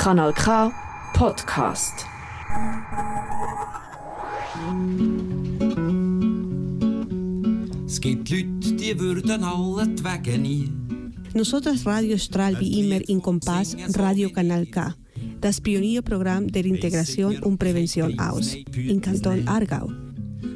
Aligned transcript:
Kanal 0.00 0.32
K 0.32 0.72
Podcast. 1.12 2.06
Es 7.84 8.00
gibt 8.00 8.30
Leute, 8.30 8.72
die 8.80 8.98
würden 8.98 9.44
allentwegen 9.44 10.40
nie. 10.40 10.72
Nosotras 11.34 11.84
Radio 11.84 12.16
strahlt 12.16 12.58
wie 12.60 12.80
immer 12.80 13.06
in 13.10 13.20
Kompass 13.20 13.76
Radio 13.94 14.30
Kanal 14.30 14.64
K, 14.64 14.94
das 15.38 15.60
Pionierprogramm 15.60 16.50
der 16.50 16.64
Integration 16.64 17.38
und 17.40 17.58
Prävention 17.58 18.18
aus, 18.18 18.56
in 18.74 19.02
Kanton 19.02 19.46
Aargau. 19.46 19.92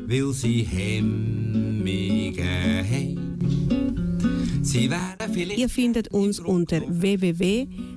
Weil 0.06 0.32
sie 0.32 0.62
hemmige. 0.62 2.44
Sie 4.62 4.90
Ihr 5.56 5.68
findet 5.68 6.08
uns 6.08 6.40
unter 6.40 6.80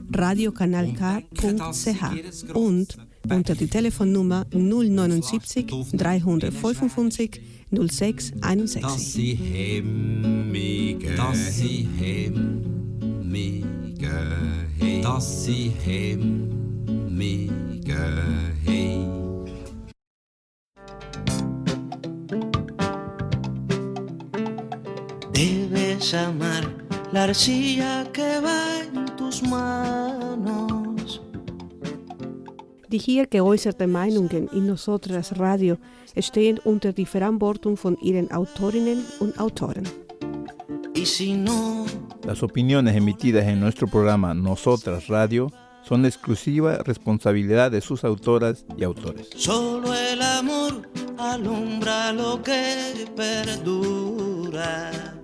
www.radiokanalk.ch 0.09 2.53
und 2.53 2.97
unter 3.29 3.55
die 3.55 3.67
Telefonnummer 3.67 4.45
079 4.51 5.67
355 5.93 7.41
06 7.69 8.31
dass 8.31 8.41
61. 8.41 9.13
sie 9.13 9.33
hemmige 9.35 11.15
dass 11.15 11.57
sie 11.57 11.87
hemmige 11.97 13.67
dass 15.03 15.45
sie 15.45 15.71
hemmige 15.83 16.37
haben. 18.65 19.27
Debes 25.33 26.13
amar 26.13 26.63
la 27.11 27.23
arcilla 27.23 28.05
que 28.13 28.21
en 28.21 29.06
tus 29.27 29.41
manos. 29.43 31.21
Die 32.89 32.97
hier 32.99 33.27
geäußerten 33.27 33.91
Meinungen 33.91 34.47
in 34.53 34.67
Nosotras 34.67 35.37
Radio 35.37 35.77
stehen 36.19 36.59
unter 36.63 36.93
die 36.93 37.05
Verantwortung 37.05 37.75
von 37.75 37.97
ihren 37.99 38.31
Autorinnen 38.31 39.03
und 39.19 39.37
Autoren. 39.39 39.83
Y 40.95 41.05
si 41.05 41.33
no, 41.33 41.85
Las 42.25 42.41
opiniones 42.43 42.95
emitidas 42.95 43.45
en 43.45 43.59
nuestro 43.59 43.87
programa 43.87 44.33
Nosotras 44.33 45.07
Radio 45.09 45.51
son 45.83 46.01
de 46.03 46.09
exclusiva 46.09 46.77
responsabilidad 46.83 47.71
de 47.71 47.81
sus 47.81 48.03
autoras 48.03 48.65
y 48.77 48.83
autores. 48.83 49.29
solo 49.35 49.93
el 49.93 50.21
amor 50.21 50.81
alumbra 51.17 52.11
lo 52.13 52.41
que 52.41 53.05
perdura. 53.15 55.16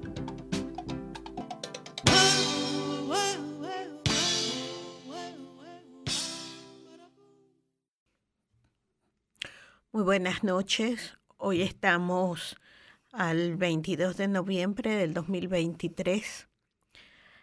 Muy 9.96 10.02
buenas 10.02 10.44
noches. 10.44 11.20
Hoy 11.38 11.62
estamos 11.62 12.56
al 13.12 13.58
22 13.58 14.18
de 14.18 14.28
noviembre 14.28 14.96
del 14.96 15.14
2023. 15.14 16.48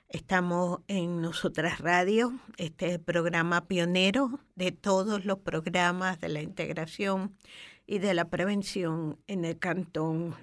Estamos 0.09 0.81
en 0.89 1.23
Nosotras 1.23 1.79
Radio, 1.79 2.33
este 2.57 2.99
programa 2.99 3.69
pionero 3.69 4.41
de 4.57 4.73
todos 4.73 5.25
los 5.25 5.39
programas 5.39 6.19
de 6.19 6.29
la 6.29 6.43
integración 6.43 7.37
y 7.87 8.01
de 8.01 8.15
la 8.15 8.31
prevención 8.31 9.21
en 9.29 9.45
el 9.45 9.57
cantón 9.61 10.35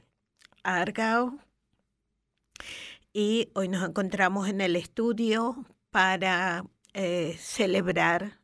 Argao. 0.63 1.37
Y 3.11 3.49
hoy 3.53 3.67
nos 3.67 3.85
encontramos 3.85 4.47
en 4.47 4.61
el 4.61 4.77
estudio 4.77 5.65
para 5.91 6.63
eh, 6.93 7.35
celebrar 7.37 8.39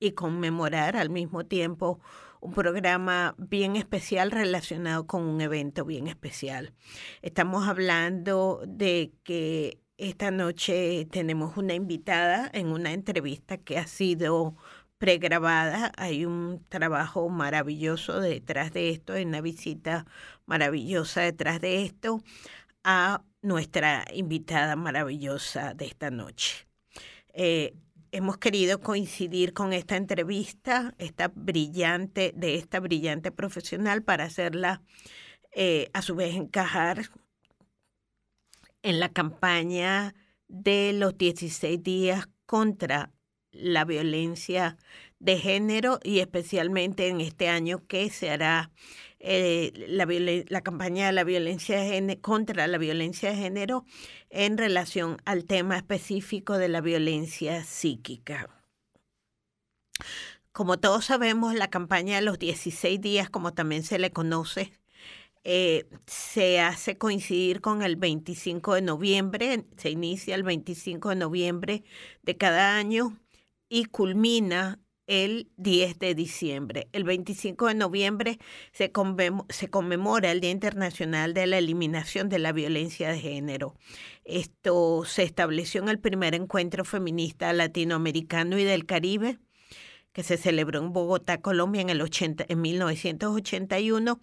y 0.00 0.12
conmemorar 0.12 0.96
al 0.96 1.10
mismo 1.10 1.44
tiempo 1.44 2.00
un 2.44 2.52
programa 2.52 3.34
bien 3.38 3.74
especial 3.74 4.30
relacionado 4.30 5.06
con 5.06 5.22
un 5.22 5.40
evento 5.40 5.86
bien 5.86 6.08
especial. 6.08 6.74
Estamos 7.22 7.66
hablando 7.66 8.60
de 8.66 9.14
que 9.22 9.80
esta 9.96 10.30
noche 10.30 11.06
tenemos 11.10 11.56
una 11.56 11.72
invitada 11.72 12.50
en 12.52 12.68
una 12.68 12.92
entrevista 12.92 13.56
que 13.56 13.78
ha 13.78 13.86
sido 13.86 14.56
pregrabada. 14.98 15.92
Hay 15.96 16.26
un 16.26 16.62
trabajo 16.68 17.30
maravilloso 17.30 18.20
detrás 18.20 18.74
de 18.74 18.90
esto, 18.90 19.14
hay 19.14 19.24
una 19.24 19.40
visita 19.40 20.04
maravillosa 20.44 21.22
detrás 21.22 21.62
de 21.62 21.82
esto 21.86 22.22
a 22.84 23.24
nuestra 23.40 24.04
invitada 24.12 24.76
maravillosa 24.76 25.72
de 25.72 25.86
esta 25.86 26.10
noche. 26.10 26.66
Eh, 27.32 27.74
hemos 28.14 28.38
querido 28.38 28.80
coincidir 28.80 29.52
con 29.54 29.72
esta 29.72 29.96
entrevista, 29.96 30.94
esta 30.98 31.32
brillante, 31.34 32.32
de 32.36 32.54
esta 32.54 32.78
brillante 32.78 33.32
profesional 33.32 34.04
para 34.04 34.22
hacerla 34.22 34.82
eh, 35.50 35.90
a 35.92 36.00
su 36.00 36.14
vez 36.14 36.36
encajar 36.36 37.10
en 38.82 39.00
la 39.00 39.08
campaña 39.08 40.14
de 40.46 40.92
los 40.92 41.18
16 41.18 41.82
días 41.82 42.28
contra 42.46 43.10
la 43.50 43.84
violencia 43.84 44.76
de 45.18 45.38
género 45.38 46.00
y 46.02 46.20
especialmente 46.20 47.08
en 47.08 47.20
este 47.20 47.48
año 47.48 47.86
que 47.86 48.10
se 48.10 48.30
hará 48.30 48.70
eh, 49.20 49.72
la, 49.88 50.06
la 50.06 50.60
campaña 50.60 51.06
de 51.06 51.12
la 51.12 51.24
violencia 51.24 51.80
de 51.80 51.88
género, 51.88 52.20
contra 52.20 52.66
la 52.66 52.78
violencia 52.78 53.30
de 53.30 53.36
género 53.36 53.84
en 54.30 54.58
relación 54.58 55.16
al 55.24 55.46
tema 55.46 55.76
específico 55.76 56.58
de 56.58 56.68
la 56.68 56.80
violencia 56.80 57.64
psíquica. 57.64 58.50
Como 60.52 60.78
todos 60.78 61.06
sabemos, 61.06 61.54
la 61.54 61.68
campaña 61.68 62.16
de 62.16 62.22
los 62.22 62.38
16 62.38 63.00
días, 63.00 63.30
como 63.30 63.54
también 63.54 63.82
se 63.82 63.98
le 63.98 64.12
conoce, 64.12 64.72
eh, 65.42 65.86
se 66.06 66.60
hace 66.60 66.96
coincidir 66.96 67.60
con 67.60 67.82
el 67.82 67.96
25 67.96 68.74
de 68.74 68.82
noviembre, 68.82 69.64
se 69.76 69.90
inicia 69.90 70.34
el 70.34 70.42
25 70.42 71.10
de 71.10 71.16
noviembre 71.16 71.84
de 72.22 72.36
cada 72.36 72.76
año 72.76 73.18
y 73.68 73.86
culmina 73.86 74.80
el 75.06 75.50
10 75.56 75.98
de 75.98 76.14
diciembre. 76.14 76.88
El 76.92 77.04
25 77.04 77.66
de 77.68 77.74
noviembre 77.74 78.38
se, 78.72 78.92
conmemo- 78.92 79.46
se 79.50 79.68
conmemora 79.68 80.30
el 80.32 80.40
Día 80.40 80.50
Internacional 80.50 81.34
de 81.34 81.46
la 81.46 81.58
Eliminación 81.58 82.28
de 82.28 82.38
la 82.38 82.52
Violencia 82.52 83.10
de 83.10 83.20
Género. 83.20 83.74
Esto 84.24 85.04
se 85.04 85.22
estableció 85.22 85.82
en 85.82 85.88
el 85.88 85.98
primer 86.00 86.34
encuentro 86.34 86.84
feminista 86.84 87.52
latinoamericano 87.52 88.58
y 88.58 88.64
del 88.64 88.86
Caribe 88.86 89.38
que 90.12 90.22
se 90.22 90.36
celebró 90.36 90.78
en 90.78 90.92
Bogotá, 90.92 91.40
Colombia, 91.40 91.82
en, 91.82 91.90
el 91.90 92.00
80, 92.00 92.44
en 92.48 92.60
1981 92.62 94.20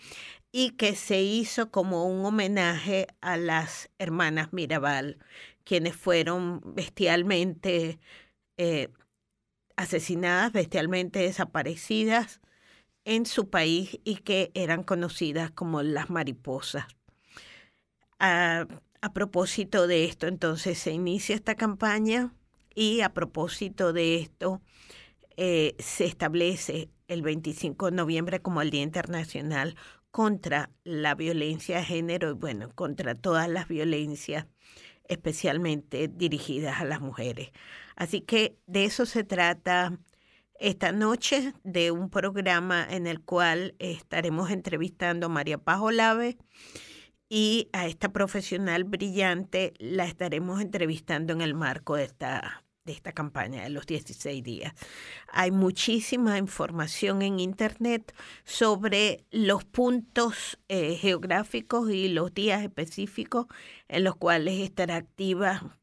y 0.51 0.71
que 0.71 0.95
se 0.95 1.21
hizo 1.21 1.69
como 1.71 2.05
un 2.05 2.25
homenaje 2.25 3.07
a 3.21 3.37
las 3.37 3.89
hermanas 3.99 4.53
Mirabal, 4.53 5.17
quienes 5.65 5.95
fueron 5.95 6.61
bestialmente 6.75 7.99
eh, 8.57 8.89
asesinadas, 9.81 10.53
bestialmente 10.53 11.19
desaparecidas 11.19 12.41
en 13.05 13.25
su 13.25 13.49
país 13.49 13.99
y 14.03 14.17
que 14.17 14.51
eran 14.53 14.83
conocidas 14.83 15.51
como 15.51 15.81
las 15.81 16.09
mariposas. 16.09 16.85
A, 18.19 18.67
a 19.01 19.13
propósito 19.13 19.87
de 19.87 20.05
esto, 20.05 20.27
entonces 20.27 20.77
se 20.77 20.91
inicia 20.91 21.35
esta 21.35 21.55
campaña 21.55 22.33
y 22.75 23.01
a 23.01 23.13
propósito 23.13 23.93
de 23.93 24.17
esto, 24.17 24.61
eh, 25.37 25.75
se 25.79 26.05
establece 26.05 26.89
el 27.07 27.21
25 27.21 27.87
de 27.87 27.91
noviembre 27.97 28.41
como 28.41 28.61
el 28.61 28.69
Día 28.69 28.83
Internacional 28.83 29.75
contra 30.11 30.69
la 30.83 31.15
violencia 31.15 31.77
de 31.77 31.85
género 31.85 32.31
y 32.31 32.33
bueno, 32.33 32.69
contra 32.75 33.15
todas 33.15 33.49
las 33.49 33.67
violencias, 33.67 34.45
especialmente 35.11 36.07
dirigidas 36.07 36.79
a 36.79 36.85
las 36.85 37.01
mujeres. 37.01 37.51
Así 37.95 38.21
que 38.21 38.57
de 38.65 38.85
eso 38.85 39.05
se 39.05 39.23
trata 39.23 39.99
esta 40.59 40.91
noche, 40.91 41.53
de 41.63 41.91
un 41.91 42.09
programa 42.09 42.85
en 42.87 43.07
el 43.07 43.21
cual 43.21 43.75
estaremos 43.79 44.51
entrevistando 44.51 45.25
a 45.25 45.29
María 45.29 45.57
Paz 45.57 45.79
Olave 45.81 46.37
y 47.27 47.69
a 47.73 47.87
esta 47.87 48.09
profesional 48.09 48.83
brillante 48.83 49.73
la 49.79 50.05
estaremos 50.05 50.61
entrevistando 50.61 51.33
en 51.33 51.41
el 51.41 51.55
marco 51.55 51.95
de 51.95 52.03
esta, 52.03 52.63
de 52.85 52.93
esta 52.93 53.11
campaña 53.11 53.63
de 53.63 53.69
los 53.69 53.85
16 53.85 54.43
días. 54.43 54.73
Hay 55.31 55.51
muchísima 55.51 56.37
información 56.37 57.21
en 57.21 57.39
Internet 57.39 58.15
sobre 58.43 59.25
los 59.31 59.63
puntos 59.63 60.57
eh, 60.67 60.95
geográficos 60.95 61.91
y 61.91 62.09
los 62.09 62.33
días 62.33 62.63
específicos 62.63 63.45
en 63.87 64.03
los 64.03 64.15
cuales 64.15 64.59
estará 64.59 64.95
activa 64.95 65.77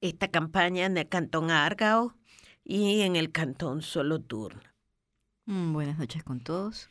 esta 0.00 0.28
campaña 0.28 0.86
en 0.86 0.96
el 0.96 1.08
Cantón 1.08 1.50
Argao 1.50 2.14
y 2.64 3.02
en 3.02 3.16
el 3.16 3.30
Cantón 3.30 3.82
Soloturno. 3.82 4.62
Mm, 5.44 5.74
buenas 5.74 5.98
noches 5.98 6.24
con 6.24 6.40
todos. 6.40 6.88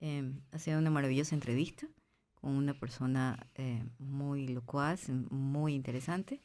Eh, 0.00 0.32
ha 0.52 0.58
sido 0.58 0.78
una 0.78 0.90
maravillosa 0.90 1.34
entrevista 1.34 1.88
con 2.34 2.52
una 2.52 2.74
persona 2.74 3.46
eh, 3.54 3.84
muy 3.98 4.46
locuaz, 4.46 5.08
muy 5.30 5.74
interesante. 5.74 6.40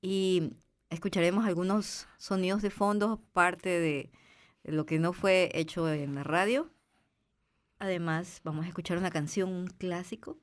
Y 0.00 0.52
escucharemos 0.90 1.44
algunos 1.46 2.08
sonidos 2.18 2.62
de 2.62 2.70
fondo, 2.70 3.20
parte 3.32 3.68
de, 3.68 4.10
lo 4.64 4.86
que 4.86 4.98
no 4.98 5.12
fue 5.12 5.50
hecho 5.54 5.90
en 5.92 6.14
la 6.14 6.24
radio. 6.24 6.70
Además, 7.78 8.40
vamos 8.44 8.64
a 8.64 8.68
escuchar 8.68 8.98
una 8.98 9.10
canción, 9.10 9.50
un 9.50 9.66
clásico, 9.66 10.38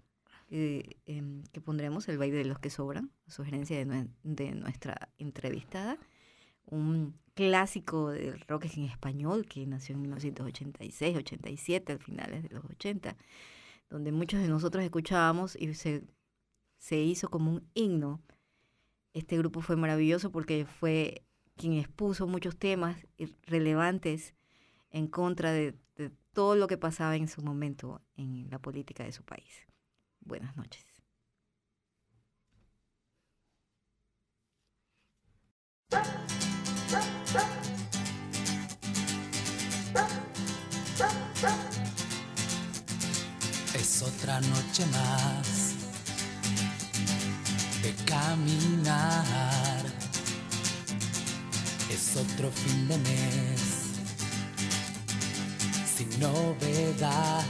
eh, 0.50 0.98
em, 1.06 1.44
que 1.52 1.62
pondremos, 1.62 2.08
El 2.08 2.18
baile 2.18 2.38
de 2.38 2.46
los 2.46 2.60
que 2.60 2.70
sobran, 2.70 3.12
sugerencia 3.28 3.84
de, 3.84 4.08
de 4.24 4.52
nuestra 4.56 5.10
entrevistada. 5.18 5.98
Un 6.66 7.16
clásico 7.34 8.12
del 8.12 8.40
rock 8.42 8.66
en 8.78 8.86
español 8.86 9.46
que 9.48 9.66
nació 9.66 9.96
en 9.96 10.02
1986, 10.02 11.18
87, 11.18 11.94
al 11.94 12.00
finales 12.00 12.44
de 12.44 12.50
los 12.50 12.64
80, 12.66 13.18
donde 13.90 14.12
muchos 14.12 14.42
de 14.42 14.48
nosotros 14.48 14.84
escuchábamos 14.84 15.56
y 15.56 15.74
se, 15.74 16.04
se 16.78 16.98
hizo 16.98 17.30
como 17.30 17.52
un 17.52 17.68
himno. 17.74 18.22
Este 19.14 19.38
grupo 19.38 19.62
fue 19.62 19.76
maravilloso 19.76 20.32
porque 20.32 20.66
fue 20.66 21.24
quien 21.56 21.74
expuso 21.74 22.28
muchos 22.28 22.58
temas 22.58 22.98
relevantes 23.46 24.34
en 24.90 25.08
contra 25.08 25.52
de 25.52 25.78
todo 26.34 26.56
lo 26.56 26.68
que 26.68 26.78
pasaba 26.78 27.16
en 27.16 27.28
su 27.28 27.42
momento 27.44 28.02
en 28.18 28.50
la 28.50 28.60
política 28.60 29.04
de 29.04 29.12
su 29.12 29.24
país. 29.24 29.68
Buenas 30.22 30.58
noches. 30.58 30.84
Es 43.76 44.02
otra 44.02 44.40
noche 44.42 44.86
más 44.88 45.73
de 47.84 47.94
caminar. 48.06 49.84
Es 51.92 52.16
otro 52.16 52.50
fin 52.50 52.88
de 52.88 52.98
mes 52.98 53.62
sin 55.96 56.10
novedad. 56.20 57.44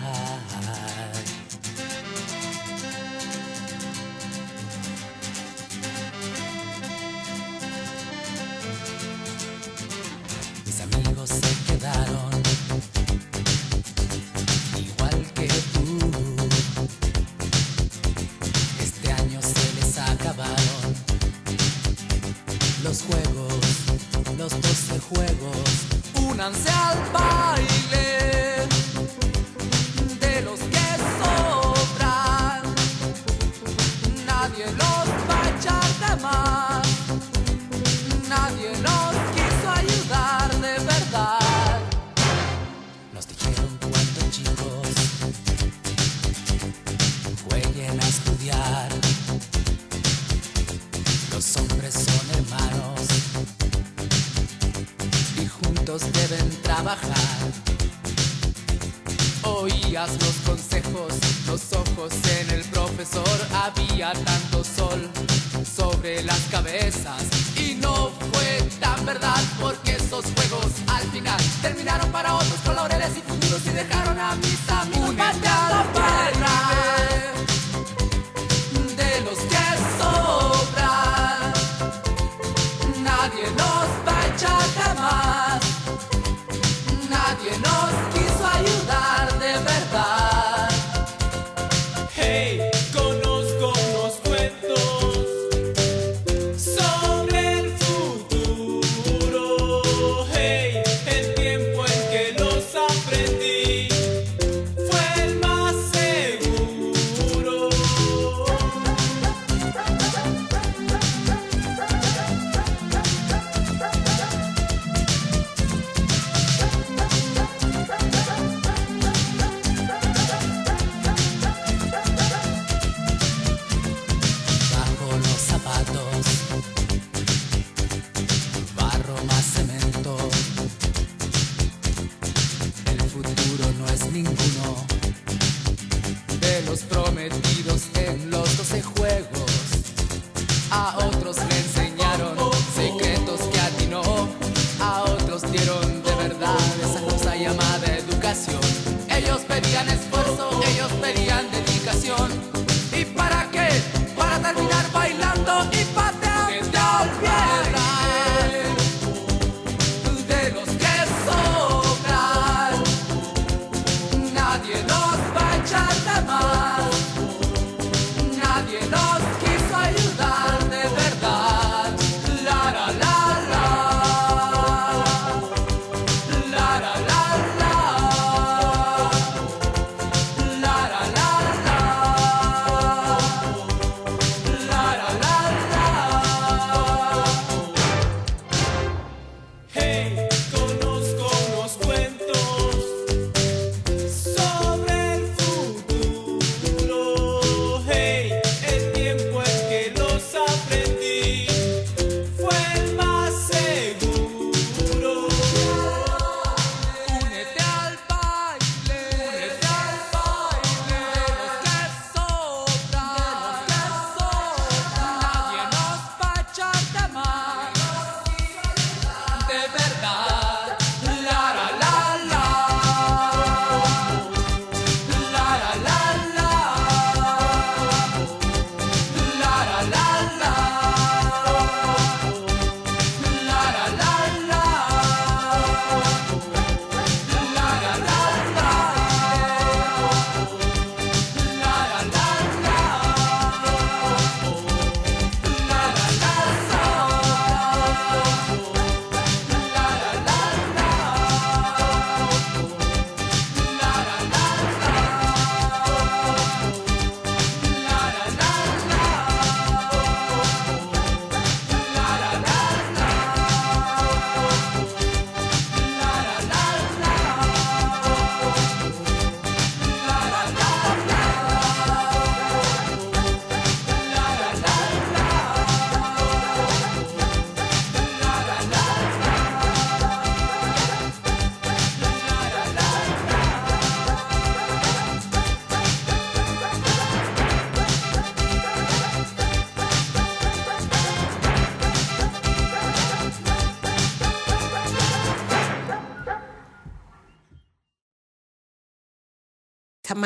Únanse 26.44 26.69
al 26.69 26.98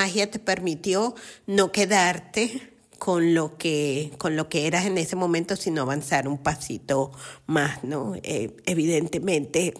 magia 0.07 0.31
te 0.31 0.39
permitió 0.39 1.15
no 1.47 1.73
quedarte 1.73 2.61
con 2.97 3.33
lo 3.33 3.57
que 3.57 4.13
con 4.17 4.37
lo 4.37 4.47
que 4.47 4.65
eras 4.65 4.85
en 4.85 4.97
ese 4.97 5.17
momento, 5.17 5.57
sino 5.57 5.81
avanzar 5.81 6.29
un 6.29 6.37
pasito 6.37 7.11
más, 7.45 7.83
¿no? 7.83 8.15
Eh, 8.23 8.55
evidentemente 8.65 9.73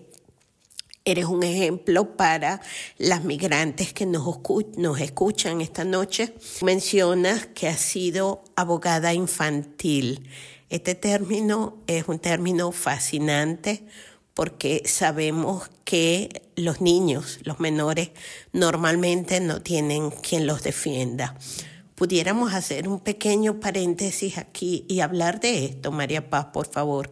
eres 1.05 1.25
un 1.25 1.43
ejemplo 1.43 2.17
para 2.17 2.60
las 2.98 3.24
migrantes 3.24 3.93
que 3.93 4.05
nos, 4.05 4.25
nos 4.75 5.00
escuchan 5.00 5.62
esta 5.62 5.86
noche. 5.86 6.34
Mencionas 6.62 7.46
que 7.46 7.69
has 7.69 7.79
sido 7.79 8.43
abogada 8.57 9.13
infantil. 9.13 10.27
Este 10.69 10.93
término 10.93 11.77
es 11.88 12.10
un 12.10 12.19
término 12.19 12.74
fascinante 12.74 13.86
porque 14.38 14.84
sabemos 14.86 15.67
que 15.84 16.44
los 16.56 16.79
niños, 16.79 17.39
los 17.41 17.60
menores, 17.60 18.12
normalmente 18.53 19.39
no 19.39 19.63
tienen 19.63 20.12
quien 20.12 20.46
los 20.46 20.62
defienda. 20.62 21.36
Pudiéramos 21.96 22.53
hacer 22.53 22.88
un 22.88 23.00
pequeño 23.00 23.60
paréntesis 23.60 24.38
aquí 24.38 24.86
y 24.88 25.00
hablar 25.00 25.39
de 25.39 25.65
esto, 25.65 25.91
María 25.91 26.29
Paz, 26.29 26.50
por 26.53 26.72
favor. 26.72 27.10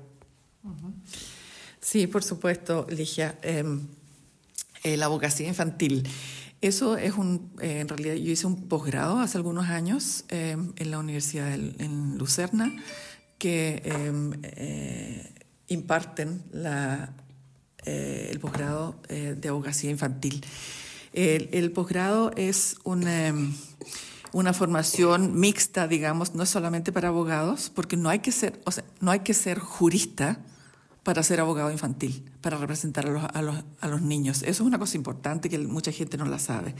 Sí, 1.82 2.06
por 2.06 2.24
supuesto, 2.24 2.86
Ligia. 2.92 3.40
Em, 3.42 3.88
eh, 4.84 4.96
la 4.96 5.08
abogacía 5.08 5.48
infantil. 5.48 6.08
Eso 6.62 6.96
es 6.96 7.16
un, 7.16 7.52
eh, 7.60 7.80
en 7.80 7.88
realidad 7.88 8.14
yo 8.14 8.34
hice 8.34 8.46
un 8.46 8.68
posgrado 8.68 9.20
hace 9.20 9.40
algunos 9.40 9.66
años 9.66 10.26
em, 10.28 10.74
en 10.76 10.92
la 10.92 11.00
Universidad 11.00 11.52
en 11.56 12.20
Lucerna 12.20 12.72
que 13.40 13.82
em, 13.84 14.32
eh, 14.44 15.35
imparten 15.68 16.44
la, 16.52 17.14
eh, 17.86 18.30
el 18.32 18.40
posgrado 18.40 18.96
eh, 19.10 19.36
de 19.40 19.50
abogacía 19.50 19.92
infantil. 19.92 20.44
El, 21.14 21.72
posgrado 21.72 22.32
es 22.36 22.76
una, 22.84 23.34
una, 24.34 24.52
formación 24.52 25.40
mixta, 25.40 25.88
digamos, 25.88 26.36
no 26.36 26.44
es 26.44 26.50
solamente 26.50 26.92
para 26.92 27.08
abogados, 27.08 27.72
porque 27.74 27.96
no 27.96 28.10
hay 28.10 28.20
que 28.20 28.34
ser, 28.34 28.60
no 29.00 29.12
hay 29.12 29.22
que 29.22 29.34
ser 29.34 29.60
jurista 29.60 30.40
para 31.04 31.24
ser 31.24 31.40
abogado 31.40 31.72
infantil, 31.72 32.30
para 32.42 32.58
representar 32.58 33.06
a 33.06 33.12
los, 33.12 33.24
a, 33.24 33.42
los, 33.42 33.64
a 33.80 33.88
los, 33.88 34.02
niños. 34.02 34.40
Eso 34.40 34.64
es 34.64 34.68
una 34.68 34.78
cosa 34.78 34.98
importante 34.98 35.48
que 35.48 35.58
mucha 35.60 35.94
gente 35.94 36.18
no 36.18 36.26
la 36.26 36.40
sabe. 36.40 36.76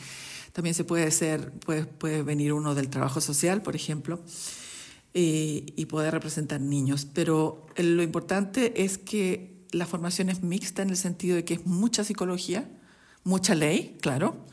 También 0.52 0.74
se 0.74 0.84
puede 0.84 1.12
ser, 1.12 1.52
puede, 1.52 1.86
puede 1.86 2.22
venir 2.22 2.52
uno 2.52 2.76
del 2.76 2.90
trabajo 2.90 3.22
social, 3.22 3.62
por 3.62 3.78
ejemplo, 3.78 4.20
y, 5.16 5.74
y 5.76 5.86
poder 5.86 6.14
representar 6.14 6.62
niños. 6.62 7.08
Pero 7.12 7.66
lo 7.78 8.04
importante 8.04 8.84
es 8.84 9.00
que 9.00 9.66
la 9.72 9.88
formación 9.88 10.30
es 10.30 10.44
mixta 10.44 10.84
en 10.84 10.90
el 10.90 10.98
sentido 10.98 11.36
de 11.36 11.46
que 11.46 11.56
es 11.56 11.66
mucha 11.66 12.04
psicología, 12.04 12.70
mucha 13.24 13.56
ley, 13.56 13.98
claro, 14.02 14.46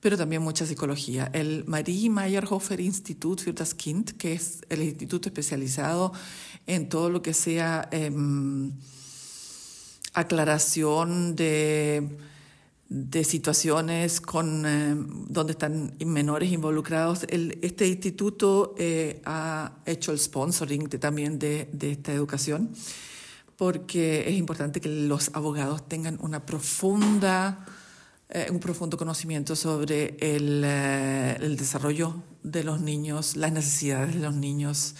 pero 0.00 0.16
también 0.16 0.42
mucha 0.42 0.66
psicología. 0.66 1.30
El 1.32 1.64
Marie 1.66 2.10
Meyerhofer 2.10 2.80
Institut 2.80 3.40
für 3.40 3.52
das 3.52 3.74
Kind, 3.74 4.12
que 4.18 4.32
es 4.32 4.62
el 4.68 4.82
instituto 4.82 5.28
especializado 5.28 6.12
en 6.66 6.88
todo 6.88 7.10
lo 7.10 7.22
que 7.22 7.34
sea 7.34 7.88
em, 7.90 8.72
aclaración 10.14 11.36
de, 11.36 12.18
de 12.88 13.24
situaciones 13.24 14.20
con, 14.20 14.64
em, 14.64 15.26
donde 15.28 15.52
están 15.52 15.94
menores 16.04 16.52
involucrados. 16.52 17.24
El, 17.28 17.58
este 17.62 17.86
instituto 17.86 18.74
eh, 18.78 19.20
ha 19.24 19.72
hecho 19.86 20.12
el 20.12 20.18
sponsoring 20.18 20.88
también 20.88 21.38
de, 21.38 21.68
de 21.72 21.92
esta 21.92 22.12
educación 22.12 22.70
porque 23.56 24.28
es 24.28 24.36
importante 24.36 24.80
que 24.80 24.88
los 24.88 25.30
abogados 25.34 25.88
tengan 25.88 26.18
una 26.20 26.44
profunda, 26.44 27.66
eh, 28.28 28.48
un 28.50 28.60
profundo 28.60 28.96
conocimiento 28.96 29.56
sobre 29.56 30.16
el, 30.20 30.62
eh, 30.64 31.36
el, 31.40 31.56
desarrollo 31.56 32.22
de 32.42 32.64
los 32.64 32.80
niños, 32.80 33.36
las 33.36 33.52
necesidades 33.52 34.14
de 34.14 34.20
los 34.20 34.34
niños, 34.34 34.94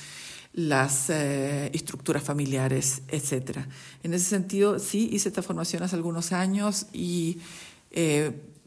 las 0.55 1.11
eh, 1.11 1.71
estructuras 1.75 2.23
familiares, 2.23 3.03
etc. 3.09 3.59
En 4.03 4.15
ese 4.15 4.25
sentido, 4.25 4.79
sí 4.79 5.11
hice 5.13 5.29
esta 5.29 5.43
formación 5.43 5.83
hace 5.83 5.97
algunos 5.97 6.33
años 6.33 6.87
y 6.95 7.41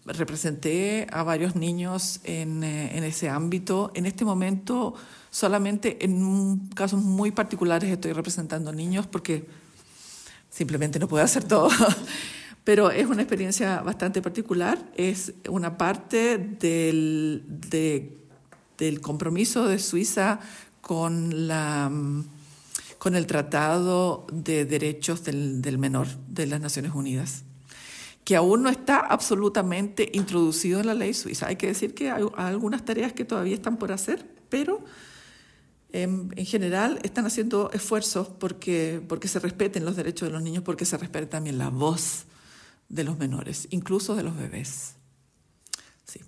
representé 0.05 1.07
a 1.11 1.23
varios 1.23 1.55
niños 1.55 2.19
en, 2.23 2.63
en, 2.63 3.03
ese 3.03 3.29
ámbito. 3.29 3.91
En 3.93 4.05
este 4.05 4.25
momento, 4.25 4.95
solamente 5.29 6.03
en 6.03 6.69
casos 6.75 7.01
muy 7.01 7.31
particulares 7.31 7.89
estoy 7.89 8.13
representando 8.13 8.71
niños 8.71 9.07
porque 9.07 9.47
simplemente 10.49 10.99
no 10.99 11.07
puedo 11.07 11.23
hacer 11.23 11.43
todo. 11.43 11.69
Pero 12.63 12.91
es 12.91 13.07
una 13.07 13.21
experiencia 13.21 13.81
bastante 13.81 14.21
particular, 14.21 14.91
es 14.95 15.33
una 15.47 15.77
parte 15.77 16.37
del, 16.37 17.43
del 18.77 19.01
compromiso 19.01 19.67
de 19.67 19.79
Suiza 19.79 20.39
con, 20.81 21.47
la, 21.47 21.91
con 22.99 23.15
el 23.15 23.25
Tratado 23.25 24.27
de 24.31 24.65
Derechos 24.65 25.23
del, 25.23 25.61
del 25.61 25.77
Menor 25.77 26.07
de 26.27 26.45
las 26.47 26.61
Naciones 26.61 26.93
Unidas 26.93 27.43
que 28.23 28.35
aún 28.35 28.63
no 28.63 28.69
está 28.69 28.99
absolutamente 28.99 30.09
introducido 30.13 30.79
en 30.79 30.87
la 30.87 30.93
ley 30.93 31.13
suiza. 31.13 31.47
Hay 31.47 31.55
que 31.55 31.67
decir 31.67 31.93
que 31.93 32.11
hay 32.11 32.23
algunas 32.37 32.85
tareas 32.85 33.13
que 33.13 33.25
todavía 33.25 33.55
están 33.55 33.77
por 33.77 33.91
hacer, 33.91 34.25
pero 34.49 34.83
en, 35.91 36.31
general 36.45 36.99
están 37.03 37.25
haciendo 37.25 37.71
esfuerzos 37.71 38.27
porque, 38.27 39.01
porque 39.07 39.27
se 39.27 39.39
respeten 39.39 39.85
los 39.85 39.95
derechos 39.95 40.27
de 40.27 40.33
los 40.33 40.41
niños, 40.41 40.63
porque 40.63 40.85
se 40.85 40.97
respete 40.97 41.25
también 41.25 41.57
la 41.57 41.69
voz 41.69 42.25
de 42.89 43.03
los 43.03 43.17
menores, 43.17 43.67
incluso 43.71 44.15
de 44.15 44.23
los 44.23 44.37
bebés. 44.37 44.93
Sí. 46.05 46.19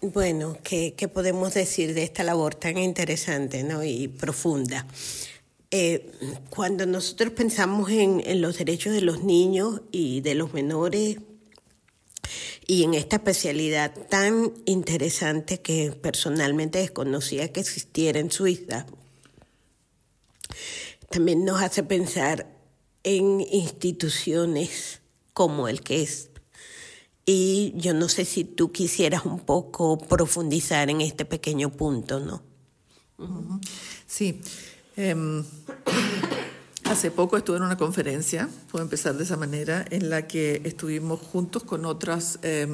Bueno, 0.00 0.56
¿qué, 0.62 0.94
¿qué, 0.96 1.08
podemos 1.08 1.54
decir 1.54 1.94
de 1.94 2.02
esta 2.02 2.24
labor 2.24 2.54
tan 2.54 2.78
interesante 2.78 3.62
¿no? 3.62 3.84
y 3.84 4.08
profunda? 4.08 4.86
Eh, 5.74 6.12
cuando 6.50 6.84
nosotros 6.84 7.32
pensamos 7.32 7.90
en, 7.90 8.22
en 8.24 8.42
los 8.42 8.58
derechos 8.58 8.92
de 8.92 9.00
los 9.00 9.24
niños 9.24 9.80
y 9.90 10.20
de 10.20 10.34
los 10.34 10.52
menores, 10.52 11.16
y 12.66 12.84
en 12.84 12.94
esta 12.94 13.16
especialidad 13.16 13.92
tan 14.08 14.52
interesante 14.66 15.60
que 15.60 15.92
personalmente 15.92 16.78
desconocía 16.78 17.52
que 17.52 17.60
existiera 17.60 18.20
en 18.20 18.30
Suiza, 18.30 18.86
también 21.08 21.44
nos 21.44 21.60
hace 21.60 21.82
pensar 21.82 22.46
en 23.02 23.40
instituciones 23.40 25.00
como 25.32 25.68
el 25.68 25.80
que 25.80 26.02
es. 26.02 26.30
Y 27.24 27.72
yo 27.76 27.94
no 27.94 28.08
sé 28.08 28.24
si 28.24 28.44
tú 28.44 28.72
quisieras 28.72 29.24
un 29.24 29.40
poco 29.40 29.98
profundizar 29.98 30.90
en 30.90 31.00
este 31.00 31.24
pequeño 31.24 31.70
punto, 31.70 32.20
¿no? 32.20 32.42
Sí. 34.06 34.40
Um... 35.14 35.44
Hace 36.92 37.10
poco 37.10 37.38
estuve 37.38 37.56
en 37.56 37.62
una 37.62 37.78
conferencia, 37.78 38.50
puedo 38.70 38.84
empezar 38.84 39.14
de 39.16 39.24
esa 39.24 39.38
manera, 39.38 39.82
en 39.88 40.10
la 40.10 40.26
que 40.26 40.60
estuvimos 40.64 41.20
juntos 41.20 41.62
con 41.62 41.86
otras 41.86 42.38
eh, 42.42 42.66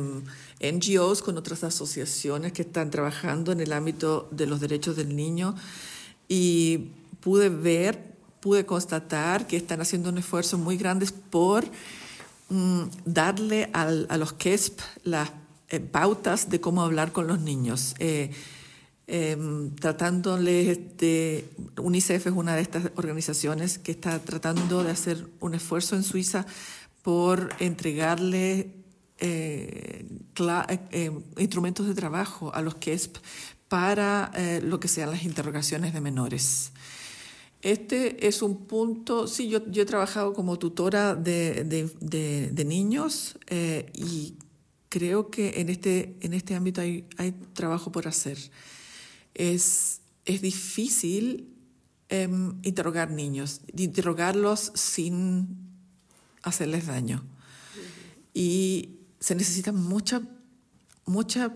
NGOs, 0.61 1.23
con 1.23 1.37
otras 1.37 1.63
asociaciones 1.63 2.53
que 2.53 2.63
están 2.63 2.91
trabajando 2.91 3.53
en 3.53 3.61
el 3.61 3.73
ámbito 3.73 4.29
de 4.33 4.47
los 4.47 4.61
derechos 4.61 4.97
del 4.97 5.15
niño 5.15 5.55
y 6.27 6.91
pude 7.21 7.49
ver, 7.49 8.03
pude 8.41 8.67
constatar 8.67 9.47
que 9.47 9.57
están 9.57 9.81
haciendo 9.83 10.09
un 10.09 10.19
esfuerzo 10.19 10.59
muy 10.59 10.77
grande 10.77 11.07
por 11.31 11.65
mm, 12.49 12.83
darle 13.05 13.71
al, 13.73 14.07
a 14.11 14.17
los 14.17 14.33
KESP 14.33 14.81
las 15.05 15.31
eh, 15.69 15.79
pautas 15.79 16.49
de 16.51 16.61
cómo 16.61 16.83
hablar 16.83 17.13
con 17.13 17.29
los 17.29 17.41
niños. 17.41 17.95
Eh, 18.01 18.33
eh, 19.09 19.37
tratándoles 19.81 20.97
de... 20.99 21.49
UNICEF 21.79 22.27
es 22.27 22.33
una 22.33 22.55
de 22.55 22.63
estas 22.63 22.93
organizaciones 22.95 23.79
que 23.79 23.91
está 23.91 24.19
tratando 24.21 24.85
de 24.85 24.91
hacer 24.91 25.27
un 25.41 25.55
esfuerzo 25.55 25.97
en 25.97 26.05
Suiza 26.05 26.47
por 27.03 27.49
entregarle 27.59 28.75
eh, 29.19 30.07
eh, 30.93 31.11
instrumentos 31.39 31.87
de 31.87 31.95
trabajo 31.95 32.55
a 32.55 32.61
los 32.61 32.75
KESP 32.77 33.17
para 33.67 34.31
eh, 34.35 34.61
lo 34.63 34.79
que 34.79 34.89
sean 34.89 35.11
las 35.11 35.25
interrogaciones 35.25 35.95
de 35.95 36.01
menores. 36.01 36.73
Este 37.63 38.29
es 38.29 38.43
un 38.43 38.67
punto, 38.67 39.27
sí, 39.27 39.49
yo, 39.49 39.59
he 39.75 39.85
trabajado 39.87 40.35
como 40.35 40.59
tutora 40.59 41.17
de, 41.17 42.65
niños 42.67 43.37
y 43.95 44.35
creo 44.89 45.31
que 45.31 45.61
en 45.61 45.71
este, 45.71 46.17
en 46.21 46.35
este 46.35 46.55
ámbito 46.55 46.83
hay 46.83 47.33
trabajo 47.55 47.91
por 47.91 48.07
hacer 48.07 48.39
es, 49.39 50.03
es 50.27 50.43
difícil 50.43 51.55
em, 52.11 52.59
interrogar 52.63 53.11
niños, 53.11 53.63
interrogarlos 53.75 54.73
sin 54.75 55.57
hacerles 56.43 56.87
daño. 56.87 57.25
Y 58.35 58.99
se 59.21 59.35
necesita 59.35 59.73
mucha, 59.73 60.21
mucha 61.07 61.55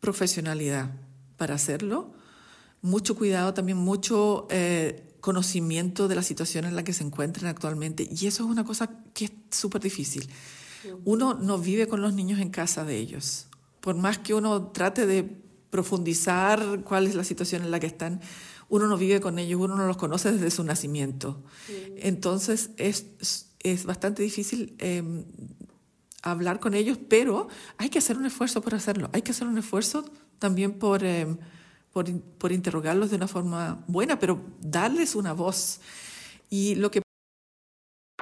profesionalidad 0.00 0.90
para 1.36 1.54
hacerlo, 1.54 2.12
mucho 2.82 3.14
cuidado, 3.14 3.54
también 3.54 3.78
mucho 3.78 4.48
eh, 4.50 5.16
conocimiento 5.20 6.08
de 6.08 6.14
la 6.14 6.22
situación 6.22 6.64
en 6.64 6.74
la 6.74 6.82
que 6.82 6.92
se 6.92 7.04
encuentran 7.04 7.46
actualmente. 7.46 8.08
Y 8.10 8.26
eso 8.26 8.44
es 8.44 8.50
una 8.50 8.64
cosa 8.64 8.90
que 9.12 9.26
es 9.26 9.32
súper 9.50 9.82
difícil. 9.82 10.28
Uno 11.04 11.34
no 11.34 11.58
vive 11.58 11.86
con 11.86 12.00
los 12.00 12.14
niños 12.14 12.40
en 12.40 12.48
casa 12.50 12.84
de 12.84 12.96
ellos. 12.96 13.46
por 13.80 13.94
más 13.94 14.18
que 14.18 14.34
uno 14.34 14.68
trate 14.68 15.06
de 15.06 15.49
profundizar 15.70 16.80
cuál 16.84 17.06
es 17.06 17.14
la 17.14 17.24
situación 17.24 17.62
en 17.62 17.70
la 17.70 17.80
que 17.80 17.86
están, 17.86 18.20
uno 18.68 18.86
no 18.86 18.96
vive 18.96 19.20
con 19.20 19.38
ellos, 19.38 19.60
uno 19.60 19.76
no 19.76 19.86
los 19.86 19.96
conoce 19.96 20.32
desde 20.32 20.50
su 20.50 20.64
nacimiento. 20.64 21.42
Entonces 21.96 22.70
es, 22.76 23.06
es 23.58 23.84
bastante 23.84 24.22
difícil 24.22 24.74
em, 24.78 25.24
hablar 26.22 26.60
con 26.60 26.74
ellos, 26.74 26.98
pero 27.08 27.48
hay 27.78 27.88
que 27.88 27.98
hacer 27.98 28.16
un 28.16 28.26
esfuerzo 28.26 28.60
por 28.60 28.74
hacerlo. 28.74 29.10
Hay 29.12 29.22
que 29.22 29.32
hacer 29.32 29.46
un 29.46 29.58
esfuerzo 29.58 30.04
también 30.38 30.78
por, 30.78 31.04
em, 31.04 31.36
por, 31.92 32.06
por 32.38 32.52
interrogarlos 32.52 33.10
de 33.10 33.16
una 33.16 33.28
forma 33.28 33.84
buena, 33.86 34.18
pero 34.18 34.40
darles 34.60 35.14
una 35.14 35.32
voz. 35.32 35.80
Y 36.48 36.76
lo 36.76 36.90
que 36.90 37.02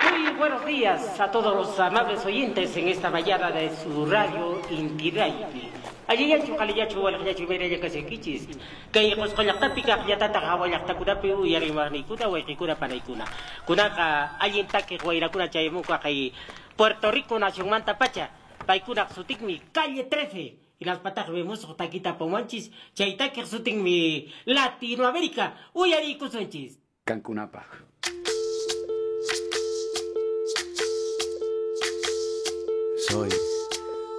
Muy 0.02 0.33
buenos 0.38 0.64
días 0.64 1.21
a 1.21 1.31
todos 1.31 1.55
los 1.55 1.78
amables 1.78 2.25
oyentes 2.25 2.76
en 2.76 2.88
esta 2.88 3.11
mañana 3.11 3.50
de 3.50 3.71
su 3.83 4.07
radio 4.07 4.61
Inti 4.71 5.11
Radio. 6.09 6.25
Allí 6.25 6.31
ya 6.31 6.41
chukali 6.41 6.79
ya 6.79 6.88
chuwal 6.88 7.27
ya 7.27 7.35
chumere 7.35 7.69
ya 7.71 7.79
kasi 7.79 8.03
kichis. 8.03 8.49
Kay 8.93 9.15
kos 9.15 9.35
kolak 9.35 9.61
ta 9.61 9.69
pika 9.69 10.05
ya 10.09 10.17
tata 10.17 10.41
ka 10.41 10.57
walak 10.57 10.87
ta 10.87 10.95
kuda 10.95 11.21
pe 11.21 11.35
uyari 11.35 11.73
mani 11.73 12.03
kuda 12.05 12.29
wa 12.29 12.41
kuda 12.41 12.77
panay 12.77 13.00
kuna. 13.00 13.25
Kuna 13.67 13.91
ka 13.91 14.37
ayin 14.41 14.67
ta 14.67 14.81
ke 14.81 14.97
guaira 14.97 15.29
kuna 15.29 15.49
chay 15.49 15.69
mo 15.69 15.83
ka 15.83 15.99
kay 15.99 16.33
Puerto 16.77 17.11
Rico 17.11 17.38
nación 17.38 17.69
manta 17.69 17.99
pacha. 17.99 18.31
Pay 18.67 18.81
kuna 18.81 19.09
sutik 19.12 19.41
mi 19.43 19.61
calle 19.73 20.05
13. 20.05 20.57
Y 20.81 20.85
las 20.85 20.99
patas 20.99 21.29
vemos 21.29 21.65
o 21.65 21.75
taquita 21.75 22.17
pomanchis. 22.17 22.71
Chayta 22.95 23.31
que 23.33 23.45
sutik 23.45 23.75
mi 23.75 24.33
Latinoamérica. 24.47 25.55
Uyari 25.75 26.17
kusonchis. 26.17 26.79
Cancunapa. 27.05 27.67
Soy, 33.09 33.30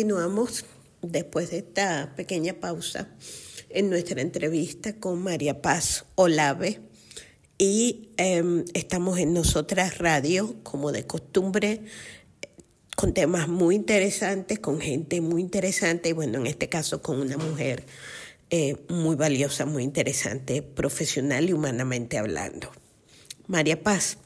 continuamos 0.00 0.64
después 1.02 1.50
de 1.50 1.58
esta 1.58 2.14
pequeña 2.16 2.54
pausa 2.54 3.08
en 3.68 3.90
nuestra 3.90 4.22
entrevista 4.22 4.94
con 4.94 5.22
María 5.22 5.60
Paz 5.60 6.06
Olave 6.14 6.80
y 7.58 8.08
em, 8.16 8.64
estamos 8.72 9.18
en 9.18 9.34
Nosotras 9.34 9.98
Radio, 9.98 10.56
como 10.62 10.90
de 10.90 11.06
costumbre, 11.06 11.82
con 12.96 13.12
temas 13.12 13.46
muy 13.46 13.74
interesantes, 13.74 14.58
con 14.58 14.80
gente 14.80 15.20
muy 15.20 15.42
interesante 15.42 16.08
y 16.08 16.12
bueno, 16.12 16.38
en 16.38 16.46
este 16.46 16.70
caso 16.70 17.02
con 17.02 17.20
una 17.20 17.36
mujer 17.36 17.84
eh, 18.48 18.76
muy 18.88 19.16
valiosa, 19.16 19.66
muy 19.66 19.82
interesante, 19.82 20.62
profesional 20.62 21.50
y 21.50 21.52
humanamente 21.52 22.16
hablando. 22.16 22.70
María 23.48 23.82
Paz, 23.82 24.16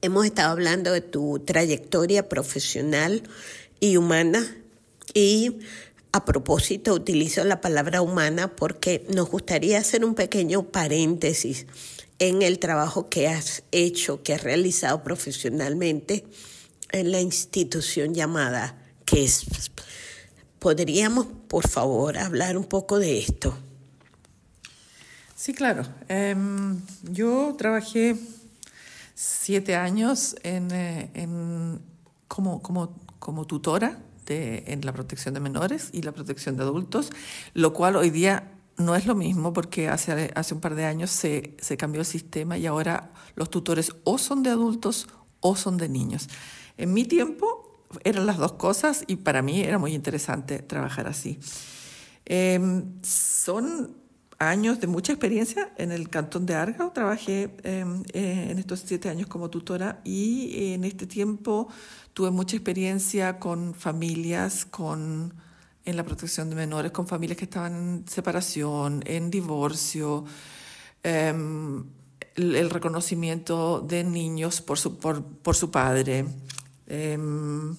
hemos 0.00 0.26
estado 0.26 0.50
hablando 0.50 0.90
de 0.90 1.02
tu 1.02 1.38
trayectoria 1.38 2.28
profesional 2.28 3.22
y 3.78 3.96
humana 3.96 4.56
y 5.14 5.58
a 6.12 6.24
propósito 6.24 6.92
utilizo 6.94 7.42
la 7.44 7.60
palabra 7.60 8.02
humana 8.02 8.54
porque 8.54 9.06
nos 9.14 9.30
gustaría 9.30 9.78
hacer 9.78 10.04
un 10.04 10.14
pequeño 10.14 10.64
paréntesis 10.64 11.66
en 12.18 12.42
el 12.42 12.58
trabajo 12.58 13.08
que 13.08 13.28
has 13.28 13.62
hecho, 13.72 14.22
que 14.22 14.34
has 14.34 14.42
realizado 14.42 15.02
profesionalmente 15.02 16.24
en 16.90 17.10
la 17.10 17.20
institución 17.20 18.14
llamada 18.14 18.76
KESP. 19.06 19.52
¿Podríamos, 20.58 21.26
por 21.48 21.66
favor, 21.66 22.18
hablar 22.18 22.56
un 22.56 22.64
poco 22.64 22.98
de 22.98 23.18
esto? 23.18 23.56
Sí, 25.34 25.54
claro. 25.54 25.84
Em, 26.08 26.80
yo 27.10 27.54
trabajé 27.58 28.16
siete 29.14 29.74
años 29.74 30.36
en, 30.44 30.70
eh, 30.70 31.10
en- 31.14 31.80
como, 32.28 32.62
como, 32.62 32.94
como 33.18 33.44
tutora 33.46 33.98
de, 34.26 34.64
en 34.66 34.84
la 34.84 34.92
protección 34.92 35.34
de 35.34 35.40
menores 35.40 35.90
y 35.92 36.02
la 36.02 36.12
protección 36.12 36.56
de 36.56 36.62
adultos, 36.62 37.10
lo 37.54 37.72
cual 37.72 37.96
hoy 37.96 38.10
día 38.10 38.52
no 38.76 38.96
es 38.96 39.06
lo 39.06 39.14
mismo 39.14 39.52
porque 39.52 39.88
hace, 39.88 40.32
hace 40.34 40.54
un 40.54 40.60
par 40.60 40.74
de 40.74 40.84
años 40.84 41.10
se, 41.10 41.56
se 41.60 41.76
cambió 41.76 42.00
el 42.00 42.06
sistema 42.06 42.58
y 42.58 42.66
ahora 42.66 43.12
los 43.34 43.50
tutores 43.50 43.94
o 44.04 44.18
son 44.18 44.42
de 44.42 44.50
adultos 44.50 45.08
o 45.40 45.56
son 45.56 45.76
de 45.76 45.88
niños. 45.88 46.28
En 46.76 46.92
mi 46.92 47.04
tiempo 47.04 47.86
eran 48.04 48.26
las 48.26 48.38
dos 48.38 48.52
cosas 48.52 49.04
y 49.06 49.16
para 49.16 49.42
mí 49.42 49.60
era 49.60 49.78
muy 49.78 49.94
interesante 49.94 50.60
trabajar 50.60 51.06
así. 51.06 51.38
Em, 52.24 53.02
son 53.02 54.01
años 54.48 54.80
de 54.80 54.86
mucha 54.86 55.12
experiencia 55.12 55.72
en 55.76 55.92
el 55.92 56.08
cantón 56.08 56.46
de 56.46 56.54
Argao. 56.54 56.92
Trabajé 56.92 57.54
em, 57.62 58.02
eh, 58.12 58.48
en 58.50 58.58
estos 58.58 58.80
siete 58.80 59.08
años 59.08 59.26
como 59.26 59.50
tutora 59.50 60.00
y 60.04 60.72
en 60.72 60.84
este 60.84 61.06
tiempo 61.06 61.68
tuve 62.12 62.30
mucha 62.30 62.56
experiencia 62.56 63.38
con 63.38 63.74
familias, 63.74 64.64
con 64.64 65.34
en 65.84 65.96
la 65.96 66.04
protección 66.04 66.48
de 66.48 66.56
menores, 66.56 66.92
con 66.92 67.06
familias 67.08 67.38
que 67.38 67.44
estaban 67.44 67.74
en 67.74 68.08
separación, 68.08 69.02
en 69.06 69.30
divorcio, 69.30 70.24
em, 71.02 71.84
el, 72.36 72.70
reconocimiento 72.70 73.80
de 73.80 74.04
niños 74.04 74.60
por 74.60 74.78
su, 74.78 74.98
por, 74.98 75.24
por 75.24 75.56
su 75.56 75.70
padre. 75.70 76.24
Em, 76.86 77.76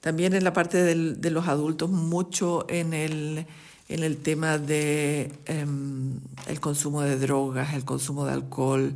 también 0.00 0.32
en 0.34 0.44
la 0.44 0.52
parte 0.52 0.78
de 0.96 1.30
los 1.30 1.48
adultos, 1.48 1.90
mucho 1.90 2.64
en 2.68 2.94
el, 2.94 3.46
en 3.88 4.02
el 4.02 4.18
tema 4.18 4.58
de 4.58 5.32
em, 5.46 6.20
el 6.46 6.60
consumo 6.60 7.02
de 7.02 7.18
drogas, 7.18 7.74
el 7.74 7.84
consumo 7.84 8.26
de 8.26 8.32
alcohol, 8.32 8.92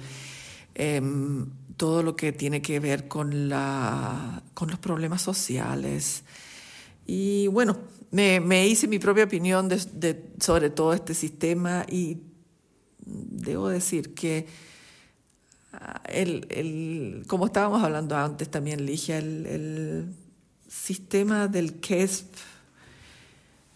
em, 0.74 1.46
todo 1.76 2.02
lo 2.02 2.14
que 2.16 2.32
tiene 2.32 2.60
que 2.62 2.78
ver 2.80 3.08
con, 3.08 3.48
la, 3.48 4.42
con 4.54 4.70
los 4.70 4.78
problemas 4.78 5.22
sociales. 5.22 6.24
Y 7.06 7.46
bueno, 7.48 7.78
me, 8.10 8.40
me 8.40 8.66
hice 8.68 8.86
mi 8.86 8.98
propia 8.98 9.24
opinión 9.24 9.68
sobre 10.38 10.70
todo 10.70 10.92
este 10.92 11.14
sistema 11.14 11.84
y 11.90 12.18
debo 13.04 13.68
decir 13.68 14.14
que 14.14 14.46
ah, 15.72 16.02
el, 16.06 16.46
el- 16.50 17.24
como 17.26 17.46
estábamos 17.46 17.82
hablando 17.82 18.16
antes 18.16 18.50
también, 18.50 18.84
Ligia, 18.86 19.18
el, 19.18 19.46
el 19.46 20.14
sistema 20.68 21.48
del 21.48 21.80
KESP 21.80 22.34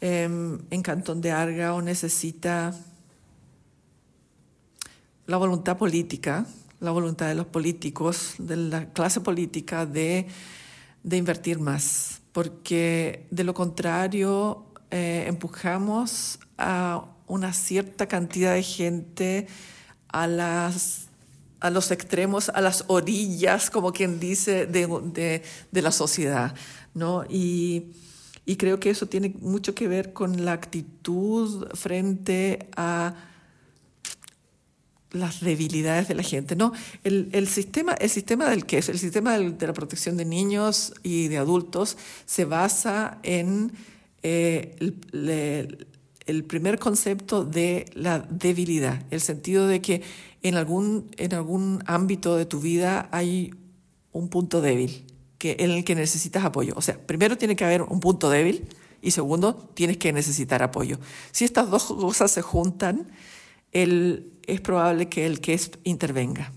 em, 0.01 0.59
en 0.71 0.83
Cantón 0.83 1.21
de 1.21 1.31
Argao 1.33 1.83
necesita 1.83 2.75
la 5.27 5.37
voluntad 5.37 5.77
política, 5.77 6.47
la 6.81 6.91
voluntad 6.91 7.29
de 7.29 7.35
los 7.35 7.47
políticos, 7.47 8.35
de 8.39 8.57
la 8.57 8.93
clase 8.93 9.21
política 9.21 9.87
de, 9.87 10.27
de 11.03 11.17
invertir 11.17 11.59
más, 11.59 12.21
porque 12.33 13.27
de 13.31 13.45
lo 13.45 13.55
contrario 13.55 14.67
eh, 14.91 15.25
empujamos 15.27 16.39
a 16.59 17.07
una 17.27 17.53
cierta 17.53 18.07
cantidad 18.07 18.55
de 18.55 18.63
gente 18.63 19.47
a 20.09 20.27
las 20.27 21.03
a 21.59 21.71
los 21.71 21.91
extremos, 21.91 22.51
a 22.51 22.61
las 22.61 22.85
orillas, 22.87 23.71
como 23.71 23.91
quien 23.93 24.21
dice, 24.21 24.67
de, 24.67 24.87
de, 24.87 25.43
de 25.73 25.83
la 25.83 25.91
sociedad, 25.91 26.55
¿no? 26.95 27.25
Y, 27.31 27.93
y 28.47 28.57
creo 28.57 28.79
que 28.79 28.91
eso 28.91 29.07
tiene 29.07 29.35
mucho 29.41 29.75
que 29.75 29.89
ver 29.89 30.13
con 30.13 30.45
la 30.45 30.53
actitud 30.53 31.67
frente 31.75 32.71
a 32.77 33.15
las 35.11 35.41
debilidades 35.41 36.09
de 36.09 36.15
la 36.15 36.23
gente. 36.23 36.55
No, 36.55 36.73
el, 37.03 37.29
el 37.33 37.49
sistema, 37.49 37.95
el 37.95 38.09
sistema 38.09 38.49
del 38.49 38.65
que 38.65 38.79
es, 38.79 38.89
el 38.89 38.99
sistema 38.99 39.37
de 39.37 39.67
la 39.67 39.73
protección 39.73 40.17
de 40.17 40.25
niños 40.25 40.95
y 41.03 41.27
de 41.29 41.39
adultos 41.39 41.97
se 42.25 42.45
basa 42.45 43.19
en 43.25 43.73
eh, 44.23 44.77
el, 44.79 45.87
el 46.27 46.45
primer 46.45 46.79
concepto 46.79 47.45
de 47.45 47.87
la 47.95 48.21
debilidad, 48.21 49.03
el 49.11 49.21
sentido 49.21 49.67
de 49.67 49.81
que 49.81 50.03
en 50.43 50.55
algún, 50.55 51.11
en 51.17 51.35
algún 51.35 51.83
ámbito 51.87 52.37
de 52.37 52.47
tu 52.47 52.61
vida 52.61 53.09
hay 53.11 53.55
un 54.13 54.29
punto 54.29 54.61
débil 54.61 55.06
que, 55.39 55.57
en 55.61 55.71
el 55.71 55.85
que 55.85 55.95
necesitas 55.95 56.45
apoyo. 56.45 56.75
O 56.77 56.83
sea, 56.83 56.99
primero 56.99 57.37
tiene 57.37 57.57
que 57.57 57.65
haber 57.65 57.83
un 57.83 58.01
punto 58.01 58.31
débil 58.31 58.69
y 59.03 59.11
segundo, 59.11 59.55
tienes 59.75 59.99
que 59.99 60.13
necesitar 60.13 60.63
apoyo. 60.63 60.99
Si 61.31 61.45
estas 61.45 61.71
dos 61.71 61.85
cosas 61.85 62.31
se 62.31 62.43
juntan, 62.43 63.09
es 63.73 64.61
probable 64.63 65.09
que 65.09 65.27
el 65.27 65.41
KESP 65.41 65.77
intervenga. 65.85 66.53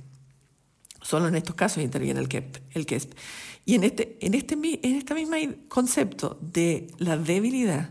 Solo 1.02 1.28
en 1.28 1.36
estos 1.36 1.56
casos 1.56 1.84
interviene 1.84 2.20
el 2.20 2.28
KESP. 2.28 2.58
El 2.72 2.86
KESP. 2.86 3.14
Y 3.66 3.76
en 3.76 3.84
este, 3.84 4.18
en 4.22 4.34
este, 4.34 4.56
en 4.56 4.96
este 4.96 5.14
mismo 5.14 5.36
concepto 5.68 6.38
de 6.42 6.88
la 6.98 7.18
debilidad 7.18 7.90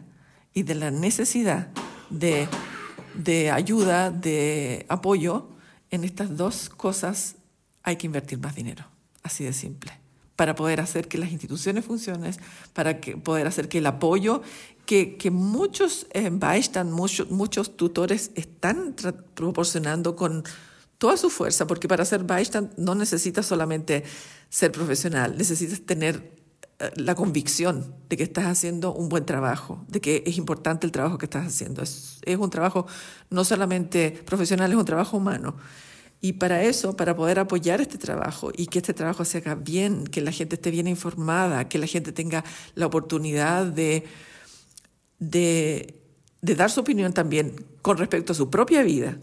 y 0.54 0.62
de 0.62 0.74
la 0.74 0.90
necesidad 0.90 1.68
de 2.10 3.50
ayuda, 3.50 4.10
de 4.10 4.86
apoyo, 4.88 5.50
en 5.90 6.04
estas 6.04 6.36
dos 6.36 6.68
cosas 6.68 7.36
hay 7.82 7.96
que 7.96 8.06
invertir 8.06 8.38
más 8.38 8.54
dinero. 8.54 8.84
Así 9.22 9.44
de 9.44 9.52
simple. 9.52 9.97
Para 10.38 10.54
poder 10.54 10.80
hacer 10.80 11.08
que 11.08 11.18
las 11.18 11.32
instituciones 11.32 11.84
funcionen, 11.84 12.32
para 12.72 13.00
que, 13.00 13.16
poder 13.16 13.48
hacer 13.48 13.68
que 13.68 13.78
el 13.78 13.86
apoyo 13.86 14.40
que, 14.88 15.18
que 15.18 15.30
muchos 15.30 16.06
eh, 16.14 16.30
muchos, 16.30 17.76
tutores 17.76 18.30
están 18.36 18.94
proporcionando 19.34 20.16
con 20.16 20.44
toda 20.96 21.18
su 21.18 21.28
fuerza, 21.28 21.66
porque 21.66 21.88
para 21.88 22.06
ser 22.06 22.24
Beistand 22.24 22.70
no 22.78 22.94
necesitas 22.94 23.44
solamente 23.44 24.04
ser 24.48 24.72
profesional, 24.72 25.36
necesitas 25.36 25.82
tener 25.82 26.32
eh, 26.78 26.90
la 26.96 27.14
convicción 27.14 27.94
de 28.08 28.16
que 28.16 28.22
estás 28.22 28.46
haciendo 28.46 28.94
un 28.94 29.10
buen 29.10 29.26
trabajo, 29.26 29.84
de 29.88 30.00
que 30.00 30.22
es 30.24 30.38
importante 30.38 30.86
el 30.86 30.92
trabajo 30.92 31.18
que 31.18 31.26
estás 31.26 31.46
haciendo. 31.46 31.82
Es 31.82 32.22
un 32.38 32.48
trabajo 32.48 32.86
no 33.28 33.44
solamente 33.44 34.10
profesional, 34.24 34.70
es 34.70 34.78
un 34.78 34.86
trabajo 34.86 35.18
humano. 35.18 35.56
Y 36.20 36.34
para 36.34 36.64
eso, 36.64 36.96
para 36.96 37.14
poder 37.14 37.38
apoyar 37.38 37.80
este 37.80 37.96
trabajo 37.96 38.50
y 38.56 38.66
que 38.66 38.80
este 38.80 38.92
trabajo 38.92 39.24
se 39.24 39.38
haga 39.38 39.54
bien, 39.54 40.04
que 40.04 40.20
la 40.20 40.32
gente 40.32 40.56
esté 40.56 40.70
bien 40.70 40.88
informada, 40.88 41.68
que 41.68 41.78
la 41.78 41.86
gente 41.86 42.10
tenga 42.10 42.44
la 42.74 42.86
oportunidad 42.86 43.66
de, 43.66 44.04
de, 45.20 45.94
dar 46.42 46.70
su 46.70 46.80
opinión 46.80 47.12
también 47.12 47.64
con 47.82 47.98
respecto 47.98 48.32
a 48.32 48.36
su 48.36 48.50
propia 48.50 48.82
vida, 48.82 49.18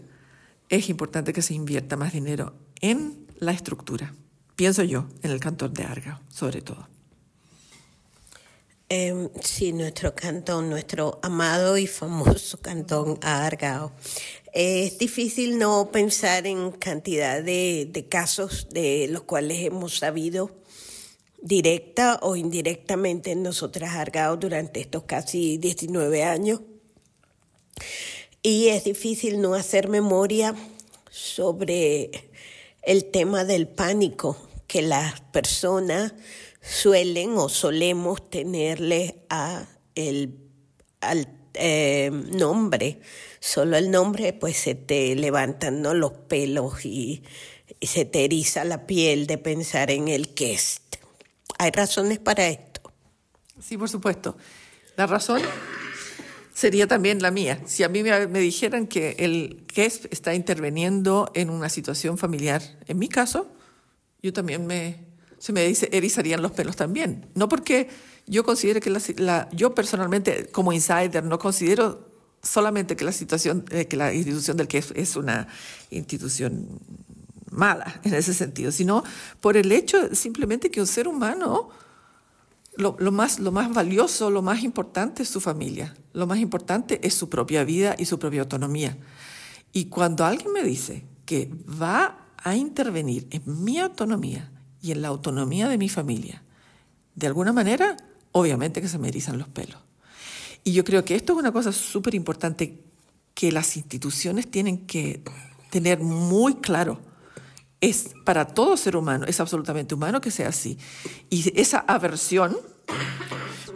es 0.70 0.88
importante 0.88 1.34
que 1.34 1.42
se 1.42 1.54
invierta 1.54 1.96
más 1.96 2.14
dinero 2.14 2.54
en 2.80 3.26
la 3.38 3.52
estructura. 3.52 4.14
Pienso 4.56 4.82
yo, 4.82 5.06
en 5.22 5.30
el 5.30 5.40
cantón 5.40 5.74
de 5.74 5.84
Argao, 5.84 6.20
sobre 6.28 6.62
todo. 6.62 6.88
Eh, 8.88 9.28
sí, 9.42 9.72
nuestro 9.72 10.14
cantón, 10.14 10.70
nuestro 10.70 11.18
amado 11.22 11.76
y 11.76 11.86
famoso 11.86 12.58
cantón 12.62 13.18
Argao. 13.20 13.92
Es 14.58 14.96
difícil 14.96 15.58
no 15.58 15.90
pensar 15.92 16.46
en 16.46 16.70
cantidad 16.70 17.42
de, 17.42 17.86
de 17.92 18.08
casos 18.08 18.68
de 18.70 19.06
los 19.10 19.24
cuales 19.24 19.62
hemos 19.62 19.98
sabido 19.98 20.50
directa 21.42 22.18
o 22.22 22.36
indirectamente 22.36 23.36
nosotras 23.36 23.94
Argao 23.96 24.38
durante 24.38 24.80
estos 24.80 25.02
casi 25.02 25.58
19 25.58 26.24
años. 26.24 26.62
Y 28.42 28.68
es 28.68 28.84
difícil 28.84 29.42
no 29.42 29.52
hacer 29.52 29.90
memoria 29.90 30.54
sobre 31.10 32.10
el 32.80 33.10
tema 33.10 33.44
del 33.44 33.68
pánico 33.68 34.38
que 34.66 34.80
las 34.80 35.20
personas 35.20 36.14
suelen 36.62 37.36
o 37.36 37.50
solemos 37.50 38.30
tenerle 38.30 39.16
a 39.28 39.68
el, 39.94 40.38
al 41.02 41.35
eh, 41.58 42.10
nombre. 42.12 43.00
Solo 43.40 43.76
el 43.76 43.90
nombre, 43.90 44.32
pues 44.32 44.56
se 44.56 44.74
te 44.74 45.14
levantan 45.14 45.82
¿no? 45.82 45.94
los 45.94 46.12
pelos 46.12 46.84
y, 46.84 47.22
y 47.80 47.86
se 47.86 48.04
te 48.04 48.24
eriza 48.24 48.64
la 48.64 48.86
piel 48.86 49.26
de 49.26 49.38
pensar 49.38 49.90
en 49.90 50.08
el 50.08 50.34
Kest. 50.34 50.96
¿Hay 51.58 51.70
razones 51.70 52.18
para 52.18 52.48
esto? 52.48 52.80
Sí, 53.60 53.76
por 53.76 53.88
supuesto. 53.88 54.36
La 54.96 55.06
razón 55.06 55.42
sería 56.56 56.86
también 56.86 57.20
la 57.20 57.30
mía. 57.30 57.60
Si 57.66 57.82
a 57.82 57.88
mí 57.88 58.02
me, 58.02 58.26
me 58.26 58.40
dijeran 58.40 58.86
que 58.86 59.16
el 59.18 59.64
KESP 59.66 60.12
está 60.12 60.34
interviniendo 60.34 61.30
en 61.34 61.50
una 61.50 61.68
situación 61.68 62.16
familiar, 62.16 62.62
en 62.86 62.98
mi 62.98 63.08
caso, 63.08 63.50
yo 64.22 64.32
también 64.32 64.66
me, 64.66 65.04
se 65.38 65.52
me 65.52 65.66
dice, 65.66 65.88
erizarían 65.92 66.40
los 66.40 66.52
pelos 66.52 66.76
también. 66.76 67.26
No 67.34 67.48
porque 67.48 67.88
yo 68.26 68.44
considere 68.44 68.80
que 68.80 68.90
la, 68.90 69.00
la, 69.16 69.48
yo 69.52 69.74
personalmente 69.74 70.46
como 70.50 70.72
insider 70.72 71.24
no 71.24 71.38
considero 71.38 72.06
solamente 72.42 72.96
que 72.96 73.04
la 73.04 73.12
situación, 73.12 73.64
eh, 73.70 73.86
que 73.86 73.96
la 73.96 74.12
institución 74.12 74.56
del 74.56 74.68
KESP 74.68 74.96
es 74.96 75.16
una 75.16 75.48
institución 75.90 76.80
mala 77.50 78.00
en 78.04 78.14
ese 78.14 78.34
sentido, 78.34 78.72
sino 78.72 79.04
por 79.40 79.56
el 79.56 79.72
hecho 79.72 80.14
simplemente 80.14 80.70
que 80.70 80.80
un 80.80 80.86
ser 80.86 81.08
humano 81.08 81.70
lo, 82.76 82.96
lo, 82.98 83.10
más, 83.10 83.38
lo 83.38 83.52
más 83.52 83.72
valioso, 83.72 84.30
lo 84.30 84.42
más 84.42 84.62
importante 84.62 85.22
es 85.22 85.28
su 85.28 85.40
familia, 85.40 85.96
lo 86.12 86.26
más 86.26 86.38
importante 86.38 87.00
es 87.06 87.14
su 87.14 87.28
propia 87.28 87.64
vida 87.64 87.94
y 87.98 88.04
su 88.04 88.18
propia 88.18 88.42
autonomía. 88.42 88.96
Y 89.72 89.86
cuando 89.86 90.24
alguien 90.24 90.52
me 90.52 90.62
dice 90.62 91.04
que 91.24 91.50
va 91.80 92.26
a 92.36 92.54
intervenir 92.54 93.26
en 93.30 93.64
mi 93.64 93.78
autonomía 93.78 94.50
y 94.82 94.92
en 94.92 95.02
la 95.02 95.08
autonomía 95.08 95.68
de 95.68 95.78
mi 95.78 95.88
familia, 95.88 96.42
de 97.14 97.26
alguna 97.26 97.52
manera, 97.52 97.96
obviamente 98.36 98.82
que 98.82 98.88
se 98.88 98.98
me 98.98 99.08
erizan 99.08 99.38
los 99.38 99.48
pelos. 99.48 99.78
Y 100.62 100.72
yo 100.72 100.84
creo 100.84 101.04
que 101.06 101.14
esto 101.14 101.32
es 101.32 101.38
una 101.38 101.52
cosa 101.52 101.72
súper 101.72 102.14
importante 102.14 102.82
que 103.32 103.50
las 103.50 103.76
instituciones 103.78 104.50
tienen 104.50 104.86
que 104.86 105.22
tener 105.70 106.00
muy 106.00 106.56
claro. 106.56 107.00
Es 107.80 108.10
para 108.26 108.44
todo 108.46 108.76
ser 108.76 108.94
humano, 108.94 109.24
es 109.26 109.40
absolutamente 109.40 109.94
humano 109.94 110.20
que 110.20 110.30
sea 110.30 110.48
así. 110.48 110.76
Y 111.30 111.58
esa 111.58 111.78
aversión 111.78 112.58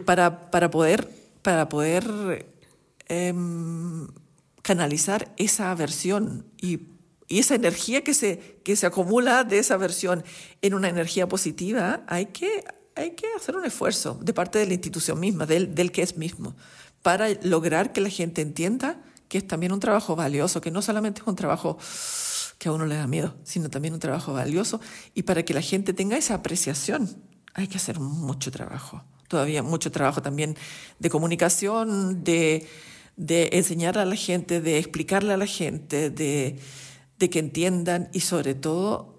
para, 0.05 0.51
para 0.51 0.69
poder, 0.69 1.09
para 1.41 1.67
poder 1.67 2.45
eh, 3.09 3.33
canalizar 4.61 5.33
esa 5.37 5.71
aversión 5.71 6.45
y, 6.61 6.81
y, 7.27 7.39
esa 7.39 7.55
energía 7.55 8.03
que 8.03 8.13
se, 8.13 8.59
que 8.63 8.75
se 8.75 8.85
acumula 8.85 9.43
de 9.43 9.57
esa 9.57 9.73
aversión 9.73 10.23
en 10.61 10.75
una 10.75 10.89
energía 10.89 11.27
positiva, 11.27 12.03
hay 12.07 12.27
que, 12.27 12.63
hay 12.95 13.11
que 13.11 13.27
hacer 13.35 13.55
un 13.55 13.65
esfuerzo 13.65 14.17
de 14.21 14.33
parte 14.33 14.59
de 14.59 14.67
la 14.67 14.73
institución 14.73 15.19
misma, 15.19 15.45
del, 15.45 15.73
del 15.73 15.91
que 15.91 16.01
es 16.01 16.17
mismo, 16.17 16.55
para 17.01 17.29
lograr 17.43 17.93
que 17.93 18.01
la 18.01 18.09
gente 18.09 18.41
entienda 18.41 19.01
que 19.27 19.37
es 19.37 19.47
también 19.47 19.71
un 19.71 19.79
trabajo 19.79 20.15
valioso, 20.15 20.59
que 20.59 20.71
no 20.71 20.81
solamente 20.81 21.21
es 21.21 21.27
un 21.27 21.37
trabajo 21.37 21.77
que 22.57 22.69
a 22.69 22.73
uno 22.73 22.85
le 22.85 22.95
da 22.95 23.07
miedo, 23.07 23.33
sino 23.43 23.69
también 23.69 23.93
un 23.93 23.99
trabajo 23.99 24.33
valioso. 24.33 24.81
Y 25.15 25.23
para 25.23 25.43
que 25.43 25.53
la 25.53 25.61
gente 25.61 25.93
tenga 25.93 26.17
esa 26.17 26.35
apreciación 26.35 27.09
hay 27.53 27.67
que 27.67 27.77
hacer 27.77 27.99
mucho 27.99 28.51
trabajo, 28.51 29.03
todavía 29.27 29.63
mucho 29.63 29.91
trabajo 29.91 30.21
también 30.21 30.57
de 30.99 31.09
comunicación, 31.09 32.23
de, 32.23 32.67
de 33.15 33.49
enseñar 33.53 33.97
a 33.97 34.05
la 34.05 34.15
gente, 34.15 34.61
de 34.61 34.77
explicarle 34.77 35.33
a 35.33 35.37
la 35.37 35.47
gente, 35.47 36.09
de, 36.09 36.59
de 37.17 37.29
que 37.29 37.39
entiendan 37.39 38.09
y 38.13 38.19
sobre 38.19 38.53
todo 38.53 39.10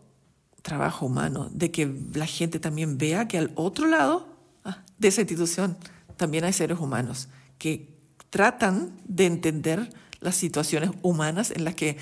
trabajo 0.62 1.06
humano, 1.06 1.50
de 1.52 1.70
que 1.70 1.92
la 2.14 2.26
gente 2.26 2.58
también 2.58 2.98
vea 2.98 3.28
que 3.28 3.38
al 3.38 3.52
otro 3.54 3.86
lado 3.86 4.28
ah, 4.64 4.82
de 4.98 5.08
esa 5.08 5.20
institución 5.20 5.76
también 6.16 6.44
hay 6.44 6.52
seres 6.52 6.78
humanos 6.78 7.28
que 7.58 7.92
tratan 8.30 8.96
de 9.04 9.26
entender 9.26 9.92
las 10.20 10.36
situaciones 10.36 10.90
humanas 11.02 11.50
en 11.50 11.64
las 11.64 11.74
que 11.74 11.98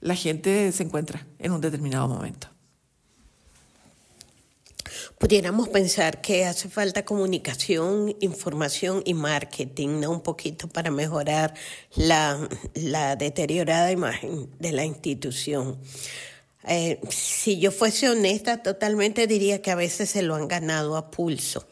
la 0.00 0.14
gente 0.14 0.70
se 0.72 0.82
encuentra 0.82 1.26
en 1.38 1.52
un 1.52 1.60
determinado 1.60 2.08
momento. 2.08 2.48
Pudiéramos 5.18 5.68
pensar 5.68 6.20
que 6.20 6.44
hace 6.44 6.68
falta 6.68 7.04
comunicación, 7.04 8.14
información 8.20 9.02
y 9.04 9.14
marketing, 9.14 10.00
¿no? 10.00 10.10
Un 10.10 10.20
poquito 10.20 10.68
para 10.68 10.90
mejorar 10.90 11.54
la, 11.94 12.48
la 12.74 13.16
deteriorada 13.16 13.90
imagen 13.90 14.50
de 14.58 14.72
la 14.72 14.84
institución. 14.84 15.78
Eh, 16.66 17.00
si 17.10 17.58
yo 17.58 17.70
fuese 17.70 18.08
honesta, 18.08 18.62
totalmente 18.62 19.26
diría 19.26 19.60
que 19.60 19.70
a 19.70 19.74
veces 19.74 20.10
se 20.10 20.22
lo 20.22 20.34
han 20.34 20.48
ganado 20.48 20.96
a 20.96 21.10
pulso. 21.10 21.66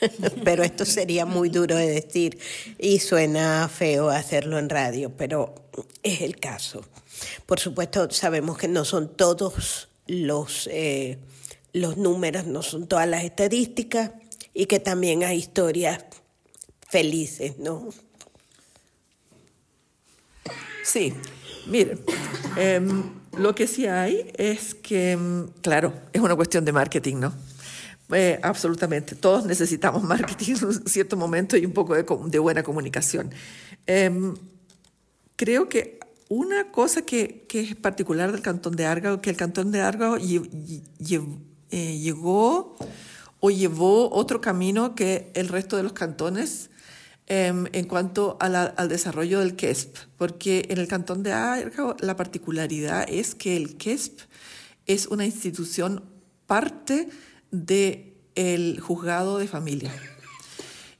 pero 0.44 0.62
esto 0.62 0.84
sería 0.84 1.26
muy 1.26 1.48
duro 1.48 1.76
de 1.76 1.86
decir 1.88 2.38
y 2.78 2.98
suena 2.98 3.68
feo 3.68 4.08
hacerlo 4.08 4.58
en 4.58 4.68
radio, 4.68 5.12
pero 5.16 5.54
es 6.02 6.22
el 6.22 6.38
caso. 6.38 6.84
Por 7.46 7.60
supuesto, 7.60 8.10
sabemos 8.10 8.58
que 8.58 8.68
no 8.68 8.84
son 8.84 9.16
todos 9.16 9.88
los, 10.06 10.68
eh, 10.72 11.18
los 11.72 11.96
números, 11.96 12.46
no 12.46 12.62
son 12.62 12.86
todas 12.86 13.08
las 13.08 13.24
estadísticas 13.24 14.10
y 14.54 14.66
que 14.66 14.80
también 14.80 15.24
hay 15.24 15.38
historias 15.38 16.04
felices, 16.88 17.58
¿no? 17.58 17.88
Sí, 20.84 21.14
miren, 21.66 22.04
eh, 22.58 22.80
lo 23.36 23.54
que 23.54 23.66
sí 23.66 23.86
hay 23.86 24.30
es 24.36 24.74
que, 24.74 25.18
claro, 25.62 25.92
es 26.12 26.20
una 26.20 26.36
cuestión 26.36 26.64
de 26.64 26.72
marketing, 26.72 27.16
¿no? 27.16 27.32
Eh, 28.12 28.38
absolutamente. 28.42 29.14
Todos 29.14 29.46
necesitamos 29.46 30.02
marketing 30.04 30.54
en 30.56 30.64
un 30.66 30.86
cierto 30.86 31.16
momento 31.16 31.56
y 31.56 31.64
un 31.64 31.72
poco 31.72 31.94
de, 31.94 32.04
de 32.26 32.38
buena 32.38 32.62
comunicación. 32.62 33.30
Eh, 33.86 34.34
creo 35.36 35.68
que 35.68 35.98
una 36.28 36.70
cosa 36.70 37.02
que, 37.02 37.46
es 37.52 37.76
particular 37.76 38.32
del 38.32 38.40
Cantón 38.40 38.74
de 38.74 38.86
Argao, 38.86 39.20
que 39.20 39.28
el 39.28 39.36
Cantón 39.36 39.70
de 39.70 39.82
Argao 39.82 40.16
eh, 40.16 40.80
llegó 40.98 42.76
o 43.38 43.50
llevó 43.50 44.10
otro 44.10 44.40
camino 44.40 44.94
que 44.94 45.30
el 45.34 45.48
resto 45.48 45.76
de 45.76 45.82
los 45.82 45.92
cantones 45.92 46.70
en 47.34 47.86
cuanto 47.86 48.36
a 48.40 48.50
la, 48.50 48.64
al 48.64 48.90
desarrollo 48.90 49.40
del 49.40 49.56
KESP, 49.56 49.96
porque 50.18 50.66
en 50.68 50.76
el 50.76 50.86
Cantón 50.86 51.22
de 51.22 51.32
Argao 51.32 51.96
la 52.00 52.14
particularidad 52.14 53.06
es 53.08 53.34
que 53.34 53.56
el 53.56 53.78
KESP 53.78 54.20
es 54.84 55.06
una 55.06 55.24
institución 55.24 56.04
parte 56.46 57.08
del 57.50 58.12
el 58.34 58.80
juzgado 58.80 59.38
de 59.38 59.48
familia. 59.48 59.92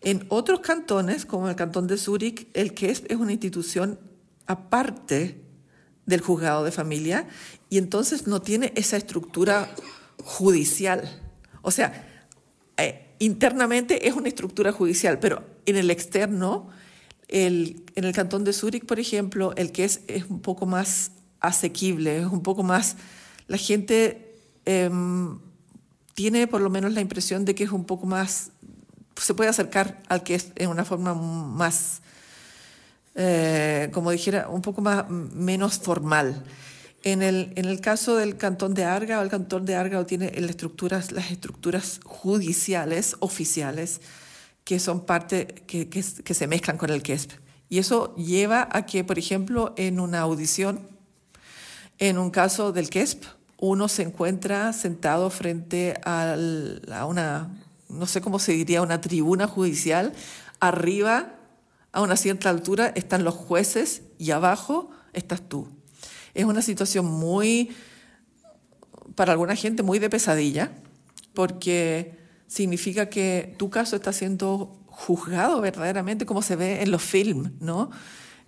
En 0.01 0.25
otros 0.31 0.61
cantones, 0.61 1.27
como 1.27 1.49
el 1.49 1.57
cantón 1.57 1.87
de 1.87 1.99
Zúrich, 1.99 2.49
el 2.55 2.73
KESP 2.73 3.13
es 3.13 3.19
una 3.19 3.33
institución 3.33 4.01
aparte 4.47 5.41
del 6.07 6.21
juzgado 6.23 6.65
de 6.65 6.73
familia 6.73 7.29
y 7.69 7.79
entonces 7.79 8.27
no 8.27 8.41
tiene 8.41 8.73
esa 8.75 8.97
estructura 8.97 9.69
judicial. 10.25 11.23
O 11.61 11.71
sea, 11.71 12.09
eh, 12.79 13.15
internamente 13.19 14.09
es 14.09 14.15
una 14.15 14.29
estructura 14.29 14.73
judicial, 14.73 15.19
pero 15.21 15.52
en 15.67 15.77
el 15.77 15.91
externo, 15.91 16.69
el, 17.29 17.85
en 17.95 18.05
el 18.05 18.13
cantón 18.13 18.45
de 18.45 18.53
Zúrich, 18.53 18.85
por 18.85 19.01
ejemplo, 19.01 19.55
el 19.57 19.73
KESP 19.73 20.11
es 20.11 20.25
un 20.29 20.41
poco 20.41 20.67
más 20.67 21.13
asequible, 21.41 22.19
es 22.19 22.27
un 22.27 22.43
poco 22.43 22.63
más... 22.63 22.97
La 23.49 23.57
gente 23.57 24.39
em, 24.65 25.39
tiene 26.15 26.47
por 26.47 26.61
lo 26.61 26.71
menos 26.71 26.93
la 26.93 27.01
impresión 27.01 27.45
de 27.45 27.55
que 27.55 27.65
es 27.65 27.71
un 27.71 27.85
poco 27.85 28.07
más... 28.07 28.51
Se 29.17 29.35
puede 29.35 29.51
acercar 29.51 30.03
al 30.09 30.23
que 30.23 30.35
es 30.35 30.53
en 30.57 30.69
una 30.69 30.85
forma 30.85 31.15
más, 31.15 32.01
eh, 33.15 33.91
como 33.93 34.11
dijera, 34.11 34.49
un 34.49 34.63
poco 34.63 34.81
más 34.81 35.09
menos 35.09 35.79
formal. 35.79 36.45
En 37.03 37.23
el, 37.23 37.53
en 37.57 37.65
el 37.65 37.81
caso 37.81 38.17
del 38.17 38.37
cantón 38.37 38.75
de 38.75 38.85
Argao, 38.85 39.23
el 39.23 39.29
cantón 39.29 39.65
de 39.67 39.75
Argao 39.75 40.07
tiene 40.07 40.33
las 40.41 40.51
estructuras, 40.51 41.13
las 41.13 41.31
estructuras 41.31 42.01
judiciales 42.05 43.17
oficiales 43.21 44.01
que 44.65 44.79
son 44.79 45.05
parte, 45.05 45.47
que, 45.67 45.89
que, 45.89 46.05
que 46.25 46.35
se 46.35 46.47
mezclan 46.47 46.79
con 46.79 46.91
el 46.91 47.03
QUESP. 47.03 47.33
Y 47.69 47.79
eso 47.79 48.15
lleva 48.17 48.69
a 48.71 48.85
que, 48.85 49.03
por 49.03 49.19
ejemplo, 49.19 49.73
en 49.77 49.99
una 49.99 50.21
audición, 50.21 50.89
en 51.99 52.19
un 52.19 52.31
caso 52.31 52.73
del 52.73 52.91
QUESP, 52.91 53.25
uno 53.59 53.89
se 53.89 54.03
encuentra 54.03 54.73
sentado 54.73 55.31
frente 55.31 55.95
a 56.05 56.37
una, 57.09 57.49
no 57.89 58.07
sé 58.07 58.21
cómo 58.21 58.41
se 58.41 58.53
diría, 58.53 58.83
una 58.83 59.01
tribuna 59.01 59.47
judicial. 59.47 60.13
Arriba, 60.59 61.37
a 61.93 62.03
una 62.03 62.17
cierta 62.17 62.51
altura, 62.51 62.93
están 62.97 63.23
los 63.23 63.35
jueces 63.35 64.03
y 64.19 64.33
abajo 64.33 64.91
estás 65.13 65.49
tú. 65.49 65.69
Es 66.35 66.45
una 66.45 66.61
situación 66.61 67.07
muy, 67.07 67.71
para 69.15 69.33
alguna 69.33 69.55
gente, 69.55 69.85
muy 69.85 70.01
de 70.01 70.11
pesadilla, 70.11 70.73
porque 71.33 72.19
significa 72.53 73.09
que 73.09 73.55
tu 73.57 73.71
caso 73.71 73.97
está 73.97 74.13
siendo 74.13 74.79
juzgado 74.87 75.63
verdaderamente 75.63 76.27
como 76.27 76.43
se 76.43 76.55
ve 76.55 76.83
en 76.83 76.91
los 76.91 77.03
films, 77.03 77.51
¿no? 77.61 77.91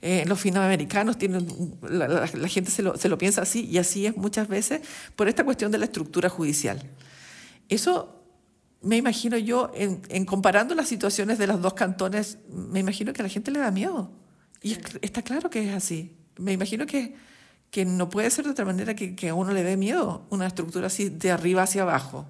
Eh, 0.02 0.20
en 0.22 0.28
los 0.28 0.38
films 0.38 0.58
americanos 0.58 1.16
tienen, 1.16 1.46
la, 1.80 2.06
la, 2.06 2.28
la 2.30 2.48
gente 2.48 2.70
se 2.70 2.82
lo, 2.82 2.98
se 2.98 3.08
lo, 3.08 3.16
piensa 3.16 3.40
así 3.40 3.64
y 3.64 3.78
así 3.78 4.04
es 4.04 4.14
muchas 4.14 4.46
veces 4.46 4.82
por 5.16 5.26
esta 5.28 5.42
cuestión 5.42 5.72
de 5.72 5.78
la 5.78 5.86
estructura 5.86 6.28
judicial. 6.28 6.82
Eso 7.70 8.22
me 8.82 8.98
imagino 8.98 9.38
yo, 9.38 9.72
en, 9.74 10.02
en 10.10 10.26
comparando 10.26 10.74
las 10.74 10.86
situaciones 10.86 11.38
de 11.38 11.46
los 11.46 11.62
dos 11.62 11.72
cantones, 11.72 12.36
me 12.50 12.80
imagino 12.80 13.14
que 13.14 13.22
a 13.22 13.24
la 13.24 13.30
gente 13.30 13.50
le 13.50 13.60
da 13.60 13.70
miedo. 13.70 14.10
Y 14.60 14.72
es, 14.72 14.80
está 15.00 15.22
claro 15.22 15.48
que 15.48 15.66
es 15.66 15.74
así. 15.74 16.14
Me 16.36 16.52
imagino 16.52 16.84
que 16.84 17.14
que 17.70 17.84
no 17.84 18.08
puede 18.08 18.30
ser 18.30 18.44
de 18.44 18.52
otra 18.52 18.64
manera 18.64 18.94
que, 18.94 19.16
que 19.16 19.30
a 19.30 19.34
uno 19.34 19.52
le 19.52 19.64
dé 19.64 19.76
miedo 19.76 20.26
una 20.30 20.46
estructura 20.46 20.86
así 20.86 21.08
de 21.08 21.32
arriba 21.32 21.64
hacia 21.64 21.82
abajo. 21.82 22.24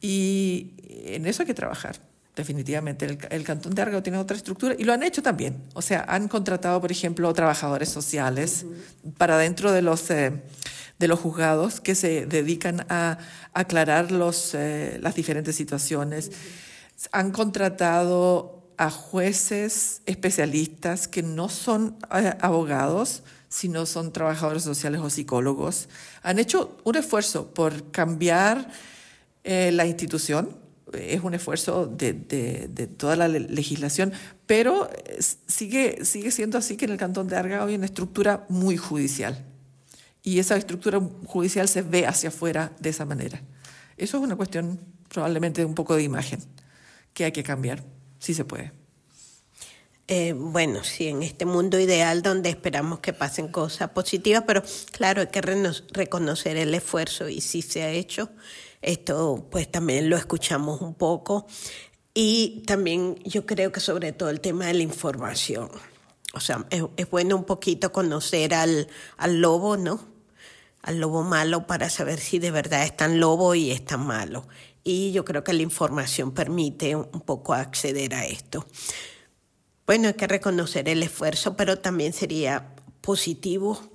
Y 0.00 0.72
en 1.06 1.26
eso 1.26 1.42
hay 1.42 1.46
que 1.46 1.54
trabajar, 1.54 1.96
definitivamente. 2.34 3.04
El, 3.04 3.18
el, 3.30 3.44
Cantón 3.44 3.74
de 3.74 3.82
Argao 3.82 4.02
tiene 4.02 4.18
otra 4.18 4.36
estructura 4.36 4.74
y 4.78 4.84
lo 4.84 4.92
han 4.92 5.02
hecho 5.02 5.22
también. 5.22 5.62
O 5.74 5.82
sea, 5.82 6.04
han 6.08 6.28
contratado, 6.28 6.80
por 6.80 6.90
ejemplo, 6.90 7.32
trabajadores 7.32 7.88
sociales 7.88 8.64
uh 8.64 8.72
-huh. 8.72 9.12
para 9.14 9.38
dentro 9.38 9.72
de 9.72 9.82
los, 9.82 10.10
eh, 10.10 10.32
de 10.98 11.08
los 11.08 11.20
juzgados 11.20 11.80
que 11.80 11.94
se 11.94 12.26
dedican 12.26 12.86
a 12.88 13.18
aclarar 13.52 14.10
los, 14.10 14.54
eh, 14.54 14.98
las 15.02 15.14
diferentes 15.14 15.54
situaciones. 15.56 16.28
Uh 16.28 16.32
-huh. 16.32 17.08
Han 17.12 17.30
contratado 17.32 18.60
a 18.80 18.90
jueces 18.90 20.00
especialistas 20.06 21.06
que 21.06 21.22
no 21.22 21.50
son 21.50 21.98
eh, 22.14 22.32
abogados, 22.40 23.22
si 23.50 23.68
no 23.68 23.84
son 23.84 24.10
trabajadores 24.10 24.62
sociales 24.62 25.02
o 25.02 25.10
psicólogos, 25.10 25.90
han 26.22 26.38
hecho 26.38 26.78
un 26.84 26.96
esfuerzo 26.96 27.52
por 27.52 27.90
cambiar 27.90 28.70
eh, 29.44 29.70
la 29.72 29.86
institución. 29.86 30.56
Es 30.92 31.22
un 31.22 31.34
esfuerzo 31.34 31.86
de, 31.86 32.12
de, 32.12 32.68
de, 32.68 32.86
toda 32.88 33.14
la 33.14 33.28
legislación, 33.28 34.12
pero 34.46 34.90
sigue, 35.46 36.04
sigue 36.04 36.32
siendo 36.32 36.58
así 36.58 36.76
que 36.76 36.86
en 36.86 36.90
el 36.90 36.98
Cantón 36.98 37.28
de 37.28 37.36
Argao 37.36 37.68
hay 37.68 37.76
una 37.76 37.84
estructura 37.84 38.44
muy 38.48 38.76
judicial. 38.76 39.46
Y 40.22 40.40
esa 40.40 40.56
estructura 40.56 41.00
judicial 41.26 41.68
se 41.68 41.82
ve 41.82 42.06
hacia 42.06 42.30
afuera 42.30 42.72
de 42.80 42.90
esa 42.90 43.04
manera. 43.04 43.40
Eso 43.96 44.16
es 44.16 44.22
una 44.24 44.34
cuestión 44.34 44.80
probablemente 45.08 45.64
un 45.64 45.74
poco 45.74 45.94
de 45.94 46.02
imagen 46.02 46.40
que 47.12 47.24
hay 47.24 47.32
que 47.32 47.42
cambiar, 47.42 47.82
si 48.18 48.34
se 48.34 48.44
puede. 48.44 48.72
Eh, 50.08 50.32
bueno, 50.32 50.82
sí, 50.82 51.06
en 51.06 51.22
este 51.22 51.44
mundo 51.44 51.78
ideal 51.78 52.22
donde 52.22 52.50
esperamos 52.50 52.98
que 52.98 53.12
pasen 53.12 53.46
cosas 53.46 53.90
positivas, 53.90 54.42
pero 54.44 54.62
claro, 54.90 55.20
hay 55.20 55.28
que 55.28 55.40
reconocer 55.40 56.56
el 56.56 56.74
esfuerzo 56.74 57.28
y 57.28 57.40
si 57.40 57.62
se 57.62 57.82
ha 57.82 57.90
hecho, 57.90 58.28
esto 58.82 59.48
pues 59.50 59.70
también 59.70 60.08
lo 60.08 60.16
escuchamos 60.16 60.80
un 60.80 60.94
poco 60.94 61.46
y 62.14 62.62
también 62.66 63.16
yo 63.24 63.46
creo 63.46 63.72
que 63.72 63.80
sobre 63.80 64.12
todo 64.12 64.30
el 64.30 64.40
tema 64.40 64.66
de 64.66 64.74
la 64.74 64.82
información. 64.82 65.70
O 66.32 66.40
sea, 66.40 66.66
es, 66.70 67.10
bueno 67.10 67.36
un 67.36 67.44
poquito 67.44 67.92
conocer 67.92 68.54
al, 68.54 68.88
al 69.16 69.40
lobo, 69.40 69.76
¿no? 69.76 70.00
Al 70.82 70.98
lobo 70.98 71.22
malo 71.22 71.66
para 71.66 71.90
saber 71.90 72.20
si 72.20 72.38
de 72.38 72.50
verdad 72.50 72.84
es 72.84 72.96
tan 72.96 73.20
lobo 73.20 73.54
y 73.54 73.70
es 73.70 73.84
tan 73.84 74.06
malo. 74.06 74.46
Y 74.82 75.12
yo 75.12 75.24
creo 75.24 75.44
que 75.44 75.52
la 75.52 75.62
información 75.62 76.32
permite 76.32 76.96
un 76.96 77.20
poco 77.20 77.52
acceder 77.52 78.14
a 78.14 78.24
esto. 78.24 78.66
Bueno, 79.86 80.08
hay 80.08 80.14
que 80.14 80.26
reconocer 80.26 80.88
el 80.88 81.02
esfuerzo, 81.02 81.56
pero 81.56 81.80
también 81.80 82.12
sería 82.12 82.74
positivo 83.00 83.89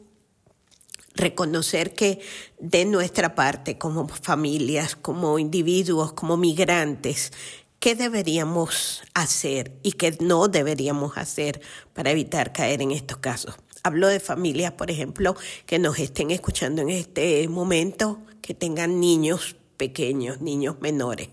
reconocer 1.16 1.94
que 1.94 2.20
de 2.60 2.86
nuestra 2.86 3.36
parte, 3.36 3.78
como 3.78 4.08
familias, 4.08 4.96
como 4.96 5.40
individuos, 5.40 6.14
como 6.14 6.38
migrantes, 6.38 7.32
¿qué 7.80 7.96
deberíamos 7.96 9.04
hacer 9.14 9.74
y 9.84 9.94
qué 9.94 10.18
no 10.20 10.48
deberíamos 10.48 11.18
hacer 11.18 11.62
para 11.94 12.12
evitar 12.12 12.52
caer 12.54 12.82
en 12.82 12.92
estos 12.92 13.18
casos? 13.18 13.56
Hablo 13.84 14.08
de 14.08 14.20
familias, 14.20 14.72
por 14.72 14.90
ejemplo, 14.90 15.36
que 15.66 15.78
nos 15.80 16.00
estén 16.00 16.32
escuchando 16.32 16.82
en 16.82 16.90
este 16.90 17.48
momento, 17.48 18.20
que 18.42 18.54
tengan 18.54 19.00
niños 19.00 19.56
pequeños, 19.78 20.42
niños 20.42 20.78
menores. 20.82 21.30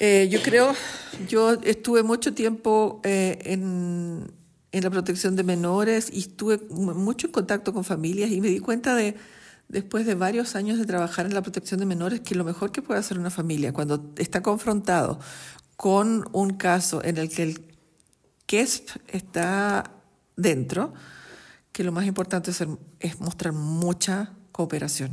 Eh, 0.00 0.28
yo 0.30 0.42
creo, 0.42 0.74
yo 1.28 1.52
estuve 1.62 2.02
mucho 2.02 2.32
tiempo 2.32 3.00
eh, 3.04 3.38
en, 3.44 4.32
en, 4.72 4.82
la 4.84 4.90
protección 4.90 5.36
de 5.36 5.42
menores 5.42 6.10
y 6.12 6.20
estuve 6.20 6.58
mucho 6.68 7.26
en 7.26 7.32
contacto 7.32 7.72
con 7.72 7.84
familias 7.84 8.30
y 8.30 8.40
me 8.40 8.48
di 8.48 8.60
cuenta 8.60 8.94
de, 8.94 9.16
después 9.68 10.06
de 10.06 10.14
varios 10.14 10.56
años 10.56 10.78
de 10.78 10.86
trabajar 10.86 11.26
en 11.26 11.34
la 11.34 11.42
protección 11.42 11.80
de 11.80 11.86
menores, 11.86 12.20
que 12.20 12.34
lo 12.34 12.44
mejor 12.44 12.72
que 12.72 12.82
puede 12.82 13.00
hacer 13.00 13.18
una 13.18 13.30
familia 13.30 13.72
cuando 13.72 14.12
está 14.16 14.42
confrontado 14.42 15.20
con 15.76 16.28
un 16.32 16.50
caso 16.54 17.02
en 17.04 17.16
el 17.16 17.30
que 17.30 17.42
el 17.42 17.64
KESP 18.46 18.90
está 19.08 19.92
dentro, 20.36 20.92
que 21.72 21.84
lo 21.84 21.92
más 21.92 22.06
importante 22.06 22.50
es, 22.50 22.64
es 22.98 23.20
mostrar 23.20 23.52
mucha 23.52 24.32
cooperación. 24.52 25.12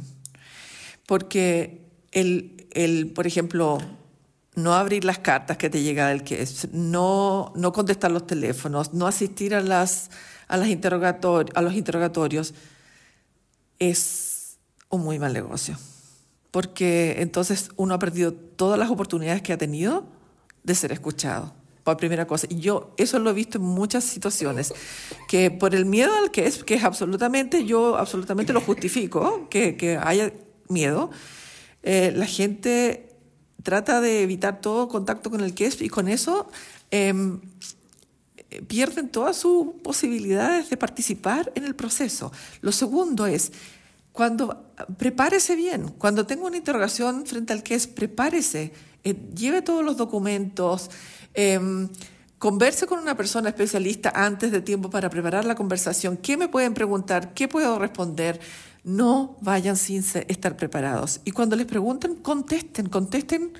Porque 1.05 1.86
el, 2.12 2.68
el, 2.72 3.12
por 3.12 3.28
ejemplo, 3.28 3.78
no 4.58 4.74
abrir 4.74 5.05
las 5.05 5.20
cartas 5.20 5.55
que 5.58 5.70
te 5.70 5.84
llega 5.84 6.08
del 6.08 6.24
que 6.24 6.41
es, 6.41 6.68
no, 6.74 7.53
no 7.55 7.72
contestar 7.72 8.10
los 8.10 8.26
teléfonos, 8.26 8.91
no 8.91 9.05
asistir 9.05 9.53
a, 9.53 9.62
las, 9.62 10.10
a, 10.47 10.58
los 10.58 10.68
interrogatorios, 10.68 12.55
es 13.78 14.58
un 14.89 15.03
muy 15.03 15.20
mal 15.20 15.32
negocio. 15.32 15.78
Porque 16.49 17.18
entonces 17.20 17.70
uno 17.76 17.93
ha 17.93 17.99
perdido 17.99 18.34
todas 18.34 18.80
las 18.80 18.89
oportunidades 18.89 19.43
que 19.43 19.53
ha 19.53 19.60
tenido 19.60 20.08
de 20.64 20.74
ser 20.74 20.91
escuchado, 20.91 21.53
por 21.84 21.97
primera 21.97 22.26
cosa. 22.26 22.47
Y 22.49 22.60
yo 22.60 22.95
eso 22.97 23.20
lo 23.20 23.30
he 23.30 23.34
visto 23.34 23.60
en 23.60 23.64
muchas 23.64 24.05
situaciones, 24.05 24.74
que 25.28 25.51
por 25.51 25.76
el 25.76 25.86
miedo 25.86 26.16
al 26.16 26.32
que 26.32 26.47
es, 26.47 26.64
que 26.64 26.74
es 26.74 26.84
absolutamente, 26.84 27.64
yo 27.64 27.95
absolutamente 27.95 28.53
lo 28.53 28.62
justifico, 28.62 29.47
que, 29.51 29.78
que 29.78 29.97
haya 29.97 30.34
miedo, 30.68 31.12
eh, 31.84 32.12
la 32.16 32.26
gente 32.26 33.07
trata 33.68 33.99
de 33.99 34.24
evitar 34.24 34.61
todo 34.61 34.88
contacto 34.88 35.30
con 35.30 35.41
el 35.41 35.53
QESP 35.53 35.82
y 35.82 35.89
con 35.89 36.07
eso 36.07 36.47
eh, 36.89 37.13
pierden 38.65 39.09
todas 39.09 39.36
sus 39.36 39.74
posibilidades 39.84 40.70
de 40.70 40.78
participar 40.78 41.51
en 41.53 41.65
el 41.65 41.76
proceso. 41.76 42.32
Lo 42.61 42.72
segundo 42.72 43.26
es, 43.26 43.51
cuando 44.13 44.72
prepárese 44.97 45.57
bien, 45.57 45.89
cuando 45.97 46.26
tenga 46.26 46.45
una 46.45 46.55
interrogación 46.55 47.26
frente 47.26 47.51
al 47.51 47.61
QESP, 47.61 47.93
prepárese, 47.93 48.72
eh, 49.03 49.18
lleve 49.36 49.61
todos 49.61 49.84
los 49.84 49.97
documentos, 49.97 50.89
eh, 51.34 51.59
converse 52.38 52.88
con 52.88 52.99
una 52.99 53.18
persona 53.18 53.49
especialista 53.49 54.13
antes 54.15 54.49
de 54.53 54.61
tiempo 54.61 54.89
para 54.89 55.09
preparar 55.09 55.43
la 55.43 55.55
conversación, 55.55 56.15
qué 56.15 56.38
me 56.38 56.47
pueden 56.47 56.74
preguntar, 56.74 57.34
qué 57.34 57.49
puedo 57.49 57.78
responder, 57.80 58.39
no 58.88 59.35
vayan 59.41 59.75
sin 59.75 60.01
estar 60.29 60.55
preparados. 60.55 61.19
Y 61.25 61.31
cuando 61.31 61.57
les 61.57 61.65
pregunten, 61.65 62.15
contesten, 62.15 62.88
contesten 62.88 63.51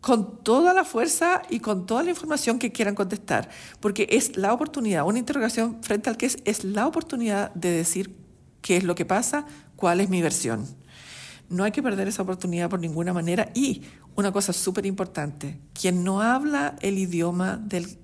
con 0.00 0.44
toda 0.44 0.72
la 0.72 0.84
fuerza 0.84 1.42
y 1.50 1.58
con 1.58 1.84
toda 1.86 2.04
la 2.04 2.10
información 2.10 2.60
que 2.60 2.70
quieran 2.70 2.94
contestar, 2.94 3.48
porque 3.80 4.06
es 4.10 4.36
la 4.36 4.52
oportunidad, 4.52 5.04
una 5.04 5.18
interrogación 5.18 5.82
frente 5.82 6.10
al 6.10 6.16
que 6.16 6.26
es, 6.26 6.36
es 6.44 6.62
la 6.62 6.86
oportunidad 6.86 7.52
de 7.54 7.70
decir 7.70 8.14
qué 8.60 8.76
es 8.76 8.84
lo 8.84 8.94
que 8.94 9.04
pasa, 9.04 9.46
cuál 9.74 10.00
es 10.00 10.08
mi 10.08 10.22
versión. 10.22 10.66
No 11.48 11.64
hay 11.64 11.72
que 11.72 11.82
perder 11.82 12.06
esa 12.06 12.22
oportunidad 12.22 12.70
por 12.70 12.78
ninguna 12.80 13.12
manera. 13.12 13.50
Y 13.54 13.82
una 14.14 14.30
cosa 14.30 14.52
súper 14.52 14.86
importante, 14.86 15.58
quien 15.72 16.04
no 16.04 16.22
habla 16.22 16.76
el 16.82 16.98
idioma 16.98 17.56
del, 17.56 17.98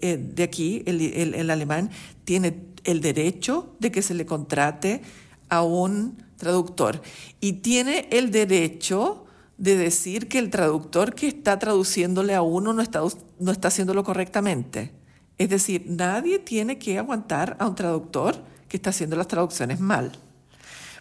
eh, 0.00 0.16
de 0.18 0.42
aquí, 0.42 0.82
el, 0.86 1.00
el- 1.00 1.34
el 1.34 1.50
alemán, 1.50 1.90
tiene 2.24 2.73
el 2.84 3.00
derecho 3.00 3.74
de 3.80 3.90
que 3.90 4.02
se 4.02 4.14
le 4.14 4.26
contrate 4.26 5.02
a 5.48 5.62
un 5.62 6.22
traductor 6.36 7.00
y 7.40 7.54
tiene 7.54 8.08
el 8.10 8.30
derecho 8.30 9.24
de 9.56 9.76
decir 9.76 10.28
que 10.28 10.38
el 10.38 10.50
traductor 10.50 11.14
que 11.14 11.28
está 11.28 11.58
traduciéndole 11.58 12.34
a 12.34 12.42
uno 12.42 12.72
no 12.72 12.82
está, 12.82 13.00
no 13.38 13.52
está 13.52 13.68
haciéndolo 13.68 14.04
correctamente. 14.04 14.92
Es 15.38 15.48
decir, 15.48 15.84
nadie 15.88 16.38
tiene 16.38 16.78
que 16.78 16.98
aguantar 16.98 17.56
a 17.58 17.66
un 17.66 17.74
traductor 17.74 18.36
que 18.68 18.76
está 18.76 18.90
haciendo 18.90 19.16
las 19.16 19.28
traducciones 19.28 19.80
mal. 19.80 20.12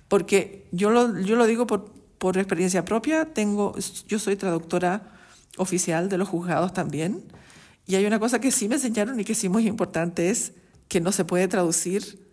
Porque 0.07 0.67
yo 0.71 0.91
lo, 0.91 1.19
yo 1.19 1.35
lo 1.35 1.45
digo 1.45 1.65
por, 1.65 1.91
por 2.17 2.37
experiencia 2.37 2.85
propia, 2.85 3.33
tengo, 3.33 3.75
yo 4.07 4.19
soy 4.19 4.35
traductora 4.35 5.13
oficial 5.57 6.09
de 6.09 6.17
los 6.17 6.29
juzgados 6.29 6.73
también, 6.73 7.23
y 7.85 7.95
hay 7.95 8.05
una 8.05 8.19
cosa 8.19 8.39
que 8.39 8.51
sí 8.51 8.69
me 8.69 8.75
enseñaron 8.75 9.19
y 9.19 9.25
que 9.25 9.35
sí 9.35 9.47
es 9.47 9.51
muy 9.51 9.67
importante, 9.67 10.29
es 10.29 10.53
que 10.87 11.01
no 11.01 11.11
se 11.11 11.25
puede 11.25 11.47
traducir, 11.47 12.27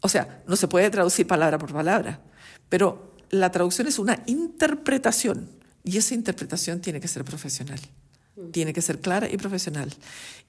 o 0.00 0.08
sea, 0.08 0.42
no 0.46 0.56
se 0.56 0.68
puede 0.68 0.90
traducir 0.90 1.26
palabra 1.26 1.58
por 1.58 1.72
palabra, 1.72 2.20
pero 2.68 3.14
la 3.30 3.50
traducción 3.50 3.86
es 3.86 3.98
una 3.98 4.22
interpretación, 4.26 5.48
y 5.82 5.98
esa 5.98 6.14
interpretación 6.14 6.80
tiene 6.80 7.00
que 7.00 7.08
ser 7.08 7.24
profesional, 7.24 7.80
tiene 8.52 8.72
que 8.72 8.82
ser 8.82 9.00
clara 9.00 9.30
y 9.30 9.36
profesional, 9.36 9.92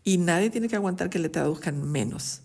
y 0.04 0.18
nadie 0.18 0.50
tiene 0.50 0.68
que 0.68 0.76
aguantar 0.76 1.10
que 1.10 1.20
le 1.20 1.30
traduzcan 1.30 1.82
menos. 1.92 2.42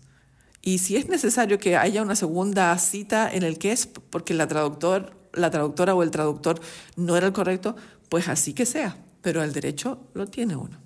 Y 0.61 0.77
si 0.77 0.95
es 0.95 1.09
necesario 1.09 1.57
que 1.57 1.75
haya 1.75 2.01
una 2.01 2.15
segunda 2.15 2.77
cita 2.77 3.33
en 3.33 3.43
el 3.43 3.57
que 3.57 3.71
es 3.71 3.87
porque 3.87 4.33
la, 4.33 4.47
traductor, 4.47 5.15
la 5.33 5.49
traductora 5.49 5.95
o 5.95 6.03
el 6.03 6.11
traductor 6.11 6.61
no 6.95 7.17
era 7.17 7.27
el 7.27 7.33
correcto, 7.33 7.75
pues 8.09 8.27
así 8.27 8.53
que 8.53 8.65
sea, 8.65 8.97
pero 9.21 9.41
el 9.43 9.53
derecho 9.53 9.99
lo 10.13 10.27
tiene 10.27 10.55
uno. 10.55 10.77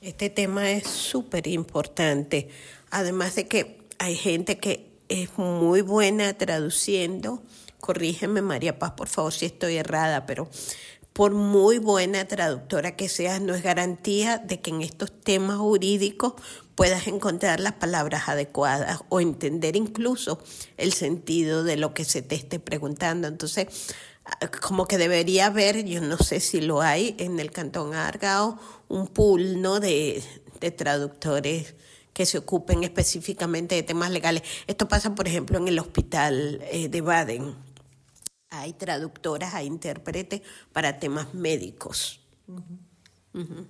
Este 0.00 0.30
tema 0.30 0.70
es 0.70 0.86
súper 0.86 1.46
importante, 1.46 2.48
además 2.90 3.34
de 3.34 3.46
que 3.46 3.86
hay 3.98 4.16
gente 4.16 4.56
que 4.56 4.90
es 5.10 5.36
muy 5.36 5.82
buena 5.82 6.32
traduciendo. 6.32 7.42
Corrígeme, 7.80 8.40
María 8.40 8.78
Paz, 8.78 8.92
por 8.92 9.08
favor, 9.08 9.34
si 9.34 9.44
estoy 9.44 9.76
errada, 9.76 10.24
pero 10.24 10.48
por 11.12 11.32
muy 11.32 11.76
buena 11.76 12.26
traductora 12.26 12.96
que 12.96 13.10
seas, 13.10 13.42
no 13.42 13.54
es 13.54 13.62
garantía 13.62 14.38
de 14.38 14.62
que 14.62 14.70
en 14.70 14.80
estos 14.80 15.12
temas 15.20 15.58
jurídicos 15.58 16.32
puedas 16.76 17.06
encontrar 17.06 17.60
las 17.60 17.74
palabras 17.74 18.26
adecuadas 18.30 19.02
o 19.10 19.20
entender 19.20 19.76
incluso 19.76 20.42
el 20.78 20.94
sentido 20.94 21.62
de 21.62 21.76
lo 21.76 21.92
que 21.92 22.06
se 22.06 22.22
te 22.22 22.36
esté 22.36 22.58
preguntando. 22.58 23.28
Entonces, 23.28 23.66
como 24.60 24.86
que 24.86 24.98
debería 24.98 25.46
haber, 25.46 25.84
yo 25.84 26.00
no 26.00 26.16
sé 26.18 26.40
si 26.40 26.60
lo 26.60 26.80
hay 26.80 27.14
en 27.18 27.40
el 27.40 27.50
Cantón 27.50 27.94
Argao, 27.94 28.58
un 28.88 29.06
pool 29.08 29.60
¿no? 29.60 29.80
de, 29.80 30.22
de 30.60 30.70
traductores 30.70 31.74
que 32.12 32.26
se 32.26 32.38
ocupen 32.38 32.84
específicamente 32.84 33.74
de 33.74 33.82
temas 33.82 34.10
legales. 34.10 34.42
Esto 34.66 34.88
pasa, 34.88 35.14
por 35.14 35.26
ejemplo, 35.26 35.58
en 35.58 35.68
el 35.68 35.78
hospital 35.78 36.60
eh, 36.70 36.88
de 36.88 37.00
Baden. 37.00 37.54
Hay 38.50 38.72
traductoras, 38.72 39.54
hay 39.54 39.66
intérpretes 39.66 40.42
para 40.72 40.98
temas 40.98 41.34
médicos. 41.34 42.20
Ujú. 42.48 43.66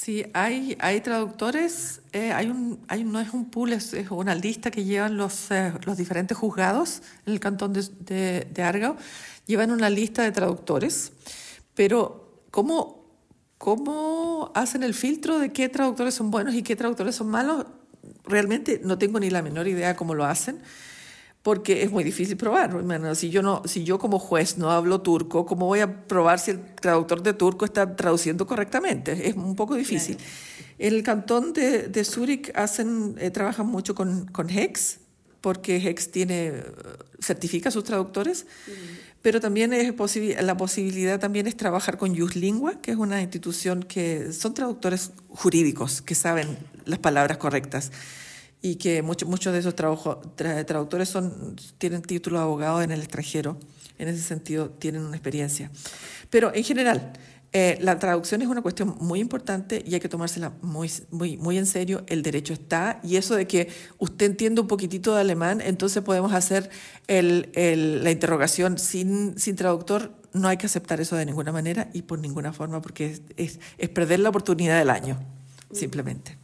Sí, 0.00 0.24
hay, 0.32 0.78
hay 0.78 1.00
traductores, 1.00 2.02
eh, 2.12 2.30
hay 2.30 2.50
un, 2.50 2.78
hay, 2.86 3.02
no 3.02 3.18
es 3.18 3.30
un 3.30 3.50
pool, 3.50 3.72
es, 3.72 3.92
es 3.94 4.12
una 4.12 4.36
lista 4.36 4.70
que 4.70 4.84
llevan 4.84 5.16
los, 5.16 5.50
eh, 5.50 5.72
los 5.84 5.96
diferentes 5.96 6.38
juzgados 6.38 7.02
en 7.26 7.32
el 7.32 7.40
cantón 7.40 7.72
de, 7.72 7.82
de, 7.98 8.46
de 8.48 8.62
Argao, 8.62 8.96
llevan 9.46 9.72
una 9.72 9.90
lista 9.90 10.22
de 10.22 10.30
traductores, 10.30 11.10
pero 11.74 12.44
¿cómo, 12.52 13.06
¿cómo 13.58 14.52
hacen 14.54 14.84
el 14.84 14.94
filtro 14.94 15.40
de 15.40 15.52
qué 15.52 15.68
traductores 15.68 16.14
son 16.14 16.30
buenos 16.30 16.54
y 16.54 16.62
qué 16.62 16.76
traductores 16.76 17.16
son 17.16 17.26
malos? 17.26 17.66
Realmente 18.22 18.80
no 18.84 18.98
tengo 18.98 19.18
ni 19.18 19.30
la 19.30 19.42
menor 19.42 19.66
idea 19.66 19.96
cómo 19.96 20.14
lo 20.14 20.26
hacen 20.26 20.60
porque 21.42 21.82
es 21.82 21.90
muy 21.90 22.04
difícil 22.04 22.36
probar. 22.36 22.82
Bueno, 22.82 23.14
si, 23.14 23.30
yo 23.30 23.42
no, 23.42 23.62
si 23.64 23.84
yo 23.84 23.98
como 23.98 24.18
juez 24.18 24.58
no 24.58 24.70
hablo 24.70 25.00
turco, 25.00 25.46
¿cómo 25.46 25.66
voy 25.66 25.80
a 25.80 26.06
probar 26.06 26.38
si 26.38 26.52
el 26.52 26.60
traductor 26.74 27.22
de 27.22 27.32
turco 27.32 27.64
está 27.64 27.96
traduciendo 27.96 28.46
correctamente? 28.46 29.28
Es 29.28 29.36
un 29.36 29.56
poco 29.56 29.74
difícil. 29.74 30.16
Claro. 30.16 30.32
En 30.78 30.94
el 30.94 31.02
cantón 31.02 31.52
de, 31.52 31.88
de 31.88 32.04
Zúrich 32.04 32.52
hacen, 32.54 33.16
eh, 33.18 33.30
trabajan 33.30 33.66
mucho 33.66 33.94
con, 33.94 34.26
con 34.26 34.50
HEX, 34.50 34.98
porque 35.40 35.76
HEX 35.76 36.10
tiene, 36.10 36.52
certifica 37.20 37.68
a 37.68 37.72
sus 37.72 37.84
traductores, 37.84 38.44
mm. 38.66 38.70
pero 39.22 39.40
también 39.40 39.72
es 39.72 39.92
posibil 39.92 40.36
la 40.40 40.56
posibilidad 40.56 41.18
también 41.18 41.46
es 41.46 41.56
trabajar 41.56 41.96
con 41.96 42.12
Lingua, 42.12 42.80
que 42.80 42.90
es 42.90 42.96
una 42.96 43.22
institución 43.22 43.82
que 43.82 44.32
son 44.32 44.54
traductores 44.54 45.12
jurídicos, 45.28 46.02
que 46.02 46.14
saben 46.14 46.58
las 46.84 46.98
palabras 46.98 47.38
correctas 47.38 47.90
y 48.60 48.76
que 48.76 49.02
muchos 49.02 49.28
muchos 49.28 49.52
de 49.52 49.60
esos 49.60 49.74
trabajo, 49.74 50.20
tra, 50.34 50.64
traductores 50.64 51.08
son, 51.08 51.56
tienen 51.78 52.02
título 52.02 52.38
de 52.38 52.44
abogado 52.44 52.82
en 52.82 52.90
el 52.90 53.00
extranjero, 53.00 53.58
en 53.98 54.08
ese 54.08 54.22
sentido 54.22 54.70
tienen 54.70 55.02
una 55.02 55.16
experiencia. 55.16 55.70
Pero 56.30 56.52
en 56.54 56.64
general, 56.64 57.12
eh, 57.52 57.78
la 57.80 57.98
traducción 57.98 58.42
es 58.42 58.48
una 58.48 58.60
cuestión 58.60 58.96
muy 59.00 59.20
importante 59.20 59.82
y 59.86 59.94
hay 59.94 60.00
que 60.00 60.08
tomársela 60.08 60.52
muy, 60.60 60.90
muy, 61.10 61.38
muy 61.38 61.56
en 61.56 61.66
serio. 61.66 62.04
El 62.06 62.22
derecho 62.22 62.52
está 62.52 63.00
y 63.02 63.16
eso 63.16 63.34
de 63.36 63.46
que 63.46 63.68
usted 63.98 64.26
entiende 64.26 64.60
un 64.60 64.68
poquitito 64.68 65.14
de 65.14 65.22
alemán, 65.22 65.62
entonces 65.62 66.02
podemos 66.02 66.32
hacer 66.34 66.68
el, 67.06 67.50
el, 67.54 68.04
la 68.04 68.10
interrogación 68.10 68.78
sin, 68.78 69.38
sin 69.38 69.56
traductor. 69.56 70.12
No 70.34 70.48
hay 70.48 70.58
que 70.58 70.66
aceptar 70.66 71.00
eso 71.00 71.16
de 71.16 71.24
ninguna 71.24 71.52
manera 71.52 71.88
y 71.94 72.02
por 72.02 72.18
ninguna 72.18 72.52
forma 72.52 72.82
porque 72.82 73.06
es, 73.12 73.22
es, 73.38 73.60
es 73.78 73.88
perder 73.88 74.20
la 74.20 74.28
oportunidad 74.28 74.78
del 74.78 74.90
año, 74.90 75.18
simplemente. 75.72 76.36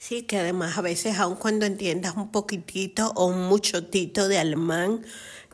Sí, 0.00 0.22
que 0.22 0.38
además 0.38 0.78
a 0.78 0.80
veces, 0.80 1.18
aun 1.18 1.36
cuando 1.36 1.66
entiendas 1.66 2.16
un 2.16 2.32
poquitito 2.32 3.12
o 3.16 3.26
un 3.26 3.42
muchotito 3.48 4.28
de 4.28 4.38
alemán, 4.38 5.04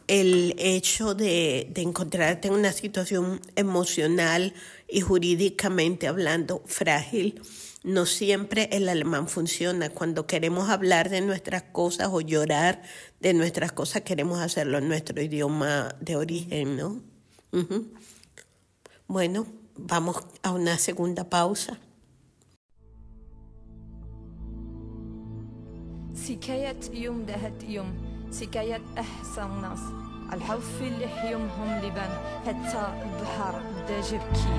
el 0.06 0.54
hecho 0.58 1.16
de, 1.16 1.72
encontrarte 1.74 2.46
en 2.46 2.54
una 2.54 2.70
situación 2.72 3.40
emocional 3.56 4.54
y 4.88 5.00
jurídicamente 5.00 6.06
hablando 6.06 6.62
frágil, 6.64 7.42
no 7.82 8.06
siempre 8.06 8.68
el 8.70 8.88
alemán 8.88 9.28
funciona. 9.28 9.90
Cuando 9.90 10.28
queremos 10.28 10.68
hablar 10.70 11.10
de 11.10 11.22
nuestras 11.22 11.64
cosas 11.64 12.10
o 12.12 12.20
llorar 12.20 12.82
de 13.18 13.34
nuestras 13.34 13.72
cosas, 13.72 14.02
queremos 14.02 14.38
hacerlo 14.38 14.78
en 14.78 14.86
nuestro 14.86 15.20
idioma 15.20 15.96
de 16.00 16.14
origen, 16.14 16.76
¿no? 16.76 17.02
Bueno, 19.08 19.44
vamos 19.76 20.18
a 20.44 20.52
una 20.52 20.78
segunda 20.78 21.28
pausa. 21.28 21.80
سكاية 26.26 26.76
يوم 26.92 27.22
دهت 27.22 27.62
يوم 27.68 27.94
سكاية 28.30 28.80
أحسن 28.98 29.62
ناس. 29.62 29.78
الحوف 30.32 30.82
اللي 30.82 31.08
حيومهم 31.08 31.78
لبان 31.78 32.10
حتى 32.46 32.86
البحر 33.02 33.60
بدا 33.76 34.00
جبكي 34.00 34.56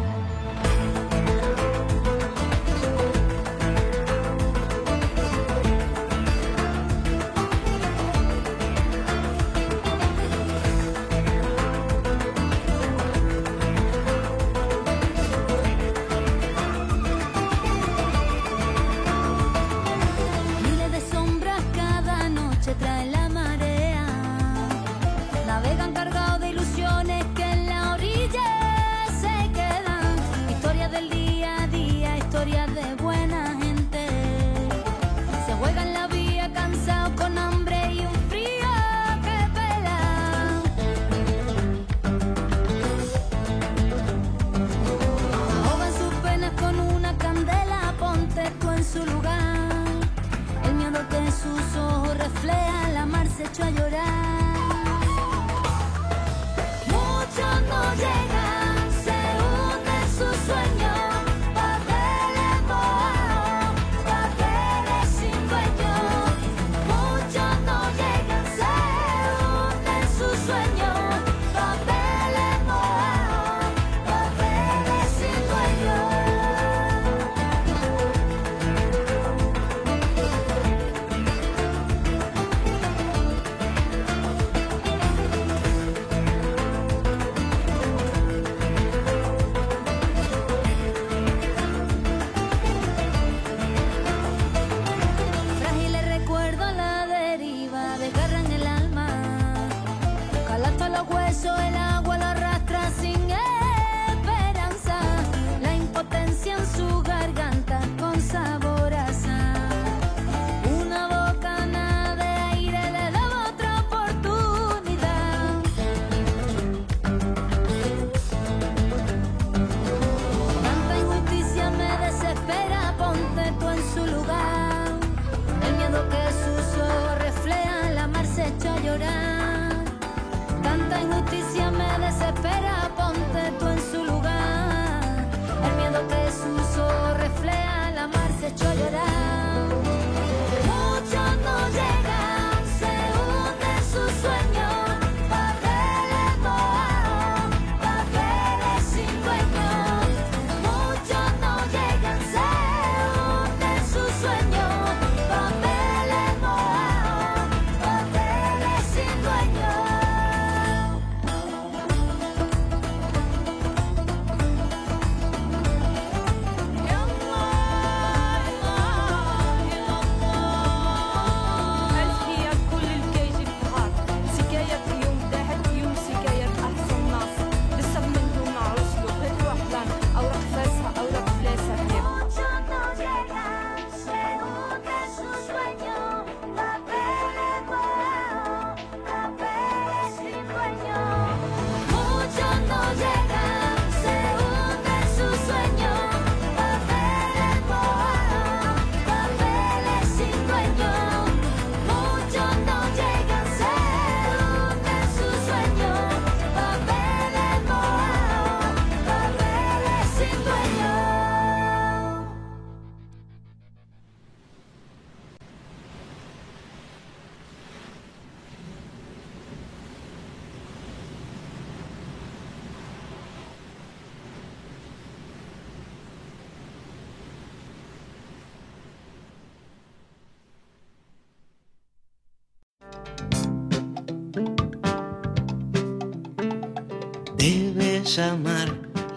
amar 238.19 238.67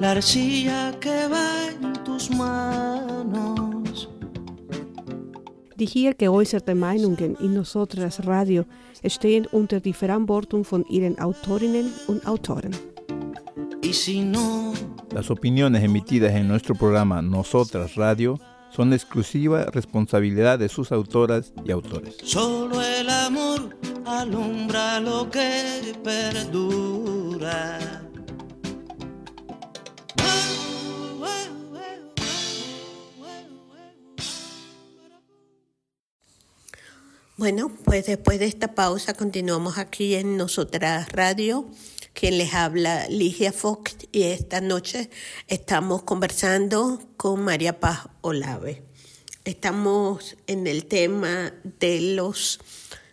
la 0.00 0.12
arcilla 0.12 0.92
que 1.00 1.28
va 1.28 1.68
en 1.82 1.92
tus 2.04 2.30
manos. 2.30 4.08
Die 5.76 5.86
hier 5.86 6.14
geäußerten 6.14 6.78
Meinungen 6.78 7.36
in 7.36 7.54
Nosotras 7.54 8.26
Radio 8.26 8.64
stehen 9.06 9.46
unter 9.46 9.80
die 9.80 9.94
Verantwortung 9.94 10.64
von 10.64 10.84
ihren 10.90 11.18
Autorinnen 11.18 11.90
und 12.06 12.26
Autoren. 12.26 12.72
Y 13.82 13.92
si 13.94 14.20
no, 14.20 14.72
Las 15.14 15.30
opiniones 15.30 15.82
emitidas 15.82 16.32
en 16.34 16.46
nuestro 16.48 16.74
programa 16.74 17.22
Nosotras 17.22 17.96
Radio 17.96 18.38
son 18.70 18.92
exclusiva 18.92 19.64
responsabilidad 19.72 20.58
de 20.58 20.68
sus 20.68 20.92
autoras 20.92 21.52
y 21.64 21.72
autores. 21.72 22.16
solo 22.22 22.80
el 22.80 23.08
amor 23.10 23.76
alumbra 24.06 25.00
lo 25.00 25.28
que 25.30 25.94
perdura. 26.04 27.78
Bueno, 37.36 37.72
pues 37.84 38.06
después 38.06 38.38
de 38.38 38.46
esta 38.46 38.74
pausa 38.74 39.14
continuamos 39.14 39.78
aquí 39.78 40.14
en 40.14 40.36
Nosotras 40.36 41.10
Radio. 41.10 41.66
Quien 42.12 42.36
les 42.36 42.52
habla, 42.52 43.08
Ligia 43.08 43.52
Fox, 43.52 43.96
y 44.12 44.24
esta 44.24 44.60
noche 44.60 45.08
estamos 45.48 46.02
conversando 46.02 47.00
con 47.16 47.42
María 47.42 47.80
Paz 47.80 48.08
Olave. 48.20 48.82
Estamos 49.44 50.36
en 50.46 50.66
el 50.66 50.84
tema 50.84 51.54
de 51.78 52.00
los 52.00 52.60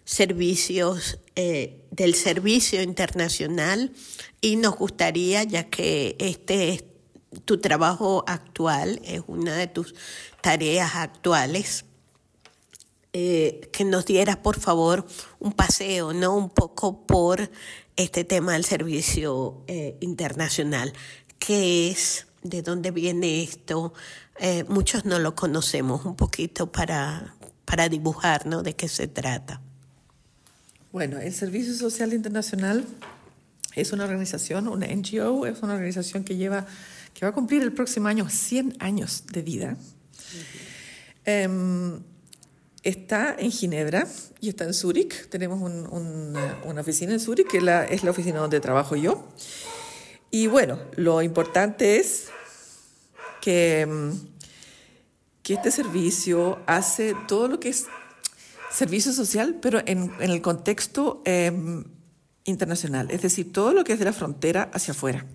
servicios, 0.03 1.19
eh, 1.35 1.85
del 1.91 2.15
servicio 2.15 2.81
internacional, 2.81 3.93
y 4.41 4.57
nos 4.57 4.75
gustaría, 4.75 5.43
ya 5.43 5.69
que 5.69 6.17
este 6.19 6.69
es 6.69 6.83
tu 7.45 7.59
trabajo 7.59 8.25
actual, 8.27 8.99
es 9.05 9.21
una 9.27 9.55
de 9.55 9.67
tus 9.67 9.95
tareas 10.41 10.95
actuales, 10.95 11.85
eh, 13.13 13.69
que 13.71 13.85
nos 13.85 14.05
dieras 14.05 14.37
por 14.37 14.59
favor 14.59 15.05
un 15.39 15.53
paseo, 15.53 16.13
¿no? 16.13 16.35
Un 16.35 16.49
poco 16.49 17.05
por 17.05 17.49
este 17.95 18.23
tema 18.23 18.53
del 18.53 18.65
servicio 18.65 19.63
eh, 19.67 19.97
internacional. 20.01 20.93
¿Qué 21.39 21.89
es? 21.89 22.27
¿De 22.43 22.61
dónde 22.61 22.91
viene 22.91 23.41
esto? 23.43 23.93
Eh, 24.39 24.65
muchos 24.67 25.05
no 25.05 25.19
lo 25.19 25.35
conocemos, 25.35 26.05
un 26.05 26.15
poquito 26.15 26.71
para, 26.71 27.35
para 27.65 27.89
dibujar, 27.89 28.45
¿no? 28.45 28.61
De 28.61 28.75
qué 28.75 28.87
se 28.87 29.07
trata. 29.07 29.61
Bueno, 30.91 31.19
el 31.19 31.33
Servicio 31.33 31.73
Social 31.73 32.13
Internacional 32.13 32.85
es 33.75 33.91
una 33.91 34.05
organización, 34.05 34.67
una 34.67 34.87
NGO, 34.87 35.45
es 35.45 35.61
una 35.61 35.73
organización 35.73 36.23
que 36.23 36.35
lleva, 36.35 36.65
que 37.13 37.25
va 37.25 37.29
a 37.29 37.33
cumplir 37.33 37.61
el 37.63 37.71
próximo 37.71 38.07
año 38.07 38.29
100 38.29 38.77
años 38.79 39.23
de 39.31 39.41
vida. 39.41 39.77
Em, 41.25 41.99
está 42.83 43.35
en 43.37 43.51
Ginebra 43.51 44.07
y 44.39 44.49
está 44.49 44.63
en 44.63 44.73
Zúrich. 44.73 45.29
Tenemos 45.29 45.61
un- 45.61 45.87
un- 45.87 46.37
una 46.65 46.81
oficina 46.81 47.13
en 47.13 47.19
Zúrich, 47.19 47.47
que 47.47 47.57
es 47.57 47.63
la, 47.63 47.85
es 47.85 48.03
la 48.03 48.11
oficina 48.11 48.39
donde 48.39 48.59
trabajo 48.59 48.95
yo. 48.95 49.27
Y 50.31 50.47
bueno, 50.47 50.79
lo 50.95 51.21
importante 51.21 51.97
es 51.97 52.27
que, 53.41 53.85
mm, 53.85 54.11
que 55.43 55.53
este 55.53 55.71
servicio 55.71 56.59
hace 56.65 57.15
todo 57.27 57.47
lo 57.47 57.59
que 57.59 57.69
es 57.69 57.85
servicio 58.71 59.13
social, 59.13 59.57
pero 59.61 59.79
en, 59.85 60.11
en 60.19 60.29
el 60.31 60.41
contexto 60.41 61.21
em, 61.25 61.85
internacional, 62.43 63.09
es 63.11 63.21
decir, 63.21 63.51
todo 63.53 63.73
lo 63.73 63.83
que 63.83 63.93
es 63.93 63.99
de 63.99 64.05
la 64.05 64.13
frontera 64.13 64.69
hacia 64.73 64.91
afuera. 64.91 65.25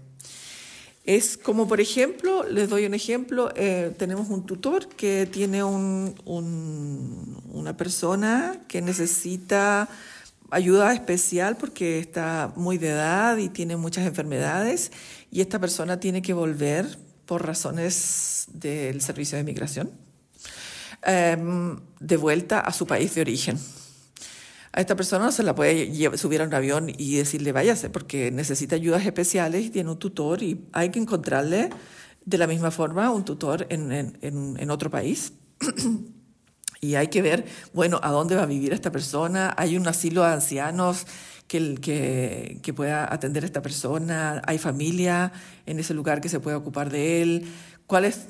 Es 1.05 1.37
como, 1.37 1.67
por 1.67 1.81
ejemplo, 1.81 2.45
les 2.49 2.69
doy 2.69 2.87
un 2.87 2.95
ejemplo, 2.95 3.51
eh, 3.57 3.93
tenemos 3.99 4.29
un 4.29 4.47
tutor 4.47 4.87
que 4.89 5.27
tiene 5.27 5.65
un- 5.65 6.15
un- 6.25 7.43
una 7.53 7.77
persona 7.77 8.61
que 8.69 8.81
necesita 8.83 9.89
ayuda 10.51 10.93
especial 10.95 11.57
porque 11.57 11.99
está 11.99 12.53
muy 12.57 12.79
de 12.79 12.91
edad 12.91 13.37
y 13.39 13.49
tiene 13.49 13.77
muchas 13.77 14.07
enfermedades 14.07 14.93
y 15.31 15.41
esta 15.41 15.59
persona 15.59 15.99
tiene 15.99 16.23
que 16.23 16.35
volver 16.35 16.99
por 17.27 17.45
razones 17.47 18.47
del 18.53 19.01
servicio 19.01 19.39
de 19.39 19.45
migración 19.45 19.91
em, 21.05 21.81
de 21.99 22.17
vuelta 22.17 22.61
a 22.61 22.73
su 22.73 22.87
país 22.87 23.13
de 23.17 23.23
origen. 23.23 23.59
A 24.75 24.81
esta 24.81 24.97
persona 24.97 25.27
no 25.27 25.33
se 25.33 25.43
la 25.43 25.55
puede 25.55 26.17
subir 26.17 26.41
a 26.41 26.45
un 26.45 26.55
avión 26.55 26.89
y 26.97 27.17
decirle 27.17 27.53
váyase 27.53 27.91
porque 27.91 28.31
necesita 28.31 28.75
ayudas 28.75 29.05
especiales 29.05 29.67
y 29.67 29.71
tiene 29.71 29.91
un 29.91 29.99
tutor 29.99 30.43
y 30.43 30.67
hay 30.73 30.89
que 30.91 30.99
encontrarle 30.99 31.69
de 32.25 32.39
la 32.39 32.47
misma 32.47 32.71
forma 32.71 33.11
un 33.11 33.25
tutor 33.25 33.67
en, 33.69 33.93
en- 33.93 34.19
en- 34.23 34.71
otro 34.71 34.91
país. 34.91 35.35
y 36.81 36.95
hay 36.95 37.09
que 37.09 37.21
ver, 37.21 37.45
bueno, 37.75 38.01
a 38.03 38.11
dónde 38.11 38.35
va 38.35 38.45
a 38.45 38.47
vivir 38.47 38.73
esta 38.73 38.91
persona. 38.91 39.55
Hay 39.59 39.77
un 39.77 39.87
asilo 39.87 40.23
de 40.23 40.29
ancianos 40.33 41.07
que, 41.49 41.75
que, 41.75 42.59
que 42.63 42.73
pueda 42.73 43.13
atender 43.13 43.43
a 43.43 43.47
esta 43.47 43.61
persona. 43.61 44.41
Hay 44.47 44.57
familia 44.59 45.33
en 45.67 45.79
ese 45.81 45.93
lugar 45.95 46.21
que 46.21 46.29
se 46.31 46.41
pueda 46.41 46.57
ocupar 46.57 46.91
de 46.91 47.23
él. 47.23 47.47
¿Cuál 47.87 48.07
es, 48.07 48.27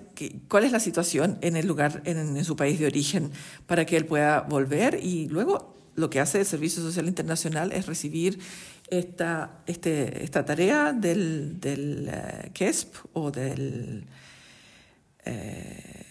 cuál 0.48 0.64
es 0.64 0.72
la 0.72 0.80
situación 0.80 1.38
en 1.40 1.56
el 1.56 1.66
lugar, 1.68 2.02
en, 2.04 2.36
en 2.36 2.44
su 2.44 2.56
país 2.56 2.80
de 2.80 2.86
origen, 2.86 3.30
para 3.66 3.84
que 3.86 3.96
él 3.96 4.06
pueda 4.06 4.40
volver? 4.40 4.98
Y 5.00 5.28
luego 5.28 5.81
lo 5.94 6.08
que 6.10 6.20
hace 6.20 6.40
el 6.40 6.46
Servicio 6.46 6.82
Social 6.82 7.06
Internacional 7.08 7.72
es 7.72 7.86
recibir 7.86 8.38
esta, 8.88 9.62
este, 9.66 10.22
esta 10.24 10.44
tarea 10.44 10.92
del, 10.92 11.60
del 11.60 12.08
eh, 12.12 12.50
KESP 12.54 12.94
o 13.14 13.30
del, 13.30 14.04
eh, 15.24 16.06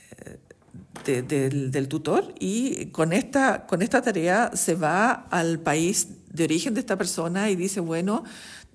de- 1.05 1.21
del, 1.23 1.71
del 1.71 1.87
tutor 1.87 2.33
y 2.39 2.87
con 2.87 3.13
esta, 3.13 3.65
con 3.67 3.81
esta 3.81 4.01
tarea 4.01 4.51
se 4.55 4.75
va 4.75 5.11
al 5.29 5.59
país 5.59 6.07
de 6.29 6.43
origen 6.45 6.73
de 6.73 6.79
esta 6.79 6.97
persona 6.97 7.49
y 7.49 7.55
dice, 7.55 7.79
bueno, 7.79 8.23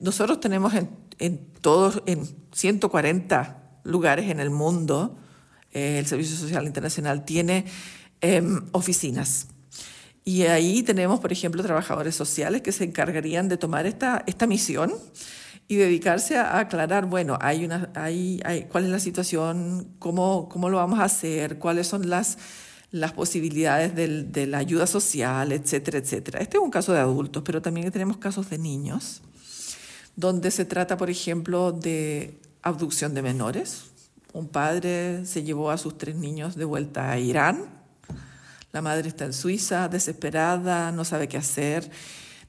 nosotros 0.00 0.40
tenemos 0.40 0.74
en, 0.74 0.90
en 1.18 1.38
todos, 1.60 2.02
en 2.06 2.28
140 2.52 3.62
lugares 3.84 4.30
en 4.30 4.40
el 4.40 4.50
mundo, 4.50 5.16
eh, 5.72 5.98
el 5.98 6.06
Servicio 6.06 6.36
Social 6.36 6.66
Internacional 6.66 7.24
tiene 7.24 7.64
em, 8.20 8.66
oficinas. 8.72 9.48
Y 10.28 10.42
ahí 10.42 10.82
tenemos, 10.82 11.20
por 11.20 11.30
ejemplo, 11.30 11.62
trabajadores 11.62 12.16
sociales 12.16 12.60
que 12.60 12.72
se 12.72 12.82
encargarían 12.82 13.48
de 13.48 13.58
tomar 13.58 13.86
esta, 13.86 14.24
esta 14.26 14.48
misión 14.48 14.92
y 15.68 15.76
dedicarse 15.76 16.36
a 16.36 16.58
aclarar, 16.58 17.06
bueno, 17.06 17.38
hay 17.40 17.64
una, 17.64 17.90
hay, 17.94 18.40
hay, 18.44 18.64
cuál 18.64 18.86
es 18.86 18.90
la 18.90 18.98
situación, 18.98 19.86
cómo, 20.00 20.48
cómo 20.48 20.68
lo 20.68 20.78
vamos 20.78 20.98
a 20.98 21.04
hacer, 21.04 21.60
cuáles 21.60 21.86
son 21.86 22.10
las, 22.10 22.38
las 22.90 23.12
posibilidades 23.12 23.94
del- 23.94 24.32
de 24.32 24.48
la 24.48 24.58
ayuda 24.58 24.88
social, 24.88 25.52
etcétera, 25.52 25.98
etcétera. 25.98 26.40
Este 26.40 26.56
es 26.56 26.62
un 26.62 26.70
caso 26.72 26.92
de 26.92 26.98
adultos, 26.98 27.44
pero 27.46 27.62
también 27.62 27.88
tenemos 27.92 28.16
casos 28.16 28.50
de 28.50 28.58
niños, 28.58 29.22
donde 30.16 30.50
se 30.50 30.64
trata, 30.64 30.96
por 30.96 31.08
ejemplo, 31.08 31.70
de 31.70 32.40
abducción 32.62 33.14
de 33.14 33.22
menores. 33.22 33.84
Un 34.32 34.48
padre 34.48 35.24
se 35.24 35.44
llevó 35.44 35.70
a 35.70 35.78
sus 35.78 35.96
tres 35.98 36.16
niños 36.16 36.56
de 36.56 36.64
vuelta 36.64 37.12
a 37.12 37.18
Irán 37.20 37.75
la 38.76 38.82
madre 38.82 39.08
está 39.08 39.24
en 39.24 39.32
Suiza, 39.32 39.88
desesperada, 39.88 40.92
no 40.92 41.02
sabe 41.06 41.28
qué 41.28 41.38
hacer. 41.38 41.90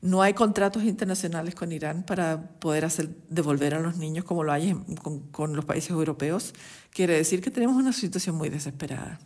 No 0.02 0.22
hay 0.22 0.34
contratos 0.34 0.84
internacionales 0.84 1.56
con 1.56 1.72
Irán 1.72 2.04
para 2.04 2.50
poder 2.60 2.84
hacer 2.84 3.08
devolver 3.30 3.74
a 3.76 3.80
los 3.80 3.96
niños 3.96 4.26
como 4.26 4.44
lo 4.44 4.52
hay 4.52 4.74
con, 5.02 5.22
con 5.32 5.56
los 5.56 5.64
países 5.64 5.92
europeos. 5.92 6.54
Quiere 6.90 7.14
decir 7.14 7.40
que 7.40 7.50
tenemos 7.50 7.78
una 7.78 7.94
situación 7.94 8.36
muy 8.36 8.50
desesperada. 8.50 9.22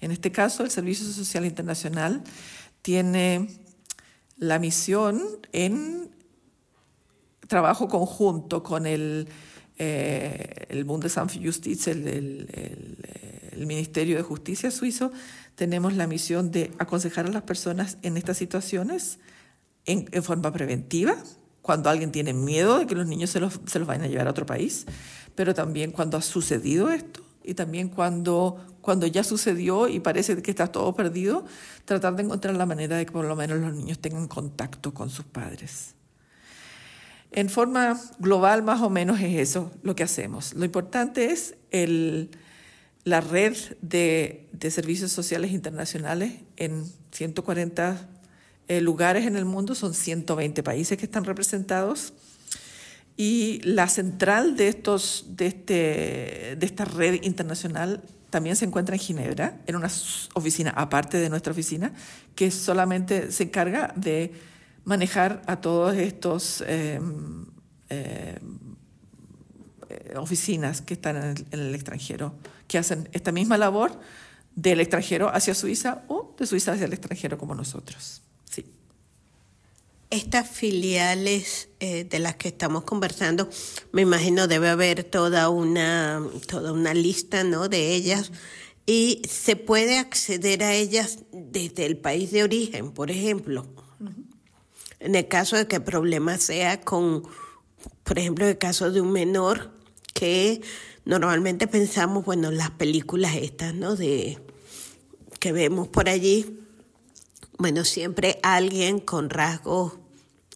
En 0.00 0.10
este 0.10 0.32
caso, 0.32 0.64
el 0.64 0.72
Servicio 0.72 1.06
Social 1.06 1.44
Internacional 1.44 2.20
tiene 2.82 3.48
la 4.36 4.58
misión 4.58 5.22
en 5.52 6.10
trabajo 7.46 7.86
conjunto 7.86 8.64
con 8.64 8.88
el, 8.88 9.28
eh, 9.78 10.66
el 10.68 10.82
Bundesamt 10.82 11.32
el, 11.36 11.46
el, 11.86 12.08
el, 12.08 12.98
el 13.52 13.66
Ministerio 13.66 14.16
de 14.16 14.22
Justicia 14.22 14.70
suizo, 14.70 15.12
tenemos 15.60 15.92
la 15.92 16.06
misión 16.06 16.50
de 16.50 16.72
aconsejar 16.78 17.26
a 17.26 17.28
las 17.28 17.42
personas 17.42 17.98
en 18.00 18.16
estas 18.16 18.38
situaciones 18.38 19.18
en, 19.84 20.08
en 20.10 20.22
forma 20.22 20.50
preventiva, 20.54 21.14
cuando 21.60 21.90
alguien 21.90 22.12
tiene 22.12 22.32
miedo 22.32 22.78
de 22.78 22.86
que 22.86 22.94
los 22.94 23.06
niños 23.06 23.28
se 23.28 23.40
los, 23.40 23.60
se 23.66 23.78
los 23.78 23.86
vayan 23.86 24.04
a 24.04 24.06
llevar 24.06 24.26
a 24.26 24.30
otro 24.30 24.46
país, 24.46 24.86
pero 25.34 25.52
también 25.52 25.92
cuando 25.92 26.16
ha 26.16 26.22
sucedido 26.22 26.88
esto 26.88 27.20
y 27.44 27.52
también 27.52 27.90
cuando, 27.90 28.56
cuando 28.80 29.06
ya 29.06 29.22
sucedió 29.22 29.86
y 29.86 30.00
parece 30.00 30.40
que 30.40 30.50
está 30.50 30.68
todo 30.68 30.94
perdido, 30.94 31.44
tratar 31.84 32.16
de 32.16 32.22
encontrar 32.22 32.56
la 32.56 32.64
manera 32.64 32.96
de 32.96 33.04
que 33.04 33.12
por 33.12 33.26
lo 33.26 33.36
menos 33.36 33.58
los 33.58 33.74
niños 33.74 33.98
tengan 33.98 34.28
contacto 34.28 34.94
con 34.94 35.10
sus 35.10 35.26
padres. 35.26 35.94
En 37.32 37.50
forma 37.50 38.00
global, 38.18 38.62
más 38.62 38.80
o 38.80 38.88
menos 38.88 39.20
es 39.20 39.38
eso 39.38 39.72
lo 39.82 39.94
que 39.94 40.04
hacemos. 40.04 40.54
Lo 40.54 40.64
importante 40.64 41.26
es 41.32 41.56
el, 41.70 42.30
la 43.10 43.20
red 43.20 43.56
de, 43.82 44.48
servicios 44.70 45.10
sociales 45.10 45.50
internacionales 45.50 46.32
en 46.56 46.84
140 47.10 48.08
eh, 48.68 48.80
lugares 48.80 49.26
en 49.26 49.34
el 49.34 49.44
mundo, 49.44 49.74
son 49.74 49.94
120 49.94 50.62
países 50.62 50.96
que 50.96 51.06
están 51.06 51.24
representados. 51.24 52.12
Y 53.16 53.60
la 53.64 53.88
central 53.88 54.56
de, 54.56 54.68
estos, 54.68 55.26
de, 55.30 55.46
este, 55.46 56.56
de 56.56 56.66
esta 56.66 56.84
red 56.84 57.22
internacional 57.22 58.02
también 58.30 58.54
se 58.54 58.64
encuentra 58.64 58.94
en 58.94 59.00
Ginebra, 59.00 59.60
en 59.66 59.74
una 59.74 59.90
oficina 60.34 60.70
aparte 60.70 61.18
de 61.18 61.28
nuestra 61.28 61.50
oficina, 61.50 61.92
que 62.36 62.52
solamente 62.52 63.32
se 63.32 63.42
encarga 63.42 63.92
de 63.96 64.32
manejar 64.84 65.42
a 65.46 65.60
todos 65.60 65.96
estos 65.96 66.62
em, 66.64 67.44
em, 67.88 68.70
eh, 69.90 70.14
oficinas 70.16 70.80
que 70.80 70.94
están 70.94 71.16
en 71.16 71.46
el, 71.50 71.74
extranjero, 71.74 72.34
que 72.70 72.78
hacen 72.78 73.08
esta 73.10 73.32
misma 73.32 73.58
labor 73.58 73.98
del 74.54 74.78
extranjero 74.78 75.28
hacia 75.34 75.56
Suiza 75.56 76.04
o 76.06 76.36
de 76.38 76.46
Suiza 76.46 76.72
hacia 76.72 76.86
el 76.86 76.92
extranjero 76.92 77.36
como 77.36 77.52
nosotros. 77.56 78.22
Sí. 78.48 78.64
Estas 80.08 80.48
filiales 80.48 81.68
eh, 81.80 82.04
de 82.04 82.18
las 82.20 82.36
que 82.36 82.46
estamos 82.46 82.84
conversando, 82.84 83.50
me 83.90 84.02
imagino 84.02 84.46
debe 84.46 84.68
haber 84.68 85.02
toda 85.02 85.48
una, 85.48 86.22
toda 86.46 86.72
una 86.72 86.94
lista 86.94 87.42
¿no? 87.42 87.68
de 87.68 87.92
ellas 87.92 88.30
y 88.86 89.20
se 89.28 89.56
puede 89.56 89.98
acceder 89.98 90.62
a 90.62 90.72
ellas 90.72 91.18
desde 91.32 91.86
el 91.86 91.96
país 91.96 92.30
de 92.30 92.44
origen, 92.44 92.92
por 92.92 93.10
ejemplo. 93.10 93.66
Uh 93.98 94.04
-huh. 94.04 94.24
En 95.00 95.16
el 95.16 95.26
caso 95.26 95.56
de 95.56 95.66
que 95.66 95.76
el 95.76 95.82
problema 95.82 96.38
sea 96.38 96.80
con, 96.82 97.24
por 98.04 98.16
ejemplo, 98.16 98.46
el 98.46 98.58
caso 98.58 98.92
de 98.92 99.00
un 99.00 99.10
menor 99.10 99.72
que 100.14 100.60
normalmente 101.04 101.66
pensamos, 101.66 102.24
bueno, 102.24 102.50
las 102.50 102.70
películas 102.70 103.36
estas, 103.36 103.74
¿no? 103.74 103.96
De 103.96 104.38
que 105.38 105.52
vemos 105.52 105.88
por 105.88 106.08
allí, 106.08 106.60
bueno, 107.58 107.84
siempre 107.84 108.38
alguien 108.42 109.00
con 109.00 109.30
rasgos 109.30 109.94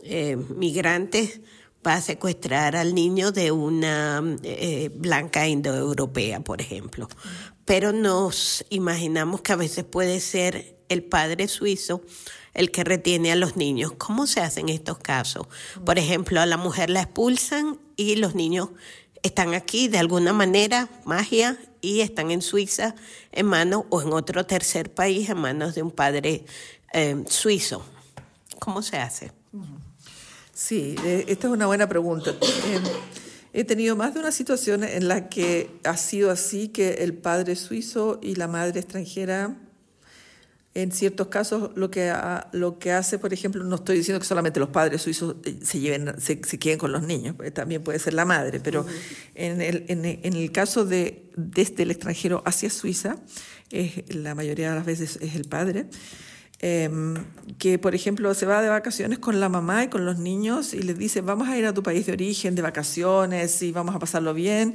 eh, 0.02 0.36
migrantes 0.36 1.40
va 1.86 1.94
a 1.94 2.00
secuestrar 2.00 2.76
al 2.76 2.94
niño 2.94 3.32
de 3.32 3.52
una 3.52 4.22
eh, 4.42 4.90
blanca 4.94 5.46
indoeuropea, 5.46 6.40
por 6.40 6.60
ejemplo. 6.60 7.08
Pero 7.64 7.92
nos 7.92 8.64
imaginamos 8.70 9.42
que 9.42 9.52
a 9.52 9.56
veces 9.56 9.84
puede 9.84 10.20
ser 10.20 10.76
el 10.88 11.02
padre 11.02 11.48
suizo 11.48 12.02
el 12.52 12.70
que 12.70 12.84
retiene 12.84 13.32
a 13.32 13.36
los 13.36 13.56
niños. 13.56 13.92
¿Cómo 13.98 14.26
se 14.26 14.40
hacen 14.40 14.68
estos 14.68 14.98
casos? 14.98 15.46
Por 15.84 15.98
ejemplo, 15.98 16.40
a 16.40 16.46
la 16.46 16.56
mujer 16.56 16.88
la 16.88 17.02
expulsan 17.02 17.78
y 17.96 18.16
los 18.16 18.34
niños 18.34 18.70
están 19.24 19.54
aquí 19.54 19.88
de 19.88 19.98
alguna 19.98 20.32
manera, 20.32 20.88
magia, 21.04 21.58
y 21.80 22.00
están 22.00 22.30
en 22.30 22.42
Suiza 22.42 22.94
en 23.32 23.46
manos 23.46 23.84
o 23.88 24.00
en 24.00 24.12
otro 24.12 24.46
tercer 24.46 24.92
país 24.92 25.28
en 25.28 25.38
manos 25.38 25.74
de 25.74 25.82
un 25.82 25.90
padre 25.90 26.44
eh, 26.92 27.24
suizo. 27.28 27.84
¿Cómo 28.58 28.82
se 28.82 28.98
hace? 28.98 29.32
Sí, 30.52 30.94
eh, 31.04 31.24
esta 31.28 31.48
es 31.48 31.52
una 31.52 31.66
buena 31.66 31.88
pregunta. 31.88 32.30
Eh, 32.30 32.80
he 33.52 33.64
tenido 33.64 33.96
más 33.96 34.14
de 34.14 34.20
una 34.20 34.30
situación 34.30 34.84
en 34.84 35.08
la 35.08 35.28
que 35.28 35.70
ha 35.84 35.96
sido 35.96 36.30
así 36.30 36.68
que 36.68 37.04
el 37.04 37.14
padre 37.14 37.56
suizo 37.56 38.20
y 38.22 38.36
la 38.36 38.46
madre 38.46 38.80
extranjera 38.80 39.56
en 40.74 40.90
ciertos 40.90 41.28
casos 41.28 41.70
lo 41.76 41.90
que, 41.90 42.10
ha, 42.10 42.48
lo 42.52 42.80
que 42.80 42.90
hace, 42.90 43.18
por 43.18 43.32
ejemplo, 43.32 43.62
no 43.62 43.76
estoy 43.76 43.96
diciendo 43.96 44.18
que 44.18 44.26
solamente 44.26 44.58
los 44.58 44.70
padres 44.70 45.02
suizos 45.02 45.36
se, 45.62 45.78
lleven, 45.78 46.20
se, 46.20 46.40
se 46.44 46.58
queden 46.58 46.78
con 46.78 46.90
los 46.90 47.02
niños, 47.02 47.36
también 47.52 47.82
puede 47.82 48.00
ser 48.00 48.14
la 48.14 48.24
madre, 48.24 48.58
pero 48.58 48.80
uh 48.80 48.84
-huh. 48.84 48.90
en, 49.36 49.60
el, 49.62 49.84
en, 49.88 50.04
en, 50.04 50.34
el 50.34 50.50
caso 50.50 50.84
de 50.84 51.30
desde 51.36 51.84
el 51.84 51.92
extranjero 51.92 52.42
hacia 52.44 52.70
Suiza, 52.70 53.16
es, 53.70 54.02
la 54.14 54.34
mayoría 54.34 54.70
de 54.70 54.76
las 54.76 54.84
veces 54.84 55.18
es 55.22 55.36
el 55.36 55.44
padre, 55.44 55.86
eh, 56.60 56.90
que 57.58 57.78
por 57.78 57.94
ejemplo 57.94 58.34
se 58.34 58.46
va 58.46 58.60
de 58.60 58.68
vacaciones 58.68 59.20
con 59.20 59.38
la 59.38 59.48
mamá 59.48 59.84
y 59.84 59.88
con 59.88 60.04
los 60.04 60.18
niños 60.18 60.74
y 60.74 60.82
les 60.82 60.98
dice, 60.98 61.20
vamos 61.20 61.48
a 61.48 61.56
ir 61.56 61.66
a 61.66 61.74
tu 61.74 61.82
país 61.82 62.06
de 62.06 62.12
origen 62.12 62.54
de 62.56 62.62
vacaciones 62.62 63.62
y 63.62 63.70
vamos 63.70 63.94
a 63.94 63.98
pasarlo 64.00 64.34
bien 64.34 64.74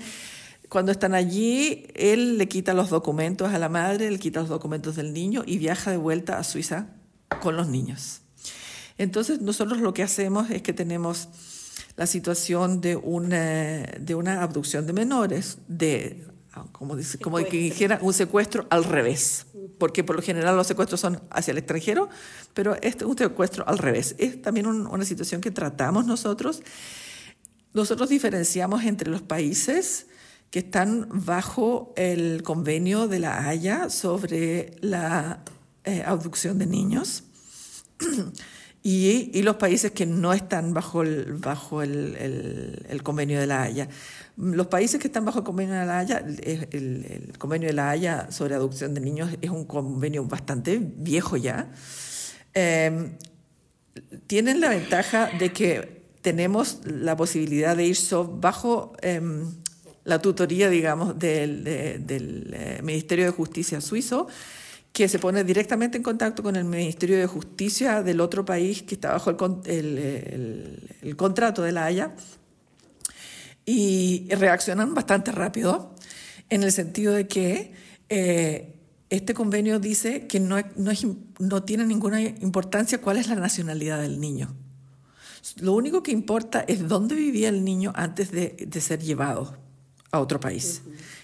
cuando 0.70 0.92
están 0.92 1.16
allí, 1.16 1.88
él 1.96 2.38
le 2.38 2.48
quita 2.48 2.76
los 2.76 2.90
documentos 2.90 3.52
a 3.52 3.58
la 3.58 3.70
madre, 3.70 4.10
le 4.12 4.20
quita 4.20 4.40
los 4.40 4.50
documentos 4.50 4.96
del 4.96 5.14
niño 5.14 5.44
y 5.46 5.58
viaja 5.58 5.90
de 5.90 5.98
vuelta 5.98 6.38
a 6.38 6.44
Suiza 6.44 6.88
con 7.42 7.58
los 7.58 7.68
niños. 7.68 8.22
Entonces, 9.00 9.42
nosotros 9.42 9.80
lo 9.80 9.94
que 9.94 10.04
hacemos 10.04 10.52
es 10.52 10.62
que 10.62 10.72
tenemos 10.72 11.30
la 11.98 12.06
situación 12.06 12.82
de 12.82 12.96
una, 12.96 13.84
de 14.00 14.14
una 14.14 14.44
abducción 14.44 14.86
de 14.86 14.94
menores, 14.94 15.58
de, 15.68 16.28
como, 16.72 16.96
dice, 16.96 17.18
como 17.18 17.38
que 17.38 17.58
dijera, 17.58 17.98
un 18.02 18.14
secuestro 18.14 18.68
al 18.70 18.84
revés, 18.84 19.48
porque 19.80 20.04
por 20.04 20.18
lo 20.18 20.22
general 20.22 20.56
los 20.56 20.68
secuestros 20.68 21.00
son 21.00 21.20
hacia 21.32 21.52
el 21.52 21.58
extranjero, 21.58 22.10
pero 22.54 22.76
este 22.76 23.06
es 23.06 23.10
un 23.10 23.18
secuestro 23.18 23.68
al 23.68 23.80
revés. 23.80 24.16
Es 24.20 24.40
también 24.42 24.68
un, 24.68 24.86
una 24.86 25.04
situación 25.04 25.42
que 25.42 25.50
tratamos 25.50 26.06
nosotros. 26.06 26.62
Nosotros 27.74 28.10
diferenciamos 28.10 28.84
entre 28.84 29.10
los 29.10 29.24
países 29.24 30.06
que 30.52 30.60
están 30.60 31.08
bajo 31.12 31.94
el 31.96 32.42
convenio 32.44 33.08
de 33.08 33.20
la 33.20 33.48
Haya 33.48 33.90
sobre 33.90 34.72
la 34.82 35.44
eh, 35.84 36.04
abducción 36.06 36.58
de 36.58 36.66
niños 36.66 37.24
y, 38.84 39.42
los 39.44 39.58
países 39.58 39.92
que 39.92 40.06
no 40.06 40.34
están 40.34 40.74
bajo, 40.74 41.04
el, 41.04 41.34
bajo 41.34 41.82
el, 41.84 42.86
el, 42.90 43.04
convenio 43.04 43.40
de 43.40 43.48
la 43.48 43.64
Haya. 43.64 43.90
Los 44.38 44.68
países 44.68 45.00
que 45.00 45.08
están 45.08 45.26
bajo 45.26 45.40
el 45.40 45.46
convenio 45.46 45.76
de 45.76 45.86
la 45.86 46.00
Haya, 46.00 46.18
el, 46.18 47.34
convenio 47.38 47.68
de 47.68 47.74
la 47.74 47.92
Haya 47.92 48.32
sobre 48.32 48.56
adopción 48.56 48.94
de 48.94 49.02
niños 49.02 49.30
es 49.42 49.50
un 49.52 49.66
convenio 49.66 50.26
bastante 50.26 50.80
viejo 50.82 51.38
ya, 51.38 51.72
eh, 52.56 53.12
tienen 54.26 54.62
la 54.62 54.70
ventaja 54.70 55.30
de 55.38 55.52
que 55.52 56.00
tenemos 56.22 56.80
la 56.86 57.16
posibilidad 57.16 57.78
de 57.78 57.86
ir 57.86 57.98
bajo... 58.40 58.94
Eh, 59.04 59.22
la 60.10 60.20
tutoría, 60.20 60.70
digamos, 60.70 61.18
del, 61.18 61.64
de, 61.64 62.00
del 62.00 62.52
eh, 62.54 62.80
Ministerio 62.84 63.26
de 63.26 63.32
Justicia 63.32 63.80
suizo, 63.80 64.28
que 64.92 65.08
se 65.08 65.20
pone 65.20 65.44
directamente 65.44 65.98
en 65.98 66.04
contacto 66.04 66.44
con 66.44 66.56
el 66.56 66.66
Ministerio 66.66 67.18
de 67.18 67.28
Justicia 67.28 68.02
del 68.02 68.20
otro 68.20 68.44
país 68.44 68.82
que 68.82 68.96
está 68.96 69.14
bajo 69.14 69.30
el, 69.66 71.16
contrato 71.16 71.62
de 71.62 71.72
la 71.72 71.86
Haya 71.86 72.16
y 73.66 74.28
reaccionan 74.30 74.94
bastante 74.94 75.32
rápido 75.32 75.94
en 76.50 76.64
el 76.64 76.72
sentido 76.72 77.14
de 77.14 77.28
que 77.28 77.72
eh, 78.10 78.76
este 79.10 79.34
convenio 79.34 79.80
dice 79.80 80.26
que 80.28 80.40
no, 80.40 80.58
no, 81.38 81.64
tiene 81.64 81.86
ninguna 81.86 82.20
importancia 82.22 83.00
cuál 83.00 83.18
es 83.18 83.28
la 83.28 83.36
nacionalidad 83.36 84.02
del 84.02 84.20
niño. 84.20 84.56
Lo 85.58 85.74
único 85.74 86.04
que 86.04 86.12
importa 86.12 86.66
es 86.68 86.88
dónde 86.88 87.16
vivía 87.16 87.50
el 87.50 87.64
niño 87.64 87.94
antes 87.96 88.32
de 88.32 88.82
ser 88.82 89.02
llevado 89.02 89.69
a 90.12 90.20
otro 90.20 90.40
país. 90.40 90.82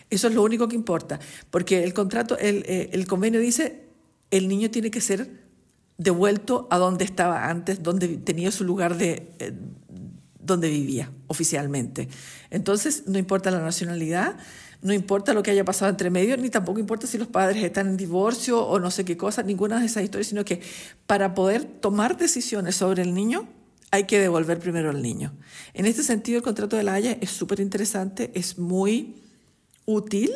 Eso 0.09 0.27
es 0.27 0.33
lo 0.33 0.43
único 0.43 0.67
que 0.67 0.75
importa, 0.75 1.19
porque 1.49 1.83
el 1.83 1.93
contrato, 1.93 2.37
el, 2.37 2.63
eh, 2.67 2.89
el, 2.93 3.07
convenio 3.07 3.39
dice, 3.39 3.85
el 4.31 4.47
niño 4.47 4.69
tiene 4.69 4.91
que 4.91 5.01
ser 5.01 5.45
devuelto 5.97 6.67
a 6.69 6.77
donde 6.77 7.05
estaba 7.05 7.49
antes, 7.49 7.81
donde 7.81 8.17
tenía 8.17 8.51
su 8.51 8.63
lugar 8.63 8.97
de 8.97 9.31
eh, 9.39 9.53
donde 10.45 10.69
vivía 10.69 11.11
oficialmente. 11.27 12.07
Entonces, 12.51 13.03
no 13.07 13.17
importa 13.17 13.49
la 13.49 13.59
nacionalidad, 13.59 14.37
no 14.81 14.93
importa 14.93 15.33
lo 15.33 15.41
que 15.41 15.51
haya 15.51 15.65
pasado 15.65 15.89
entre 15.89 16.11
medio, 16.11 16.37
ni 16.37 16.49
tampoco 16.49 16.79
importa 16.79 17.07
si 17.07 17.17
los 17.17 17.27
padres 17.27 17.63
están 17.63 17.87
en 17.87 17.97
divorcio 17.97 18.63
o 18.63 18.79
no 18.79 18.91
sé 18.91 19.03
qué 19.05 19.17
cosa, 19.17 19.41
ninguna 19.41 19.79
de 19.79 19.87
esas 19.87 20.03
historias, 20.03 20.27
sino 20.27 20.45
que 20.45 20.61
para 21.07 21.33
poder 21.33 21.63
tomar 21.63 22.17
decisiones 22.17 22.75
sobre 22.75 23.01
el 23.01 23.13
niño, 23.15 23.47
hay 23.95 24.03
que 24.03 24.19
devolver 24.19 24.59
primero 24.59 24.89
al 24.89 25.01
niño. 25.01 25.33
En 25.73 25.85
este 25.85 26.03
sentido, 26.03 26.37
el 26.37 26.43
contrato 26.43 26.75
de 26.75 26.83
la 26.83 26.95
Haya 26.95 27.17
es 27.21 27.29
súper 27.29 27.61
interesante, 27.61 28.29
es 28.35 28.57
muy 28.57 29.23
útil 29.85 30.31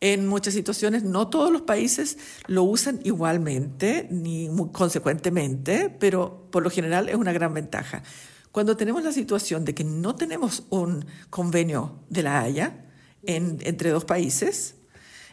en 0.00 0.26
muchas 0.26 0.54
situaciones. 0.54 1.04
No 1.04 1.28
todos 1.28 1.52
los 1.52 1.62
países 1.62 2.18
lo 2.48 2.64
usan 2.64 2.98
igualmente 3.04 4.08
ni 4.10 4.48
muy 4.48 4.70
consecuentemente, 4.70 5.88
pero 5.88 6.48
por 6.50 6.64
lo 6.64 6.70
general 6.70 7.08
es 7.08 7.14
una 7.14 7.32
gran 7.32 7.54
ventaja. 7.54 8.02
Cuando 8.50 8.76
tenemos 8.76 9.04
la 9.04 9.12
situación 9.12 9.64
de 9.64 9.74
que 9.74 9.84
no 9.84 10.16
tenemos 10.16 10.64
un 10.70 11.06
convenio 11.30 12.00
de 12.10 12.24
la 12.24 12.40
Haya 12.40 12.86
en, 13.22 13.58
entre 13.62 13.90
dos 13.90 14.04
países, 14.04 14.74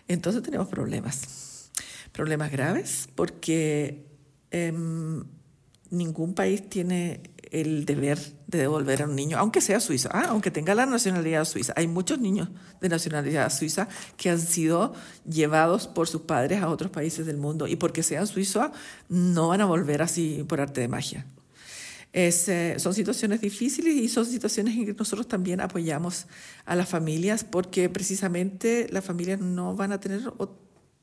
entonces 0.07 0.43
tenemos 0.43 0.67
problemas. 0.67 1.71
Problemas 2.11 2.51
graves 2.51 3.09
porque... 3.15 4.05
Eh, 4.51 4.71
ningún 5.89 6.33
país 6.33 6.69
tiene 6.69 7.21
el 7.51 7.85
deber 7.85 8.19
de 8.47 8.59
devolver 8.59 9.03
a 9.03 9.05
un 9.05 9.15
niño, 9.15 9.37
aunque 9.37 9.61
sea 9.61 9.79
suizo, 9.79 10.09
ah, 10.11 10.27
aunque 10.29 10.51
tenga 10.51 10.75
la 10.75 10.85
nacionalidad 10.85 11.45
suiza. 11.45 11.73
Hay 11.75 11.87
muchos 11.87 12.19
niños 12.19 12.49
de 12.81 12.89
nacionalidad 12.89 13.51
suiza 13.51 13.87
que 14.17 14.29
han 14.29 14.39
sido 14.39 14.93
llevados 15.29 15.87
por 15.87 16.07
sus 16.07 16.21
padres 16.21 16.61
a 16.61 16.69
otros 16.69 16.91
países 16.91 17.25
del 17.25 17.37
mundo 17.37 17.67
y 17.67 17.75
porque 17.75 18.03
sean 18.03 18.27
suizos 18.27 18.71
no 19.09 19.49
van 19.49 19.61
a 19.61 19.65
volver 19.65 20.01
así 20.01 20.45
por 20.47 20.61
arte 20.61 20.81
de 20.81 20.87
magia. 20.87 21.25
Es, 22.13 22.47
eh, 22.47 22.75
son 22.77 22.93
situaciones 22.93 23.41
difíciles 23.41 23.93
y 23.93 24.07
son 24.07 24.25
situaciones 24.25 24.75
en 24.75 24.85
que 24.85 24.93
nosotros 24.93 25.27
también 25.27 25.59
apoyamos 25.59 26.27
a 26.65 26.75
las 26.75 26.87
familias 26.87 27.43
porque 27.43 27.89
precisamente 27.89 28.87
las 28.89 29.03
familias 29.03 29.41
no 29.41 29.75
van 29.75 29.91
a 29.91 29.99
tener 29.99 30.21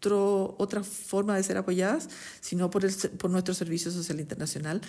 otro, 0.03 0.57
otra 0.59 0.83
forma 0.83 1.37
de 1.37 1.43
ser 1.43 1.57
apoyadas, 1.57 2.09
sino 2.41 2.71
por, 2.71 2.85
el, 2.85 2.93
por 3.19 3.31
nuestro 3.31 3.55
Servicio 3.55 3.91
Social 3.91 4.19
Internacional. 4.21 4.81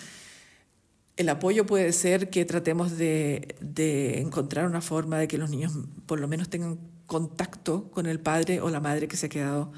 el 1.16 1.30
apoyo 1.30 1.66
puede 1.66 1.94
ser 1.94 2.32
que 2.32 2.46
tratemos 2.46 2.98
de, 2.98 3.56
de, 3.62 4.20
encontrar 4.20 4.66
una 4.66 4.82
forma 4.82 5.20
de 5.20 5.28
que 5.28 5.38
los 5.38 5.52
niños 5.52 5.74
por 6.08 6.20
lo 6.20 6.28
menos 6.28 6.50
tengan 6.50 6.80
contacto 7.06 7.92
con 7.92 8.08
el 8.08 8.20
padre 8.20 8.62
o 8.62 8.70
la 8.72 8.80
madre 8.80 9.08
que 9.08 9.18
se 9.18 9.28
ha 9.28 9.30
quedado 9.30 9.72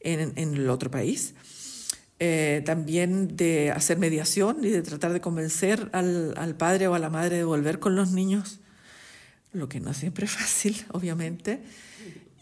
en, 0.00 0.32
en 0.36 0.54
el 0.54 0.70
otro 0.70 0.90
país. 0.90 1.34
Eh, 2.18 2.62
también 2.64 3.36
de 3.36 3.70
hacer 3.70 3.98
mediación 3.98 4.64
y 4.64 4.68
de 4.68 4.82
tratar 4.82 5.12
de 5.12 5.20
convencer 5.20 5.90
al, 5.92 6.34
al, 6.36 6.54
padre 6.54 6.86
o 6.86 6.94
a 6.94 6.98
la 6.98 7.08
madre 7.08 7.36
de 7.36 7.44
volver 7.44 7.78
con 7.78 7.96
los 7.96 8.12
niños, 8.12 8.60
lo 9.52 9.68
que 9.68 9.80
no 9.80 9.94
siempre 9.94 10.26
es 10.26 10.32
fácil, 10.32 10.76
obviamente. 10.92 11.62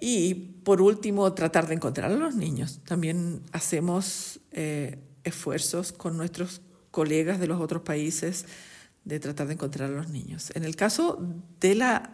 Y 0.01 0.34
por 0.34 0.80
último, 0.80 1.32
tratar 1.32 1.66
de 1.66 1.74
encontrar 1.74 2.12
a 2.12 2.16
los 2.16 2.34
niños. 2.34 2.80
También 2.84 3.42
hacemos 3.53 4.40
eh, 4.53 4.99
esfuerzos 5.24 5.92
con 5.92 6.16
nuestros 6.16 6.61
colegas 6.90 7.40
de 7.40 7.46
los 7.46 7.61
otros 7.61 7.82
países 7.82 8.46
de 9.05 9.20
tratar 9.20 9.46
de 9.46 9.55
encontrar 9.55 9.90
a 9.90 9.94
los 9.94 10.09
niños. 10.09 10.51
En 10.55 10.64
el 10.64 10.76
caso 10.76 11.18
de, 11.61 11.74
la, 11.74 12.11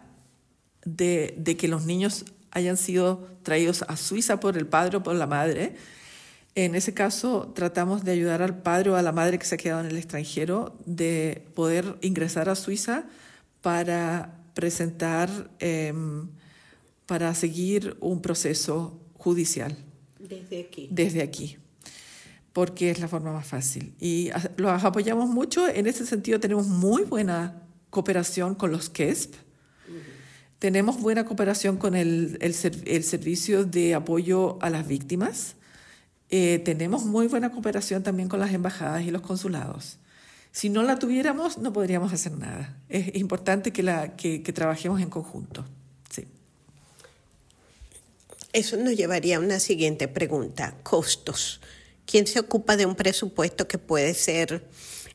de, 0.85 1.35
de 1.39 1.57
que 1.57 1.69
los 1.69 1.85
niños 1.85 2.25
hayan 2.51 2.77
sido 2.77 3.29
traídos 3.43 3.85
a 3.89 3.97
Suiza 3.97 4.41
por 4.41 4.57
el 4.57 4.67
padre 4.67 4.99
o 4.99 5.03
por 5.03 5.15
la 5.17 5.27
madre, 5.27 5.75
en 6.57 6.77
ese 6.77 6.95
caso, 6.95 7.53
tratamos 7.55 8.05
de 8.05 8.13
ayudar 8.13 8.41
al 8.41 8.63
padre 8.63 8.91
o 8.91 8.97
a 8.97 9.03
la 9.03 9.11
madre 9.11 9.39
que 9.41 9.45
se 9.45 9.57
ha 9.57 9.59
quedado 9.59 9.81
en 9.81 9.87
el 9.87 9.97
extranjero 9.97 10.77
de 10.87 11.45
poder 11.55 11.97
ingresar 12.01 12.49
a 12.49 12.55
Suiza 12.55 13.07
para 13.61 14.37
presentar, 14.55 15.51
eh, 15.59 15.93
para 17.07 17.35
seguir 17.35 17.97
un 18.01 18.21
proceso 18.21 19.01
judicial. 19.15 19.77
Desde 20.19 20.61
aquí. 20.61 20.89
Desde 20.91 21.23
aquí, 21.23 21.59
porque 22.53 22.91
es 22.91 23.01
la 23.01 23.09
forma 23.09 23.33
más 23.33 23.47
fácil. 23.47 23.95
Y 24.01 24.31
los 24.57 24.85
apoyamos 24.85 25.29
mucho. 25.29 25.69
En 25.69 25.87
ese 25.87 26.07
sentido, 26.07 26.41
tenemos 26.41 26.67
muy 26.67 27.03
buena 27.03 27.63
cooperación 27.91 28.55
con 28.55 28.73
los 28.73 28.89
KESP. 28.91 29.35
Tenemos 30.59 31.01
buena 31.01 31.27
cooperación 31.27 31.77
con 31.77 31.95
el, 31.95 32.39
el, 32.41 32.55
el 32.87 33.05
Servicio 33.05 33.65
de 33.65 33.95
Apoyo 33.95 34.59
a 34.63 34.71
las 34.71 34.87
Víctimas 34.87 35.57
eh, 36.37 36.59
tenemos 36.59 37.05
muy 37.05 37.29
buena 37.29 37.51
cooperación 37.51 38.03
también 38.03 38.29
con 38.29 38.41
las 38.41 38.53
embajadas 38.53 39.05
y 39.05 39.13
los 39.13 39.23
consulados. 39.23 39.99
Si 40.51 40.69
no 40.69 40.83
la 40.83 40.99
tuviéramos, 40.99 41.59
no 41.59 41.73
podríamos 41.73 42.13
hacer 42.13 42.33
nada. 42.33 42.77
Es 42.89 43.15
importante 43.15 43.73
que, 43.73 43.85
la, 43.85 44.17
que, 44.17 44.43
que 44.43 44.53
trabajemos 44.53 45.01
en 45.01 45.11
conjunto. 45.11 45.65
Eso 48.55 48.77
nos 48.77 48.95
llevaría 48.95 49.39
a 49.39 49.41
una 49.41 49.59
siguiente 49.59 50.07
pregunta. 50.07 50.77
Costos. 50.85 51.61
¿Quién 52.07 52.29
se 52.29 52.39
ocupa 52.39 52.77
de 52.77 52.87
un 52.87 52.95
presupuesto 52.95 53.67
que 53.67 53.79
puede 53.79 54.15
ser 54.15 54.65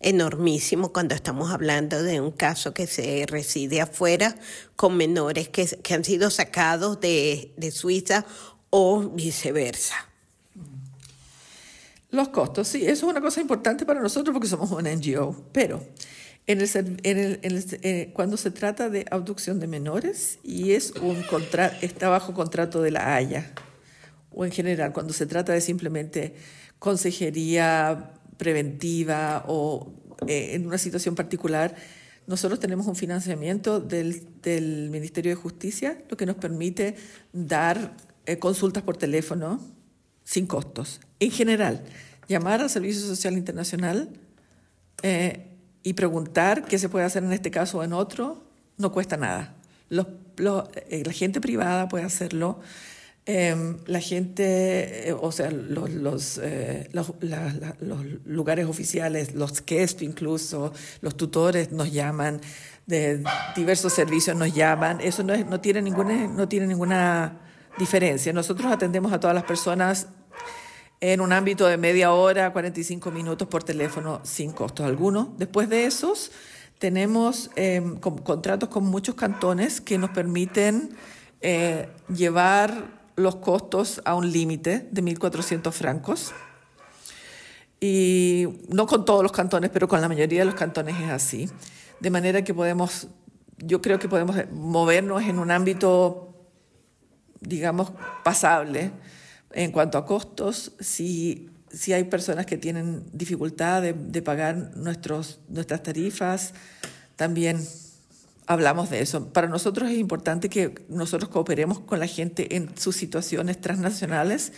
enormísimo 0.02 0.92
cuando 0.92 1.16
estamos 1.16 1.50
hablando 1.50 2.04
de 2.04 2.20
un 2.20 2.32
caso 2.32 2.74
que 2.74 2.86
se 2.86 3.26
reside 3.28 3.80
afuera 3.80 4.36
con 4.76 4.98
menores 4.98 5.48
que, 5.48 5.66
que 5.66 5.94
han 5.94 6.04
sido 6.04 6.30
sacados 6.30 7.00
de, 7.00 7.54
de 7.56 7.72
Suiza 7.72 8.26
o 8.72 9.00
viceversa? 9.04 9.96
Los 12.12 12.28
costos, 12.28 12.68
sí, 12.68 12.82
eso 12.82 12.92
es 12.92 13.04
una 13.04 13.22
cosa 13.22 13.40
importante 13.40 13.86
para 13.86 14.02
nosotros 14.02 14.34
porque 14.34 14.50
somos 14.50 14.70
una 14.72 14.94
NGO, 14.94 15.46
pero 15.54 15.82
en 16.50 16.62
el, 16.62 16.70
en 17.04 17.18
el, 17.20 17.40
en 17.44 17.58
el, 17.58 17.80
eh, 17.84 18.10
cuando 18.12 18.36
se 18.36 18.50
trata 18.50 18.90
de 18.90 19.06
abducción 19.12 19.60
de 19.60 19.68
menores 19.68 20.40
y 20.44 20.72
es 20.72 20.94
un 21.00 21.22
contra, 21.22 21.68
está 21.82 22.10
bajo 22.10 22.34
contrato 22.34 22.82
de 22.82 22.90
la 22.90 23.16
Haya, 23.16 23.54
o 24.32 24.46
en 24.46 24.52
general, 24.52 24.92
cuando 24.92 25.14
se 25.14 25.28
trata 25.28 25.54
de 25.54 25.62
simplemente 25.62 26.34
consejería 26.80 28.14
preventiva 28.38 29.46
o 29.48 29.94
eh, 30.26 30.56
en 30.56 30.66
una 30.66 30.80
situación 30.80 31.14
particular, 31.14 31.76
nosotros 32.26 32.60
tenemos 32.60 32.88
un 32.88 32.96
financiamiento 32.96 33.80
del, 33.80 34.24
del 34.42 34.90
Ministerio 34.90 35.30
de 35.30 35.36
Justicia, 35.36 36.02
lo 36.10 36.18
que 36.18 36.26
nos 36.26 36.38
permite 36.38 36.96
dar 37.32 37.96
eh, 38.26 38.40
consultas 38.40 38.82
por 38.82 38.98
teléfono 38.98 39.62
sin 40.24 40.48
costos. 40.48 41.00
En 41.20 41.30
general, 41.30 41.84
llamar 42.28 42.62
al 42.62 42.72
Servicio 42.72 43.06
Social 43.06 43.36
Internacional 43.36 44.10
eh, 45.04 45.49
y 45.84 45.94
preguntar 45.94 46.66
qué 46.66 46.78
se 46.78 46.90
puede 46.90 47.06
hacer 47.06 47.24
en 47.24 47.34
este 47.34 47.52
caso 47.52 47.80
o 47.80 47.84
en 47.84 47.94
otro 47.94 48.44
no 48.78 48.92
cuesta 48.92 49.18
nada. 49.18 49.56
Los, 49.90 50.08
eh, 50.90 51.04
la 51.06 51.14
gente 51.14 51.42
privada 51.42 51.88
puede 51.88 52.06
hacerlo. 52.06 52.60
Eh, 53.26 53.76
la 53.86 54.00
gente, 54.00 55.14
o 55.20 55.32
sea, 55.32 55.52
los, 55.52 55.92
los, 55.92 56.42
los, 56.92 58.06
lugares 58.26 58.66
oficiales, 58.66 59.36
los 59.36 59.62
KESP 59.62 60.02
incluso, 60.04 60.74
los 61.02 61.16
tutores 61.16 61.72
nos 61.72 61.92
llaman, 61.92 62.42
de 62.88 63.24
diversos 63.56 63.94
servicios 63.94 64.36
nos 64.36 64.56
llaman. 64.56 65.00
Eso 65.02 65.24
no, 65.24 65.34
es, 65.34 65.46
no, 65.46 65.60
tiene, 65.60 65.82
ninguna, 65.82 66.28
no 66.28 66.48
tiene 66.48 66.66
ninguna 66.66 67.40
diferencia. 67.78 68.34
Nosotros 68.34 68.72
atendemos 68.72 69.14
a 69.14 69.20
todas 69.20 69.36
las 69.36 69.44
personas 69.44 70.08
en 71.02 71.22
un 71.22 71.32
ámbito 71.32 71.66
de 71.68 71.78
media 71.78 72.12
hora, 72.12 72.52
45 72.52 73.12
minutos 73.12 73.48
por 73.48 73.64
teléfono 73.64 74.22
sin 74.24 74.52
costos 74.52 74.86
alguno. 74.86 75.34
Después 75.38 75.70
de 75.70 75.86
esos, 75.86 76.32
tenemos 76.78 77.50
con, 78.00 78.18
contratos 78.20 78.70
con 78.70 78.86
muchos 78.86 79.16
cantones 79.16 79.82
que 79.82 79.98
nos 79.98 80.10
permiten 80.10 80.96
eh, 81.42 81.90
llevar 82.14 83.00
los 83.16 83.38
costos 83.38 84.02
a 84.06 84.16
un 84.16 84.32
límite 84.32 84.88
de 84.92 85.04
1.400 85.04 85.72
francos. 85.72 86.34
Y 87.82 88.48
no 88.68 88.88
con 88.88 89.06
todos 89.06 89.24
los 89.24 89.32
cantones, 89.32 89.70
pero 89.72 89.88
con 89.88 90.02
la 90.02 90.10
mayoría 90.10 90.40
de 90.40 90.46
los 90.46 90.56
cantones 90.56 90.96
es 91.02 91.10
así. 91.10 91.50
De 92.02 92.10
manera 92.10 92.44
que 92.44 92.54
podemos, 92.54 93.08
yo 93.58 93.82
creo 93.82 94.00
que 94.00 94.10
podemos 94.10 94.36
movernos 94.52 95.24
en 95.24 95.40
un 95.40 95.50
ámbito, 95.52 96.34
digamos, 97.40 97.92
pasable 98.24 98.92
en 99.52 99.72
cuanto 99.72 99.98
a 99.98 100.06
costos, 100.06 100.74
si, 100.80 101.50
si 101.72 101.94
hay 101.94 102.04
personas 102.06 102.46
que 102.46 102.58
tienen 102.58 103.04
dificultad 103.14 103.82
de, 103.82 104.22
pagar 104.22 104.78
nuestros, 104.78 105.40
nuestras 105.50 105.84
tarifas, 105.84 106.54
también 107.16 107.66
hablamos 108.46 108.90
de 108.90 109.02
eso. 109.02 109.32
Para 109.32 109.48
nosotros 109.48 109.90
es 109.90 109.98
importante 109.98 110.50
que 110.50 110.86
nosotros 110.90 111.30
cooperemos 111.30 111.80
con 111.80 112.00
la 112.00 112.08
gente 112.08 112.56
en 112.56 112.78
sus 112.78 112.96
situaciones 112.96 113.60
transnacionales. 113.60 114.54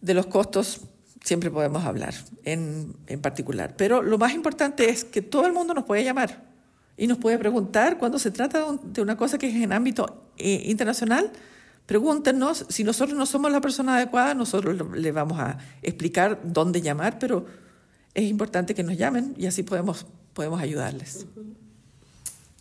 De 0.00 0.14
los 0.14 0.26
costos 0.26 0.82
siempre 1.22 1.50
podemos 1.50 1.84
hablar 1.84 2.14
en, 2.44 2.94
en, 3.06 3.20
particular. 3.20 3.74
Pero 3.76 4.02
lo 4.02 4.18
más 4.18 4.34
importante 4.34 4.90
es 4.90 5.04
que 5.04 5.22
todo 5.22 5.46
el 5.46 5.54
mundo 5.54 5.72
nos 5.72 5.84
puede 5.84 6.04
llamar 6.04 6.44
y 6.96 7.06
nos 7.06 7.18
puede 7.18 7.38
preguntar 7.38 7.98
cuando 7.98 8.18
se 8.18 8.30
trata 8.30 8.66
de 8.82 9.00
una 9.00 9.16
cosa 9.16 9.38
que 9.38 9.48
es 9.48 9.54
en 9.56 9.72
ámbito 9.72 10.30
eh, 10.36 10.62
internacional 10.66 11.32
Pregúntenos, 11.86 12.64
si 12.68 12.82
nosotros 12.82 13.16
no 13.16 13.26
somos 13.26 13.52
la 13.52 13.60
persona 13.60 13.96
adecuada, 13.96 14.34
nosotros 14.34 14.76
le 14.96 15.12
vamos 15.12 15.38
a 15.38 15.58
explicar 15.82 16.40
dónde 16.42 16.80
llamar, 16.80 17.18
pero 17.18 17.44
es 18.14 18.24
importante 18.24 18.74
que 18.74 18.82
nos 18.82 18.96
llamen 18.96 19.34
y 19.36 19.46
así 19.46 19.62
podemos, 19.62 20.06
podemos 20.32 20.60
ayudarles. 20.60 21.26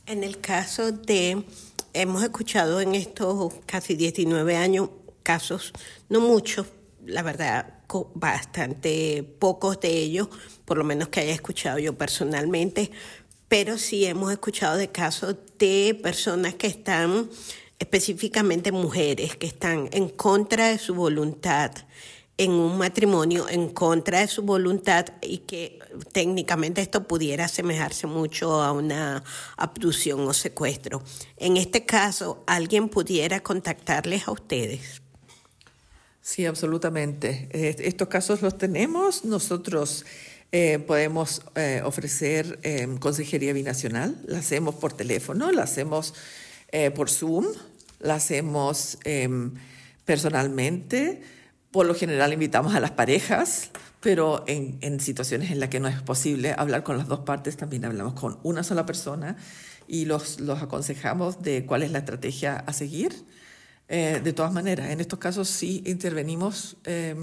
En 0.05 0.23
el 0.23 0.39
caso 0.39 0.91
de, 0.91 1.45
hemos 1.93 2.23
escuchado 2.23 2.81
en 2.81 2.95
estos 2.95 3.53
casi 3.65 3.95
19 3.95 4.57
años 4.57 4.89
casos, 5.23 5.71
no 6.09 6.19
muchos, 6.19 6.67
la 7.05 7.21
verdad, 7.21 7.79
bastante 8.15 9.23
pocos 9.39 9.79
de 9.79 9.89
ellos, 9.89 10.27
por 10.65 10.77
lo 10.77 10.83
menos 10.83 11.09
que 11.09 11.21
haya 11.21 11.33
escuchado 11.33 11.79
yo 11.79 11.97
personalmente, 11.97 12.91
pero 13.47 13.77
sí 13.77 14.05
hemos 14.05 14.31
escuchado 14.31 14.77
de 14.77 14.89
casos 14.89 15.35
de 15.59 15.97
personas 16.01 16.55
que 16.55 16.67
están 16.67 17.29
específicamente 17.83 18.71
mujeres 18.71 19.35
que 19.35 19.45
están 19.45 19.89
en 19.91 20.09
contra 20.09 20.69
de 20.69 20.77
su 20.77 20.95
voluntad 20.95 21.71
en 22.37 22.51
un 22.51 22.77
matrimonio 22.77 23.47
en 23.47 23.69
contra 23.69 24.19
de 24.21 24.27
su 24.27 24.41
voluntad 24.41 25.05
y 25.21 25.39
que 25.39 25.79
técnicamente 26.11 26.81
esto 26.81 27.07
pudiera 27.07 27.45
asemejarse 27.45 28.07
mucho 28.07 28.61
a 28.63 28.71
una 28.71 29.23
abducción 29.55 30.21
o 30.27 30.33
secuestro. 30.33 31.03
En 31.37 31.57
este 31.57 31.85
caso, 31.85 32.43
¿alguien 32.47 32.89
pudiera 32.89 33.41
contactarles 33.41 34.27
a 34.27 34.31
ustedes? 34.31 35.01
Sí, 36.21 36.45
absolutamente. 36.45 37.49
Estos 37.51 38.07
casos 38.07 38.41
los 38.41 38.57
tenemos. 38.57 39.25
Nosotros 39.25 40.05
eh, 40.51 40.79
podemos 40.79 41.41
eh, 41.55 41.81
ofrecer 41.83 42.59
eh, 42.63 42.87
consejería 42.99 43.53
binacional. 43.53 44.15
La 44.25 44.39
hacemos 44.39 44.75
por 44.75 44.93
teléfono, 44.93 45.51
la 45.51 45.63
hacemos 45.63 46.13
por 46.95 47.07
Zoom 47.07 47.45
la 48.03 48.15
hacemos 48.15 48.99
eh, 49.05 49.27
personalmente. 50.05 51.21
Por 51.71 51.87
lo 51.87 51.95
general 51.95 52.33
invitamos 52.33 52.75
a 52.75 52.79
las 52.79 52.91
parejas, 52.91 53.71
pero 53.99 54.43
en, 54.45 54.77
en, 54.81 54.99
situaciones 54.99 55.49
en 55.49 55.59
las 55.59 55.69
que 55.69 55.79
no 55.79 55.87
es 55.87 56.01
posible 56.03 56.53
hablar 56.55 56.83
con 56.83 56.97
las 56.97 57.07
dos 57.07 57.21
partes, 57.21 57.57
también 57.57 57.85
hablamos 57.85 58.13
con 58.13 58.37
una 58.43 58.61
sola 58.63 58.85
persona 58.85 59.37
y 59.87 60.05
los, 60.05 60.39
los 60.39 60.61
aconsejamos 60.61 61.41
de 61.41 61.65
cuál 61.65 61.83
es 61.83 61.91
la 61.91 61.99
estrategia 61.99 62.57
a 62.57 62.73
seguir. 62.73 63.25
Eh, 63.87 64.21
de 64.23 64.33
todas 64.33 64.53
maneras, 64.53 64.91
en 64.91 65.01
estos 65.01 65.19
casos 65.19 65.49
sí 65.49 65.83
intervenimos 65.85 66.77
eh, 66.85 67.15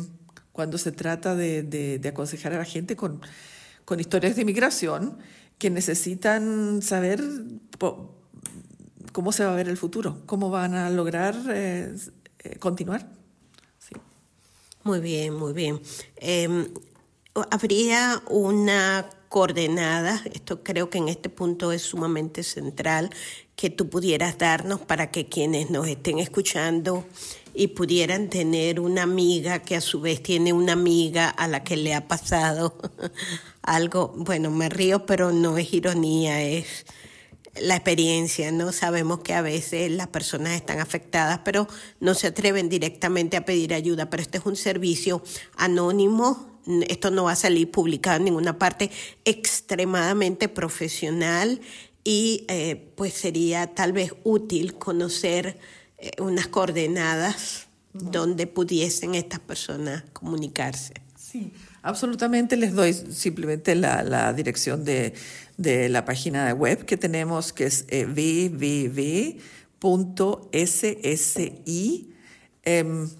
cuando 0.52 0.78
se 0.78 0.92
trata 0.92 1.34
de, 1.34 1.62
de, 1.62 1.98
de, 1.98 2.08
aconsejar 2.08 2.52
a 2.52 2.58
la 2.58 2.64
gente 2.64 2.96
con, 2.96 3.20
con 3.84 3.98
historias 4.00 4.36
de 4.36 4.44
migración 4.44 5.18
que 5.58 5.70
necesitan 5.70 6.82
saber 6.82 7.22
cómo 9.12 9.32
se 9.32 9.44
va 9.44 9.52
a 9.52 9.56
ver 9.56 9.68
el 9.68 9.76
futuro, 9.76 10.18
cómo 10.26 10.50
van 10.50 10.74
a 10.74 10.90
lograr 10.90 11.36
eh, 11.50 11.94
eh, 12.40 12.58
continuar. 12.58 13.06
Muy 14.82 15.00
bien, 15.00 15.34
muy 15.34 15.52
bien. 15.52 15.80
Em, 16.16 16.68
¿Habría 17.50 18.22
una 18.28 19.08
coordenada, 19.28 20.20
esto 20.32 20.64
creo 20.64 20.90
que 20.90 20.98
en 20.98 21.08
este 21.08 21.28
punto 21.28 21.70
es 21.70 21.82
sumamente 21.82 22.42
central, 22.42 23.10
que 23.54 23.70
tú 23.70 23.88
pudieras 23.88 24.38
darnos 24.38 24.80
para 24.80 25.10
que 25.12 25.26
quienes 25.26 25.70
nos 25.70 25.86
estén 25.86 26.18
escuchando 26.18 27.04
y 27.54 27.68
pudieran 27.68 28.28
tener 28.28 28.80
una 28.80 29.04
amiga 29.04 29.60
que 29.60 29.76
a 29.76 29.80
su 29.80 30.00
vez 30.00 30.22
tiene 30.22 30.52
una 30.52 30.72
amiga 30.72 31.28
a 31.28 31.46
la 31.46 31.62
que 31.62 31.76
le 31.76 31.94
ha 31.94 32.08
pasado 32.08 32.74
algo, 33.62 34.12
bueno, 34.16 34.50
me 34.50 34.68
río, 34.68 35.06
pero 35.06 35.30
no 35.30 35.58
es 35.58 35.72
ironía, 35.74 36.42
es 36.42 36.84
la 37.60 37.76
experiencia, 37.76 38.52
¿no? 38.52 38.72
Sabemos 38.72 39.20
que 39.20 39.34
a 39.34 39.42
veces 39.42 39.90
las 39.90 40.08
personas 40.08 40.52
están 40.52 40.80
afectadas, 40.80 41.40
pero 41.44 41.66
no 41.98 42.14
se 42.14 42.28
atreven 42.28 42.68
directamente 42.68 43.36
a 43.36 43.44
pedir 43.44 43.74
ayuda, 43.74 44.10
pero 44.10 44.22
este 44.22 44.38
es 44.38 44.46
un 44.46 44.56
servicio 44.56 45.22
anónimo 45.56 46.50
esto 46.88 47.10
no 47.10 47.24
va 47.24 47.32
a 47.32 47.36
salir 47.36 47.70
publicado 47.70 48.18
en 48.18 48.24
ninguna 48.24 48.58
parte, 48.58 48.90
extremadamente 49.24 50.48
profesional 50.48 51.60
y 52.04 52.44
eh, 52.48 52.92
pues 52.96 53.14
sería 53.14 53.74
tal 53.74 53.92
vez 53.92 54.14
útil 54.24 54.74
conocer 54.74 55.58
eh, 55.98 56.10
unas 56.18 56.48
coordenadas 56.48 57.66
donde 57.92 58.46
pudiesen 58.46 59.14
estas 59.14 59.40
personas 59.40 60.04
comunicarse. 60.12 60.94
Sí, 61.16 61.52
absolutamente 61.82 62.56
les 62.56 62.72
doy 62.72 62.92
simplemente 62.92 63.74
la, 63.74 64.32
dirección 64.32 64.84
de, 64.84 65.14
la 65.60 66.04
página 66.04 66.54
web 66.54 66.84
que 66.86 66.96
tenemos, 66.96 67.52
que 67.52 67.66
es 67.66 67.84
eh, 67.88 68.06
www.ssi 68.06 69.34
em, 72.62 73.10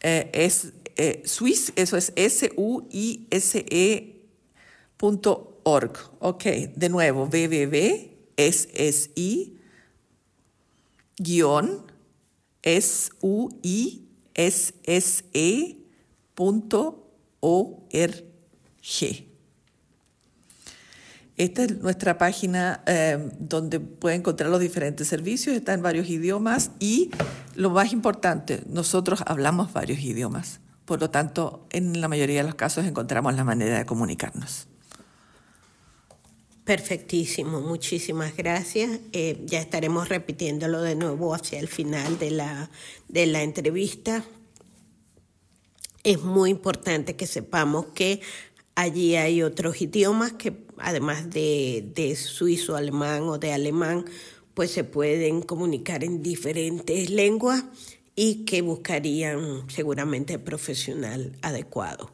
eh, 0.00 0.30
eh, 0.96 1.22
eso 1.76 1.96
es 1.96 2.12
S-U-I-S-E.org. 2.14 2.50
Ok, 6.20 6.44
de 6.76 6.88
nuevo, 6.88 7.24
www.ssi 7.24 7.98
guion 11.16 11.84
S-U-I-S-S-E.org. 18.84 19.34
Esta 21.36 21.64
es 21.64 21.80
nuestra 21.80 22.16
página 22.16 22.82
eh, 22.86 23.18
donde 23.40 23.80
puede 23.80 24.14
encontrar 24.14 24.50
los 24.50 24.60
diferentes 24.60 25.08
servicios, 25.08 25.56
está 25.56 25.74
en 25.74 25.82
varios 25.82 26.08
idiomas 26.08 26.70
y 26.78 27.10
lo 27.56 27.70
más 27.70 27.92
importante, 27.92 28.62
nosotros 28.68 29.20
hablamos 29.26 29.72
varios 29.72 29.98
idiomas. 29.98 30.60
Por 30.84 31.00
lo 31.00 31.10
tanto, 31.10 31.66
en 31.70 32.00
la 32.00 32.06
mayoría 32.06 32.42
de 32.42 32.46
los 32.46 32.54
casos 32.54 32.84
encontramos 32.84 33.34
la 33.34 33.42
manera 33.42 33.78
de 33.78 33.86
comunicarnos. 33.86 34.68
Perfectísimo, 36.64 37.60
muchísimas 37.60 38.36
gracias. 38.36 39.00
Eh, 39.12 39.42
ya 39.44 39.60
estaremos 39.60 40.08
repitiéndolo 40.08 40.82
de 40.82 40.94
nuevo 40.94 41.34
hacia 41.34 41.58
el 41.58 41.68
final 41.68 42.18
de 42.18 42.30
la, 42.30 42.70
de 43.08 43.26
la 43.26 43.42
entrevista. 43.42 44.24
Es 46.04 46.22
muy 46.22 46.50
importante 46.50 47.16
que 47.16 47.26
sepamos 47.26 47.86
que 47.94 48.20
allí 48.74 49.16
hay 49.16 49.42
otros 49.42 49.80
idiomas 49.80 50.32
que 50.32 50.64
además 50.78 51.30
de, 51.30 51.84
de 51.94 52.16
suizo 52.16 52.76
alemán 52.76 53.22
o 53.24 53.38
de 53.38 53.52
alemán, 53.52 54.04
pues 54.54 54.70
se 54.70 54.84
pueden 54.84 55.42
comunicar 55.42 56.04
en 56.04 56.22
diferentes 56.22 57.10
lenguas 57.10 57.64
y 58.16 58.44
que 58.44 58.62
buscarían 58.62 59.68
seguramente 59.68 60.38
profesional 60.38 61.32
adecuado. 61.42 62.13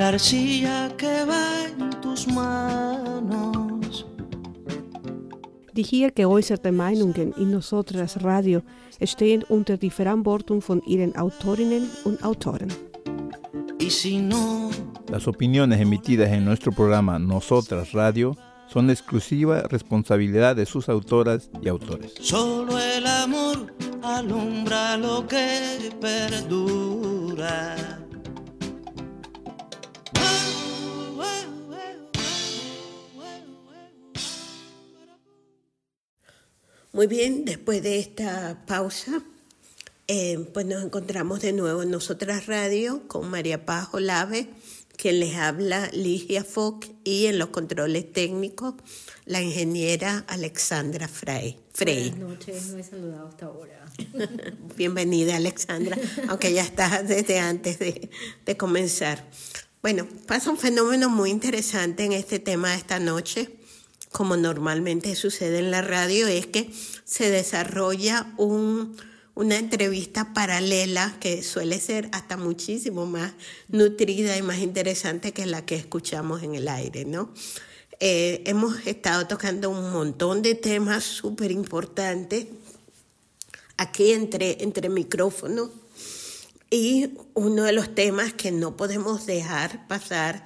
la 0.00 0.08
arcilla 0.08 0.88
que 0.96 1.26
va 1.26 1.44
en 1.78 1.90
tus 2.00 2.26
manos. 2.26 4.06
Die 5.76 5.82
hier 5.82 6.10
geäußerten 6.10 6.74
Meinungen 6.74 7.34
in 7.36 7.50
Nosotras 7.50 8.22
Radio 8.24 8.62
stehen 9.04 9.42
unter 9.56 9.76
die 9.76 9.90
Verantwortung 9.90 10.62
von 10.62 10.80
ihren 10.86 11.14
Autorinnen 11.16 11.84
und 12.04 12.24
Autoren. 12.24 12.72
Y 13.78 13.90
si 13.90 14.18
no, 14.18 14.70
Las 15.10 15.26
opiniones 15.28 15.80
emitidas 15.80 16.30
en 16.30 16.44
nuestro 16.46 16.72
programa 16.72 17.18
Nosotras 17.18 17.92
Radio 17.92 18.36
son 18.68 18.88
exclusiva 18.88 19.62
responsabilidad 19.68 20.56
de 20.56 20.64
sus 20.64 20.88
autoras 20.88 21.50
y 21.62 21.68
autores. 21.68 22.14
solo 22.20 22.78
el 22.78 23.06
amor 23.06 23.66
alumbra 24.02 24.96
lo 24.96 25.26
que 25.26 25.90
perdura. 26.00 27.76
Muy 36.92 37.06
bien, 37.06 37.44
después 37.44 37.84
de 37.84 38.00
esta 38.00 38.64
pausa, 38.66 39.22
eh, 40.08 40.44
pues 40.52 40.66
nos 40.66 40.82
encontramos 40.82 41.40
de 41.40 41.52
nuevo 41.52 41.84
en 41.84 41.90
Nosotras 41.92 42.46
Radio 42.46 43.06
con 43.06 43.30
María 43.30 43.64
Paz 43.64 43.90
Olave, 43.92 44.48
quien 44.96 45.20
les 45.20 45.36
habla 45.36 45.88
Ligia 45.92 46.42
Fock 46.42 46.86
y 47.04 47.26
en 47.26 47.38
los 47.38 47.50
controles 47.50 48.12
técnicos 48.12 48.74
la 49.24 49.40
ingeniera 49.40 50.24
Alexandra 50.26 51.06
Frey. 51.06 51.60
Frey. 51.72 52.10
Buenas 52.10 52.28
noches, 52.28 52.66
no 52.66 52.78
he 52.78 52.82
saludado 52.82 53.28
hasta 53.28 53.46
ahora. 53.46 53.86
Bienvenida 54.76 55.36
Alexandra, 55.36 55.96
aunque 56.28 56.52
ya 56.52 56.62
estás 56.62 57.06
desde 57.06 57.38
antes 57.38 57.78
de, 57.78 58.10
de 58.44 58.56
comenzar. 58.56 59.24
Bueno, 59.80 60.08
pasa 60.26 60.50
un 60.50 60.58
fenómeno 60.58 61.08
muy 61.08 61.30
interesante 61.30 62.04
en 62.04 62.14
este 62.14 62.40
tema 62.40 62.72
de 62.72 62.78
esta 62.78 62.98
noche, 62.98 63.59
como 64.12 64.36
normalmente 64.36 65.14
sucede 65.14 65.58
en 65.58 65.70
la 65.70 65.82
radio, 65.82 66.26
es 66.26 66.46
que 66.46 66.70
se 67.04 67.30
desarrolla 67.30 68.32
un, 68.36 68.96
una 69.34 69.56
entrevista 69.56 70.32
paralela 70.34 71.16
que 71.20 71.42
suele 71.42 71.80
ser 71.80 72.08
hasta 72.12 72.36
muchísimo 72.36 73.06
más 73.06 73.32
nutrida 73.68 74.36
y 74.36 74.42
más 74.42 74.58
interesante 74.58 75.32
que 75.32 75.46
la 75.46 75.64
que 75.64 75.76
escuchamos 75.76 76.42
en 76.42 76.54
el 76.54 76.68
aire, 76.68 77.04
¿no? 77.04 77.32
Eh, 78.00 78.42
hemos 78.46 78.86
estado 78.86 79.26
tocando 79.26 79.68
un 79.70 79.92
montón 79.92 80.40
de 80.42 80.54
temas 80.54 81.04
súper 81.04 81.50
importantes 81.50 82.46
aquí 83.76 84.12
entre 84.12 84.88
micrófonos 84.88 85.70
y 86.70 87.18
uno 87.34 87.64
de 87.64 87.72
los 87.72 87.94
temas 87.94 88.32
que 88.32 88.52
no 88.52 88.76
podemos 88.76 89.26
dejar 89.26 89.88
pasar 89.88 90.44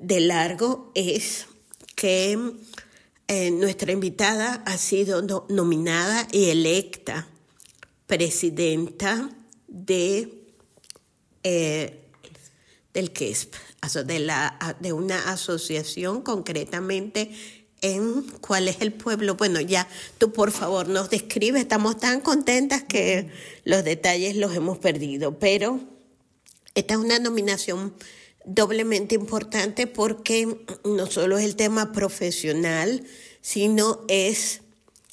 de 0.00 0.20
largo 0.20 0.92
es 0.94 1.46
que 1.96 2.38
eh, 3.28 3.50
nuestra 3.50 3.92
invitada 3.92 4.62
ha 4.66 4.78
sido 4.78 5.22
no- 5.22 5.46
nominada 5.48 6.26
y 6.32 6.50
electa 6.50 7.26
presidenta 8.06 9.30
de, 9.66 10.44
eh, 11.42 11.98
del 12.94 13.12
aso- 13.80 14.04
de, 14.04 14.18
la, 14.20 14.76
de 14.80 14.92
una 14.92 15.30
asociación 15.30 16.22
concretamente 16.22 17.30
en 17.82 18.22
cuál 18.40 18.68
es 18.68 18.80
el 18.80 18.92
pueblo. 18.92 19.34
Bueno, 19.34 19.60
ya 19.60 19.88
tú 20.18 20.32
por 20.32 20.50
favor 20.50 20.88
nos 20.88 21.10
describes, 21.10 21.62
estamos 21.62 21.98
tan 21.98 22.20
contentas 22.20 22.84
que 22.84 23.28
los 23.64 23.84
detalles 23.84 24.36
los 24.36 24.54
hemos 24.54 24.78
perdido, 24.78 25.38
pero 25.38 25.80
esta 26.74 26.94
es 26.94 27.00
una 27.00 27.18
nominación 27.18 27.92
doblemente 28.46 29.14
importante 29.14 29.86
porque 29.86 30.64
no 30.84 31.06
solo 31.06 31.36
es 31.38 31.44
el 31.44 31.56
tema 31.56 31.92
profesional, 31.92 33.04
sino 33.42 34.00
es 34.08 34.62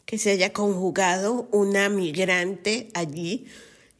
que 0.06 0.18
se 0.18 0.32
haya 0.32 0.54
conjugado 0.54 1.48
una 1.52 1.90
migrante 1.90 2.90
allí. 2.94 3.46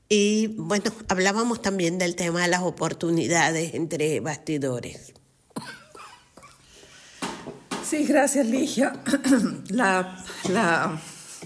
Y 0.10 0.48
bueno, 0.58 0.92
hablábamos 1.08 1.62
también 1.62 1.98
del 1.98 2.16
tema 2.16 2.44
de 2.44 2.48
las 2.50 2.62
oportunidades 2.62 3.74
entre 3.74 4.20
bastidores. 4.20 5.14
Sí, 7.90 8.06
gracias, 8.06 8.46
Ligia. 8.48 8.94
La, 9.70 10.24
la- 10.50 11.02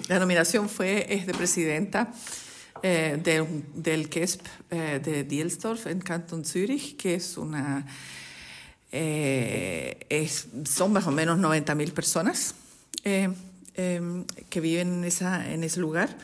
la 0.09 0.19
nominación 0.19 0.69
fue, 0.69 1.07
es 1.13 1.25
de 1.25 1.33
presidenta 1.33 2.13
eh, 2.83 3.19
del, 3.23 3.63
del 3.75 4.09
KESP 4.09 4.45
eh, 4.71 4.99
de 5.03 5.23
Dielsdorf 5.23 5.87
en 5.87 5.99
Canton 5.99 6.43
Zürich, 6.45 6.95
que 6.97 7.15
es 7.15 7.37
una. 7.37 7.85
eh, 8.91 10.05
es- 10.09 10.47
son 10.65 10.93
más 10.93 11.07
o 11.07 11.11
menos 11.11 11.39
90.000 11.39 11.91
personas 11.93 12.55
eh, 13.03 13.29
eh, 13.75 14.01
que 14.49 14.59
viven 14.61 14.93
en, 14.99 15.03
esa, 15.03 15.51
en 15.51 15.63
ese 15.63 15.79
lugar. 15.79 16.17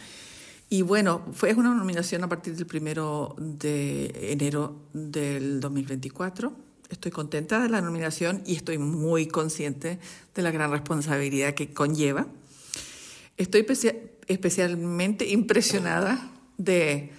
Y 0.70 0.82
bueno, 0.82 1.22
fue 1.34 1.54
una 1.54 1.74
nominación 1.74 2.24
a 2.24 2.30
partir 2.30 2.56
del 2.56 2.66
primero 2.66 3.36
de 3.38 4.32
enero 4.32 4.76
del 4.94 5.60
2024. 5.60 6.56
Estoy 6.90 7.12
contenta 7.12 7.62
de 7.62 7.70
la 7.70 7.82
nominación 7.82 8.42
y 8.46 8.56
estoy 8.56 8.78
muy 8.78 9.28
consciente 9.28 10.00
de 10.34 10.42
la 10.42 10.52
gran 10.52 10.72
responsabilidad 10.72 11.54
que 11.54 11.74
conlleva. 11.74 12.28
Estoy 13.38 13.62
especia- 13.62 13.96
especialmente 14.28 15.28
impresionada 15.30 16.32
de, 16.58 17.12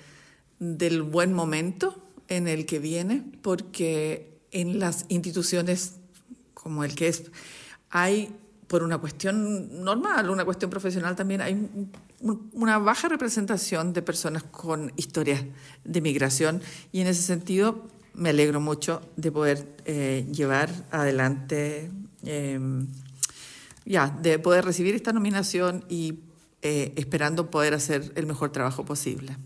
del 0.59 1.03
buen 1.03 1.33
momento 1.33 2.01
en 2.29 2.49
el 2.49 2.67
que 2.67 2.79
viene, 2.79 3.23
porque 3.43 4.39
en 4.51 4.79
las 4.79 5.05
instituciones 5.09 5.97
como 6.55 6.85
el 6.85 6.95
que 6.95 7.09
es, 7.09 7.25
hay, 7.91 8.35
por 8.69 8.83
una 8.83 8.99
cuestión 8.99 9.85
normal, 9.85 10.31
una 10.31 10.45
cuestión 10.45 10.71
profesional 10.71 11.15
también, 11.17 11.41
hay 11.43 11.53
un- 11.53 11.93
un- 12.21 12.51
una 12.55 12.79
baja 12.79 13.09
representación 13.09 13.93
de 13.93 14.01
personas 14.03 14.43
con 14.45 14.93
historias 14.97 15.45
de 15.85 16.01
migración 16.01 16.63
y 16.93 17.01
en 17.01 17.09
ese 17.09 17.23
sentido 17.23 17.87
me 18.15 18.31
alegro 18.31 18.61
mucho 18.61 19.03
de 19.17 19.31
poder 19.33 19.77
eh, 19.85 20.27
llevar 20.33 20.71
adelante, 20.91 21.91
eh, 22.25 22.59
ya, 23.85 24.09
de 24.23 24.39
poder 24.39 24.65
recibir 24.65 24.95
esta 24.95 25.13
nominación 25.13 25.85
y 25.91 26.21
eh, 26.65 26.95
esperando 26.97 27.51
poder 27.51 27.75
hacer 27.75 28.11
el 28.17 28.27
mejor 28.27 28.51
trabajo 28.51 28.87
posible. 28.87 29.37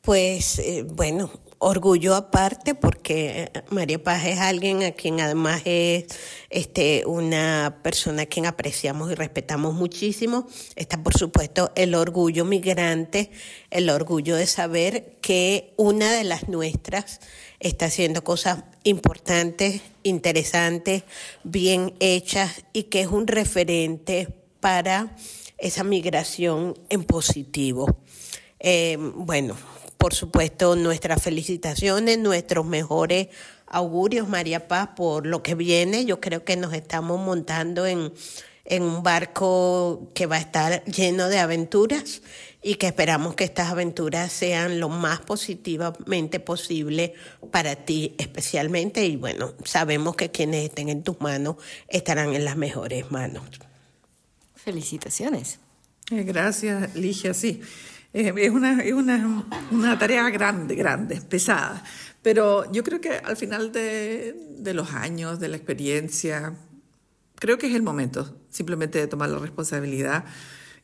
Pues 0.00 0.60
eh, 0.60 0.86
bueno, 0.88 1.28
orgullo 1.62 2.16
aparte 2.16 2.74
porque 2.74 3.48
eh, 3.54 3.62
María 3.70 4.02
Paz 4.02 4.24
es 4.26 4.40
alguien 4.40 4.82
a 4.82 4.90
quien 4.92 5.20
además 5.20 5.62
es 5.64 6.06
este, 6.50 7.04
una 7.06 7.78
persona 7.84 8.22
a 8.22 8.26
quien 8.26 8.46
apreciamos 8.46 9.12
y 9.12 9.14
respetamos 9.14 9.72
muchísimo. 9.72 10.48
Está 10.74 11.02
por 11.02 11.16
supuesto 11.16 11.70
el 11.76 11.94
orgullo 11.94 12.44
migrante, 12.44 13.30
el 13.70 13.90
orgullo 13.90 14.34
de 14.34 14.46
saber 14.46 15.18
que 15.20 15.72
una 15.76 16.12
de 16.12 16.24
las 16.24 16.48
nuestras 16.48 17.20
está 17.60 17.86
haciendo 17.86 18.24
cosas 18.24 18.64
importantes, 18.82 19.82
interesantes, 20.02 21.04
bien 21.44 21.94
hechas 22.00 22.64
y 22.72 22.84
que 22.84 23.02
es 23.02 23.06
un 23.06 23.28
referente 23.28 24.28
para 24.58 25.14
esa 25.58 25.84
migración 25.84 26.74
en 26.88 27.04
positivo. 27.04 27.86
Eh, 28.58 28.96
bueno, 28.98 29.56
por 30.02 30.14
supuesto, 30.14 30.74
nuestras 30.74 31.22
felicitaciones, 31.22 32.18
nuestros 32.18 32.66
mejores 32.66 33.28
augurios, 33.68 34.28
María 34.28 34.66
Paz, 34.66 34.88
por 34.96 35.28
lo 35.28 35.44
que 35.44 35.54
viene. 35.54 36.04
Yo 36.04 36.20
creo 36.20 36.44
que 36.44 36.56
nos 36.56 36.74
estamos 36.74 37.20
montando 37.20 37.86
en, 37.86 38.12
en 38.64 38.82
un 38.82 39.04
barco 39.04 40.10
que 40.12 40.26
va 40.26 40.36
a 40.36 40.40
estar 40.40 40.84
lleno 40.86 41.28
de 41.28 41.38
aventuras 41.38 42.22
y 42.60 42.74
que 42.74 42.88
esperamos 42.88 43.36
que 43.36 43.44
estas 43.44 43.70
aventuras 43.70 44.32
sean 44.32 44.80
lo 44.80 44.88
más 44.88 45.20
positivamente 45.20 46.40
posible 46.40 47.14
para 47.52 47.76
ti 47.76 48.16
especialmente 48.18 49.06
y 49.06 49.14
bueno, 49.14 49.54
sabemos 49.64 50.16
que 50.16 50.32
quienes 50.32 50.64
estén 50.64 50.88
en 50.88 51.04
tus 51.04 51.20
manos 51.20 51.58
estarán 51.86 52.34
en 52.34 52.44
las 52.44 52.56
mejores 52.56 53.08
manos. 53.12 53.44
Felicitaciones. 54.56 55.60
Eh, 56.10 56.24
Gracias, 56.24 56.92
Ligia. 56.96 57.34
Sí, 57.34 57.62
Es 58.12 58.50
una, 58.50 58.82
es 58.82 58.92
una, 58.92 59.44
una, 59.70 59.98
tarea 59.98 60.28
grande, 60.28 60.74
grande, 60.74 61.20
pesada. 61.22 61.82
Pero 62.20 62.70
yo 62.70 62.84
creo 62.84 63.00
que 63.00 63.10
al 63.10 63.36
final 63.36 63.72
de, 63.72 64.36
de 64.58 64.74
los 64.74 64.92
años, 64.92 65.40
de 65.40 65.48
la 65.48 65.56
experiencia, 65.56 66.54
creo 67.36 67.56
que 67.56 67.68
es 67.68 67.74
el 67.74 67.82
momento 67.82 68.36
simplemente 68.50 68.98
de 68.98 69.06
tomar 69.06 69.30
la 69.30 69.38
responsabilidad. 69.38 70.24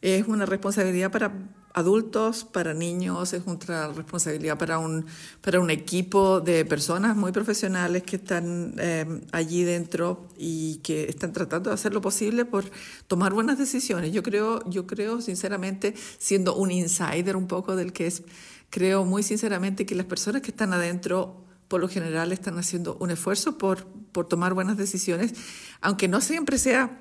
Es 0.00 0.26
una 0.26 0.46
responsabilidad 0.46 1.10
para 1.10 1.32
adultos, 1.78 2.44
para 2.44 2.74
niños, 2.74 3.32
es 3.32 3.42
una 3.46 3.88
responsabilidad 3.88 4.58
para 4.58 4.78
un, 4.78 5.06
para 5.40 5.60
un 5.60 5.70
equipo 5.70 6.40
de 6.40 6.64
personas 6.64 7.16
muy 7.16 7.32
profesionales 7.32 8.02
que 8.02 8.16
están 8.16 8.74
eh, 8.78 9.06
allí 9.32 9.64
dentro 9.64 10.28
y 10.36 10.76
que 10.78 11.04
están 11.04 11.32
tratando 11.32 11.70
de 11.70 11.74
hacer 11.74 11.94
lo 11.94 12.00
posible 12.00 12.44
por 12.44 12.64
tomar 13.06 13.32
buenas 13.32 13.58
decisiones. 13.58 14.12
Yo 14.12 14.22
creo, 14.22 14.68
yo 14.68 14.86
creo 14.86 15.20
sinceramente, 15.20 15.94
siendo 16.18 16.54
un 16.54 16.70
insider 16.70 17.36
un 17.36 17.46
poco 17.46 17.76
del 17.76 17.92
que 17.92 18.06
es, 18.06 18.22
creo 18.70 19.04
muy 19.04 19.22
sinceramente 19.22 19.86
que 19.86 19.94
las 19.94 20.06
personas 20.06 20.42
que 20.42 20.50
están 20.50 20.72
adentro 20.72 21.44
por 21.68 21.80
lo 21.80 21.88
general 21.88 22.32
están 22.32 22.58
haciendo 22.58 22.96
un 22.98 23.10
esfuerzo 23.10 23.58
por, 23.58 23.86
por 23.86 24.26
tomar 24.26 24.54
buenas 24.54 24.76
decisiones, 24.76 25.34
aunque 25.80 26.08
no 26.08 26.20
siempre 26.20 26.58
sea, 26.58 26.98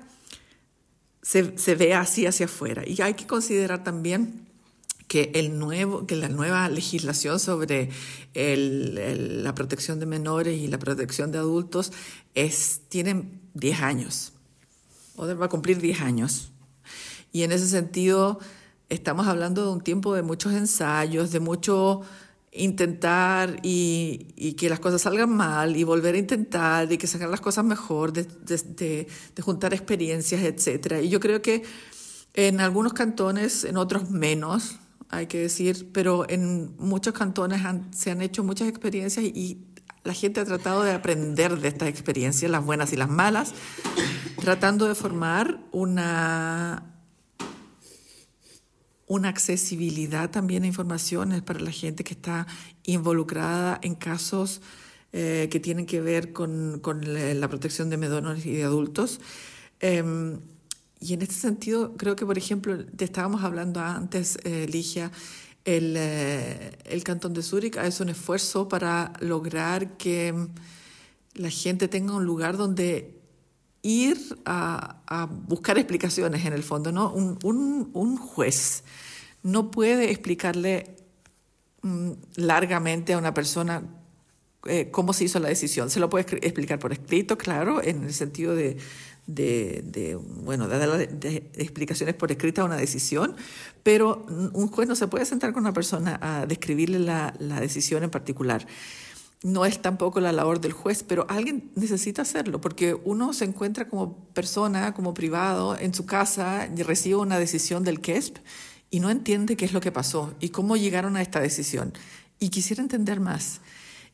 se, 1.22 1.58
se 1.58 1.74
vea 1.74 2.00
así 2.00 2.26
hacia 2.26 2.46
afuera. 2.46 2.82
Y 2.86 3.00
hay 3.00 3.14
que 3.14 3.26
considerar 3.26 3.82
también 3.82 4.47
que, 5.08 5.32
el 5.34 5.58
nuevo, 5.58 6.06
que 6.06 6.14
la 6.14 6.28
nueva 6.28 6.68
legislación 6.68 7.40
sobre 7.40 7.90
la 8.34 9.54
protección 9.54 9.98
de 9.98 10.06
menores 10.06 10.58
y 10.58 10.68
la 10.68 10.78
protección 10.78 11.32
de 11.32 11.38
adultos 11.38 11.92
es, 12.34 12.82
tiene 12.88 13.40
10 13.54 13.80
años. 13.80 14.32
Oder 15.16 15.40
va 15.40 15.46
a 15.46 15.48
cumplir 15.48 15.80
10 15.80 16.02
años. 16.02 16.52
Y 17.32 17.42
en 17.42 17.52
ese 17.52 17.66
sentido, 17.66 18.38
estamos 18.90 19.26
hablando 19.26 19.64
de 19.64 19.72
un 19.72 19.80
tiempo 19.80 20.14
de 20.14 20.22
muchos 20.22 20.52
ensayos, 20.52 21.32
de 21.32 21.40
mucho 21.40 22.02
intentar 22.52 23.60
y, 23.62 24.54
que 24.58 24.68
las 24.68 24.80
cosas 24.80 25.02
salgan 25.02 25.30
mal 25.30 25.76
y 25.76 25.84
volver 25.84 26.14
a 26.14 26.18
intentar 26.18 26.90
y 26.92 26.98
que 26.98 27.06
salgan 27.06 27.30
las 27.30 27.40
cosas 27.40 27.64
mejor, 27.64 28.12
de, 28.12 28.24
de 28.24 29.42
juntar 29.42 29.72
experiencias, 29.72 30.42
etc. 30.42 31.02
Y 31.02 31.08
yo 31.08 31.18
creo 31.18 31.40
que 31.40 31.62
en 32.34 32.60
algunos 32.60 32.92
cantones, 32.92 33.64
en 33.64 33.76
otros 33.76 34.10
menos, 34.10 34.78
hay 35.10 35.26
que 35.26 35.38
decir, 35.38 35.90
pero 35.92 36.28
en 36.28 36.76
muchos 36.78 37.14
cantones 37.14 37.62
se 37.92 38.10
han 38.10 38.20
hecho 38.20 38.44
muchas 38.44 38.68
experiencias 38.68 39.24
y 39.24 39.64
la 40.04 40.12
gente 40.12 40.40
ha 40.40 40.44
tratado 40.44 40.82
de 40.82 40.92
aprender 40.92 41.58
de 41.58 41.68
estas 41.68 41.88
experiencias, 41.88 42.50
las 42.50 42.64
buenas 42.64 42.92
y 42.92 42.96
las 42.96 43.08
malas, 43.08 43.52
tratando 44.40 44.86
de 44.86 44.94
formar 44.94 45.60
una, 45.72 46.94
una 49.06 49.28
accesibilidad 49.28 50.30
también 50.30 50.64
a 50.64 50.66
informaciones 50.66 51.42
para 51.42 51.60
la 51.60 51.70
gente 51.70 52.04
que 52.04 52.14
está 52.14 52.46
involucrada 52.84 53.78
en 53.82 53.94
casos 53.94 54.60
eh, 55.12 55.48
que 55.50 55.58
tienen 55.58 55.86
que 55.86 56.02
ver 56.02 56.34
con, 56.34 56.80
con, 56.80 57.00
la 57.40 57.48
protección 57.48 57.88
de 57.88 57.96
menores 57.96 58.44
y 58.44 58.52
de 58.52 58.64
adultos. 58.64 59.20
Eh, 59.80 60.38
y 61.00 61.14
en 61.14 61.22
este 61.22 61.34
sentido, 61.34 61.96
creo 61.96 62.16
que, 62.16 62.26
por 62.26 62.38
ejemplo, 62.38 62.84
te 62.84 63.04
estábamos 63.04 63.44
hablando 63.44 63.80
antes, 63.80 64.38
eh, 64.44 64.66
Ligia, 64.68 65.12
el, 65.64 65.94
eh, 65.96 66.78
el 66.84 67.04
Cantón 67.04 67.34
de 67.34 67.42
Zúrich 67.42 67.76
es 67.76 68.00
un 68.00 68.08
esfuerzo 68.08 68.68
para 68.68 69.12
lograr 69.20 69.96
que 69.96 70.34
la 71.34 71.50
gente 71.50 71.88
tenga 71.88 72.14
un 72.14 72.24
lugar 72.24 72.56
donde 72.56 73.20
ir 73.82 74.18
a, 74.44 75.02
a 75.06 75.26
buscar 75.26 75.78
explicaciones 75.78 76.44
en 76.44 76.52
el 76.52 76.62
fondo, 76.62 76.90
¿no? 76.90 77.12
Un, 77.12 77.38
un, 77.44 77.90
un 77.92 78.16
juez 78.16 78.82
no 79.42 79.70
puede 79.70 80.10
explicarle 80.10 80.96
mm, 81.82 82.12
largamente 82.36 83.12
a 83.12 83.18
una 83.18 83.34
persona 83.34 83.82
eh, 84.66 84.90
cómo 84.90 85.12
se 85.12 85.24
hizo 85.24 85.38
la 85.38 85.48
decisión. 85.48 85.90
Se 85.90 86.00
lo 86.00 86.10
puede 86.10 86.26
explicar 86.42 86.78
por 86.78 86.92
escrito, 86.92 87.38
claro, 87.38 87.82
en 87.82 88.04
el 88.04 88.12
sentido 88.12 88.54
de, 88.54 88.76
de, 89.28 89.84
de, 89.84 90.16
bueno, 90.16 90.66
de 90.68 90.78
dar 90.78 91.00
explicaciones 91.54 92.14
por 92.14 92.32
escrita 92.32 92.62
a 92.62 92.64
una 92.64 92.76
decisión, 92.76 93.36
pero 93.82 94.26
un 94.54 94.68
juez 94.68 94.88
no 94.88 94.96
se 94.96 95.06
puede 95.06 95.26
sentar 95.26 95.52
con 95.52 95.62
una 95.62 95.74
persona 95.74 96.18
a 96.20 96.46
describirle 96.46 96.98
la, 96.98 97.60
decisión 97.60 98.02
en 98.02 98.10
particular. 98.10 98.66
No 99.42 99.66
es 99.66 99.80
tampoco 99.80 100.18
la 100.18 100.32
labor 100.32 100.60
del 100.60 100.72
juez, 100.72 101.04
pero 101.04 101.26
alguien 101.28 101.70
necesita 101.76 102.22
hacerlo, 102.22 102.60
porque 102.60 102.94
uno 103.04 103.32
se 103.34 103.44
encuentra 103.44 103.86
como 103.86 104.16
persona, 104.32 104.94
como 104.94 105.14
privado, 105.14 105.78
en 105.78 105.94
su 105.94 106.06
casa 106.06 106.66
y 106.74 106.82
recibe 106.82 107.16
una 107.16 107.38
decisión 107.38 107.84
del 107.84 108.00
KESP 108.00 108.38
y 108.90 109.00
no 109.00 109.10
entiende 109.10 109.56
qué 109.56 109.66
es 109.66 109.74
lo 109.74 109.80
que 109.80 109.92
pasó 109.92 110.34
y 110.40 110.48
cómo 110.48 110.76
llegaron 110.76 111.16
a 111.16 111.22
esta 111.22 111.40
decisión. 111.40 111.92
Y 112.40 112.48
quisiera 112.48 112.82
entender 112.82 113.20
más. 113.20 113.60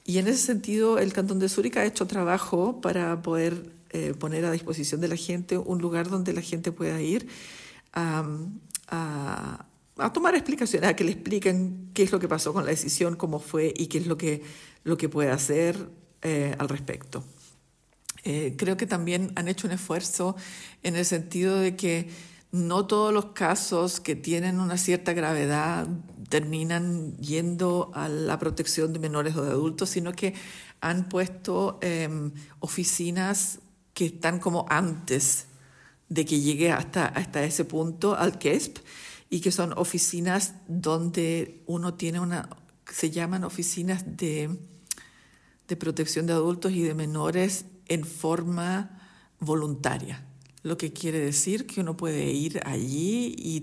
Y 0.05 0.19
en 0.19 0.27
ese 0.27 0.39
sentido, 0.39 0.99
el 0.99 1.13
Cantón 1.13 1.39
de 1.39 1.49
Zúrich 1.49 1.77
ha 1.77 1.85
hecho 1.85 2.07
trabajo 2.07 2.81
para 2.81 3.23
poder 3.23 3.73
eh, 3.95 4.13
poner 4.13 4.45
a 4.45 4.51
disposición 4.51 5.01
de 5.01 5.07
la 5.07 5.15
gente 5.15 5.57
un 5.57 5.79
lugar 5.81 6.11
donde 6.11 6.33
la 6.33 6.41
gente 6.41 6.73
pueda 6.73 7.01
ir 7.01 7.29
a, 7.93 8.25
a, 8.89 10.13
tomar 10.13 10.35
explicaciones, 10.35 10.91
a 10.91 10.97
que 10.97 11.05
le 11.05 11.13
expliquen 11.13 11.91
qué 11.95 12.03
es 12.03 12.11
lo 12.11 12.19
que 12.19 12.27
pasó 12.27 12.53
con 12.53 12.65
la 12.65 12.71
decisión, 12.71 13.15
cómo 13.15 13.39
fue 13.39 13.73
y 13.77 13.87
qué 13.87 13.99
es 13.99 14.09
lo 14.09 14.17
que, 14.17 14.43
lo 14.83 14.97
que 14.97 15.09
puede 15.09 15.31
hacer 15.31 15.91
eh, 16.23 16.57
al 16.59 16.69
respecto. 16.69 17.23
Eh, 18.25 18.57
creo 18.59 18.77
que 18.77 18.89
también 18.89 19.31
han 19.37 19.47
hecho 19.47 19.69
un 19.69 19.73
esfuerzo 19.75 20.35
en 20.83 20.97
el 20.97 21.05
sentido 21.05 21.61
de 21.61 21.77
que 21.77 22.09
no 22.51 22.89
todos 22.89 23.15
los 23.15 23.27
casos 23.27 24.01
que 24.01 24.17
tienen 24.17 24.59
una 24.59 24.77
cierta 24.77 25.13
gravedad 25.13 25.87
terminan 26.31 27.17
yendo 27.19 27.93
a 27.95 28.09
la 28.09 28.41
protección 28.41 28.93
de 28.93 28.99
menores 28.99 29.37
o 29.37 29.45
de 29.45 29.53
adultos, 29.53 29.91
sino 29.91 30.11
que 30.11 30.35
han 30.81 31.09
puesto 31.09 31.79
eh, 31.81 32.09
oficinas 32.59 33.61
que 33.95 34.07
están 34.07 34.41
como 34.41 34.67
antes 34.69 35.47
de 36.09 36.25
que 36.25 36.41
llegue 36.41 36.71
hasta, 36.73 37.07
hasta 37.07 37.45
ese 37.45 37.65
punto 37.65 38.15
al 38.17 38.39
KESP 38.39 38.79
y 39.31 39.41
que 39.41 39.53
son 39.53 39.73
oficinas 39.77 40.55
donde 40.69 41.63
uno 41.67 41.95
tiene 41.95 42.21
una, 42.21 42.49
se 42.93 43.11
llaman 43.11 43.45
oficinas 43.45 44.17
de, 44.17 44.59
de 45.67 45.77
protección 45.77 46.27
de 46.27 46.35
adultos 46.35 46.73
y 46.73 46.83
de 46.83 46.95
menores 46.95 47.67
en 47.87 48.05
forma 48.05 49.01
voluntaria. 49.41 50.27
Lo 50.63 50.77
que 50.79 50.93
quiere 50.93 51.19
decir 51.19 51.67
que 51.67 51.81
uno 51.81 51.97
puede 51.97 52.31
ir 52.33 52.61
allí 52.65 53.35
y 53.37 53.61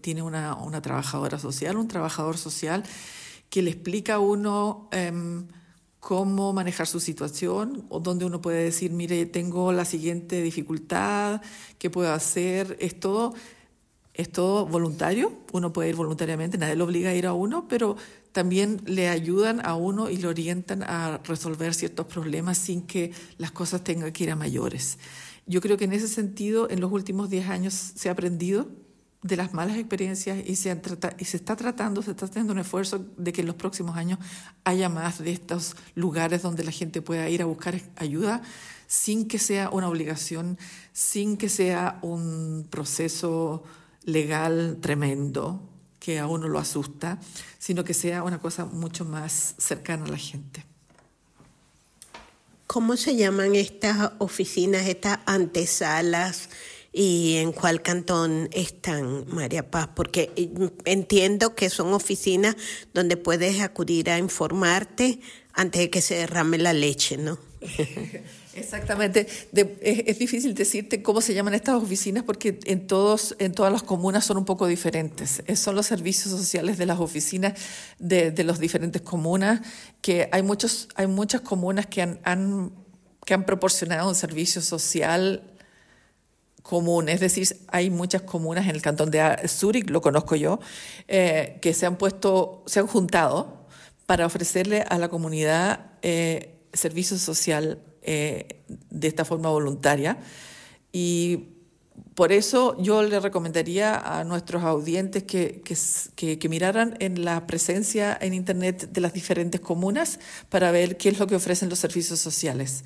tiene 0.00 0.22
una, 0.22 0.54
una, 0.54 0.80
trabajadora 0.80 1.38
social, 1.38 1.76
un 1.76 1.88
trabajador 1.88 2.38
social 2.38 2.84
que 3.50 3.60
le 3.60 3.70
explica 3.70 4.14
a 4.14 4.18
uno 4.18 4.88
eh, 4.92 5.12
cómo 6.00 6.52
manejar 6.52 6.86
su 6.86 7.00
situación, 7.00 7.84
o 7.88 8.00
donde 8.00 8.24
uno 8.24 8.40
puede 8.40 8.64
decir, 8.64 8.92
mire, 8.92 9.26
tengo 9.26 9.72
la 9.72 9.84
siguiente 9.84 10.42
dificultad, 10.42 11.42
¿qué 11.78 11.90
puedo 11.90 12.12
hacer? 12.12 12.76
Es 12.80 12.98
todo, 12.98 13.34
es 14.14 14.30
todo 14.30 14.66
voluntario, 14.66 15.32
uno 15.52 15.72
puede 15.72 15.88
ir 15.90 15.96
voluntariamente, 15.96 16.58
nadie 16.58 16.76
lo 16.76 16.84
obliga 16.84 17.10
a 17.10 17.14
ir 17.14 17.26
a 17.26 17.32
uno, 17.32 17.66
pero 17.68 17.96
también 18.32 18.80
le 18.86 19.08
ayudan 19.08 19.64
a 19.64 19.74
uno 19.74 20.10
y 20.10 20.16
le 20.18 20.28
orientan 20.28 20.82
a 20.82 21.18
resolver 21.24 21.74
ciertos 21.74 22.06
problemas 22.06 22.58
sin 22.58 22.82
que 22.82 23.12
las 23.36 23.50
cosas 23.50 23.82
tengan 23.82 24.12
que 24.12 24.24
ir 24.24 24.30
a 24.30 24.36
mayores. 24.36 24.98
Yo 25.46 25.60
creo 25.60 25.76
que 25.76 25.84
en 25.84 25.94
ese 25.94 26.08
sentido, 26.08 26.68
en 26.70 26.80
los 26.80 26.92
últimos 26.92 27.30
10 27.30 27.48
años 27.48 27.74
se 27.74 28.08
ha 28.08 28.12
aprendido 28.12 28.68
de 29.22 29.36
las 29.36 29.52
malas 29.52 29.76
experiencias 29.76 30.38
y 30.46 30.56
se, 30.56 30.80
y 31.18 31.24
se 31.24 31.36
está 31.36 31.56
tratando, 31.56 32.02
se 32.02 32.12
está 32.12 32.26
haciendo 32.26 32.52
un 32.52 32.60
esfuerzo 32.60 33.04
de 33.16 33.32
que 33.32 33.40
en 33.40 33.48
los 33.48 33.56
próximos 33.56 33.96
años 33.96 34.18
haya 34.64 34.88
más 34.88 35.18
de 35.18 35.32
estos 35.32 35.74
lugares 35.94 36.42
donde 36.42 36.64
la 36.64 36.70
gente 36.70 37.02
pueda 37.02 37.28
ir 37.28 37.42
a 37.42 37.46
buscar 37.46 37.80
ayuda 37.96 38.42
sin 38.86 39.26
que 39.26 39.38
sea 39.38 39.70
una 39.70 39.88
obligación, 39.88 40.58
sin 40.92 41.36
que 41.36 41.48
sea 41.48 41.98
un 42.02 42.66
proceso 42.70 43.64
legal 44.04 44.78
tremendo 44.80 45.60
que 45.98 46.18
a 46.18 46.26
uno 46.26 46.48
lo 46.48 46.58
asusta, 46.58 47.18
sino 47.58 47.84
que 47.84 47.94
sea 47.94 48.22
una 48.22 48.38
cosa 48.38 48.64
mucho 48.64 49.04
más 49.04 49.54
cercana 49.58 50.04
a 50.04 50.08
la 50.08 50.16
gente. 50.16 50.64
¿Cómo 52.66 52.96
se 52.96 53.16
llaman 53.16 53.54
estas 53.54 54.12
oficinas, 54.18 54.86
estas 54.86 55.18
antesalas? 55.26 56.48
Y 56.98 57.36
en 57.36 57.52
cuál 57.52 57.80
cantón 57.80 58.48
están, 58.50 59.24
María 59.28 59.70
Paz, 59.70 59.88
porque 59.94 60.32
entiendo 60.84 61.54
que 61.54 61.70
son 61.70 61.92
oficinas 61.92 62.56
donde 62.92 63.16
puedes 63.16 63.60
acudir 63.60 64.10
a 64.10 64.18
informarte 64.18 65.20
antes 65.52 65.82
de 65.82 65.90
que 65.90 66.00
se 66.00 66.16
derrame 66.16 66.58
la 66.58 66.72
leche, 66.72 67.16
¿no? 67.16 67.38
Exactamente. 68.52 69.28
Es, 69.80 70.18
difícil 70.18 70.54
decirte 70.54 71.00
cómo 71.00 71.20
se 71.20 71.34
llaman 71.34 71.54
estas 71.54 71.76
oficinas 71.76 72.24
porque 72.24 72.58
en, 72.64 72.88
todos, 72.88 73.36
en 73.38 73.52
todas 73.52 73.72
las 73.72 73.84
comunas 73.84 74.24
son 74.24 74.38
un 74.38 74.44
poco 74.44 74.66
diferentes. 74.66 75.44
Son 75.54 75.76
los 75.76 75.86
servicios 75.86 76.34
sociales 76.34 76.78
de 76.78 76.86
las 76.86 76.98
oficinas 76.98 77.52
de, 78.00 78.32
de 78.32 78.42
las 78.42 78.58
diferentes 78.58 79.02
comunas, 79.02 79.60
que 80.02 80.28
hay, 80.32 80.42
muchos, 80.42 80.88
hay 80.96 81.06
muchas 81.06 81.42
comunas 81.42 81.86
que 81.86 82.02
han, 82.02 82.18
han, 82.24 82.72
que 83.24 83.34
han 83.34 83.46
proporcionado 83.46 84.08
un 84.08 84.16
servicio 84.16 84.60
social 84.60 85.54
común, 86.62 87.08
es 87.08 87.20
decir, 87.20 87.48
hay 87.68 87.90
muchas 87.90 88.22
comunas 88.22 88.66
en 88.66 88.74
el 88.74 88.82
cantón 88.82 89.10
de 89.10 89.48
Zúrich, 89.48 89.88
lo 89.90 90.00
conozco 90.00 90.36
yo, 90.36 90.60
eh, 91.06 91.58
que 91.62 91.74
se 91.74 91.86
han 91.86 91.96
puesto, 91.96 92.62
se 92.66 92.80
han 92.80 92.86
juntado 92.86 93.66
para 94.06 94.26
ofrecerle 94.26 94.84
a 94.88 94.98
la 94.98 95.08
comunidad 95.08 95.92
eh, 96.02 96.54
servicio 96.72 97.18
social 97.18 97.78
eh, 98.02 98.62
de 98.90 99.08
esta 99.08 99.24
forma 99.24 99.50
voluntaria. 99.50 100.18
Y 100.92 101.48
por 102.14 102.32
eso 102.32 102.76
yo 102.80 103.02
le 103.02 103.20
recomendaría 103.20 103.96
a 103.96 104.24
nuestros 104.24 104.62
audientes 104.62 105.24
que, 105.24 105.62
que, 106.16 106.38
que, 106.38 106.48
miraran 106.48 106.96
en 107.00 107.24
la 107.24 107.46
presencia 107.46 108.16
en 108.20 108.34
Internet 108.34 108.90
de 108.92 109.00
las 109.00 109.12
diferentes 109.12 109.60
comunas 109.60 110.18
para 110.48 110.70
ver 110.70 110.96
qué 110.96 111.10
es 111.10 111.18
lo 111.18 111.26
que 111.26 111.36
ofrecen 111.36 111.68
los 111.68 111.78
servicios 111.78 112.18
sociales. 112.18 112.84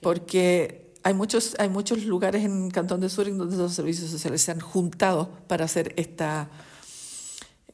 Porque 0.00 0.83
hay 1.04 1.12
muchos, 1.12 1.54
hay 1.58 1.68
muchos 1.68 2.02
lugares 2.04 2.44
en 2.44 2.70
Cantón 2.70 3.00
de 3.00 3.10
Sur 3.10 3.26
donde 3.36 3.56
los 3.56 3.74
servicios 3.74 4.10
sociales 4.10 4.40
se 4.40 4.52
han 4.52 4.60
juntado 4.60 5.28
para 5.46 5.66
hacer 5.66 5.92
esta, 5.98 6.48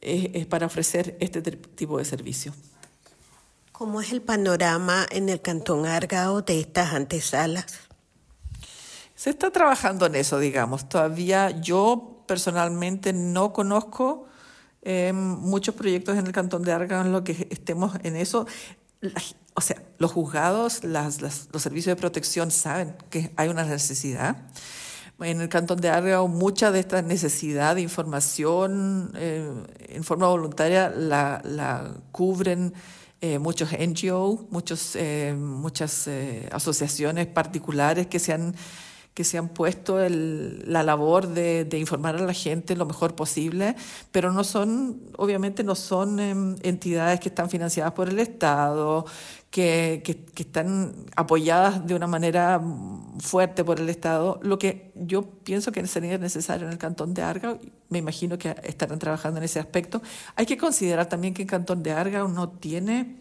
eh, 0.01 0.31
eh, 0.33 0.45
para 0.45 0.65
ofrecer 0.65 1.15
este 1.21 1.41
tipo 1.41 1.97
de 1.97 2.03
servicio. 2.03 2.53
¿Cómo 3.71 4.01
es 4.01 4.11
el 4.11 4.21
panorama 4.21 5.07
en 5.09 5.29
el 5.29 5.41
Cantón 5.41 5.85
Argao 5.85 6.41
de 6.41 6.59
estas 6.59 6.93
antesalas? 6.93 7.79
Se 9.15 9.29
está 9.29 9.49
trabajando 9.49 10.05
en 10.05 10.15
eso, 10.15 10.37
digamos. 10.37 10.89
Todavía 10.89 11.51
yo 11.61 12.23
personalmente 12.27 13.13
no 13.13 13.53
conozco 13.53 14.27
eh, 14.81 15.13
muchos 15.13 15.73
proyectos 15.73 16.17
en 16.17 16.27
el 16.27 16.33
Cantón 16.33 16.63
de 16.63 16.73
Argao 16.73 17.05
en 17.05 17.13
lo 17.13 17.23
que 17.23 17.47
estemos 17.49 17.93
en 18.03 18.17
eso 18.17 18.45
o 19.53 19.61
sea, 19.61 19.81
los 19.97 20.11
juzgados, 20.11 20.83
las, 20.83 21.21
los 21.21 21.61
servicios 21.61 21.95
de 21.95 21.99
protección 21.99 22.51
saben 22.51 22.95
que 23.09 23.31
hay 23.35 23.49
una 23.49 23.63
necesidad. 23.63 24.37
En 25.19 25.41
el 25.41 25.49
Cantón 25.49 25.79
de 25.79 25.89
Argao, 25.89 26.27
mucha 26.27 26.71
de 26.71 26.79
esta 26.79 27.01
necesidad 27.01 27.75
de 27.75 27.81
información 27.81 29.11
eh, 29.15 29.51
en 29.89 30.03
forma 30.03 30.27
voluntaria 30.27 30.89
la, 30.89 31.41
la 31.43 31.93
cubren 32.11 32.73
eh, 33.21 33.37
muchos 33.37 33.69
NGO, 33.71 34.47
muchos, 34.49 34.95
eh, 34.95 35.35
muchas 35.37 36.09
asociaciones 36.51 37.27
particulares 37.27 38.07
que 38.07 38.17
se 38.17 38.33
han 38.33 38.55
que 39.13 39.25
se 39.25 39.37
han 39.37 39.49
puesto 39.49 39.99
el, 39.99 40.63
la 40.71 40.83
labor 40.83 41.27
de, 41.27 41.65
de, 41.65 41.77
informar 41.79 42.15
a 42.15 42.19
la 42.19 42.33
gente 42.33 42.77
lo 42.77 42.85
mejor 42.85 43.13
posible, 43.13 43.75
pero 44.11 44.31
no 44.31 44.45
son, 44.45 45.01
obviamente 45.17 45.63
no 45.63 45.75
son 45.75 46.19
em, 46.19 46.55
entidades 46.61 47.19
que 47.19 47.27
están 47.27 47.49
financiadas 47.49 47.91
por 47.91 48.07
el 48.07 48.19
Estado, 48.19 49.05
que, 49.49 50.01
que, 50.05 50.15
que, 50.15 50.43
están 50.43 50.93
apoyadas 51.17 51.85
de 51.85 51.93
una 51.93 52.07
manera 52.07 52.61
fuerte 53.19 53.65
por 53.65 53.81
el 53.81 53.89
Estado. 53.89 54.39
Lo 54.43 54.57
que 54.57 54.93
yo 54.95 55.23
pienso 55.23 55.73
que 55.73 55.85
sería 55.87 56.17
necesario 56.17 56.65
en 56.67 56.71
el 56.71 56.79
Cantón 56.79 57.13
de 57.13 57.21
Argao, 57.21 57.59
me 57.89 57.99
imagino 57.99 58.37
que 58.37 58.55
estarán 58.63 58.99
trabajando 58.99 59.39
en 59.39 59.43
ese 59.43 59.59
aspecto. 59.59 60.01
Hay 60.37 60.45
que 60.45 60.57
considerar 60.57 61.07
también 61.07 61.33
que 61.33 61.41
el 61.41 61.49
Cantón 61.49 61.83
de 61.83 61.91
Argao 61.91 62.29
no 62.29 62.47
tiene, 62.47 63.17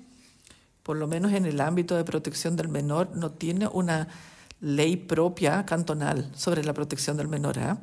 por 0.84 0.96
lo 0.96 1.08
menos 1.08 1.32
en 1.32 1.46
el 1.46 1.60
ámbito 1.60 1.96
de 1.96 2.04
protección 2.04 2.54
del 2.54 2.68
menor, 2.68 3.10
no 3.16 3.32
tiene 3.32 3.66
una 3.66 4.06
ley 4.60 4.96
propia 4.96 5.64
cantonal 5.64 6.30
sobre 6.34 6.64
la 6.64 6.72
protección 6.72 7.16
del 7.16 7.28
menor. 7.28 7.58
¿eh? 7.58 7.74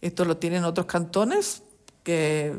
Esto 0.00 0.24
lo 0.24 0.36
tienen 0.36 0.64
otros 0.64 0.86
cantones, 0.86 1.62
que, 2.02 2.56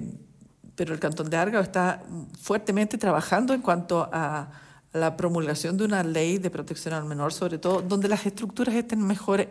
pero 0.76 0.94
el 0.94 1.00
cantón 1.00 1.30
de 1.30 1.38
Argao 1.38 1.62
está 1.62 2.04
fuertemente 2.42 2.98
trabajando 2.98 3.54
en 3.54 3.62
cuanto 3.62 4.10
a 4.12 4.50
la 4.94 5.18
promulgación 5.18 5.76
de 5.76 5.86
una 5.86 6.04
ley 6.04 6.38
de 6.38 6.50
protección 6.50 6.94
al 6.94 7.06
menor, 7.06 7.34
sobre 7.34 7.58
todo 7.58 7.82
donde 7.82 8.08
las 8.08 8.26
estructuras 8.26 8.76
estén 8.76 9.02
mejor 9.02 9.50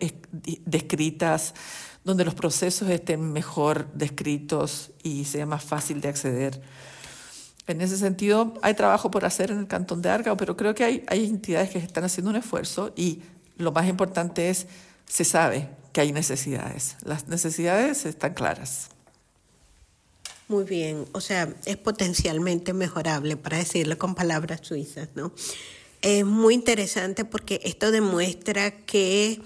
descritas, 0.64 1.55
donde 2.05 2.24
los 2.24 2.35
procesos 2.35 2.89
estén 2.89 3.32
mejor 3.32 3.89
descritos 3.93 4.93
y 5.02 5.24
sea 5.24 5.44
más 5.44 5.64
fácil 5.64 6.01
de 6.01 6.09
acceder. 6.09 6.62
En 7.66 7.81
ese 7.81 7.97
sentido, 7.97 8.55
hay 8.62 8.74
trabajo 8.74 9.10
por 9.10 9.24
hacer 9.24 9.51
en 9.51 9.59
el 9.59 9.66
Cantón 9.69 10.02
de 10.02 10.10
Argao, 10.10 10.36
pero 10.36 10.56
creo 10.56 10.74
que 10.74 10.85
hay, 10.85 11.05
hay 11.06 11.27
entidades 11.27 11.70
que 11.70 11.78
están 11.78 12.05
haciendo 12.05 12.31
un 12.31 12.36
esfuerzo 12.36 12.93
y 12.97 13.23
lo 13.56 13.72
más 13.72 13.88
importante 13.88 14.50
es, 14.50 14.66
se 15.06 15.24
sabe 15.24 15.68
que 15.92 16.00
hay 16.00 16.12
necesidades. 16.12 16.96
Las 17.04 17.28
necesidades 17.28 18.06
están 18.06 18.34
claras. 18.34 18.88
Muy 20.48 20.64
bien, 20.64 21.06
o 21.12 21.20
sea, 21.20 21.54
es 21.64 21.76
potencialmente 21.76 22.72
mejorable, 22.72 23.36
para 23.36 23.58
decirlo 23.58 23.96
con 23.96 24.14
palabras 24.14 24.60
suizas, 24.62 25.08
¿no? 25.14 25.32
Es 26.02 26.24
muy 26.24 26.54
interesante 26.54 27.24
porque 27.24 27.60
esto 27.64 27.90
demuestra 27.90 28.70
que 28.70 29.40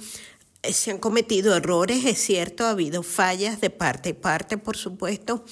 se 0.63 0.91
han 0.91 0.99
cometido 0.99 1.55
errores, 1.55 2.05
es 2.05 2.19
cierto, 2.19 2.65
ha 2.65 2.71
habido 2.71 3.03
fallas 3.03 3.61
de 3.61 3.71
parte 3.71 4.11
y 4.11 4.15
parte, 4.15 4.59
por 4.59 4.77
supuesto, 4.77 5.45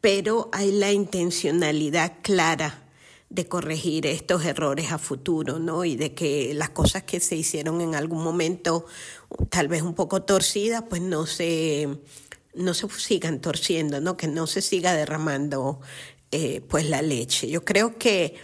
pero 0.00 0.48
hay 0.52 0.72
la 0.72 0.92
intencionalidad 0.92 2.14
clara 2.22 2.81
de 3.32 3.46
corregir 3.46 4.06
estos 4.06 4.44
errores 4.44 4.92
a 4.92 4.98
futuro, 4.98 5.58
¿no? 5.58 5.86
Y 5.86 5.96
de 5.96 6.12
que 6.12 6.52
las 6.52 6.68
cosas 6.70 7.04
que 7.04 7.18
se 7.18 7.34
hicieron 7.34 7.80
en 7.80 7.94
algún 7.94 8.22
momento, 8.22 8.84
tal 9.48 9.68
vez 9.68 9.80
un 9.80 9.94
poco 9.94 10.22
torcidas, 10.22 10.84
pues 10.88 11.00
no 11.00 11.24
se, 11.24 11.88
no 12.54 12.74
se 12.74 12.86
sigan 12.90 13.40
torciendo, 13.40 14.02
¿no? 14.02 14.18
Que 14.18 14.26
no 14.26 14.46
se 14.46 14.60
siga 14.60 14.92
derramando 14.92 15.80
eh, 16.30 16.60
pues 16.68 16.86
la 16.90 17.00
leche. 17.00 17.48
Yo 17.48 17.64
creo 17.64 17.96
que 17.96 18.34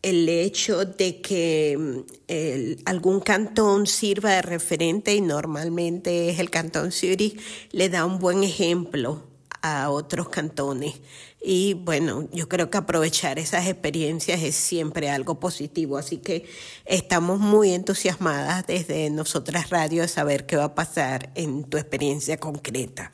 el 0.00 0.26
hecho 0.26 0.86
de 0.86 1.20
que 1.20 1.76
mm, 1.78 2.82
algún 2.86 3.20
cantón 3.20 3.86
sirva 3.86 4.30
de 4.30 4.42
referente 4.42 5.14
y 5.14 5.20
normalmente 5.20 6.30
es 6.30 6.38
el 6.38 6.48
cantón 6.48 6.92
Zurich, 6.92 7.38
le 7.72 7.90
da 7.90 8.06
un 8.06 8.18
buen 8.18 8.42
ejemplo 8.42 9.22
a 9.60 9.90
otros 9.90 10.30
cantones 10.30 10.94
y 11.42 11.72
bueno, 11.72 12.28
yo 12.32 12.48
creo 12.48 12.68
que 12.68 12.76
aprovechar 12.76 13.38
esas 13.38 13.66
experiencias 13.66 14.42
es 14.42 14.54
siempre 14.54 15.08
algo 15.08 15.40
positivo, 15.40 15.96
así 15.96 16.18
que 16.18 16.44
estamos 16.84 17.40
muy 17.40 17.72
entusiasmadas 17.72 18.66
desde 18.66 19.08
Nosotras 19.08 19.70
Radio 19.70 20.02
de 20.02 20.08
saber 20.08 20.44
qué 20.44 20.56
va 20.56 20.64
a 20.64 20.74
pasar 20.74 21.30
en 21.34 21.64
tu 21.64 21.78
experiencia 21.78 22.38
concreta. 22.38 23.12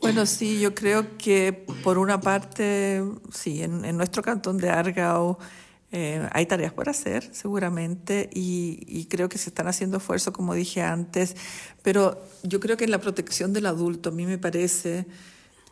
Bueno, 0.00 0.26
sí, 0.26 0.58
yo 0.58 0.74
creo 0.74 1.16
que 1.16 1.52
por 1.84 1.98
una 1.98 2.20
parte, 2.20 3.04
sí, 3.32 3.62
en, 3.62 3.96
nuestro 3.96 4.24
cantón 4.24 4.58
de 4.58 4.68
Argao 4.68 5.38
eh, 5.92 6.28
hay 6.32 6.46
tareas 6.46 6.72
por 6.72 6.88
hacer, 6.88 7.28
seguramente, 7.32 8.28
y, 8.34 8.82
y, 8.88 9.04
creo 9.04 9.28
que 9.28 9.38
se 9.38 9.50
están 9.50 9.68
haciendo 9.68 9.98
esfuerzos, 9.98 10.34
como 10.34 10.54
dije 10.54 10.82
antes, 10.82 11.36
pero 11.82 12.20
yo 12.42 12.58
creo 12.58 12.76
que 12.76 12.84
en 12.84 12.90
la 12.90 12.98
protección 12.98 13.52
del 13.52 13.66
adulto, 13.66 14.08
a 14.08 14.12
mí 14.12 14.26
me 14.26 14.38
parece 14.38 15.06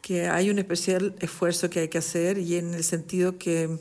que 0.01 0.29
hay 0.29 0.51
un 0.51 0.59
especial 0.59 1.15
esfuerzo 1.21 1.71
que 1.71 1.81
hay 1.81 1.89
que 1.89 1.99
hacer 1.99 2.39
y 2.39 2.57
en 2.57 2.75
el 2.75 2.85
sentido 2.85 3.39
que 3.39 3.79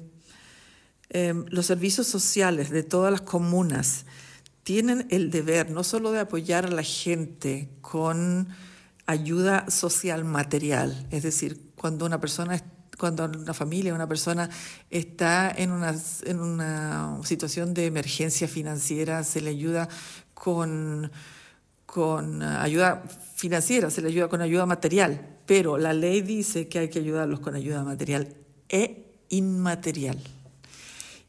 em, 1.09 1.45
los 1.49 1.65
servicios 1.65 2.07
sociales 2.07 2.69
de 2.69 2.83
todas 2.83 3.11
las 3.11 3.21
comunas 3.21 4.05
tienen 4.63 5.07
el 5.09 5.31
deber 5.31 5.71
no 5.71 5.83
solo 5.83 6.11
de 6.11 6.19
apoyar 6.19 6.65
a 6.65 6.71
la 6.71 6.83
gente 6.83 7.69
con 7.81 8.49
ayuda 9.05 9.69
social 9.69 10.23
material, 10.25 11.07
es 11.09 11.23
decir, 11.23 11.59
cuando 11.75 12.05
una 12.05 12.19
persona 12.19 12.61
cuando 12.99 13.25
una 13.25 13.53
familia, 13.53 13.95
una 13.95 14.07
persona 14.07 14.49
está 14.89 15.49
en 15.49 15.71
una, 15.71 15.95
en 16.25 16.39
una 16.39 17.17
situación 17.23 17.73
de 17.73 17.85
emergencia 17.85 18.47
financiera, 18.47 19.23
se 19.23 19.41
le 19.41 19.51
ayuda 19.51 19.87
con, 20.33 21.09
con 21.85 22.43
ayuda 22.43 23.01
financiera, 23.35 23.89
se 23.89 24.01
le 24.01 24.09
ayuda 24.09 24.27
con 24.27 24.41
ayuda 24.41 24.65
material, 24.65 25.38
pero 25.49 25.79
la 25.79 25.93
ley 25.93 26.21
dice 26.21 26.67
que 26.67 26.77
hay 26.77 26.89
que 26.89 26.99
ayudarlos 26.99 27.39
con 27.39 27.55
ayuda 27.55 27.83
material 27.83 28.35
e 28.69 29.15
inmaterial. 29.29 30.19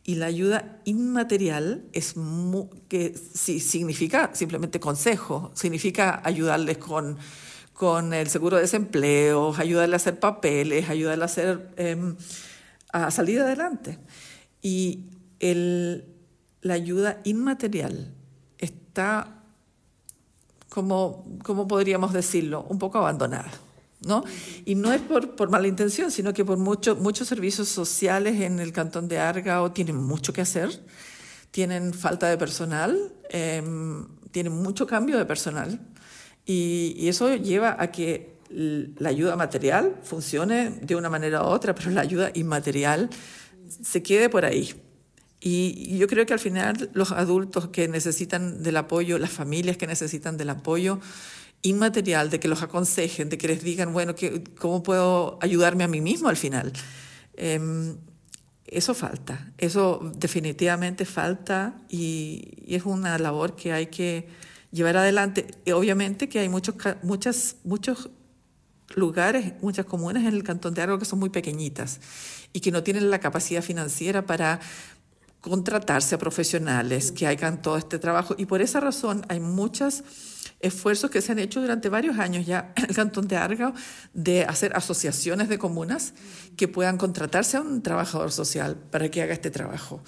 Y 0.05 0.17
la 0.17 0.27
ayuda 0.27 0.79
inmaterial 0.85 1.87
es 1.95 2.17
que 2.91 3.15
sí, 3.17 3.61
significa 3.61 4.29
simplemente 4.35 4.79
consejo, 4.79 5.51
significa 5.55 6.21
ayudarles 6.23 6.77
con, 6.77 7.17
con 7.73 8.13
el 8.13 8.29
seguro 8.29 8.57
de 8.57 8.65
desempleo, 8.65 9.55
ayudarles 9.57 9.95
a 9.95 10.11
hacer 10.11 10.21
papeles, 10.21 10.91
ayudarles 10.91 11.39
a, 11.39 11.59
em, 11.79 12.15
salir 13.11 13.41
adelante. 13.41 13.97
Y 14.61 15.07
la 16.61 16.75
ayuda 16.75 17.23
inmaterial 17.25 18.13
está, 18.59 19.45
como, 20.69 21.25
¿cómo 21.43 21.67
podríamos 21.67 22.13
decirlo? 22.13 22.67
Un 22.69 22.79
poco 22.79 22.99
abandonada. 22.99 23.51
¿No? 24.03 24.25
Y 24.65 24.75
no 24.75 24.93
es 24.93 25.01
por, 25.01 25.37
por 25.37 25.51
mala 25.51 25.69
intención, 25.69 26.11
sino 26.11 26.33
que 26.33 26.45
por 26.45 26.59
mucho, 26.59 26.97
muchos 26.97 27.29
servicios 27.29 27.69
sociales 27.69 28.41
en 28.41 28.59
el 28.59 28.73
cantón 28.73 29.09
de 29.09 29.19
Argao 29.19 29.73
tienen 29.73 29.97
mucho 29.97 30.33
que 30.33 30.41
hacer, 30.41 30.71
tienen 31.51 31.93
falta 31.93 32.29
de 32.29 32.39
personal, 32.39 33.13
em, 33.29 34.07
tienen 34.31 34.53
mucho 34.53 34.87
cambio 34.87 35.19
de 35.19 35.27
personal, 35.27 35.81
y, 36.47 36.95
y, 36.97 37.09
eso 37.09 37.35
lleva 37.37 37.77
a 37.79 37.93
que 37.93 38.39
la 38.51 39.11
ayuda 39.11 39.37
material 39.37 40.01
funcione 40.03 40.71
de 40.71 40.97
una 40.97 41.09
manera 41.09 41.43
u 41.43 41.47
otra, 41.47 41.75
pero 41.75 41.91
la 41.91 42.01
ayuda 42.01 42.31
inmaterial 42.35 43.11
se 43.83 44.03
quede 44.03 44.29
por 44.29 44.45
ahí. 44.45 44.75
Y 45.43 45.97
yo 45.97 46.07
creo 46.07 46.27
que 46.27 46.35
al 46.35 46.39
final 46.39 46.91
los 46.93 47.13
adultos 47.13 47.69
que 47.69 47.89
necesitan 47.89 48.63
del 48.63 48.77
apoyo, 48.77 49.19
las 49.19 49.31
familias 49.31 49.79
que 49.79 49.87
necesitan 49.87 50.37
del 50.37 50.51
apoyo 50.51 51.01
inmaterial, 51.63 52.31
de 52.31 52.41
que 52.41 52.49
los 52.49 52.63
aconsejen, 52.63 53.29
de 53.29 53.39
que 53.39 53.49
les 53.49 53.63
digan, 53.63 53.93
bueno, 53.93 54.15
que, 54.15 54.45
¿cómo 54.59 54.83
puedo 54.83 55.39
ayudarme 55.43 55.85
a 55.85 55.89
mí 55.89 56.01
mismo 56.01 56.29
al 56.29 56.37
final? 56.37 56.73
Em, 57.35 57.97
eso 58.67 58.95
falta, 58.95 59.53
eso 59.59 60.13
definitivamente 60.17 61.05
falta 61.05 61.77
y, 61.89 62.55
es 62.69 62.85
una 62.85 63.19
labor 63.19 63.57
que 63.57 63.73
hay 63.73 63.87
que 63.87 64.29
llevar 64.71 64.97
adelante. 64.97 65.47
Y 65.65 65.73
obviamente 65.73 66.29
que 66.29 66.39
hay 66.39 66.49
muchos, 66.49 66.77
muchas, 67.03 67.57
muchos 67.65 68.11
lugares, 68.95 69.55
muchas 69.61 69.87
comunas 69.87 70.23
en 70.25 70.35
el 70.35 70.45
Cantón 70.45 70.75
de 70.75 70.83
Argo 70.83 70.99
que 70.99 71.05
son 71.05 71.19
muy 71.19 71.31
pequeñitas 71.31 72.01
y 72.53 72.61
que 72.61 72.71
no 72.71 72.83
tienen 72.83 73.11
la 73.11 73.19
capacidad 73.19 73.63
financiera 73.63 74.25
para 74.25 74.61
contratarse 75.41 76.15
a 76.15 76.19
profesionales 76.19 77.13
que 77.13 77.27
hagan 77.27 77.63
todo 77.63 77.77
este 77.77 77.99
trabajo. 77.99 78.35
Y 78.39 78.47
por 78.47 78.63
esa 78.63 78.81
razón 78.81 79.25
hay 79.29 79.41
muchos 79.41 80.05
esfuerzos 80.61 81.11
que 81.11 81.21
se 81.21 81.33
han 81.33 81.39
hecho 81.39 81.61
durante 81.61 81.89
varios 81.89 82.19
años 82.19 82.47
ya 82.47 82.73
en 82.77 82.87
el 82.87 82.95
Cantón 82.95 83.29
de 83.29 83.37
Argao 83.37 83.73
de 84.13 84.45
hacer 84.45 84.77
asociaciones 84.77 85.49
de 85.49 85.59
comunas 85.59 86.15
que 86.57 86.69
puedan 86.69 86.99
contratarse 86.99 87.57
a 87.57 87.61
un 87.61 87.83
trabajador 87.83 88.33
social 88.33 88.77
para 88.77 89.11
que 89.11 89.23
haga 89.23 89.33
este 89.33 89.51
trabajo. 89.51 90.03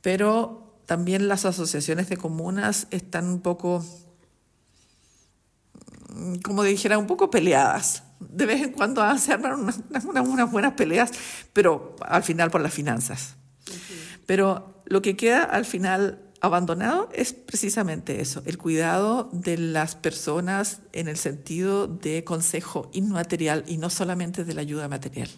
Pero 0.00 0.80
también 0.86 1.28
las 1.28 1.44
asociaciones 1.44 2.08
de 2.08 2.16
comunas 2.16 2.86
están 2.90 3.26
un 3.26 3.40
poco, 3.40 3.84
como 6.44 6.62
dijera, 6.62 6.98
un 6.98 7.06
poco 7.06 7.30
peleadas. 7.30 8.04
De 8.20 8.46
vez 8.46 8.62
en 8.62 8.72
cuando 8.72 9.02
se 9.18 9.32
arman 9.32 9.60
unas, 9.60 9.80
unas, 10.08 10.28
unas 10.28 10.50
buenas 10.50 10.74
peleas, 10.74 11.10
pero 11.52 11.96
al 12.00 12.22
final 12.22 12.50
por 12.50 12.60
las 12.60 12.72
finanzas. 12.72 13.34
Pero 14.26 14.82
lo 14.86 15.02
que 15.02 15.16
queda 15.16 15.42
al 15.42 15.64
final 15.64 16.25
abandonado 16.46 17.08
es 17.12 17.32
precisamente 17.32 18.20
eso, 18.20 18.42
el 18.46 18.58
cuidado 18.58 19.28
de 19.32 19.58
las 19.58 19.94
personas 19.94 20.80
en 20.92 21.08
el 21.08 21.16
sentido 21.16 21.86
de 21.86 22.24
consejo 22.24 22.90
inmaterial 22.92 23.64
y 23.66 23.78
no 23.78 23.90
solamente 23.90 24.44
de 24.44 24.54
la 24.54 24.62
ayuda 24.62 24.88
material. 24.88 25.28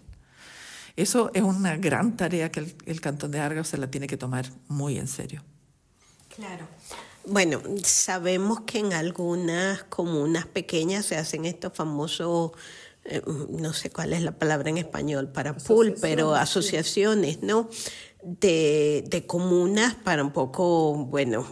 Eso 0.97 1.30
es 1.35 1.43
una 1.43 1.76
gran 1.76 2.16
tarea 2.16 2.51
que 2.51 2.60
el, 2.60 2.74
el 2.86 3.01
Cantón 3.01 3.30
de 3.30 3.40
Argos 3.40 3.68
se 3.68 3.78
la 3.78 3.90
tiene 3.90 4.06
que 4.06 4.16
tomar 4.16 4.47
muy 4.68 4.98
en 4.98 5.09
serio. 5.09 5.43
Claro. 6.35 6.66
Bueno, 7.24 7.60
sabemos 7.85 8.60
que 8.62 8.78
en 8.78 8.93
algunas 8.93 9.85
comunas 9.85 10.47
pequeñas 10.47 11.06
se 11.06 11.16
hacen 11.16 11.44
estos 11.44 11.72
famosos 11.72 12.52
eh, 13.10 13.22
no 13.26 13.72
sé 13.72 13.90
cuál 13.90 14.12
es 14.12 14.22
la 14.22 14.32
palabra 14.32 14.68
en 14.68 14.76
español 14.76 15.28
para 15.28 15.56
pool, 15.56 15.94
pero 15.98 16.35
asociaciones, 16.35 17.43
¿no? 17.43 17.70
De, 18.30 19.05
de 19.09 19.26
comunas 19.26 19.94
para 19.94 20.22
un 20.22 20.32
poco, 20.32 21.06
bueno, 21.06 21.46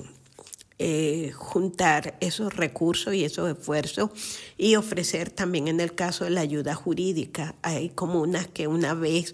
eh, 0.79 1.33
juntar 1.35 2.19
esos 2.21 2.55
recursos 2.55 3.15
y 3.15 3.25
esos 3.25 3.51
esfuerzos 3.51 4.11
y 4.59 4.77
ofrecer 4.77 5.31
también 5.31 5.69
en 5.69 5.81
el 5.81 5.95
caso 5.95 6.25
de 6.25 6.31
la 6.31 6.43
ayuda 6.43 6.75
jurídica. 6.75 7.55
Hay 7.63 7.89
comunas 7.89 8.47
que 8.47 8.67
una 8.67 8.93
vez 8.93 9.33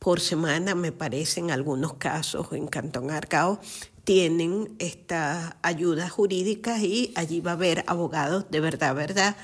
por 0.00 0.18
semana, 0.18 0.74
me 0.74 0.90
parece 0.90 1.38
en 1.38 1.52
algunos 1.52 1.94
casos 1.94 2.48
en 2.50 2.66
Cantón 2.66 3.12
Arcao, 3.12 3.60
tienen 4.02 4.74
estas 4.80 5.54
ayudas 5.62 6.10
jurídicas 6.10 6.80
y 6.80 7.12
allí 7.14 7.40
va 7.40 7.52
a 7.52 7.54
haber 7.54 7.84
abogados 7.86 8.46
de 8.50 8.58
verdad, 8.58 8.92
verdad, 8.96 9.36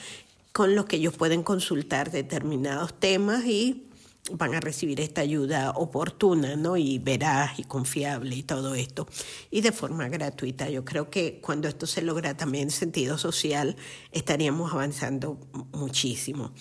con 0.52 0.74
los 0.74 0.86
que 0.86 0.97
ellos 0.97 1.14
pueden 1.14 1.44
consultar 1.44 2.10
determinados 2.10 2.98
temas 2.98 3.44
y 3.44 3.86
van 4.32 4.55
a 4.55 4.61
recibir 4.61 5.01
esta 5.01 5.20
ayuda 5.20 5.70
oportuna, 5.70 6.57
¿no? 6.57 6.77
Y 6.77 6.98
veraz 6.98 7.59
y 7.59 7.65
confiable 7.65 8.35
y 8.36 8.43
todo 8.43 8.74
esto. 8.74 9.07
Y 9.51 9.61
de 9.61 9.73
forma 9.73 10.09
gratuita. 10.09 10.69
Yo 10.69 10.85
creo 10.85 11.11
que 11.11 11.40
cuando 11.40 11.69
esto 11.69 11.86
se 11.86 12.03
logra 12.03 12.36
también 12.36 12.65
en 12.65 12.70
sentido 12.70 13.19
social, 13.19 13.77
estaríamos 14.12 14.73
avanzando 14.73 15.39
muchísimo. 15.73 16.53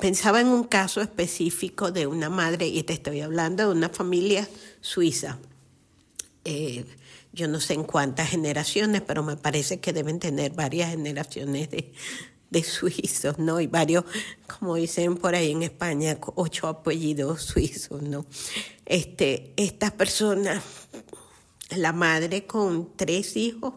Pensaba 0.00 0.40
en 0.40 0.48
un 0.48 0.64
caso 0.64 1.00
específico 1.00 1.90
de 1.90 2.06
una 2.06 2.30
madre, 2.30 2.68
y 2.68 2.82
te 2.84 2.92
estoy 2.92 3.20
hablando 3.20 3.66
de 3.66 3.72
una 3.72 3.88
familia 3.88 4.48
suiza. 4.80 5.38
Eh, 6.44 6.84
yo 7.32 7.48
no 7.48 7.60
sé 7.60 7.74
en 7.74 7.84
cuántas 7.84 8.30
generaciones, 8.30 9.02
pero 9.02 9.22
me 9.22 9.36
parece 9.36 9.80
que 9.80 9.92
deben 9.92 10.18
tener 10.18 10.52
varias 10.52 10.90
generaciones 10.90 11.70
de, 11.70 11.92
de 12.50 12.64
suizos, 12.64 13.38
¿no? 13.38 13.60
Y 13.60 13.66
varios, 13.66 14.04
como 14.58 14.74
dicen 14.74 15.16
por 15.16 15.34
ahí 15.34 15.52
en 15.52 15.62
España, 15.62 16.18
ocho 16.34 16.66
apellidos 16.68 17.42
suizos, 17.42 18.02
¿no? 18.02 18.26
Este, 18.86 19.52
estas 19.56 19.92
personas, 19.92 20.62
la 21.70 21.92
madre 21.92 22.46
con 22.46 22.96
tres 22.96 23.36
hijos, 23.36 23.74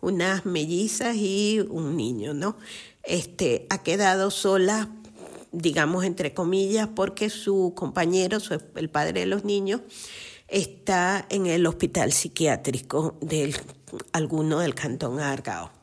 unas 0.00 0.46
mellizas 0.46 1.16
y 1.16 1.60
un 1.68 1.96
niño, 1.96 2.34
¿no? 2.34 2.56
Este, 3.02 3.66
ha 3.70 3.82
quedado 3.82 4.30
sola, 4.30 4.90
digamos 5.52 6.04
entre 6.04 6.34
comillas, 6.34 6.88
porque 6.94 7.30
su 7.30 7.72
compañero, 7.74 8.38
el 8.76 8.90
padre 8.90 9.20
de 9.20 9.26
los 9.26 9.44
niños, 9.44 9.80
está 10.48 11.26
en 11.30 11.46
el 11.46 11.66
hospital 11.66 12.12
psiquiátrico 12.12 13.16
de 13.20 13.54
alguno 14.12 14.58
del 14.58 14.74
cantón 14.74 15.20
Argao. 15.20 15.79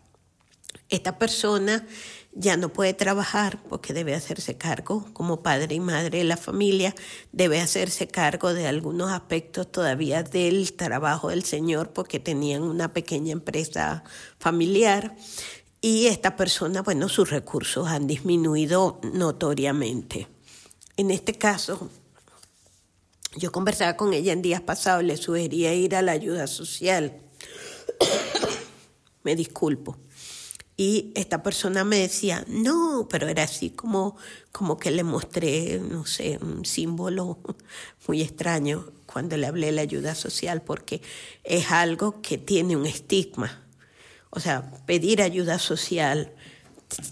Esta 0.90 1.18
persona 1.18 1.86
ya 2.40 2.56
no 2.56 2.70
puede 2.70 2.94
trabajar 2.94 3.62
porque 3.68 3.94
debe 3.94 4.14
hacerse 4.14 4.58
cargo, 4.58 5.06
como 5.14 5.42
padre 5.42 5.76
y 5.76 5.80
madre 5.80 6.20
de 6.20 6.24
la 6.24 6.38
familia, 6.38 6.96
debe 7.32 7.60
hacerse 7.60 8.08
cargo 8.08 8.54
de 8.54 8.68
algunos 8.68 9.12
aspectos 9.12 9.72
todavía 9.72 10.24
del 10.24 10.74
trabajo 10.74 11.30
del 11.30 11.44
Señor 11.44 11.94
porque 11.94 12.20
tenían 12.20 12.62
una 12.62 12.94
pequeña 12.94 13.34
empresa 13.34 14.04
familiar 14.38 15.16
y 15.82 16.08
esta 16.08 16.36
persona, 16.36 16.84
bueno, 16.84 17.10
sus 17.10 17.30
recursos 17.32 17.88
han 17.88 18.08
disminuido 18.08 19.00
notoriamente. 19.14 20.28
En 20.96 21.12
este 21.12 21.34
caso, 21.34 21.90
yo 23.36 23.52
conversaba 23.52 23.98
con 23.98 24.14
ella 24.14 24.32
en 24.32 24.42
días 24.42 24.62
pasados, 24.62 25.04
le 25.04 25.18
sugería 25.18 25.74
ir 25.74 25.96
a 25.96 26.02
la 26.02 26.14
ayuda 26.14 26.48
social. 26.48 27.20
Me 29.24 29.36
disculpo 29.36 29.98
y 30.80 31.12
esta 31.16 31.42
persona 31.42 31.84
me 31.84 31.98
decía, 31.98 32.46
no, 32.48 33.08
pero 33.10 33.28
era 33.28 33.44
así 33.44 33.72
como, 33.72 34.16
como 34.52 34.78
que 34.78 34.92
le 34.92 35.04
mostré, 35.04 35.80
no 35.80 36.06
sé, 36.06 36.38
un 36.40 36.66
símbolo 36.66 37.40
muy 38.08 38.22
extraño 38.22 38.92
cuando 39.08 39.38
le 39.38 39.48
hablé 39.48 39.68
de 39.68 39.72
la 39.72 39.82
ayuda 39.82 40.14
social, 40.14 40.62
porque 40.62 41.02
es 41.44 41.72
algo 41.72 42.22
que 42.22 42.38
tiene 42.38 42.76
un 42.76 42.86
estigma. 42.86 43.66
O 44.30 44.40
sea, 44.40 44.70
pedir 44.86 45.24
ayuda 45.24 45.58
social, 45.58 46.32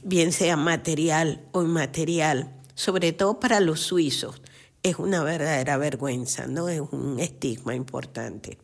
bien 0.03 0.31
sea 0.31 0.57
material 0.57 1.43
o 1.51 1.63
inmaterial, 1.63 2.53
sobre 2.75 3.13
todo 3.13 3.39
para 3.39 3.59
los 3.61 3.79
suizos, 3.79 4.43
es 4.83 4.99
una 4.99 5.23
verdadera 5.23 5.77
vergüenza, 5.77 6.45
¿no? 6.45 6.69
Es 6.69 6.81
un 6.91 7.19
estigma 7.19 7.73
importante. 7.73 8.59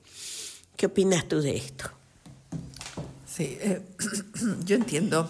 ¿Qué 0.75 0.85
opinas 0.85 1.27
tú 1.27 1.41
de 1.41 1.57
esto? 1.57 2.00
Sí, 3.41 3.57
eh, 3.59 3.81
yo 4.65 4.75
entiendo. 4.75 5.27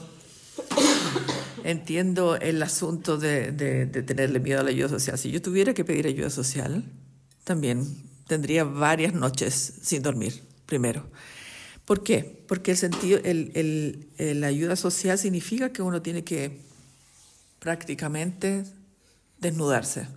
Entiendo 1.63 2.35
el 2.35 2.61
asunto 2.61 3.17
de, 3.17 3.53
de, 3.53 3.85
de, 3.85 4.03
tenerle 4.03 4.41
miedo 4.41 4.59
a 4.59 4.63
la 4.63 4.71
ayuda 4.71 4.89
social. 4.89 5.17
Si 5.17 5.31
yo 5.31 5.41
tuviera 5.41 5.73
que 5.73 5.85
pedir 5.85 6.07
ayuda 6.07 6.29
social, 6.29 6.83
también 7.45 7.85
tendría 8.27 8.65
varias 8.65 9.13
noches 9.13 9.75
sin 9.81 10.01
dormir, 10.01 10.43
primero. 10.65 11.09
¿Por 11.85 12.03
qué? 12.03 12.43
Porque 12.49 12.71
el 12.71 12.77
sentido, 12.77 13.21
el, 13.23 13.51
el, 13.55 14.09
el, 14.17 14.43
ayuda 14.43 14.75
social 14.75 15.17
significa 15.17 15.71
que 15.71 15.81
uno 15.81 16.01
tiene 16.01 16.25
que 16.25 16.59
prácticamente 17.59 18.65
desnudarse 19.39 20.07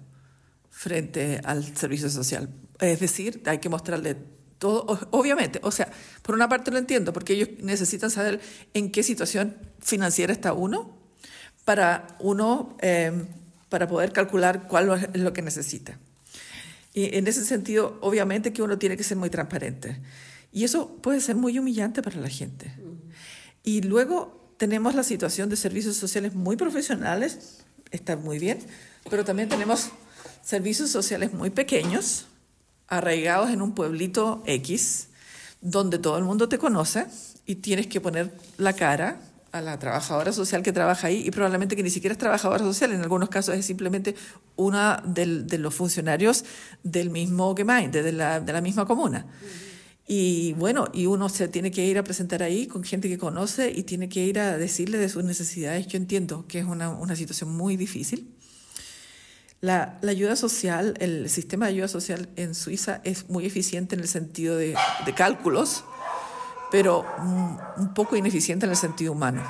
frente 0.68 1.40
al 1.44 1.76
servicio 1.76 2.10
social. 2.10 2.48
Es 2.80 2.98
decir, 2.98 3.40
hay 3.46 3.58
que 3.58 3.68
mostrarle 3.68 4.16
todo, 4.58 5.08
obviamente, 5.10 5.60
o 5.62 5.70
sea, 5.70 5.90
por 6.22 6.34
una 6.34 6.48
parte 6.48 6.70
lo 6.70 6.78
entiendo, 6.78 7.12
porque 7.12 7.34
ellos 7.34 7.48
necesitan 7.60 8.10
saber 8.10 8.40
en 8.72 8.90
qué 8.90 9.02
situación 9.02 9.56
financiera 9.80 10.32
está 10.32 10.52
uno 10.52 10.96
para 11.64 12.16
uno, 12.20 12.76
eh, 12.80 13.24
para 13.68 13.88
poder 13.88 14.12
calcular 14.12 14.68
cuál 14.68 15.08
es 15.12 15.20
lo 15.20 15.32
que 15.32 15.42
necesita. 15.42 15.98
Y 16.92 17.16
en 17.16 17.26
ese 17.26 17.44
sentido, 17.44 17.98
obviamente 18.00 18.52
que 18.52 18.62
uno 18.62 18.78
tiene 18.78 18.96
que 18.96 19.02
ser 19.02 19.16
muy 19.16 19.30
transparente. 19.30 20.00
Y 20.52 20.62
eso 20.62 20.96
puede 21.02 21.20
ser 21.20 21.34
muy 21.34 21.58
humillante 21.58 22.00
para 22.02 22.20
la 22.20 22.28
gente. 22.28 22.72
Y 23.64 23.82
luego 23.82 24.54
tenemos 24.56 24.94
la 24.94 25.02
situación 25.02 25.48
de 25.48 25.56
servicios 25.56 25.96
sociales 25.96 26.34
muy 26.34 26.56
profesionales, 26.56 27.64
está 27.90 28.16
muy 28.16 28.38
bien, 28.38 28.58
pero 29.10 29.24
también 29.24 29.48
tenemos 29.48 29.90
servicios 30.42 30.90
sociales 30.90 31.32
muy 31.32 31.50
pequeños, 31.50 32.26
arraigados 32.88 33.50
en 33.50 33.62
un 33.62 33.74
pueblito 33.74 34.42
X, 34.46 35.08
donde 35.60 35.98
todo 35.98 36.18
el 36.18 36.24
mundo 36.24 36.48
te 36.48 36.58
conoce 36.58 37.06
y 37.46 37.56
tienes 37.56 37.86
que 37.86 38.00
poner 38.00 38.36
la 38.58 38.72
cara 38.74 39.20
a 39.52 39.60
la 39.60 39.78
trabajadora 39.78 40.32
social 40.32 40.62
que 40.62 40.72
trabaja 40.72 41.06
ahí 41.06 41.22
y 41.24 41.30
probablemente 41.30 41.76
que 41.76 41.84
ni 41.84 41.90
siquiera 41.90 42.12
es 42.12 42.18
trabajadora 42.18 42.64
social, 42.64 42.90
en 42.90 43.00
algunos 43.02 43.28
casos 43.28 43.54
es 43.54 43.64
simplemente 43.64 44.16
una 44.56 45.00
de 45.06 45.58
los 45.58 45.72
funcionarios 45.72 46.44
del 46.82 47.10
mismo 47.10 47.54
Gemeinde, 47.56 48.02
de 48.02 48.12
la, 48.12 48.40
de 48.40 48.52
la 48.52 48.60
misma 48.60 48.84
comuna. 48.84 49.26
Y 50.06 50.52
bueno, 50.54 50.88
y 50.92 51.06
uno 51.06 51.28
se 51.28 51.48
tiene 51.48 51.70
que 51.70 51.86
ir 51.86 51.98
a 51.98 52.04
presentar 52.04 52.42
ahí 52.42 52.66
con 52.66 52.82
gente 52.82 53.08
que 53.08 53.16
conoce 53.16 53.70
y 53.70 53.84
tiene 53.84 54.08
que 54.08 54.24
ir 54.24 54.38
a 54.38 54.58
decirle 54.58 54.98
de 54.98 55.08
sus 55.08 55.24
necesidades. 55.24 55.86
Yo 55.86 55.96
entiendo 55.96 56.46
que 56.46 56.58
es 56.58 56.66
una, 56.66 56.90
una 56.90 57.16
situación 57.16 57.50
muy 57.56 57.76
difícil. 57.76 58.33
La, 59.64 59.98
ayuda 60.06 60.36
social, 60.36 60.92
el 61.00 61.30
sistema 61.30 61.64
de 61.64 61.72
ayuda 61.72 61.88
social 61.88 62.28
en 62.36 62.54
Suiza 62.54 63.00
es 63.02 63.30
muy 63.30 63.46
eficiente 63.46 63.94
en 63.94 64.02
el 64.02 64.08
sentido 64.08 64.58
de, 64.58 64.76
cálculos, 65.16 65.84
pero 66.70 67.06
un, 67.16 67.58
un 67.78 67.94
poco 67.94 68.14
ineficiente 68.14 68.66
en 68.66 68.72
el 68.72 68.76
sentido 68.76 69.12
humano. 69.12 69.42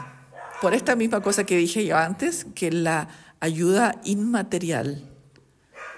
Por 0.61 0.73
esta 0.73 0.95
misma 0.95 1.21
cosa 1.21 1.43
que 1.43 1.57
dije 1.57 1.85
yo 1.85 1.97
antes, 1.97 2.47
que 2.55 2.71
la 2.71 3.09
ayuda 3.41 3.97
inmaterial 4.05 5.11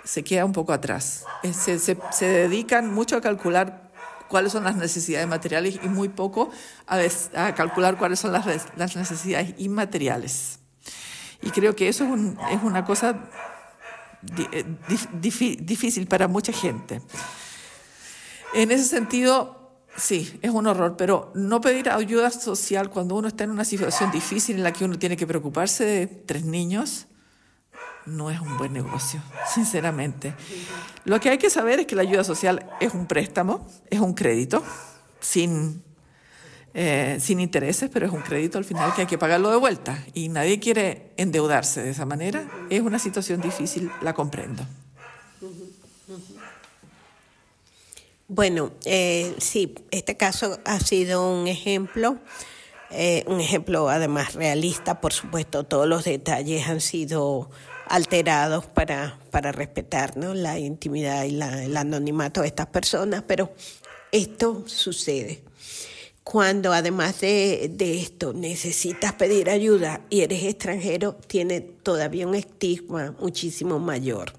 se 0.02 0.24
queda 0.24 0.47
un 0.47 0.52
poco 0.52 0.72
atrás. 0.72 1.26
Se, 1.52 1.78
se, 1.78 1.98
se 2.10 2.26
dedican 2.26 2.94
mucho 2.94 3.16
a 3.18 3.20
calcular 3.20 3.93
cuáles 4.28 4.51
son 4.51 4.64
las 4.64 4.76
necesidades 4.76 5.28
materiales 5.28 5.78
y 5.82 5.88
muy 5.88 6.09
poco 6.09 6.48
a, 6.86 7.55
calcular 7.55 7.98
cuáles 7.98 8.18
son 8.20 8.32
las, 8.32 8.97
necesidades 8.97 9.55
inmateriales. 9.59 10.60
Y 11.43 11.51
creo 11.51 11.76
que 11.76 11.88
eso 11.88 12.05
es, 12.05 12.10
un, 12.10 12.38
es 12.51 12.62
una 12.62 12.86
cosa 12.86 13.28
difícil 15.12 16.07
para 16.07 16.28
mucha 16.28 16.53
gente. 16.53 17.01
En 18.55 18.70
ese 18.70 18.85
sentido, 18.85 19.70
sí, 19.97 20.39
es 20.43 20.51
un 20.51 20.66
horror, 20.66 20.97
pero 20.97 21.31
no 21.35 21.61
pedir 21.61 21.90
ayuda 21.90 22.31
social 22.31 22.90
cuando 22.90 23.15
uno 23.16 23.28
está 23.28 23.44
en 23.44 23.51
una 23.51 23.65
situación 23.65 24.11
difícil 24.11 24.57
en 24.57 24.62
la 24.62 24.73
que 24.73 24.85
uno 24.85 24.98
tiene 24.98 25.16
que 25.16 25.27
preocuparse 25.27 25.85
de 25.85 26.07
tres 26.07 26.44
niños, 26.44 27.07
no 28.07 28.31
es 28.31 28.40
un 28.40 28.57
buen 28.57 28.73
negocio, 28.73 29.20
sinceramente. 29.55 30.35
Lo 31.05 31.20
que 31.20 31.31
hay 31.31 31.39
que 31.39 31.51
saber 31.51 31.81
es 31.81 31.86
que 31.86 31.97
la 31.97 32.03
ayuda 32.03 32.24
social 32.24 32.66
es 32.81 32.94
un 32.94 33.07
préstamo, 33.07 33.66
es 33.90 34.01
un 34.01 34.15
crédito, 34.15 34.62
sin, 35.20 35.82
eh, 36.78 37.16
sin 37.20 37.40
intereses, 37.40 37.89
pero 37.90 38.05
es 38.05 38.12
un 38.12 38.20
crédito 38.20 38.59
al 38.59 38.65
final 38.66 38.94
que 38.94 39.01
hay 39.01 39.07
que 39.07 39.16
pagarlo 39.16 39.51
de 39.51 39.57
vuelta. 39.57 40.05
Y 40.12 40.28
nadie 40.28 40.61
quiere 40.61 41.11
endeudarse 41.16 41.82
de 41.82 41.89
esa 41.89 42.05
manera. 42.05 42.47
Es 42.69 42.82
una 42.82 42.98
situación 42.98 43.40
difícil, 43.40 43.90
la 44.03 44.12
comprendo. 44.12 44.62
Bueno, 48.28 48.73
eh, 48.85 49.35
sí, 49.39 49.74
este 49.90 50.19
caso 50.19 50.59
ha 50.66 50.78
sido 50.78 51.32
un 51.32 51.47
ejemplo. 51.47 52.19
Eh, 52.90 53.24
un 53.27 53.40
ejemplo 53.40 53.89
además 53.89 54.35
realista, 54.35 55.01
por 55.01 55.15
supuesto, 55.15 55.65
todos 55.65 55.89
los 55.89 56.05
detalles 56.05 56.69
han 56.69 56.82
sido 56.82 57.48
alterados 57.89 58.66
para, 58.66 59.19
para 59.31 59.51
respetar 59.51 60.19
¿no? 60.19 60.35
la 60.35 60.59
intimidad 60.59 61.24
y 61.24 61.31
la, 61.31 61.65
el 61.65 61.74
anonimato 61.74 62.43
de 62.43 62.48
estas 62.48 62.66
personas, 62.66 63.24
pero 63.27 63.51
esto 64.12 64.65
sucede. 64.66 65.43
Cuando 66.28 66.73
además 66.73 67.20
de, 67.20 67.70
de, 67.73 68.01
esto 68.01 68.32
necesitas 68.32 69.12
pedir 69.12 69.48
ayuda 69.48 70.01
y 70.11 70.23
eres 70.23 70.43
extranjero, 70.43 71.15
tiene 71.15 71.61
todavía 71.61 72.27
un 72.27 72.35
estigma 72.35 73.15
muchísimo 73.20 73.78
mayor. 73.78 74.32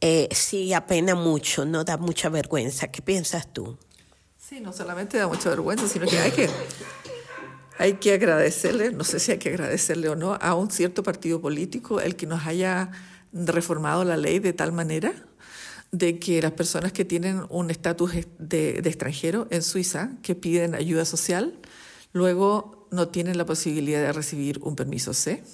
Eh, 0.00 0.28
sí, 0.32 0.74
apena 0.74 1.14
mucho, 1.14 1.64
no 1.64 1.84
da 1.84 1.98
mucha 1.98 2.30
vergüenza. 2.30 2.88
¿Qué 2.88 3.00
piensas 3.00 3.52
tú? 3.52 3.78
Sí, 4.36 4.58
no 4.58 4.72
solamente 4.72 5.18
da 5.18 5.28
mucha 5.28 5.50
vergüenza, 5.50 5.86
sino 5.86 6.04
que 6.04 6.18
hay 6.18 6.32
que 6.32 6.50
hay 7.78 7.92
que 7.94 8.14
agradecerle, 8.14 8.90
no 8.90 9.04
sé 9.04 9.20
si 9.20 9.30
hay 9.30 9.38
que 9.38 9.50
agradecerle 9.50 10.08
o 10.08 10.16
no, 10.16 10.34
a 10.34 10.54
un 10.56 10.68
cierto 10.68 11.04
partido 11.04 11.40
político 11.40 12.00
el 12.00 12.16
que 12.16 12.26
nos 12.26 12.44
haya 12.44 12.90
reformado 13.32 14.02
la 14.02 14.16
ley 14.16 14.40
de 14.40 14.52
tal 14.52 14.72
manera 14.72 15.14
de 15.94 16.18
que 16.18 16.42
las 16.42 16.50
personas 16.50 16.92
que 16.92 17.04
tienen 17.04 17.44
un 17.50 17.70
estatus 17.70 18.10
de, 18.38 18.78
extranjero 18.78 19.46
en 19.50 19.62
Suiza, 19.62 20.10
que 20.22 20.34
piden 20.34 20.74
ayuda 20.74 21.04
social, 21.04 21.54
luego 22.12 22.88
no 22.90 23.08
tienen 23.08 23.38
la 23.38 23.46
posibilidad 23.46 24.00
de 24.00 24.12
recibir 24.12 24.58
un 24.62 24.74
permiso 24.74 25.14
C. 25.14 25.44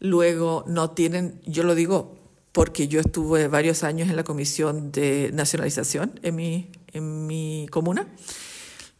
Luego 0.00 0.64
no 0.66 0.90
tienen, 0.90 1.40
yo 1.46 1.62
lo 1.62 1.74
digo 1.74 2.18
porque 2.52 2.88
yo 2.88 3.00
estuve 3.00 3.48
varios 3.48 3.84
años 3.84 4.10
en 4.10 4.16
la 4.16 4.24
comisión 4.24 4.92
de 4.92 5.30
nacionalización 5.32 6.20
en 6.22 6.36
mi, 6.36 6.70
en 6.92 7.26
mi 7.26 7.66
comuna. 7.70 8.06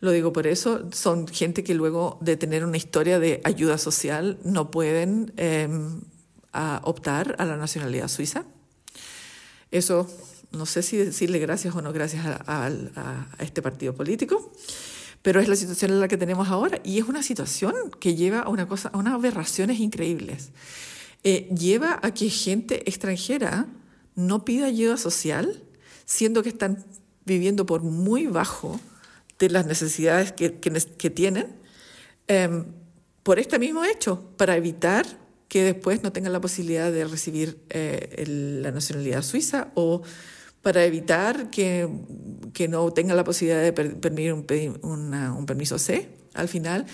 Lo 0.01 0.13
digo 0.13 0.33
por 0.33 0.47
eso, 0.47 0.89
son 0.93 1.29
gente 1.29 1.63
que 1.63 1.75
luego 1.75 2.19
de 2.23 2.39
tener 2.39 2.65
una 2.65 2.79
historia 2.79 3.19
de 3.19 3.43
ayuda 3.45 3.77
social 3.77 4.39
no 4.45 4.71
pueden 4.71 5.35
a 6.55 6.81
optar 6.85 7.37
a 7.39 7.45
la 7.45 7.59
nacionalidad 7.59 8.09
suiza. 8.09 8.47
Eso 9.71 10.09
no 10.55 10.67
sé 10.67 10.83
si 10.83 10.97
decirle 10.97 11.39
gracias 11.39 11.75
o 11.75 11.83
no 11.83 11.93
gracias 11.93 12.25
a, 12.27 12.71
este 13.39 13.63
partido 13.63 13.95
político, 13.95 14.53
pero 15.23 15.41
es 15.41 15.49
la 15.49 15.57
situación 15.57 15.93
en 15.93 16.01
la 16.01 16.09
que 16.09 16.17
tenemos 16.17 16.49
ahora 16.49 16.81
y 16.85 16.99
es 16.99 17.05
una 17.07 17.23
situación 17.23 17.75
que 18.01 18.15
lleva 18.15 18.41
a, 18.41 18.49
una 18.49 18.67
cosa, 18.67 18.91
a 18.93 18.99
unas 18.99 19.15
aberraciones 19.15 19.81
increíbles. 19.81 20.51
Eh, 21.23 21.49
lleva 21.59 21.99
a 22.03 22.13
que 22.13 22.29
gente 22.29 22.89
extranjera 22.89 23.67
no 24.15 24.45
pida 24.45 24.67
ayuda 24.67 24.97
social, 24.97 25.63
siendo 26.05 26.43
que 26.43 26.51
están 26.51 26.85
viviendo 27.25 27.65
por 27.65 27.83
muy 27.83 28.27
bajo 28.27 28.79
de 29.39 29.49
las 29.49 29.67
necesidades 29.67 30.33
que, 30.33 30.51
tienen 31.11 31.57
eh, 32.29 32.65
por 33.23 33.39
este 33.39 33.59
mismo 33.59 33.85
hecho, 33.85 34.23
para 34.37 34.57
evitar 34.57 35.07
que 35.49 35.63
después 35.63 36.03
no 36.03 36.13
tengan 36.13 36.33
la 36.33 36.41
posibilidad 36.41 36.93
de 36.93 37.05
recibir 37.05 37.59
eh, 37.71 38.25
la 38.63 38.71
nacionalidad 38.71 39.23
suiza 39.23 39.69
o 39.75 40.03
para 40.65 40.85
evitar 40.85 41.51
que, 41.51 41.89
que 42.53 42.67
no 42.67 42.91
tengan 42.91 43.17
la 43.17 43.23
posibilidad 43.23 43.63
de 43.63 43.73
pedir 43.73 44.33
un, 44.33 44.47
una, 44.83 45.33
un 45.33 45.47
permiso 45.47 45.79
C 45.79 46.09
al 46.33 46.49
final. 46.49 46.87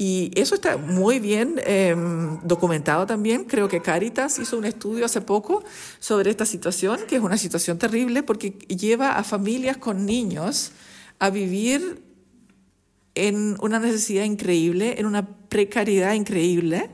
Y 0.00 0.30
eso 0.36 0.54
está 0.54 0.76
muy 0.76 1.18
bien 1.18 1.60
eh, 1.66 1.96
documentado 2.44 3.04
también. 3.04 3.44
Creo 3.44 3.68
que 3.68 3.82
Caritas 3.82 4.38
hizo 4.38 4.56
un 4.56 4.64
estudio 4.64 5.04
hace 5.04 5.20
poco 5.20 5.64
sobre 5.98 6.30
esta 6.30 6.46
situación, 6.46 7.00
que 7.08 7.16
es 7.16 7.22
una 7.22 7.36
situación 7.36 7.78
terrible 7.78 8.22
porque 8.22 8.50
lleva 8.68 9.18
a 9.18 9.24
familias 9.24 9.76
con 9.76 10.06
niños 10.06 10.70
a 11.18 11.30
vivir 11.30 12.00
en 13.16 13.56
una 13.60 13.80
necesidad 13.80 14.22
increíble, 14.22 14.94
en 14.98 15.06
una 15.06 15.26
precariedad 15.48 16.14
increíble, 16.14 16.90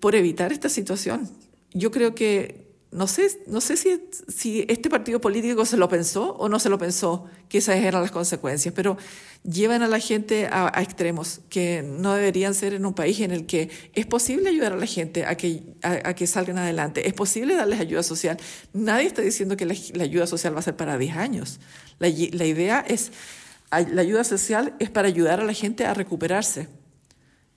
por 0.00 0.14
evitar 0.14 0.50
esta 0.52 0.70
situación. 0.70 1.28
Yo 1.74 1.90
creo 1.90 2.14
que, 2.14 2.61
no 2.92 3.06
sé, 3.06 3.42
no 3.46 3.60
sé 3.60 3.76
si, 3.76 4.00
si 4.28 4.66
este 4.68 4.90
partido 4.90 5.20
político 5.20 5.64
se 5.64 5.76
lo 5.76 5.88
pensó 5.88 6.34
o 6.34 6.48
no 6.48 6.58
se 6.58 6.68
lo 6.68 6.78
pensó, 6.78 7.24
que 7.48 7.58
esas 7.58 7.76
eran 7.76 8.02
las 8.02 8.10
consecuencias, 8.10 8.74
pero 8.74 8.96
llevan 9.42 9.82
a 9.82 9.88
la 9.88 9.98
gente 9.98 10.46
a, 10.46 10.70
extremos 10.80 11.40
que 11.48 11.82
no 11.82 12.14
deberían 12.14 12.54
ser 12.54 12.74
en 12.74 12.84
un 12.84 12.94
país 12.94 13.20
en 13.20 13.30
el 13.30 13.46
que 13.46 13.70
es 13.94 14.06
posible 14.06 14.50
ayudar 14.50 14.74
a 14.74 14.76
la 14.76 14.86
gente 14.86 15.24
a 15.24 15.36
que, 15.36 15.62
a, 15.82 16.14
que 16.14 16.26
salgan 16.26 16.58
adelante, 16.58 17.08
es 17.08 17.14
posible 17.14 17.54
darles 17.54 17.80
ayuda 17.80 18.02
social. 18.02 18.36
Nadie 18.72 19.06
está 19.06 19.22
diciendo 19.22 19.56
que 19.56 19.64
la, 19.64 19.74
la 19.94 20.04
ayuda 20.04 20.26
social 20.26 20.54
va 20.54 20.60
a 20.60 20.62
ser 20.62 20.76
para 20.76 20.98
10 20.98 21.16
años. 21.16 21.60
La, 21.98 22.08
la 22.08 22.44
idea 22.44 22.84
es 22.86 23.10
la 23.80 24.02
ayuda 24.02 24.22
social 24.22 24.74
es 24.78 24.90
para 24.90 25.08
ayudar 25.08 25.40
a 25.40 25.44
la 25.44 25.54
gente 25.54 25.86
a 25.86 25.94
recuperarse 25.94 26.68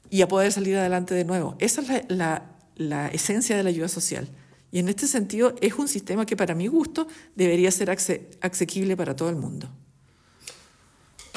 y 0.09 0.21
a 0.21 0.27
poder 0.27 0.51
salir 0.51 0.77
adelante 0.77 1.13
de 1.13 1.25
nuevo. 1.25 1.55
Esa 1.59 1.81
es 1.81 2.05
la, 2.09 2.43
la, 2.75 3.07
esencia 3.09 3.57
de 3.57 3.63
la 3.63 3.69
ayuda 3.69 3.89
social. 3.89 4.29
Y 4.75 4.79
en 4.79 4.89
este 4.89 5.07
sentido 5.07 5.55
es 5.61 5.75
un 5.75 5.87
sistema 5.87 6.25
que 6.25 6.35
para 6.35 6.53
mi 6.53 6.67
gusto 6.67 7.07
debería 7.33 7.71
ser 7.71 7.89
asequible 8.41 8.97
para 8.97 9.15
todo 9.15 9.29
el 9.29 9.37
mundo. 9.37 9.69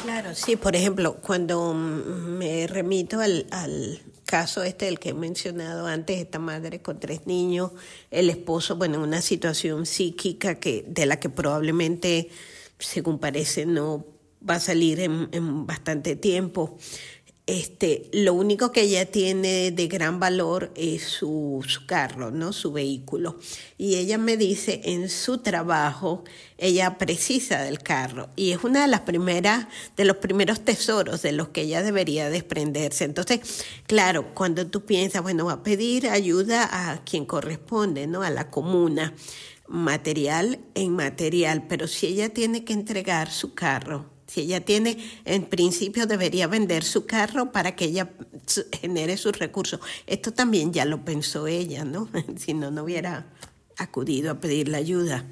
Claro, 0.02 0.34
sí, 0.34 0.56
por 0.56 0.74
ejemplo, 0.74 1.18
cuando 1.20 1.72
me 1.72 2.66
remito 2.66 3.20
al, 3.20 3.46
al 3.52 4.02
caso 4.24 4.64
este 4.64 4.86
del 4.86 4.98
que 4.98 5.10
he 5.10 5.14
mencionado 5.14 5.86
antes, 5.86 6.18
esta 6.18 6.40
madre 6.40 6.82
con 6.82 6.98
tres 6.98 7.28
niños, 7.28 7.70
el 8.10 8.28
esposo, 8.28 8.74
bueno, 8.74 8.96
en 8.96 9.02
una 9.02 9.20
situación 9.20 9.86
psíquica 9.86 10.56
que, 10.56 10.84
de 10.88 11.06
la 11.06 11.20
que 11.20 11.28
probablemente, 11.28 12.30
según 12.80 13.20
parece, 13.20 13.66
no 13.66 14.04
va 14.48 14.56
a 14.56 14.60
salir 14.60 14.98
en 14.98 15.64
bastante 15.64 16.16
tiempo. 16.16 16.76
Este, 17.48 18.10
lo 18.12 18.34
único 18.34 18.72
que 18.72 18.82
ella 18.82 19.10
tiene 19.10 19.70
de 19.70 19.86
gran 19.86 20.20
valor 20.20 20.70
es 20.74 21.04
su, 21.04 21.64
su, 21.66 21.86
carro, 21.86 22.30
¿no? 22.30 22.52
Su 22.52 22.72
vehículo. 22.72 23.38
Y 23.78 23.94
ella 23.94 24.18
me 24.18 24.36
dice, 24.36 24.82
en 24.84 25.08
su 25.08 25.38
trabajo, 25.38 26.24
ella 26.58 26.98
precisa 26.98 27.62
del 27.62 27.78
carro. 27.78 28.28
Y 28.36 28.52
es 28.52 28.62
una 28.64 28.82
de 28.82 28.88
las 28.88 29.00
primeras, 29.00 29.66
de 29.96 30.04
los 30.04 30.18
primeros 30.18 30.60
tesoros 30.62 31.22
de 31.22 31.32
los 31.32 31.48
que 31.48 31.62
ella 31.62 31.82
debería 31.82 32.28
desprenderse. 32.28 33.04
Entonces, 33.04 33.40
claro, 33.86 34.34
cuando 34.34 34.66
tú 34.66 34.84
piensas, 34.84 35.22
bueno, 35.22 35.46
va 35.46 35.52
a 35.54 35.62
pedir 35.62 36.10
ayuda 36.10 36.68
a 36.70 37.02
quien 37.02 37.24
corresponde, 37.24 38.06
¿no? 38.06 38.22
A 38.22 38.28
la 38.28 38.50
comuna 38.50 39.14
material 39.66 40.60
e 40.74 40.82
inmaterial. 40.82 41.66
Pero 41.66 41.88
si 41.88 42.08
ella 42.08 42.28
tiene 42.28 42.64
que 42.64 42.74
entregar 42.74 43.30
su 43.30 43.54
carro, 43.54 44.17
si 44.28 44.42
ella 44.42 44.64
tiene, 44.64 44.98
en 45.24 45.46
principio 45.46 46.06
debería 46.06 46.46
vender 46.46 46.84
su 46.84 47.06
carro 47.06 47.50
para 47.50 47.74
que 47.74 47.86
ella 47.86 48.10
genere 48.80 49.16
sus 49.16 49.36
recursos. 49.38 49.80
Esto 50.06 50.32
también 50.32 50.72
ya 50.72 50.84
lo 50.84 51.04
pensó 51.04 51.46
ella, 51.46 51.84
¿no? 51.84 52.08
si 52.36 52.54
no, 52.54 52.70
no 52.70 52.84
hubiera 52.84 53.26
acudido 53.78 54.30
a 54.30 54.34
pedir 54.34 54.68
la 54.68 54.78
ayuda. 54.78 55.24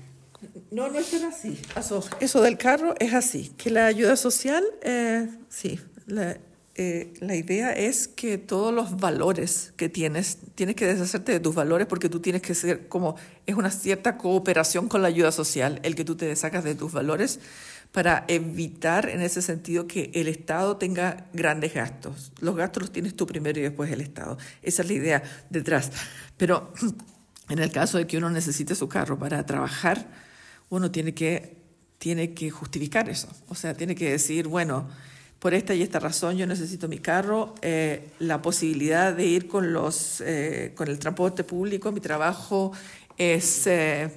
No, 0.70 0.88
no 0.88 0.98
es 0.98 1.12
así. 1.22 1.58
Eso, 1.76 2.04
eso 2.20 2.42
del 2.42 2.58
carro 2.58 2.94
es 2.98 3.14
así, 3.14 3.52
que 3.56 3.70
la 3.70 3.86
ayuda 3.86 4.16
social, 4.16 4.64
eh, 4.82 5.28
sí, 5.48 5.78
la, 6.06 6.38
eh, 6.78 7.14
la 7.20 7.34
idea 7.34 7.72
es 7.72 8.06
que 8.06 8.36
todos 8.36 8.72
los 8.72 8.98
valores 8.98 9.72
que 9.76 9.88
tienes, 9.88 10.38
tienes 10.54 10.76
que 10.76 10.86
deshacerte 10.86 11.32
de 11.32 11.40
tus 11.40 11.54
valores 11.54 11.86
porque 11.86 12.10
tú 12.10 12.20
tienes 12.20 12.42
que 12.42 12.54
ser 12.54 12.88
como, 12.88 13.16
es 13.46 13.54
una 13.54 13.70
cierta 13.70 14.18
cooperación 14.18 14.88
con 14.88 15.00
la 15.00 15.08
ayuda 15.08 15.32
social, 15.32 15.80
el 15.82 15.94
que 15.94 16.04
tú 16.04 16.16
te 16.16 16.26
deshacas 16.26 16.64
de 16.64 16.74
tus 16.74 16.92
valores 16.92 17.40
para 17.92 18.24
evitar 18.28 19.08
en 19.08 19.20
ese 19.20 19.40
sentido 19.42 19.86
que 19.86 20.10
el 20.14 20.28
Estado 20.28 20.76
tenga 20.76 21.26
grandes 21.32 21.74
gastos. 21.74 22.32
Los 22.40 22.56
gastos 22.56 22.84
los 22.84 22.92
tienes 22.92 23.16
tú 23.16 23.26
primero 23.26 23.58
y 23.58 23.62
después 23.62 23.90
el 23.90 24.00
Estado. 24.00 24.36
Esa 24.62 24.82
es 24.82 24.88
la 24.88 24.94
idea 24.94 25.22
detrás. 25.50 25.90
Pero 26.36 26.72
en 27.48 27.58
el 27.58 27.70
caso 27.70 27.98
de 27.98 28.06
que 28.06 28.18
uno 28.18 28.30
necesite 28.30 28.74
su 28.74 28.88
carro 28.88 29.18
para 29.18 29.44
trabajar, 29.46 30.06
uno 30.68 30.90
tiene 30.90 31.14
que, 31.14 31.56
tiene 31.98 32.34
que 32.34 32.50
justificar 32.50 33.08
eso. 33.08 33.28
O 33.48 33.54
sea, 33.54 33.74
tiene 33.74 33.94
que 33.94 34.10
decir, 34.10 34.46
bueno, 34.46 34.88
por 35.38 35.54
esta 35.54 35.74
y 35.74 35.82
esta 35.82 36.00
razón 36.00 36.36
yo 36.36 36.46
necesito 36.46 36.88
mi 36.88 36.98
carro, 36.98 37.54
eh, 37.62 38.10
la 38.18 38.42
posibilidad 38.42 39.12
de 39.12 39.26
ir 39.26 39.48
con, 39.48 39.72
los, 39.72 40.20
eh, 40.20 40.72
con 40.74 40.88
el 40.88 40.98
transporte 40.98 41.44
público, 41.44 41.92
mi 41.92 42.00
trabajo 42.00 42.72
es, 43.18 43.66
eh, 43.66 44.10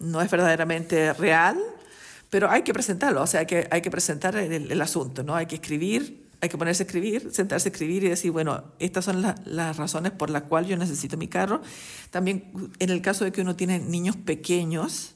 no 0.00 0.20
es 0.20 0.30
verdaderamente 0.30 1.12
real, 1.12 1.58
pero 2.30 2.50
hay 2.50 2.62
que 2.62 2.72
presentarlo, 2.72 3.22
o 3.22 3.26
sea, 3.26 3.40
hay 3.40 3.46
que, 3.46 3.68
hay 3.70 3.80
que 3.80 3.90
presentar 3.90 4.36
el, 4.36 4.70
el 4.70 4.82
asunto, 4.82 5.22
¿no? 5.22 5.34
Hay 5.34 5.46
que 5.46 5.56
escribir, 5.56 6.28
hay 6.40 6.48
que 6.48 6.58
ponerse 6.58 6.82
a 6.82 6.86
escribir, 6.86 7.30
sentarse 7.32 7.68
a 7.68 7.72
escribir 7.72 8.04
y 8.04 8.08
decir, 8.08 8.30
bueno, 8.30 8.64
estas 8.78 9.04
son 9.04 9.22
las 9.22 9.76
razones 9.76 10.12
por 10.12 10.30
las 10.30 10.42
cuales 10.42 10.70
yo 10.70 10.76
necesito 10.76 11.16
mi 11.16 11.28
carro. 11.28 11.62
También 12.10 12.70
en 12.78 12.90
el 12.90 13.02
caso 13.02 13.24
de 13.24 13.32
que 13.32 13.40
uno 13.40 13.56
tiene 13.56 13.78
niños 13.78 14.16
pequeños, 14.16 15.14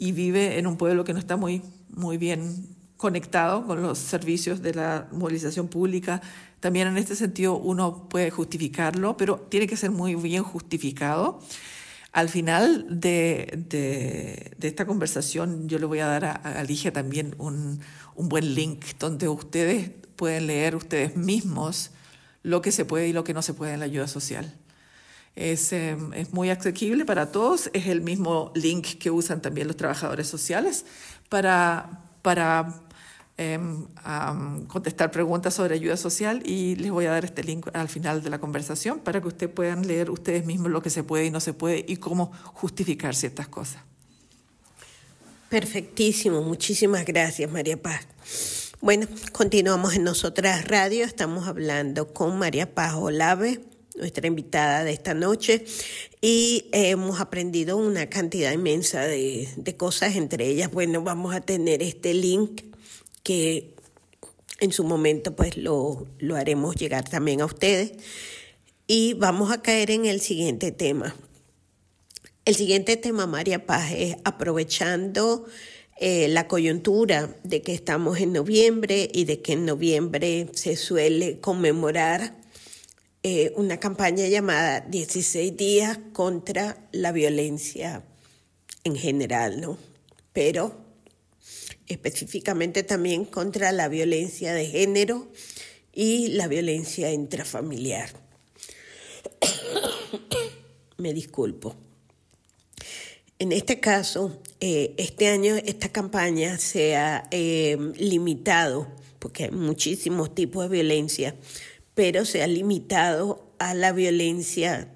y 0.00 0.12
vive 0.12 0.58
en 0.58 0.66
un 0.66 0.76
pueblo 0.76 1.04
que 1.04 1.12
no 1.12 1.18
está 1.18 1.36
muy, 1.36 1.62
muy 1.90 2.16
bien 2.16 2.66
conectado 2.96 3.66
con 3.66 3.82
los 3.82 3.98
servicios 3.98 4.62
de 4.62 4.74
la 4.74 5.08
movilización 5.12 5.68
pública. 5.68 6.20
También 6.58 6.88
en 6.88 6.96
este 6.96 7.14
sentido 7.16 7.56
uno 7.56 8.08
puede 8.08 8.30
justificarlo, 8.30 9.16
pero 9.16 9.46
tiene 9.48 9.66
que 9.66 9.76
ser 9.76 9.90
muy 9.90 10.14
bien 10.14 10.42
justificado. 10.42 11.40
Al 12.12 12.28
final 12.28 12.86
de, 13.00 13.64
de, 13.68 14.66
esta 14.66 14.84
conversación 14.84 15.68
yo 15.68 15.78
le 15.78 15.86
voy 15.86 16.00
a 16.00 16.06
dar 16.06 16.24
a, 16.24 16.32
a 16.32 16.92
también 16.92 17.36
un, 17.38 17.80
un 18.16 18.28
buen 18.28 18.54
link 18.54 18.84
donde 18.98 19.28
ustedes 19.28 19.90
pueden 20.16 20.48
leer 20.48 20.76
ustedes 20.76 21.16
mismos 21.16 21.92
lo 22.42 22.62
que 22.62 22.72
se 22.72 22.84
puede 22.84 23.08
y 23.08 23.12
lo 23.12 23.24
que 23.24 23.34
no 23.34 23.42
se 23.42 23.54
puede 23.54 23.74
en 23.74 23.80
la 23.80 23.86
ayuda 23.86 24.08
social. 24.08 24.54
Es, 25.36 25.72
eh, 25.72 25.96
es, 26.14 26.32
muy 26.32 26.50
asequible 26.50 27.04
para 27.04 27.30
todos, 27.30 27.70
es 27.72 27.86
el 27.86 28.00
mismo 28.00 28.52
link 28.54 28.98
que 28.98 29.10
usan 29.10 29.40
también 29.40 29.68
los 29.68 29.76
trabajadores 29.76 30.26
sociales 30.26 30.84
para, 31.28 32.02
para 32.22 32.82
eh, 33.42 33.56
um, 33.56 34.66
contestar 34.66 35.10
preguntas 35.10 35.54
sobre 35.54 35.74
ayuda 35.74 35.96
social 35.96 36.42
y 36.44 36.76
les 36.76 36.90
voy 36.90 37.06
a 37.06 37.12
dar 37.12 37.24
este 37.24 37.42
link 37.42 37.66
al 37.72 37.88
final 37.88 38.22
de 38.22 38.28
la 38.28 38.38
conversación 38.38 38.98
para 38.98 39.22
que 39.22 39.28
ustedes 39.28 39.50
puedan 39.50 39.86
leer 39.86 40.10
ustedes 40.10 40.44
mismos 40.44 40.70
lo 40.70 40.82
que 40.82 40.90
se 40.90 41.04
puede 41.04 41.24
y 41.24 41.30
no 41.30 41.40
se 41.40 41.54
puede 41.54 41.82
y 41.88 41.96
cómo 41.96 42.32
justificar 42.52 43.14
ciertas 43.14 43.48
cosas. 43.48 43.82
Perfectísimo, 45.48 46.42
muchísimas 46.42 47.06
gracias 47.06 47.50
María 47.50 47.80
Paz. 47.80 48.06
Bueno, 48.82 49.06
continuamos 49.32 49.94
en 49.94 50.04
Nosotras 50.04 50.68
Radio, 50.68 51.06
estamos 51.06 51.48
hablando 51.48 52.12
con 52.12 52.38
María 52.38 52.74
Paz 52.74 52.92
Olave 52.94 53.62
nuestra 53.96 54.26
invitada 54.26 54.84
de 54.84 54.92
esta 54.92 55.12
noche, 55.12 55.64
y 56.22 56.66
hemos 56.72 57.20
aprendido 57.20 57.76
una 57.76 58.06
cantidad 58.08 58.50
inmensa 58.52 59.02
de, 59.02 59.46
de 59.56 59.76
cosas, 59.76 60.16
entre 60.16 60.46
ellas, 60.46 60.70
bueno, 60.70 61.02
vamos 61.02 61.34
a 61.34 61.40
tener 61.42 61.82
este 61.82 62.14
link 62.14 62.69
que 63.22 63.74
en 64.60 64.72
su 64.72 64.84
momento 64.84 65.34
pues 65.34 65.56
lo, 65.56 66.06
lo 66.18 66.36
haremos 66.36 66.76
llegar 66.76 67.08
también 67.08 67.40
a 67.40 67.46
ustedes. 67.46 67.92
Y 68.86 69.14
vamos 69.14 69.52
a 69.52 69.62
caer 69.62 69.90
en 69.90 70.06
el 70.06 70.20
siguiente 70.20 70.72
tema. 70.72 71.14
El 72.44 72.56
siguiente 72.56 72.96
tema, 72.96 73.26
María 73.26 73.66
Paz, 73.66 73.92
es 73.92 74.16
aprovechando 74.24 75.46
eh, 76.02 76.28
la 76.28 76.48
coyuntura 76.48 77.36
de 77.44 77.60
que 77.60 77.74
estamos 77.74 78.18
en 78.18 78.32
noviembre 78.32 79.08
y 79.12 79.24
de 79.26 79.42
que 79.42 79.52
en 79.52 79.66
noviembre 79.66 80.48
se 80.54 80.74
suele 80.74 81.40
conmemorar 81.40 82.34
eh, 83.22 83.52
una 83.56 83.78
campaña 83.78 84.26
llamada 84.26 84.80
16 84.80 85.54
días 85.54 85.98
contra 86.14 86.88
la 86.90 87.12
violencia 87.12 88.02
en 88.82 88.96
general, 88.96 89.60
¿no? 89.60 89.76
Pero 90.32 90.74
específicamente 91.90 92.82
también 92.82 93.24
contra 93.24 93.72
la 93.72 93.88
violencia 93.88 94.54
de 94.54 94.66
género 94.66 95.28
y 95.92 96.28
la 96.28 96.48
violencia 96.48 97.12
intrafamiliar. 97.12 98.10
Me 100.98 101.12
disculpo. 101.12 101.76
En 103.38 103.52
este 103.52 103.80
caso, 103.80 104.38
eh, 104.60 104.94
este 104.98 105.28
año 105.28 105.56
esta 105.56 105.88
campaña 105.90 106.58
se 106.58 106.94
ha 106.96 107.26
eh, 107.30 107.76
limitado, 107.96 108.86
porque 109.18 109.44
hay 109.44 109.50
muchísimos 109.50 110.34
tipos 110.34 110.64
de 110.64 110.76
violencia, 110.76 111.34
pero 111.94 112.24
se 112.24 112.42
ha 112.42 112.46
limitado 112.46 113.54
a 113.58 113.74
la 113.74 113.92
violencia, 113.92 114.94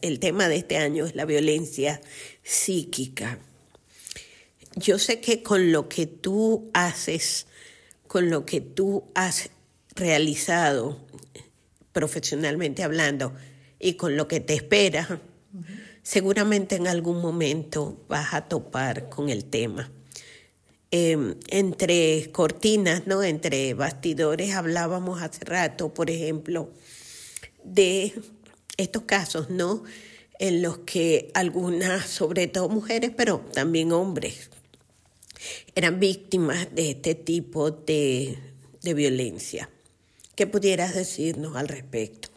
el 0.00 0.18
tema 0.20 0.48
de 0.48 0.56
este 0.56 0.78
año 0.78 1.06
es 1.06 1.14
la 1.14 1.24
violencia 1.24 2.00
psíquica. 2.42 3.38
Yo 4.78 4.98
sé 4.98 5.20
que 5.20 5.42
con 5.42 5.72
lo 5.72 5.88
que 5.88 6.06
tú 6.06 6.70
haces, 6.74 7.46
con 8.06 8.28
lo 8.28 8.44
que 8.44 8.60
tú 8.60 9.04
has 9.14 9.48
realizado 9.94 11.00
profesionalmente 11.92 12.82
hablando 12.82 13.32
y 13.80 13.94
con 13.94 14.18
lo 14.18 14.28
que 14.28 14.40
te 14.40 14.52
espera, 14.52 15.22
seguramente 16.02 16.76
en 16.76 16.88
algún 16.88 17.22
momento 17.22 18.04
vas 18.06 18.34
a 18.34 18.48
topar 18.48 19.08
con 19.08 19.30
el 19.30 19.46
tema. 19.46 19.90
Em, 20.90 21.36
entre 21.48 22.30
cortinas, 22.30 23.06
¿no? 23.06 23.22
Entre 23.22 23.72
bastidores 23.72 24.54
hablábamos 24.54 25.22
hace 25.22 25.42
rato, 25.46 25.94
por 25.94 26.10
ejemplo, 26.10 26.70
de 27.64 28.12
estos 28.76 29.04
casos, 29.04 29.48
¿no? 29.48 29.84
En 30.38 30.60
los 30.60 30.78
que 30.78 31.30
algunas, 31.32 32.06
sobre 32.06 32.46
todo 32.46 32.68
mujeres, 32.68 33.10
pero 33.16 33.40
también 33.54 33.90
hombres, 33.92 34.50
eran 35.74 36.00
víctimas 36.00 36.74
de 36.74 36.90
este 36.90 37.14
tipo 37.14 37.70
de, 37.70 38.38
de 38.82 38.94
violencia. 38.94 39.68
¿Qué 40.34 40.46
pudieras 40.46 40.94
decirnos 40.94 41.56
al 41.56 41.68
respecto? 41.68 42.28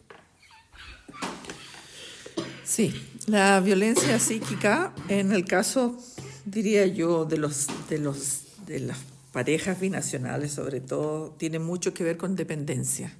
Sí, 2.64 2.94
la 3.26 3.60
violencia 3.60 4.18
psíquica, 4.18 4.94
en 5.08 5.32
el 5.32 5.44
caso, 5.44 5.98
diría 6.44 6.86
yo, 6.86 7.24
de 7.24 7.36
los, 7.36 7.66
de 7.88 7.98
los 7.98 8.44
de 8.70 8.78
las 8.78 8.98
parejas 9.32 9.80
binacionales 9.80 10.52
sobre 10.52 10.80
todo 10.80 11.32
tiene 11.32 11.58
mucho 11.58 11.92
que 11.92 12.04
ver 12.04 12.16
con 12.16 12.36
dependencia. 12.36 13.12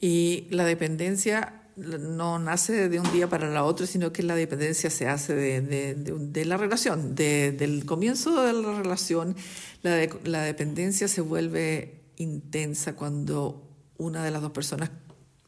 Y 0.00 0.46
la 0.50 0.64
dependencia 0.64 1.59
no 1.80 2.38
nace 2.38 2.88
de 2.88 3.00
un 3.00 3.10
día 3.12 3.28
para 3.28 3.48
la 3.48 3.64
otra, 3.64 3.86
sino 3.86 4.12
que 4.12 4.22
la 4.22 4.34
dependencia 4.34 4.90
se 4.90 5.08
hace 5.08 5.34
de, 5.34 5.60
de, 5.60 5.94
de, 5.94 6.44
la 6.44 6.56
relación. 6.56 7.14
del 7.14 7.84
comienzo 7.86 8.42
de 8.42 8.52
la 8.52 8.78
relación, 8.82 9.36
la, 9.82 10.08
la 10.24 10.42
dependencia 10.42 11.08
se 11.08 11.20
vuelve 11.20 12.02
intensa 12.16 12.94
cuando 12.94 13.66
una 13.96 14.24
de 14.24 14.30
las 14.30 14.42
dos 14.42 14.52
personas 14.52 14.90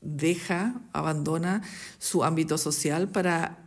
deja, 0.00 0.80
abandona 0.92 1.62
su 1.98 2.24
ámbito 2.24 2.58
social 2.58 3.08
para 3.08 3.62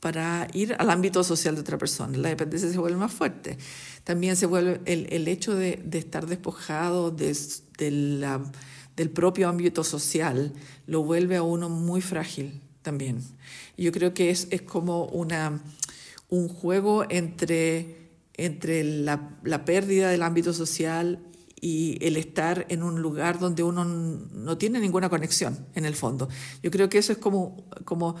para 0.00 0.46
ir 0.52 0.76
al 0.78 0.90
ámbito 0.90 1.24
social 1.24 1.54
de 1.54 1.62
otra 1.62 1.78
persona. 1.78 2.16
La 2.16 2.28
dependencia 2.28 2.70
se 2.70 2.78
vuelve 2.78 2.96
más 2.96 3.12
fuerte. 3.12 3.58
También 4.04 4.36
se 4.36 4.46
vuelve 4.46 4.80
el, 4.84 5.06
el 5.10 5.26
hecho 5.28 5.54
de, 5.54 5.82
de, 5.84 5.98
estar 5.98 6.26
despojado 6.26 7.10
de, 7.10 7.36
de 7.78 7.90
la, 7.90 8.40
del 8.98 9.08
propio 9.08 9.48
ámbito 9.48 9.82
social, 9.82 10.52
lo 10.86 11.02
vuelve 11.02 11.36
a 11.36 11.42
uno 11.42 11.70
muy 11.70 12.02
frágil 12.02 12.60
también. 12.82 13.22
Yo 13.78 13.90
creo 13.92 14.12
que 14.12 14.28
es, 14.28 14.48
es 14.50 14.60
como 14.60 15.06
una, 15.06 15.62
un 16.28 16.48
juego 16.48 17.06
entre, 17.08 18.10
entre 18.34 18.84
la, 18.84 19.38
la 19.42 19.64
pérdida 19.64 20.10
del 20.10 20.22
ámbito 20.22 20.52
social 20.52 21.20
y 21.60 21.96
el 22.04 22.18
estar 22.18 22.66
en 22.68 22.82
un 22.82 23.00
lugar 23.00 23.38
donde 23.38 23.62
uno 23.62 23.84
no 23.84 24.58
tiene 24.58 24.80
ninguna 24.80 25.08
conexión, 25.08 25.66
en 25.74 25.86
el 25.86 25.94
fondo. 25.94 26.28
Yo 26.62 26.70
creo 26.70 26.90
que 26.90 26.98
eso 26.98 27.12
es 27.12 27.18
como... 27.18 27.64
como 27.86 28.16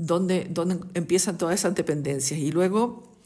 donde, 0.00 0.46
donde 0.48 0.78
empiezan 0.94 1.38
todas 1.38 1.58
esas 1.58 1.74
dependencias. 1.74 2.38
Y 2.38 2.52
luego 2.52 3.17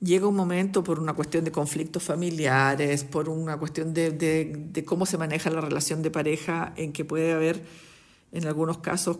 llega 0.00 0.26
un 0.26 0.36
momento 0.36 0.82
por 0.82 0.98
una 0.98 1.12
cuestión 1.12 1.44
de 1.44 1.52
conflictos 1.52 2.02
familiares, 2.02 3.04
por 3.04 3.28
una 3.28 3.58
cuestión 3.58 3.94
de, 3.94 4.82
cómo 4.86 5.06
se 5.06 5.18
maneja 5.18 5.50
la 5.50 5.60
relación 5.60 6.02
de 6.02 6.10
pareja, 6.10 6.72
en 6.76 6.92
que 6.92 7.04
puede 7.04 7.32
haber, 7.32 7.62
en 8.32 8.46
algunos 8.46 8.78
casos, 8.78 9.18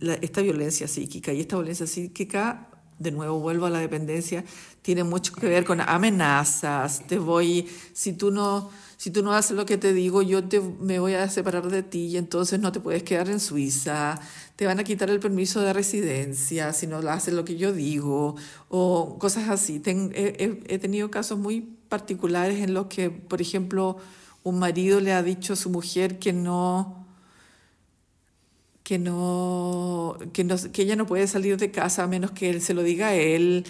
la, 0.00 0.14
esta 0.14 0.40
violencia 0.40 0.88
psíquica. 0.88 1.32
Y 1.32 1.40
esta 1.40 1.56
violencia 1.56 1.86
psíquica 1.86 2.68
de 2.98 3.10
nuevo 3.10 3.40
vuelvo 3.40 3.66
a 3.66 3.70
la 3.70 3.80
dependencia, 3.80 4.44
tiene 4.82 5.04
mucho 5.04 5.32
que 5.32 5.48
ver 5.48 5.64
con 5.64 5.80
amenazas, 5.80 7.06
te 7.06 7.18
voy, 7.18 7.68
si 7.92 8.12
tú 8.12 8.30
no, 8.30 8.70
si 8.96 9.10
tú 9.10 9.22
no 9.22 9.32
haces 9.32 9.56
lo 9.56 9.66
que 9.66 9.76
te 9.76 9.92
digo, 9.92 10.22
yo 10.22 10.44
te, 10.44 10.60
me 10.60 10.98
voy 10.98 11.14
a 11.14 11.28
separar 11.28 11.68
de 11.70 11.82
ti 11.82 12.06
y 12.06 12.16
entonces 12.16 12.60
no 12.60 12.72
te 12.72 12.80
puedes 12.80 13.02
quedar 13.02 13.28
en 13.28 13.40
Suiza, 13.40 14.20
te 14.56 14.66
van 14.66 14.80
a 14.80 14.84
quitar 14.84 15.10
el 15.10 15.20
permiso 15.20 15.60
de 15.60 15.72
residencia 15.72 16.72
si 16.72 16.86
no 16.86 16.98
haces 17.10 17.34
lo 17.34 17.44
que 17.44 17.56
yo 17.56 17.72
digo, 17.72 18.36
o 18.68 19.18
cosas 19.18 19.48
así. 19.48 19.82
he, 19.84 20.62
he 20.66 20.78
tenido 20.78 21.10
casos 21.10 21.38
muy 21.38 21.60
particulares 21.88 22.62
en 22.62 22.74
los 22.74 22.86
que, 22.86 23.10
por 23.10 23.40
ejemplo, 23.40 23.98
un 24.42 24.58
marido 24.58 25.00
le 25.00 25.12
ha 25.12 25.22
dicho 25.22 25.54
a 25.54 25.56
su 25.56 25.70
mujer 25.70 26.18
que 26.18 26.32
no 26.32 27.04
que 28.84 28.98
no, 28.98 30.16
que 30.32 30.44
no, 30.44 30.56
que 30.72 30.82
ella 30.82 30.94
no 30.94 31.06
puede 31.06 31.26
salir 31.26 31.56
de 31.56 31.70
casa 31.70 32.04
a 32.04 32.06
menos 32.06 32.32
que 32.32 32.50
él 32.50 32.60
se 32.60 32.74
lo 32.74 32.82
diga 32.82 33.08
a 33.08 33.14
él, 33.14 33.64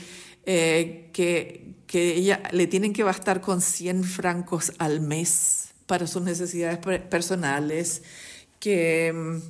eh, 0.44 1.08
que, 1.12 1.73
que 1.86 2.14
ella 2.14 2.42
le 2.52 2.66
tienen 2.66 2.92
que 2.92 3.02
bastar 3.02 3.40
con 3.40 3.60
100 3.60 4.04
francos 4.04 4.72
al 4.78 5.00
mes 5.00 5.74
para 5.86 6.06
sus 6.06 6.22
necesidades 6.22 6.78
personales, 6.78 8.02
que, 8.58 9.12
mm, 9.12 9.40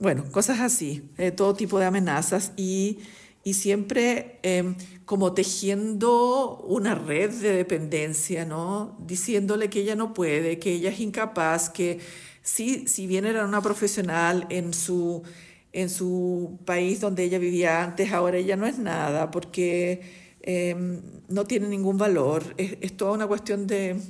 bueno, 0.00 0.30
cosas 0.30 0.60
así, 0.60 1.10
eh, 1.18 1.32
todo 1.32 1.54
tipo 1.54 1.78
de 1.78 1.86
amenazas 1.86 2.52
y, 2.56 2.98
y 3.42 3.54
siempre 3.54 4.38
em, 4.42 4.76
como 5.04 5.32
tejiendo 5.32 6.58
una 6.58 6.94
red 6.94 7.30
de 7.30 7.52
dependencia, 7.52 8.44
¿no? 8.44 8.96
Diciéndole 9.00 9.70
que 9.70 9.80
ella 9.80 9.96
no 9.96 10.14
puede, 10.14 10.58
que 10.58 10.72
ella 10.74 10.90
es 10.90 11.00
incapaz, 11.00 11.70
que 11.70 11.98
sí, 12.42 12.86
si 12.86 13.06
bien 13.06 13.24
era 13.24 13.44
una 13.44 13.62
profesional 13.62 14.46
en 14.50 14.74
su, 14.74 15.22
en 15.72 15.90
su 15.90 16.58
país 16.64 17.00
donde 17.00 17.24
ella 17.24 17.38
vivía 17.38 17.82
antes, 17.82 18.12
ahora 18.12 18.38
ella 18.38 18.56
no 18.56 18.66
es 18.66 18.78
nada 18.78 19.30
porque 19.30 20.27
em, 20.50 21.02
no 21.28 21.44
tiene 21.44 21.68
ningún 21.68 21.98
valor. 21.98 22.42
Es, 22.56 22.96
toda 22.96 23.12
una 23.12 23.26
cuestión 23.26 23.66
de... 23.66 24.00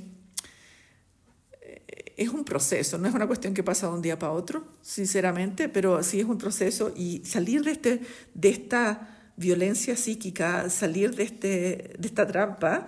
Eh, 1.61 2.13
es 2.15 2.29
un 2.29 2.45
proceso, 2.45 2.97
no 2.97 3.09
es 3.09 3.13
una 3.13 3.27
cuestión 3.27 3.53
que 3.53 3.61
pasa 3.61 3.87
de 3.87 3.93
un 3.93 4.01
día 4.01 4.17
para 4.17 4.31
otro, 4.31 4.63
sinceramente, 4.81 5.67
pero 5.67 6.01
sí 6.01 6.21
es 6.21 6.25
un 6.25 6.37
proceso 6.37 6.93
y 6.95 7.21
salir 7.25 7.61
de, 7.63 7.71
este, 7.71 8.01
de 8.33 8.49
esta 8.49 9.33
violencia 9.35 9.97
psíquica, 9.97 10.69
salir 10.69 11.13
de, 11.13 11.23
este, 11.23 11.95
de 11.99 12.07
esta 12.07 12.25
trampa, 12.25 12.87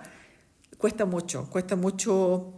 cuesta 0.78 1.04
mucho, 1.04 1.50
cuesta 1.50 1.76
mucho 1.76 2.54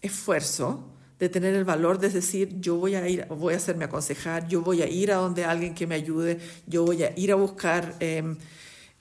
esfuerzo, 0.00 0.90
de 1.18 1.28
tener 1.28 1.54
el 1.54 1.64
valor 1.64 1.98
de 1.98 2.08
decir, 2.08 2.60
yo 2.60 2.76
voy 2.76 2.94
a 2.94 3.08
ir, 3.08 3.26
voy 3.26 3.54
a 3.54 3.56
hacerme 3.56 3.86
aconsejar, 3.86 4.46
yo 4.46 4.60
voy 4.60 4.82
a 4.82 4.88
ir 4.88 5.10
a 5.10 5.16
donde 5.16 5.44
alguien 5.44 5.74
que 5.74 5.88
me 5.88 5.96
ayude, 5.96 6.38
yo 6.68 6.84
voy 6.84 7.02
a 7.02 7.12
ir 7.16 7.32
a 7.32 7.36
buscar 7.36 7.96
em, 7.98 8.36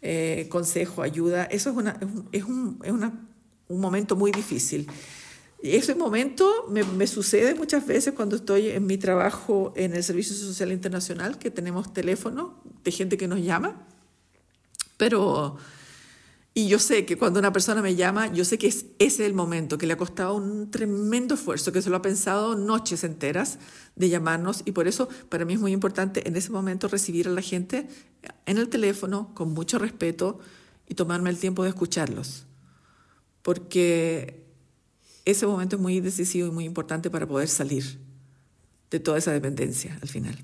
eh, 0.01 0.47
consejo, 0.49 1.01
ayuda. 1.01 1.45
Eso 1.45 1.69
es, 1.69 1.75
una, 1.75 1.99
es, 2.31 2.43
un, 2.43 2.79
es 2.83 2.91
una, 2.91 3.27
un 3.67 3.79
momento 3.79 4.15
muy 4.15 4.31
difícil. 4.31 4.87
Ese 5.61 5.93
momento 5.93 6.65
me, 6.69 6.83
me, 6.83 7.05
sucede 7.05 7.53
muchas 7.53 7.85
veces 7.85 8.13
cuando 8.15 8.35
estoy 8.35 8.69
en 8.69 8.87
mi 8.87 8.97
trabajo 8.97 9.73
en 9.75 9.93
el 9.95 10.03
Servicio 10.03 10.35
Social 10.35 10.71
Internacional, 10.71 11.37
que 11.37 11.51
tenemos 11.51 11.93
teléfono 11.93 12.55
de 12.83 12.91
gente 12.91 13.15
que 13.15 13.27
nos 13.27 13.39
llama, 13.39 13.85
pero 14.97 15.57
y 16.53 16.67
yo 16.67 16.79
sé 16.79 17.05
que 17.05 17.17
cuando 17.17 17.39
una 17.39 17.53
persona 17.53 17.81
me 17.81 17.95
llama, 17.95 18.31
yo 18.33 18.43
sé 18.43 18.57
que 18.57 18.67
es, 18.67 18.85
ese 18.99 19.23
es 19.23 19.27
el 19.29 19.33
momento, 19.33 19.77
que 19.77 19.87
le 19.87 19.93
ha 19.93 19.97
costado 19.97 20.35
un 20.35 20.69
tremendo 20.69 21.35
esfuerzo, 21.35 21.71
que 21.71 21.81
se 21.81 21.89
lo 21.89 21.95
ha 21.95 22.01
pensado 22.01 22.55
noches 22.55 23.05
enteras 23.05 23.57
de 23.95 24.09
llamarnos 24.09 24.63
y 24.65 24.73
por 24.73 24.87
eso 24.87 25.07
para 25.29 25.45
mí 25.45 25.53
es 25.53 25.61
muy 25.61 25.71
importante 25.71 26.27
en 26.27 26.35
ese 26.35 26.51
momento 26.51 26.89
recibir 26.89 27.27
a 27.29 27.31
la 27.31 27.41
gente 27.41 27.87
en 28.45 28.57
el 28.57 28.67
teléfono 28.67 29.33
con 29.33 29.53
mucho 29.53 29.79
respeto 29.79 30.39
y 30.89 30.95
tomarme 30.95 31.29
el 31.29 31.37
tiempo 31.37 31.63
de 31.63 31.69
escucharlos. 31.69 32.45
Porque 33.43 34.43
ese 35.23 35.47
momento 35.47 35.77
es 35.77 35.81
muy 35.81 36.01
decisivo 36.01 36.49
y 36.49 36.51
muy 36.51 36.65
importante 36.65 37.09
para 37.09 37.25
poder 37.25 37.47
salir 37.47 37.97
de 38.89 38.99
toda 38.99 39.17
esa 39.17 39.31
dependencia 39.31 39.97
al 40.01 40.09
final. 40.09 40.37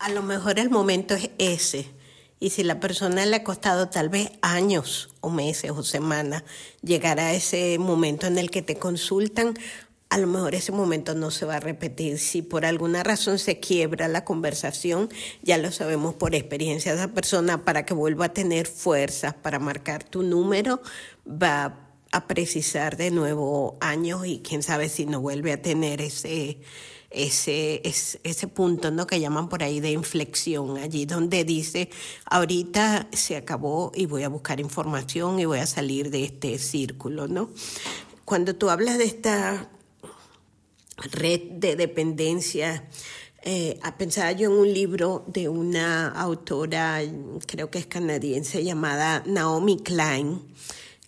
A 0.00 0.10
lo 0.10 0.24
mejor 0.24 0.58
el 0.58 0.70
momento 0.70 1.14
es 1.14 1.30
ese 1.38 1.97
y 2.40 2.50
si 2.50 2.62
la 2.62 2.80
persona 2.80 3.26
le 3.26 3.36
ha 3.36 3.44
costado 3.44 3.88
tal 3.88 4.08
vez 4.08 4.30
años 4.42 5.10
o 5.20 5.30
meses 5.30 5.70
o 5.70 5.82
semanas 5.82 6.44
llegar 6.82 7.18
a 7.20 7.32
ese 7.32 7.78
momento 7.78 8.26
en 8.26 8.38
el 8.38 8.50
que 8.50 8.62
te 8.62 8.76
consultan, 8.76 9.54
a 10.10 10.18
lo 10.18 10.26
mejor 10.26 10.54
ese 10.54 10.72
momento 10.72 11.14
no 11.14 11.30
se 11.30 11.44
va 11.44 11.56
a 11.56 11.60
repetir. 11.60 12.18
Si 12.18 12.40
por 12.42 12.64
alguna 12.64 13.02
razón 13.02 13.38
se 13.38 13.60
quiebra 13.60 14.08
la 14.08 14.24
conversación, 14.24 15.10
ya 15.42 15.58
lo 15.58 15.70
sabemos 15.70 16.14
por 16.14 16.34
experiencia, 16.34 16.94
esa 16.94 17.08
persona 17.08 17.64
para 17.64 17.84
que 17.84 17.94
vuelva 17.94 18.26
a 18.26 18.32
tener 18.32 18.66
fuerzas 18.66 19.34
para 19.34 19.58
marcar 19.58 20.04
tu 20.04 20.22
número 20.22 20.80
va 21.26 21.84
a 22.10 22.26
precisar 22.26 22.96
de 22.96 23.10
nuevo 23.10 23.76
años 23.80 24.26
y 24.26 24.40
quién 24.40 24.62
sabe 24.62 24.88
si 24.88 25.04
no 25.04 25.20
vuelve 25.20 25.52
a 25.52 25.60
tener 25.60 26.00
ese 26.00 26.60
ese, 27.10 27.80
ese, 27.84 28.48
punto 28.48 28.90
¿no? 28.90 29.06
que 29.06 29.20
llaman 29.20 29.48
por 29.48 29.62
ahí 29.62 29.80
de 29.80 29.92
inflexión, 29.92 30.76
allí 30.76 31.06
donde 31.06 31.44
dice, 31.44 31.88
ahorita 32.26 33.08
se 33.12 33.36
acabó 33.36 33.92
y 33.94 34.06
voy 34.06 34.24
a 34.24 34.28
buscar 34.28 34.60
información 34.60 35.40
y 35.40 35.46
voy 35.46 35.58
a 35.58 35.66
salir 35.66 36.10
de 36.10 36.24
este 36.24 36.58
círculo. 36.58 37.26
¿no? 37.26 37.50
Cuando 38.24 38.54
tú 38.54 38.68
hablas 38.68 38.98
de 38.98 39.04
esta 39.04 39.70
red 41.12 41.40
de 41.52 41.76
dependencia, 41.76 42.88
eh, 43.42 43.78
pensaba 43.96 44.32
yo 44.32 44.50
en 44.50 44.58
un 44.58 44.72
libro 44.72 45.24
de 45.28 45.48
una 45.48 46.08
autora, 46.08 47.00
creo 47.46 47.70
que 47.70 47.78
es 47.78 47.86
canadiense, 47.86 48.62
llamada 48.64 49.22
Naomi 49.24 49.78
Klein, 49.78 50.42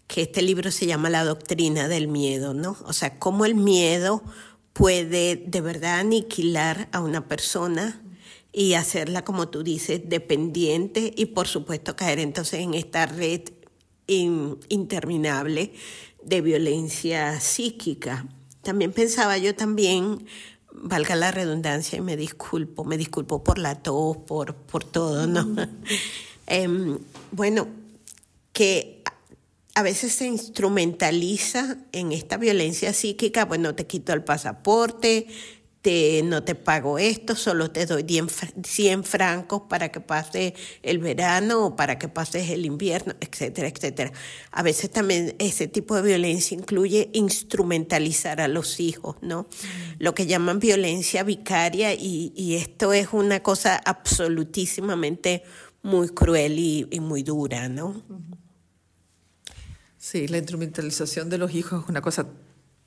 que 0.06 0.22
este 0.22 0.40
libro 0.40 0.70
se 0.70 0.86
llama 0.86 1.10
La 1.10 1.24
doctrina 1.24 1.88
del 1.88 2.08
miedo, 2.08 2.54
¿no? 2.54 2.76
O 2.84 2.92
sea, 2.92 3.18
cómo 3.18 3.44
el 3.44 3.54
miedo 3.54 4.22
puede 4.72 5.36
de 5.36 5.60
verdad 5.60 6.00
aniquilar 6.00 6.88
a 6.92 7.00
una 7.00 7.28
persona 7.28 8.02
y 8.52 8.74
hacerla, 8.74 9.24
como 9.24 9.48
tú 9.48 9.62
dices, 9.62 10.02
dependiente 10.06 11.12
y 11.16 11.26
por 11.26 11.46
supuesto 11.46 11.96
caer 11.96 12.18
entonces 12.18 12.60
en 12.60 12.74
esta 12.74 13.06
red 13.06 13.42
interminable 14.06 15.72
de 16.22 16.40
violencia 16.40 17.40
psíquica. 17.40 18.26
También 18.62 18.92
pensaba 18.92 19.38
yo 19.38 19.54
también, 19.54 20.26
valga 20.72 21.14
la 21.14 21.30
redundancia 21.30 21.98
y 21.98 22.00
me 22.00 22.16
disculpo, 22.16 22.84
me 22.84 22.96
disculpo 22.96 23.44
por 23.44 23.58
la 23.58 23.76
tos, 23.76 24.16
por, 24.16 24.54
por 24.54 24.84
todo, 24.84 25.26
¿no? 25.26 25.46
Em, 26.52 26.98
bueno, 27.30 27.68
que 28.52 28.99
a 29.74 29.82
veces 29.82 30.12
se 30.12 30.26
instrumentaliza 30.26 31.78
en 31.92 32.12
esta 32.12 32.36
violencia 32.36 32.92
psíquica, 32.92 33.44
bueno, 33.44 33.74
te 33.74 33.86
quito 33.86 34.12
el 34.12 34.24
pasaporte, 34.24 35.26
te, 35.82 36.22
no 36.24 36.42
te 36.42 36.54
pago 36.54 36.98
esto, 36.98 37.34
solo 37.34 37.70
te 37.70 37.86
doy 37.86 38.04
100 38.62 39.04
francos 39.04 39.62
para 39.68 39.90
que 39.90 40.00
pase 40.00 40.54
el 40.82 40.98
verano 40.98 41.66
o 41.66 41.76
para 41.76 41.98
que 41.98 42.08
pases 42.08 42.50
el 42.50 42.66
invierno, 42.66 43.14
etcétera, 43.20 43.68
etcétera. 43.68 44.12
A 44.50 44.62
veces 44.62 44.90
también 44.90 45.34
ese 45.38 45.68
tipo 45.68 45.96
de 45.96 46.02
violencia 46.02 46.56
incluye 46.56 47.08
instrumentalizar 47.14 48.40
a 48.40 48.48
los 48.48 48.78
hijos, 48.80 49.16
¿no? 49.22 49.46
Lo 49.98 50.14
que 50.14 50.26
llaman 50.26 50.58
violencia 50.58 51.22
vicaria 51.22 51.94
y, 51.94 52.32
y 52.36 52.56
esto 52.56 52.92
es 52.92 53.08
una 53.12 53.42
cosa 53.42 53.76
absolutísimamente 53.76 55.44
muy 55.82 56.10
cruel 56.10 56.58
y, 56.58 56.86
y 56.90 57.00
muy 57.00 57.22
dura, 57.22 57.70
¿no? 57.70 58.02
Sí, 60.00 60.26
la 60.28 60.38
instrumentalización 60.38 61.28
de 61.28 61.36
los 61.36 61.54
hijos 61.54 61.82
es 61.82 61.90
una 61.90 62.00
cosa 62.00 62.26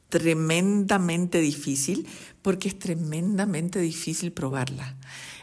tremendamente 0.09 1.39
difícil 1.39 2.07
porque 2.41 2.67
es 2.67 2.79
tremendamente 2.79 3.79
difícil 3.79 4.31
probarla. 4.31 4.97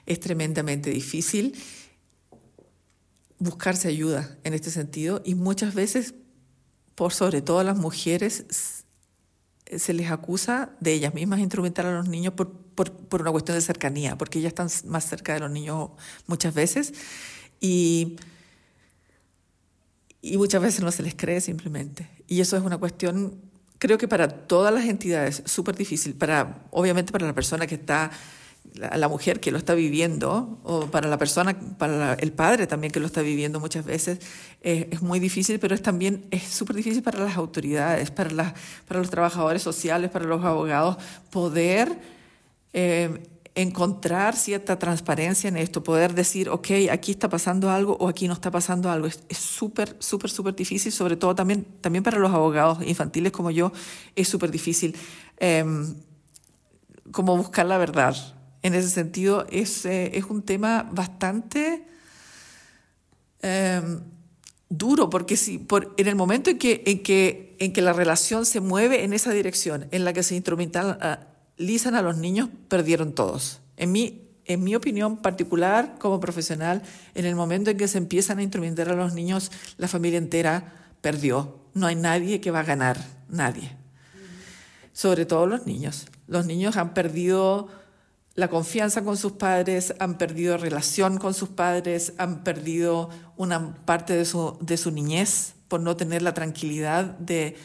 Es 0.05 0.19
tremendamente 0.19 0.91
difícil 0.91 1.55
buscarse 3.39 3.87
ayuda 3.87 4.37
en 4.43 4.53
este 4.53 4.73
sentido 4.73 5.23
y 5.25 5.37
muchas 5.37 5.73
veces, 5.73 6.15
por 6.97 7.13
sobre 7.13 7.41
todo 7.41 7.61
a 7.61 7.65
las 7.65 7.79
mujeres, 7.79 8.85
se 9.65 9.93
les 9.93 10.11
acusa 10.11 10.73
de 10.81 10.93
ellas 10.93 11.15
mismas 11.15 11.39
instrumentar 11.39 11.87
a 11.87 11.95
los 11.95 12.09
niños 12.09 12.35
por, 12.35 12.51
por, 12.51 12.93
por 12.93 13.21
una 13.21 13.31
cuestión 13.31 13.57
de 13.57 13.63
cercanía, 13.63 14.19
porque 14.19 14.41
ellas 14.41 14.55
están 14.59 14.69
más 14.91 15.09
cerca 15.09 15.35
de 15.35 15.41
los 15.41 15.53
niños 15.53 15.91
muchas 16.27 16.53
veces 16.53 16.93
y 17.61 18.17
y 20.23 20.37
muchas 20.37 20.63
veces 20.63 20.83
no 20.83 20.91
se 20.93 21.03
les 21.03 21.15
cree 21.15 21.41
simplemente. 21.41 22.09
Y 22.27 22.41
eso 22.41 22.57
es 22.57 22.63
una 22.63 22.79
cuestión, 22.79 23.41
creo 23.79 23.99
que 23.99 24.09
para 24.09 24.29
todas 24.29 24.73
las 24.73 24.85
entidades, 24.85 25.43
súper 25.47 25.77
difícil, 25.77 26.15
para, 26.15 26.65
obviamente 26.71 27.13
para 27.13 27.27
la 27.27 27.35
persona 27.35 27.67
que 27.67 27.77
está, 27.77 28.11
la, 28.75 29.09
mujer 29.09 29.41
que 29.41 29.51
lo 29.51 29.59
está 29.59 29.75
viviendo, 29.75 30.61
o 30.63 30.87
para 30.87 31.09
la 31.09 31.19
persona, 31.19 31.59
para 31.79 32.15
el 32.15 32.33
padre 32.33 32.67
también 32.67 32.93
que 32.93 33.01
lo 33.01 33.07
está 33.07 33.23
viviendo 33.23 33.61
muchas 33.61 33.85
veces, 33.85 34.19
es 34.61 35.01
muy 35.01 35.19
difícil, 35.19 35.59
pero 35.59 35.75
es 35.75 35.83
también 35.83 36.27
es 36.31 36.43
súper 36.45 36.77
difícil 36.77 37.03
para 37.03 37.19
las 37.21 37.37
autoridades, 37.37 38.11
para, 38.11 38.31
las, 38.31 38.55
para 38.87 39.01
los 39.01 39.11
trabajadores 39.11 39.63
sociales, 39.63 40.11
para 40.11 40.27
los 40.27 40.45
abogados, 40.45 40.97
poder... 41.31 41.99
Eh, 42.73 43.27
encontrar 43.55 44.37
cierta 44.37 44.79
transparencia 44.79 45.49
en 45.49 45.57
esto, 45.57 45.83
poder 45.83 46.15
decir, 46.15 46.49
ok, 46.49 46.69
aquí 46.91 47.11
está 47.13 47.29
pasando 47.29 47.71
algo 47.71 47.97
o 47.99 48.09
aquí 48.09 48.29
no 48.29 48.35
está 48.35 48.51
pasando 48.51 48.91
algo. 48.91 49.07
Es 49.07 49.39
súper, 49.39 49.97
súper, 49.99 50.31
súper 50.31 50.55
difícil, 50.55 50.93
sobre 50.93 51.17
todo 51.17 51.35
también, 51.35 51.67
también 51.81 52.05
para 52.05 52.19
los 52.19 52.33
abogados 52.33 52.79
infantiles 52.87 53.33
como 53.33 53.51
yo, 53.51 53.73
es 54.15 54.29
súper 54.29 54.51
difícil 54.51 54.97
eh, 55.39 55.65
como 57.11 57.37
buscar 57.37 57.67
la 57.67 57.79
verdad. 57.79 58.17
En 58.63 58.75
ese 58.75 58.89
sentido, 58.89 59.47
es, 59.51 59.85
eh, 59.87 60.17
es 60.17 60.25
un 60.25 60.43
tema 60.43 60.89
bastante 60.93 61.87
eh, 63.43 63.83
duro, 64.69 65.11
porque 65.11 65.37
si, 65.37 65.59
por, 65.59 65.95
en 65.97 66.07
el 66.07 66.15
momento 66.15 66.51
en 66.51 66.59
que, 66.59 66.83
en, 66.87 67.03
que, 67.03 67.57
en 67.59 67.73
que 67.73 67.83
la 67.83 67.93
relación 67.93 68.47
se 68.47 68.61
mueve 68.61 69.03
en 69.03 69.13
esa 69.13 69.33
dirección, 69.33 69.89
en 69.91 70.05
la 70.05 70.13
que 70.13 70.23
se 70.23 70.37
instrumentalizan 71.61 71.95
a 71.95 72.03
los 72.03 72.17
niños, 72.17 72.49
perdieron 72.69 73.13
todos. 73.13 73.61
En 73.77 73.93
mi, 73.93 74.29
en 74.47 74.65
mi 74.65 74.75
opinión 74.75 75.19
particular, 75.19 75.97
como 75.99 76.19
profesional, 76.19 76.83
en 77.15 77.27
el 77.27 77.35
momento 77.35 77.71
en 77.71 77.77
que 77.77 77.87
se 77.87 77.99
empiezan 77.99 78.39
a 78.39 78.43
instrumentar 78.43 78.89
a 78.89 78.95
los 78.95 79.13
niños, 79.13 79.53
la 79.77 79.87
familia 79.87 80.19
entera 80.19 80.73
perdió. 81.03 81.59
No 81.75 81.87
hay 81.87 81.97
nadie 81.97 82.41
que 82.41 82.51
va 82.51 82.61
a 82.61 82.65
ganar, 82.65 82.97
nadie. 83.29 83.77
Sobre 84.95 85.27
todo 85.27 85.47
los 85.47 85.67
niños. 85.67 86.07
Los 86.27 86.47
niños 86.47 86.77
han 86.77 86.95
perdido 86.95 87.69
la 88.35 88.49
confianza 88.49 89.05
con 89.05 89.19
sus 89.19 89.33
padres, 89.33 89.95
han 89.99 90.17
perdido 90.17 90.57
relación 90.57 91.19
con 91.19 91.35
sus 91.35 91.51
padres, 91.51 92.15
han 92.17 92.43
perdido 92.43 93.11
una 93.37 93.75
parte 93.85 94.17
de 94.17 94.25
su, 94.25 94.57
de 94.63 94.79
su 94.79 94.91
niñez 94.91 95.55
por 95.69 95.81
no 95.81 95.95
tener 95.95 96.23
la 96.23 96.33
tranquilidad 96.33 97.05
de, 97.19 97.57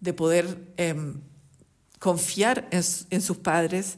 de 0.00 0.12
poder 0.12 0.72
eh, 0.76 1.14
confiar 2.04 2.68
en, 2.70 3.22
sus 3.22 3.38
padres. 3.38 3.96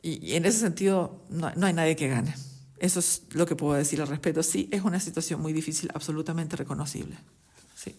Y, 0.00 0.36
en 0.36 0.46
ese 0.46 0.60
sentido 0.60 1.20
no, 1.28 1.52
no 1.54 1.66
hay 1.66 1.74
nadie 1.74 1.96
que 1.96 2.08
gane. 2.08 2.34
Eso 2.78 2.98
es 2.98 3.24
lo 3.32 3.44
que 3.44 3.56
puedo 3.56 3.74
decir 3.74 4.00
al 4.00 4.08
respecto. 4.08 4.42
Sí, 4.42 4.70
es 4.72 4.80
una 4.80 4.98
situación 4.98 5.42
muy 5.42 5.52
difícil, 5.52 5.90
absolutamente 5.92 6.56
reconocible. 6.56 7.14
Sí. 7.76 7.94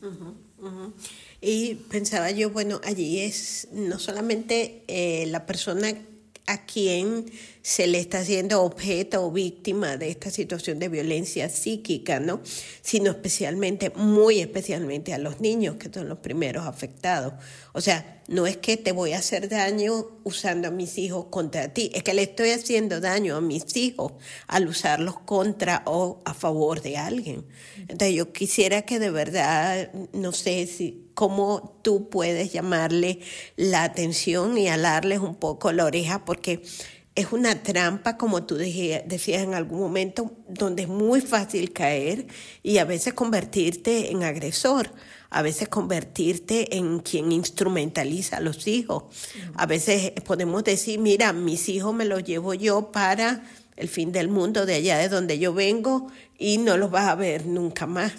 Y 1.40 1.76
pensaba 1.76 2.32
yo, 2.32 2.50
bueno, 2.50 2.82
allí 2.84 3.20
es 3.20 3.68
no 3.72 4.00
solamente 4.00 4.84
eh, 4.88 5.28
la 5.28 5.46
persona 5.46 5.94
a 6.46 6.66
quien 6.66 7.26
se 7.62 7.88
le 7.88 8.00
está 8.00 8.20
haciendo 8.20 8.62
objeto 8.64 9.26
o 9.26 9.32
víctima 9.32 9.96
de 9.96 10.10
esta 10.10 10.30
situación 10.30 10.80
de 10.80 10.90
violencia 10.90 11.48
psíquica, 11.50 12.20
¿no? 12.20 12.42
Sino 12.82 13.12
especialmente, 13.12 13.90
muy 13.92 14.42
especialmente 14.42 15.14
a 15.14 15.18
los 15.18 15.40
niños, 15.40 15.78
que 15.78 15.90
son 15.92 16.10
los 16.10 16.20
primeros 16.20 16.68
afectados. 16.68 17.34
O 17.72 17.80
sea, 17.80 18.22
no 18.28 18.46
es 18.48 18.58
que 18.58 18.76
te 18.76 18.92
voy 18.92 19.14
a 19.14 19.20
hacer 19.20 19.48
daño 19.48 20.08
usando 20.24 20.68
a 20.68 20.72
mis 20.72 20.98
hijos 20.98 21.28
contra 21.30 21.74
ti, 21.74 21.90
es 21.94 22.04
que 22.04 22.14
le 22.14 22.24
estoy 22.24 22.50
haciendo 22.50 23.00
daño 23.00 23.38
a 23.38 23.42
mis 23.42 23.76
hijos 23.78 24.14
al 24.48 24.68
usarlos 24.68 25.20
contra 25.20 25.84
o 25.86 26.22
a 26.26 26.34
favor 26.34 26.82
de 26.82 26.98
alguien. 26.98 27.46
Entonces 27.78 28.16
yo 28.16 28.34
quisiera 28.34 28.82
que 28.82 29.00
de 29.00 29.10
verdad, 29.10 29.92
no 30.12 30.34
sé 30.34 30.68
si 30.68 31.03
cómo 31.14 31.80
tú 31.82 32.10
puedes 32.10 32.52
llamarle 32.52 33.20
la 33.56 33.84
atención 33.84 34.58
y 34.58 34.68
alarles 34.68 35.20
un 35.20 35.36
poco 35.36 35.72
la 35.72 35.86
oreja, 35.86 36.26
porque 36.26 36.64
es 37.16 37.32
una 37.32 37.62
trampa, 37.62 38.18
como 38.18 38.44
tú 38.44 38.56
decías 38.56 39.44
en 39.44 39.54
algún 39.54 39.80
momento, 39.80 40.32
donde 40.48 40.84
es 40.84 40.90
muy 40.90 41.22
fácil 41.22 41.72
caer 41.72 42.26
y 42.64 42.80
a 42.80 42.86
veces 42.86 43.14
convertirte 43.14 44.12
en 44.12 44.24
agresor, 44.24 44.92
a 45.30 45.44
veces 45.44 45.68
convertirte 45.68 46.76
en 46.76 47.00
quien 47.00 47.32
instrumentaliza 47.32 48.38
a 48.38 48.40
los 48.40 48.68
hijos. 48.68 49.04
A 49.56 49.68
veces 49.68 50.12
podemos 50.26 50.64
decir, 50.64 51.00
mira, 51.00 51.34
mis 51.34 51.70
hijos 51.70 51.94
me 51.94 52.06
los 52.06 52.24
llevo 52.24 52.56
yo 52.56 52.92
para 52.92 53.44
el 53.76 53.90
fin 53.90 54.12
del 54.12 54.30
mundo 54.30 54.66
de 54.66 54.76
allá 54.76 54.98
de 54.98 55.10
donde 55.10 55.38
yo 55.38 55.54
vengo 55.54 56.08
y 56.38 56.58
no 56.58 56.78
los 56.78 56.90
vas 56.90 57.08
a 57.08 57.16
ver 57.16 57.46
nunca 57.46 57.86
más. 57.86 58.14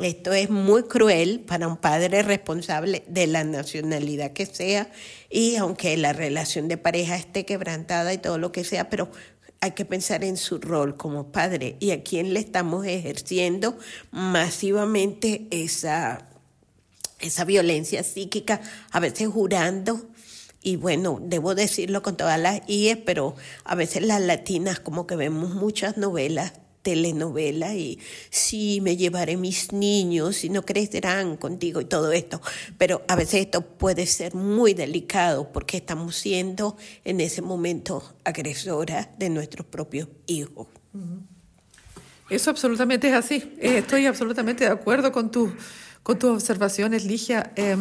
Esto 0.00 0.32
es 0.32 0.50
muy 0.50 0.84
cruel 0.84 1.40
para 1.40 1.68
un 1.68 1.76
padre 1.76 2.22
responsable 2.22 3.04
de 3.06 3.28
la 3.28 3.44
nacionalidad 3.44 4.32
que 4.32 4.44
sea 4.44 4.90
y 5.30 5.54
aunque 5.54 5.96
la 5.96 6.12
relación 6.12 6.66
de 6.66 6.76
pareja 6.76 7.14
esté 7.14 7.46
quebrantada 7.46 8.12
y 8.12 8.18
todo 8.18 8.38
lo 8.38 8.50
que 8.50 8.64
sea, 8.64 8.90
pero 8.90 9.10
hay 9.60 9.70
que 9.70 9.84
pensar 9.84 10.24
en 10.24 10.36
su 10.36 10.58
rol 10.58 10.96
como 10.96 11.30
padre. 11.30 11.76
Y 11.78 11.92
a 11.92 12.02
quién 12.02 12.34
le 12.34 12.40
estamos 12.40 12.84
ejerciendo 12.86 13.78
masivamente 14.10 15.46
esa, 15.50 16.28
esa 17.20 17.44
violencia 17.44 18.02
psíquica, 18.02 18.60
a 18.90 18.98
veces 18.98 19.28
jurando 19.28 20.08
y 20.60 20.76
bueno, 20.76 21.20
debo 21.22 21.54
decirlo 21.54 22.02
con 22.02 22.16
todas 22.16 22.40
las 22.40 22.62
IES, 22.66 22.96
pero 23.04 23.36
a 23.64 23.74
veces 23.74 24.02
las 24.02 24.20
latinas 24.22 24.80
como 24.80 25.06
que 25.06 25.14
vemos 25.14 25.54
muchas 25.54 25.98
novelas 25.98 26.54
telenovela 26.84 27.74
y 27.74 27.98
sí, 28.30 28.80
me 28.82 28.96
llevaré 28.96 29.36
mis 29.36 29.72
niños 29.72 30.44
y 30.44 30.50
no 30.50 30.64
crecerán 30.64 31.36
contigo 31.36 31.80
y 31.80 31.86
todo 31.86 32.12
esto. 32.12 32.40
Pero 32.78 33.02
a 33.08 33.16
veces 33.16 33.46
esto 33.46 33.62
puede 33.62 34.06
ser 34.06 34.34
muy 34.34 34.74
delicado 34.74 35.50
porque 35.50 35.78
estamos 35.78 36.14
siendo 36.14 36.76
en 37.04 37.20
ese 37.20 37.42
momento 37.42 38.14
agresoras 38.22 39.08
de 39.18 39.30
nuestros 39.30 39.66
propios 39.66 40.08
hijos. 40.26 40.68
Eso 42.30 42.50
absolutamente 42.50 43.08
es 43.08 43.14
así. 43.14 43.56
Estoy 43.58 44.06
absolutamente 44.06 44.64
de 44.64 44.70
acuerdo 44.70 45.10
con, 45.10 45.30
tu, 45.30 45.52
con 46.02 46.18
tus 46.18 46.30
observaciones, 46.30 47.04
Ligia. 47.06 47.52
Eh, 47.56 47.76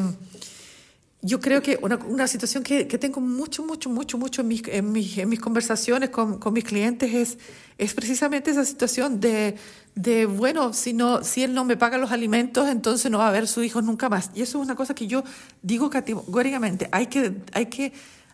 yo 1.25 1.39
creo 1.39 1.61
que 1.61 1.79
una, 1.81 1.95
una 2.05 2.27
situación 2.27 2.63
que, 2.63 2.85
que, 2.85 2.97
tengo 2.97 3.21
mucho, 3.21 3.63
mucho, 3.63 3.89
mucho, 3.89 4.17
mucho 4.17 4.41
en 4.41 4.47
mis, 4.49 4.61
en 4.67 4.91
mis, 4.91 5.17
en 5.17 5.29
mis 5.29 5.39
conversaciones 5.39 6.09
con, 6.09 6.37
con, 6.37 6.53
mis 6.53 6.65
clientes 6.65 7.13
es, 7.13 7.37
es 7.77 7.93
precisamente 7.93 8.51
esa 8.51 8.65
situación 8.65 9.21
de, 9.21 9.55
de, 9.95 10.25
bueno, 10.25 10.73
si, 10.73 10.91
no, 10.91 11.23
si 11.23 11.43
él 11.43 11.53
no 11.53 11.63
me 11.63 11.77
paga 11.77 11.97
los 11.97 12.11
alimentos, 12.11 12.67
entonces 12.67 13.09
no 13.09 13.19
va 13.19 13.29
a 13.29 13.31
ver 13.31 13.43
a 13.43 13.47
sus 13.47 13.63
hijos 13.63 13.85
nunca 13.85 14.09
más. 14.09 14.31
Y 14.35 14.41
eso 14.41 14.59
es 14.59 14.65
una 14.65 14.75
cosa 14.75 14.93
que 14.93 15.07
yo 15.07 15.23
digo 15.61 15.89
categóricamente, 15.89 16.89
hay 16.91 17.07
que, 17.07 17.33
hay 17.53 17.67
que, 17.67 17.93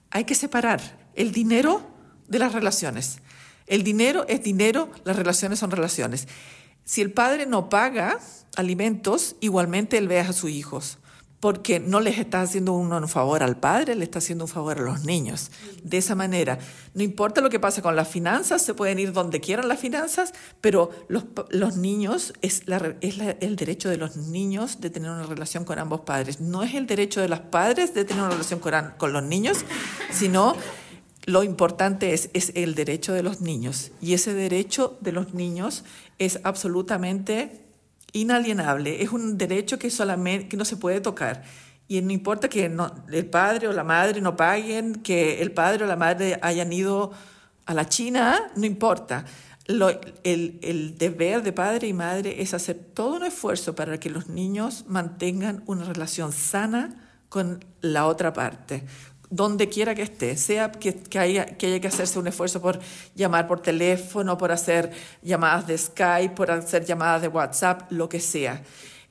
hay 0.10 0.24
que 0.24 0.34
separar 0.34 0.82
el 1.14 1.32
dinero 1.32 1.84
de 2.28 2.40
las 2.40 2.54
relaciones. 2.54 3.20
El 3.68 3.84
dinero 3.84 4.26
es 4.28 4.42
dinero, 4.42 4.90
las 5.04 5.16
relaciones 5.16 5.60
son 5.60 5.70
relaciones. 5.70 6.28
Si 6.86 7.02
el 7.02 7.12
padre 7.12 7.46
no 7.46 7.70
paga 7.70 8.18
alimentos, 8.56 9.36
igualmente 9.42 10.00
él 10.00 10.08
ve 10.08 10.22
a 10.22 10.34
sus 10.34 10.50
hijos 10.50 10.98
porque 11.40 11.80
no 11.80 12.02
les 12.02 12.18
está 12.18 12.42
haciendo 12.42 12.74
un 12.74 13.08
favor 13.08 13.44
al 13.44 13.58
padre, 13.58 13.96
le 13.96 14.04
está 14.04 14.20
haciendo 14.20 14.44
un 14.44 14.50
favor 14.50 14.80
a 14.80 14.82
los 14.82 15.06
niños. 15.06 15.52
De 15.84 15.98
esa 15.98 16.14
manera, 16.14 16.60
no 16.94 17.02
importa 17.02 17.40
lo 17.40 17.50
que 17.50 17.60
pase 17.60 17.82
con 17.82 17.96
las 17.96 18.10
finanzas, 18.10 18.62
se 18.62 18.74
pueden 18.74 19.00
ir 19.00 19.14
donde 19.14 19.40
quieran 19.40 19.70
las 19.70 19.80
finanzas, 19.80 20.34
pero 20.60 20.92
los, 21.08 21.24
los 21.50 21.78
niños, 21.78 22.34
es, 22.42 22.68
la, 22.68 22.96
es 23.00 23.18
la, 23.18 23.32
el 23.32 23.56
derecho 23.56 23.90
de 23.90 23.98
los 23.98 24.18
niños 24.18 24.82
de 24.82 24.90
tener 24.90 25.12
una 25.12 25.26
relación 25.26 25.64
con 25.64 25.80
ambos 25.80 26.02
padres. 26.02 26.42
No 26.42 26.62
es 26.62 26.74
el 26.74 26.88
derecho 26.88 27.22
de 27.22 27.30
los 27.30 27.40
padres 27.40 27.94
de 27.94 28.04
tener 28.04 28.24
una 28.24 28.32
relación 28.32 28.60
con, 28.60 28.74
con 28.98 29.14
los 29.14 29.24
niños, 29.24 29.60
sino 30.12 30.56
lo 31.26 31.44
importante 31.44 32.14
es, 32.14 32.30
es 32.34 32.52
el 32.56 32.76
derecho 32.76 33.14
de 33.14 33.24
los 33.24 33.40
niños. 33.40 33.92
Y 34.02 34.14
ese 34.14 34.34
derecho 34.34 34.98
de 35.00 35.14
los 35.14 35.34
niños 35.34 35.86
es 36.18 36.42
absolutamente 36.44 37.69
inalienable, 38.14 39.02
es 39.02 39.12
un 39.12 39.38
derecho 39.38 39.80
que, 39.80 39.90
solamente, 39.90 40.48
que 40.48 40.58
no 40.58 40.66
se 40.66 40.78
puede 40.78 41.02
tocar. 41.02 41.44
Y 41.88 42.02
no 42.02 42.12
importa 42.12 42.50
que 42.50 42.70
no, 42.70 42.94
el 43.12 43.26
padre 43.26 43.68
o 43.68 43.74
la 43.74 43.84
madre 43.84 44.22
no 44.22 44.36
paguen, 44.36 44.96
que 44.96 45.42
el 45.42 45.52
padre 45.52 45.86
o 45.86 45.88
la 45.88 45.96
madre 45.96 46.40
hayan 46.42 46.72
ido 46.72 47.12
a 47.66 47.74
la 47.74 47.90
China, 47.90 48.52
no 48.56 48.66
importa. 48.66 49.26
El, 49.68 50.60
el, 50.64 50.98
deber 50.98 51.44
de 51.44 51.54
padre 51.54 51.88
y 51.88 51.94
madre 51.94 52.42
es 52.42 52.56
hacer 52.56 52.76
todo 52.76 53.18
un 53.18 53.26
esfuerzo 53.26 53.76
para 53.76 54.00
que 54.00 54.10
los 54.10 54.28
niños 54.28 54.86
mantengan 54.88 55.64
una 55.68 55.84
relación 55.84 56.32
sana 56.32 57.08
con 57.30 57.64
la 57.82 58.08
otra 58.08 58.34
parte, 58.34 58.84
donde 59.30 59.70
quiera 59.70 59.94
que 59.96 60.02
esté, 60.02 60.36
sea 60.38 60.72
que, 60.72 60.96
haya, 61.20 61.46
que 61.46 61.68
haya 61.68 61.80
que 61.80 61.88
hacerse 61.88 62.18
un 62.18 62.28
esfuerzo 62.28 62.62
por 62.62 62.80
llamar 63.16 63.48
por 63.48 63.62
teléfono, 63.62 64.38
por 64.38 64.52
hacer 64.52 64.92
llamadas 65.22 65.68
de 65.68 65.78
Skype, 65.78 66.36
por 66.36 66.50
hacer 66.52 66.86
llamadas 66.86 67.22
de 67.22 67.28
WhatsApp, 67.28 67.92
lo 67.92 68.10
que 68.10 68.20
sea. 68.20 68.64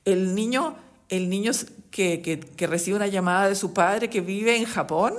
El 0.03 0.35
niño, 0.35 0.75
el 1.09 1.29
niño 1.29 1.51
que 1.91 2.67
recibe 2.67 2.97
una 2.97 3.07
llamada 3.07 3.47
de 3.47 3.55
su 3.55 3.73
padre 3.73 4.09
que 4.09 4.21
vive 4.21 4.55
en 4.57 4.65
Japón 4.65 5.13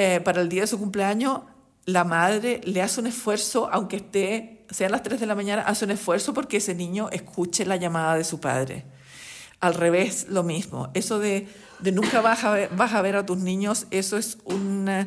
eh, 0.00 0.20
para 0.20 0.40
el 0.42 0.48
día 0.48 0.60
de 0.60 0.68
su 0.68 0.78
cumpleaños, 0.78 1.40
la 1.84 2.04
madre 2.04 2.60
le 2.62 2.82
hace 2.82 3.00
un 3.00 3.08
esfuerzo, 3.08 3.68
aunque 3.72 3.96
esté, 3.96 4.64
sean 4.70 4.92
las 4.92 5.02
3 5.02 5.18
de 5.18 5.26
la 5.26 5.34
mañana, 5.34 5.62
hace 5.62 5.86
un 5.86 5.90
esfuerzo 5.90 6.32
porque 6.32 6.58
ese 6.58 6.72
niño 6.74 7.08
escuche 7.10 7.66
la 7.66 7.74
llamada 7.74 8.14
de 8.14 8.22
su 8.22 8.38
padre. 8.38 8.84
Al 9.58 9.74
revés, 9.74 10.26
lo 10.28 10.44
mismo. 10.44 10.88
Eso 10.94 11.18
de, 11.18 11.48
de 11.80 11.92
nunca 11.92 12.20
vas 12.20 12.44
a, 12.44 12.52
ver, 12.52 12.70
vas 12.76 12.92
a 12.92 13.02
ver 13.02 13.16
a 13.16 13.26
tus 13.26 13.38
niños, 13.38 13.86
eso 13.90 14.16
es 14.16 14.38
una, 14.44 15.06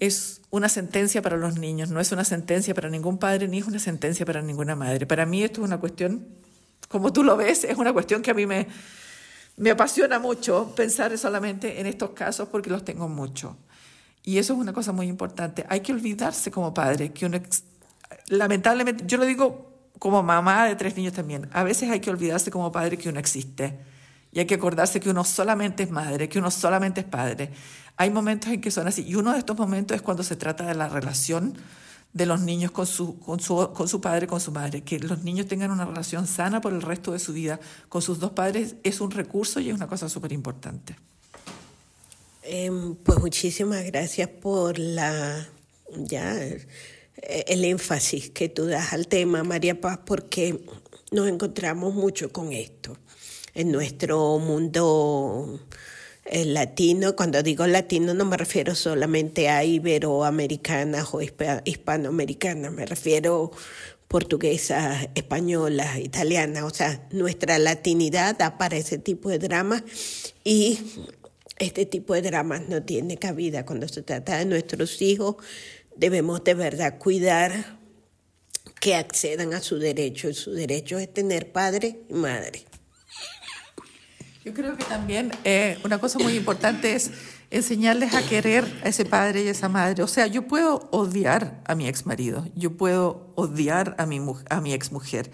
es 0.00 0.40
una 0.50 0.68
sentencia 0.68 1.22
para 1.22 1.36
los 1.36 1.58
niños, 1.58 1.90
no 1.90 2.00
es 2.00 2.12
una 2.12 2.24
sentencia 2.24 2.74
para 2.74 2.88
ningún 2.90 3.18
padre 3.18 3.48
ni 3.48 3.58
es 3.58 3.66
una 3.66 3.78
sentencia 3.78 4.24
para 4.26 4.42
ninguna 4.42 4.76
madre. 4.76 5.06
Para 5.06 5.26
mí 5.26 5.42
esto 5.42 5.60
es 5.60 5.66
una 5.66 5.78
cuestión, 5.78 6.26
como 6.88 7.12
tú 7.12 7.22
lo 7.22 7.36
ves, 7.36 7.64
es 7.64 7.76
una 7.76 7.92
cuestión 7.92 8.22
que 8.22 8.30
a 8.30 8.34
mí 8.34 8.46
me, 8.46 8.66
me 9.56 9.70
apasiona 9.70 10.18
mucho 10.18 10.72
pensar 10.74 11.16
solamente 11.18 11.80
en 11.80 11.86
estos 11.86 12.10
casos 12.10 12.48
porque 12.48 12.70
los 12.70 12.84
tengo 12.84 13.08
mucho. 13.08 13.56
Y 14.24 14.38
eso 14.38 14.52
es 14.54 14.58
una 14.58 14.72
cosa 14.72 14.92
muy 14.92 15.06
importante. 15.06 15.64
Hay 15.68 15.80
que 15.80 15.92
olvidarse 15.92 16.50
como 16.50 16.74
padre 16.74 17.12
que 17.12 17.26
uno, 17.26 17.40
lamentablemente, 18.28 19.04
yo 19.06 19.16
lo 19.16 19.24
digo 19.24 19.72
como 19.98 20.22
mamá 20.22 20.66
de 20.66 20.76
tres 20.76 20.96
niños 20.96 21.12
también, 21.12 21.48
a 21.52 21.64
veces 21.64 21.90
hay 21.90 22.00
que 22.00 22.10
olvidarse 22.10 22.50
como 22.50 22.70
padre 22.70 22.98
que 22.98 23.08
uno 23.08 23.18
existe. 23.18 23.78
Y 24.32 24.40
hay 24.40 24.46
que 24.46 24.54
acordarse 24.54 25.00
que 25.00 25.10
uno 25.10 25.24
solamente 25.24 25.84
es 25.84 25.90
madre, 25.90 26.28
que 26.28 26.38
uno 26.38 26.50
solamente 26.50 27.00
es 27.00 27.06
padre. 27.06 27.50
Hay 27.96 28.10
momentos 28.10 28.52
en 28.52 28.60
que 28.60 28.70
son 28.70 28.86
así. 28.86 29.04
Y 29.06 29.14
uno 29.14 29.32
de 29.32 29.38
estos 29.38 29.56
momentos 29.56 29.94
es 29.94 30.02
cuando 30.02 30.22
se 30.22 30.36
trata 30.36 30.66
de 30.66 30.74
la 30.74 30.88
relación 30.88 31.56
de 32.12 32.26
los 32.26 32.40
niños 32.40 32.70
con 32.70 32.86
su, 32.86 33.18
con 33.18 33.40
su, 33.40 33.72
con 33.72 33.88
su 33.88 34.00
padre, 34.00 34.26
con 34.26 34.40
su 34.40 34.52
madre. 34.52 34.82
Que 34.82 34.98
los 34.98 35.24
niños 35.24 35.46
tengan 35.46 35.70
una 35.70 35.84
relación 35.84 36.26
sana 36.26 36.60
por 36.60 36.72
el 36.72 36.82
resto 36.82 37.12
de 37.12 37.18
su 37.18 37.32
vida 37.32 37.58
con 37.88 38.02
sus 38.02 38.18
dos 38.18 38.32
padres 38.32 38.76
es 38.82 39.00
un 39.00 39.10
recurso 39.10 39.60
y 39.60 39.70
es 39.70 39.74
una 39.74 39.88
cosa 39.88 40.08
súper 40.08 40.32
importante. 40.32 40.96
Em, 42.42 42.94
pues 42.96 43.18
muchísimas 43.18 43.84
gracias 43.84 44.28
por 44.28 44.78
la 44.78 45.48
ya 45.96 46.34
el 46.36 47.64
énfasis 47.64 48.30
que 48.30 48.48
tú 48.48 48.66
das 48.66 48.92
al 48.92 49.08
tema, 49.08 49.42
María 49.42 49.80
Paz, 49.80 49.98
porque 50.04 50.64
nos 51.10 51.28
encontramos 51.28 51.94
mucho 51.94 52.30
con 52.32 52.52
esto 52.52 52.96
en 53.58 53.72
nuestro 53.72 54.38
mundo 54.38 55.58
eh, 56.24 56.44
latino. 56.44 57.16
Cuando 57.16 57.42
digo 57.42 57.66
latino 57.66 58.14
no 58.14 58.24
me 58.24 58.36
refiero 58.36 58.76
solamente 58.76 59.48
a 59.48 59.64
iberoamericanas 59.64 61.08
o 61.12 61.20
hispanoamericanas, 61.20 62.72
me 62.72 62.86
refiero 62.86 63.50
portuguesas, 64.06 65.08
españolas, 65.16 65.98
italianas, 65.98 66.62
o 66.62 66.70
sea, 66.70 67.08
nuestra 67.10 67.58
latinidad 67.58 68.38
da 68.38 68.56
para 68.56 68.76
ese 68.76 68.96
tipo 68.96 69.28
de 69.28 69.40
dramas 69.40 69.82
y 70.44 70.78
este 71.58 71.84
tipo 71.84 72.14
de 72.14 72.22
dramas 72.22 72.68
no 72.68 72.84
tiene 72.84 73.18
cabida 73.18 73.66
cuando 73.66 73.88
se 73.88 74.02
trata 74.02 74.38
de 74.38 74.44
nuestros 74.44 75.02
hijos. 75.02 75.34
Debemos 75.96 76.44
de 76.44 76.54
verdad 76.54 76.98
cuidar 76.98 77.76
que 78.80 78.94
accedan 78.94 79.52
a 79.52 79.60
su 79.60 79.78
derecho 79.78 80.28
y 80.30 80.34
su 80.34 80.52
derecho 80.52 80.96
es 80.98 81.12
tener 81.12 81.50
padre 81.50 82.02
y 82.08 82.14
madre. 82.14 82.67
Yo 84.48 84.54
creo 84.54 84.78
que 84.78 84.84
también 84.84 85.30
eh, 85.44 85.78
una 85.84 85.98
cosa 85.98 86.18
muy 86.18 86.34
importante 86.34 86.94
es 86.94 87.10
enseñarles 87.50 88.14
a 88.14 88.26
querer 88.26 88.64
a 88.82 88.88
ese 88.88 89.04
padre 89.04 89.42
y 89.42 89.48
a 89.48 89.50
esa 89.50 89.68
madre. 89.68 90.02
O 90.02 90.08
sea, 90.08 90.26
yo 90.26 90.48
puedo 90.48 90.88
odiar 90.90 91.60
a 91.66 91.74
mi 91.74 91.86
ex 91.86 92.06
marido, 92.06 92.46
yo 92.54 92.74
puedo 92.74 93.30
odiar 93.34 93.94
a 93.98 94.06
mi, 94.06 94.24
a 94.48 94.60
mi 94.62 94.72
ex 94.72 94.90
mujer, 94.90 95.30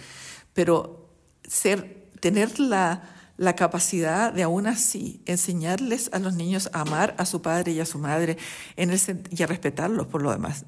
pero 0.52 1.12
ser, 1.46 2.08
tener 2.18 2.58
la, 2.58 3.04
la 3.36 3.54
capacidad 3.54 4.32
de 4.32 4.42
aún 4.42 4.66
así 4.66 5.22
enseñarles 5.26 6.10
a 6.12 6.18
los 6.18 6.34
niños 6.34 6.68
a 6.72 6.80
amar 6.80 7.14
a 7.16 7.24
su 7.24 7.40
padre 7.40 7.70
y 7.70 7.78
a 7.78 7.86
su 7.86 8.00
madre 8.00 8.36
en 8.74 8.90
el, 8.90 9.00
y 9.30 9.42
a 9.44 9.46
respetarlos 9.46 10.08
por 10.08 10.22
lo 10.22 10.32
demás. 10.32 10.64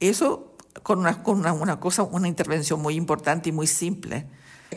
Eso 0.00 0.56
con, 0.82 0.98
una, 0.98 1.22
con 1.22 1.38
una, 1.38 1.52
una 1.52 1.78
cosa, 1.78 2.02
una 2.02 2.26
intervención 2.26 2.82
muy 2.82 2.96
importante 2.96 3.50
y 3.50 3.52
muy 3.52 3.68
simple 3.68 4.26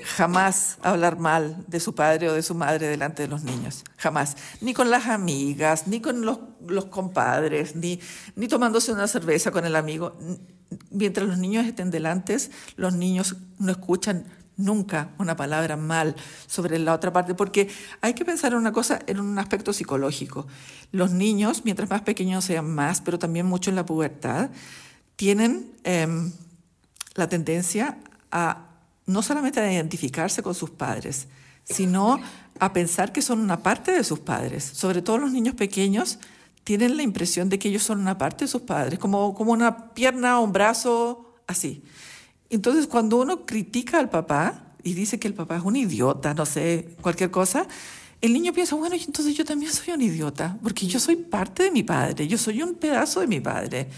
jamás 0.04 0.78
hablar 0.82 1.18
mal 1.20 1.64
de 1.68 1.80
su 1.80 1.96
padre 1.96 2.30
o 2.30 2.34
de 2.34 2.44
su 2.44 2.56
madre 2.56 2.88
delante 2.88 3.24
de 3.24 3.28
los 3.28 3.44
niños, 3.44 3.84
jamás. 3.98 4.38
Ni 4.62 4.74
con 4.74 4.90
las 4.90 5.08
amigas, 5.08 5.88
ni 5.88 6.02
con 6.02 6.26
los, 6.26 6.40
los 6.66 6.86
compadres, 6.86 7.76
ni, 7.76 8.00
ni 8.36 8.48
tomándose 8.48 8.92
una 8.92 9.08
cerveza 9.08 9.52
con 9.52 9.66
el 9.66 9.76
amigo. 9.76 10.18
Mientras 10.92 11.28
los 11.28 11.38
niños 11.38 11.66
estén 11.66 11.92
delante, 11.92 12.38
los 12.76 12.94
niños 12.94 13.38
no 13.58 13.72
escuchan 13.72 14.26
nunca 14.58 15.12
una 15.20 15.36
palabra 15.36 15.78
mal 15.78 16.16
sobre 16.48 16.80
la 16.80 16.94
otra 16.94 17.14
parte, 17.14 17.36
porque 17.36 17.70
hay 18.02 18.14
que 18.14 18.26
pensar 18.26 18.52
en 18.52 18.58
una 18.58 18.74
cosa, 18.74 19.00
en 19.08 19.20
un 19.20 19.38
aspecto 19.40 19.72
psicológico. 19.72 20.48
Los 20.92 21.12
niños, 21.12 21.62
mientras 21.64 21.90
más 21.90 22.02
pequeños 22.02 22.44
sean 22.44 22.70
más, 22.74 23.02
pero 23.02 23.20
también 23.20 23.46
mucho 23.46 23.70
en 23.70 23.76
la 23.76 23.86
pubertad, 23.86 24.50
tienen 25.16 25.72
em, 25.84 26.32
la 27.16 27.30
tendencia 27.30 27.98
a 28.32 28.67
no 29.08 29.24
solamente 29.24 29.60
a 29.60 29.72
identificarse 29.72 30.44
con 30.44 30.54
sus 30.54 30.70
padres, 30.70 31.28
sino 31.64 32.20
a 32.60 32.74
pensar 32.74 33.12
que 33.12 33.22
son 33.22 33.40
una 33.40 33.64
parte 33.64 33.92
de 33.92 34.04
sus 34.04 34.20
padres. 34.20 34.64
Sobre 34.64 35.02
todo 35.02 35.18
los 35.18 35.32
niños 35.32 35.56
pequeños 35.56 36.20
tienen 36.64 36.98
la 36.98 37.04
impresión 37.04 37.50
de 37.50 37.58
que 37.58 37.70
ellos 37.70 37.84
son 37.84 38.00
una 38.00 38.18
parte 38.18 38.46
de 38.46 38.50
sus 38.50 38.62
padres, 38.62 39.00
como, 39.00 39.34
como 39.34 39.54
una 39.54 39.94
pierna 39.94 40.40
o 40.40 40.44
un 40.44 40.52
brazo, 40.52 41.36
así. 41.48 41.84
Entonces, 42.50 42.88
cuando 42.88 43.18
uno 43.18 43.46
critica 43.46 44.00
al 44.00 44.10
papá 44.10 44.74
y 44.84 44.94
dice 44.94 45.20
que 45.20 45.28
el 45.28 45.34
papá 45.34 45.58
es 45.58 45.64
un 45.64 45.76
idiota, 45.76 46.34
no 46.34 46.46
sé, 46.46 46.96
cualquier 47.02 47.32
cosa, 47.32 47.68
el 48.20 48.34
niño 48.34 48.52
piensa, 48.52 48.76
bueno, 48.76 48.96
entonces 48.96 49.36
yo 49.36 49.46
también 49.46 49.72
soy 49.72 49.94
un 49.94 50.02
idiota, 50.02 50.58
porque 50.64 50.88
yo 50.88 51.00
soy 51.00 51.16
parte 51.18 51.64
de 51.64 51.72
mi 51.72 51.84
padre, 51.84 52.28
yo 52.28 52.38
soy 52.38 52.62
un 52.64 52.76
pedazo 52.76 53.20
de 53.20 53.28
mi 53.28 53.40
padre. 53.40 53.90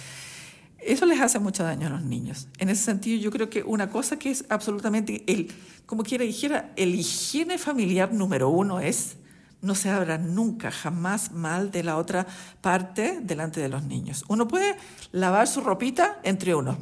Eso 0.81 1.05
les 1.05 1.19
hace 1.19 1.39
mucho 1.39 1.63
daño 1.63 1.87
a 1.87 1.89
los 1.89 2.03
niños. 2.03 2.47
En 2.57 2.69
ese 2.69 2.83
sentido, 2.83 3.21
yo 3.21 3.31
creo 3.31 3.49
que 3.49 3.63
una 3.63 3.89
cosa 3.89 4.17
que 4.17 4.31
es 4.31 4.45
absolutamente, 4.49 5.23
el, 5.27 5.51
como 5.85 6.03
quiera 6.03 6.23
dijera, 6.23 6.71
el 6.75 6.95
higiene 6.95 7.57
familiar 7.57 8.13
número 8.13 8.49
uno 8.49 8.79
es 8.79 9.17
no 9.61 9.75
se 9.75 9.89
habla 9.89 10.17
nunca, 10.17 10.71
jamás 10.71 11.31
mal 11.31 11.71
de 11.71 11.83
la 11.83 11.97
otra 11.97 12.25
parte 12.61 13.19
delante 13.21 13.59
de 13.59 13.69
los 13.69 13.83
niños. 13.83 14.23
Uno 14.27 14.47
puede 14.47 14.77
lavar 15.11 15.47
su 15.47 15.61
ropita 15.61 16.19
entre 16.23 16.55
uno, 16.55 16.77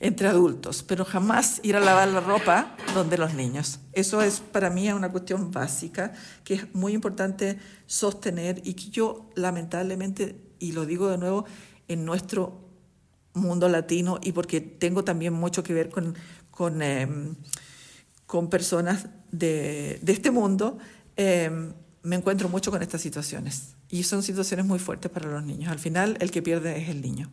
entre 0.00 0.28
adultos, 0.28 0.82
pero 0.82 1.04
jamás 1.04 1.60
ir 1.62 1.76
a 1.76 1.80
lavar 1.80 2.08
la 2.08 2.20
ropa 2.20 2.74
donde 2.94 3.18
los 3.18 3.34
niños. 3.34 3.80
Eso 3.92 4.22
es 4.22 4.40
para 4.40 4.70
mí 4.70 4.90
una 4.90 5.12
cuestión 5.12 5.50
básica 5.50 6.12
que 6.44 6.54
es 6.54 6.74
muy 6.74 6.94
importante 6.94 7.58
sostener 7.86 8.62
y 8.64 8.74
que 8.74 8.88
yo 8.90 9.30
lamentablemente, 9.34 10.40
y 10.58 10.72
lo 10.72 10.86
digo 10.86 11.08
de 11.08 11.18
nuevo, 11.18 11.44
en 11.88 12.06
nuestro 12.06 12.71
mundo 13.34 13.68
latino 13.68 14.18
y 14.22 14.32
porque 14.32 14.60
tengo 14.60 15.04
también 15.04 15.32
mucho 15.32 15.62
que 15.62 15.72
ver 15.72 15.88
con, 15.90 16.14
con, 16.50 16.82
em, 16.82 17.34
con 18.26 18.50
personas 18.50 19.06
de, 19.30 19.98
de, 20.02 20.12
este 20.12 20.30
mundo, 20.30 20.78
em, 21.16 21.72
me 22.02 22.16
encuentro 22.16 22.48
mucho 22.48 22.70
con 22.70 22.82
estas 22.82 23.00
situaciones. 23.00 23.74
Y 23.88 24.04
son 24.04 24.22
situaciones 24.22 24.66
muy 24.66 24.78
fuertes 24.78 25.10
para 25.10 25.30
los 25.30 25.44
niños. 25.44 25.70
Al 25.70 25.78
final, 25.78 26.16
el 26.20 26.30
que 26.30 26.42
pierde 26.42 26.80
es 26.80 26.88
el 26.88 27.00
niño. 27.00 27.30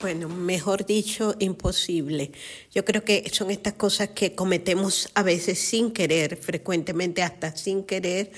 Bueno, 0.00 0.28
mejor 0.28 0.84
dicho, 0.84 1.34
imposible. 1.38 2.32
Yo 2.74 2.84
creo 2.84 3.04
que 3.04 3.30
son 3.32 3.50
estas 3.50 3.74
cosas 3.74 4.10
que 4.10 4.34
cometemos 4.34 5.08
a 5.14 5.22
veces 5.22 5.58
sin 5.58 5.92
querer, 5.92 6.36
frecuentemente 6.36 7.22
hasta 7.22 7.56
sin 7.56 7.84
querer, 7.84 8.30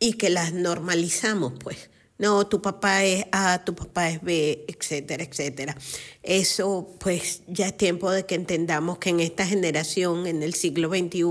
y 0.00 0.14
que 0.14 0.30
las 0.30 0.52
normalizamos, 0.52 1.52
pues 1.60 1.90
no, 2.22 2.46
tu 2.46 2.62
papá 2.62 3.04
es 3.04 3.26
A, 3.32 3.64
tu 3.64 3.74
papá 3.74 4.08
es 4.08 4.22
B, 4.22 4.64
etcétera, 4.68 5.24
etcétera. 5.24 5.76
Eso 6.22 6.94
pues 7.00 7.42
ya 7.48 7.66
es 7.66 7.76
tiempo 7.76 8.12
de 8.12 8.26
que 8.26 8.36
entendamos 8.36 8.98
que 8.98 9.10
en 9.10 9.18
esta 9.18 9.44
generación, 9.44 10.28
en 10.28 10.44
el 10.44 10.54
siglo 10.54 10.88
XXI, 10.88 11.24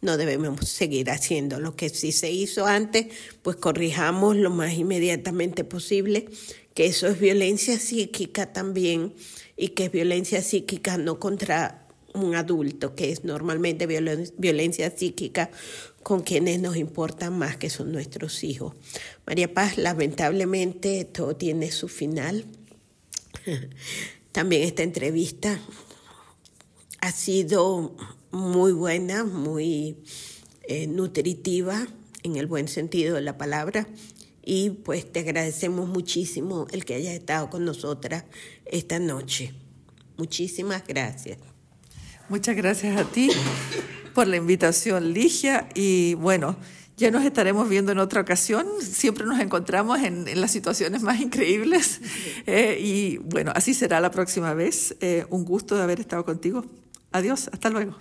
no 0.00 0.16
debemos 0.16 0.68
seguir 0.68 1.10
haciendo 1.10 1.58
lo 1.58 1.74
que 1.74 1.88
sí 1.88 2.12
se 2.12 2.30
hizo 2.30 2.66
antes, 2.66 3.06
pues 3.42 3.56
corrijamos 3.56 4.36
lo 4.36 4.50
más 4.50 4.74
inmediatamente 4.74 5.64
posible, 5.64 6.28
que 6.72 6.86
eso 6.86 7.08
es 7.08 7.18
violencia 7.18 7.76
psíquica 7.80 8.52
también 8.52 9.14
y 9.56 9.70
que 9.70 9.86
es 9.86 9.90
violencia 9.90 10.40
psíquica 10.40 10.98
no 10.98 11.18
contra 11.18 11.88
un 12.14 12.36
adulto, 12.36 12.94
que 12.94 13.10
es 13.10 13.24
normalmente 13.24 13.86
violencia 13.86 14.96
psíquica 14.96 15.50
con 16.02 16.22
quienes 16.22 16.60
nos 16.60 16.76
importan 16.76 17.38
más, 17.38 17.56
que 17.56 17.70
son 17.70 17.92
nuestros 17.92 18.42
hijos. 18.44 18.74
María 19.26 19.52
Paz, 19.52 19.78
lamentablemente 19.78 21.04
todo 21.04 21.36
tiene 21.36 21.70
su 21.70 21.88
final. 21.88 22.44
También 24.32 24.62
esta 24.62 24.82
entrevista 24.82 25.60
ha 27.00 27.12
sido 27.12 27.96
muy 28.30 28.72
buena, 28.72 29.24
muy 29.24 29.98
eh, 30.64 30.86
nutritiva 30.86 31.86
en 32.22 32.36
el 32.36 32.46
buen 32.46 32.68
sentido 32.68 33.16
de 33.16 33.20
la 33.22 33.36
palabra. 33.36 33.86
Y 34.44 34.70
pues 34.70 35.10
te 35.10 35.20
agradecemos 35.20 35.88
muchísimo 35.88 36.66
el 36.72 36.84
que 36.84 36.94
hayas 36.94 37.14
estado 37.14 37.50
con 37.50 37.64
nosotras 37.64 38.24
esta 38.64 38.98
noche. 38.98 39.54
Muchísimas 40.16 40.84
gracias. 40.86 41.38
Muchas 42.28 42.56
gracias 42.56 42.98
a 42.98 43.04
ti 43.04 43.28
por 44.14 44.26
la 44.26 44.36
invitación, 44.36 45.12
Ligia. 45.12 45.68
Y 45.74 46.14
bueno, 46.14 46.56
ya 47.02 47.10
nos 47.10 47.24
estaremos 47.24 47.68
viendo 47.68 47.90
en 47.90 47.98
otra 47.98 48.20
ocasión. 48.20 48.64
Siempre 48.80 49.26
nos 49.26 49.40
encontramos 49.40 49.98
en, 50.00 50.40
las 50.40 50.52
situaciones 50.52 51.02
más 51.02 51.20
increíbles. 51.20 52.00
Eh, 52.46 52.78
y 52.80 53.16
bueno, 53.18 53.50
así 53.56 53.74
será 53.74 54.00
la 54.00 54.12
próxima 54.12 54.54
vez. 54.54 54.94
Eh, 55.00 55.26
un 55.28 55.44
gusto 55.44 55.76
de 55.76 55.82
haber 55.82 55.98
estado 55.98 56.24
contigo. 56.24 56.64
Adiós, 57.10 57.50
hasta 57.52 57.70
luego. 57.70 57.96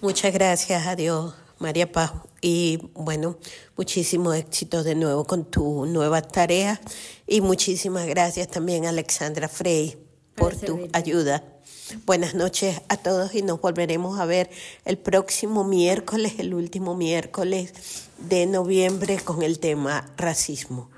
Muchas 0.00 0.34
gracias, 0.34 0.84
adiós, 0.86 1.34
María 1.60 1.90
Paz. 1.90 2.12
Y 2.40 2.90
bueno, 2.92 3.38
muchísimo 3.76 4.34
éxito 4.34 4.82
de 4.82 4.96
nuevo 4.96 5.24
con 5.24 5.44
tu 5.44 5.86
nueva 5.86 6.22
tarea. 6.22 6.80
Y 7.26 7.40
muchísimas 7.40 8.06
gracias 8.06 8.48
también, 8.48 8.86
Alexandra 8.86 9.48
Frey, 9.48 9.96
por 10.34 10.56
tu 10.56 10.88
ayuda. 10.92 11.55
Buenas 12.04 12.34
noches 12.34 12.82
a 12.88 12.96
todos 12.96 13.34
y 13.34 13.42
nos 13.42 13.60
volveremos 13.60 14.18
a 14.18 14.24
ver 14.24 14.50
el 14.84 14.98
próximo 14.98 15.62
miércoles, 15.62 16.34
el 16.38 16.52
último 16.54 16.96
miércoles 16.96 18.08
de 18.18 18.46
noviembre 18.46 19.18
con 19.18 19.42
el 19.42 19.60
tema 19.60 20.04
racismo. 20.16 20.90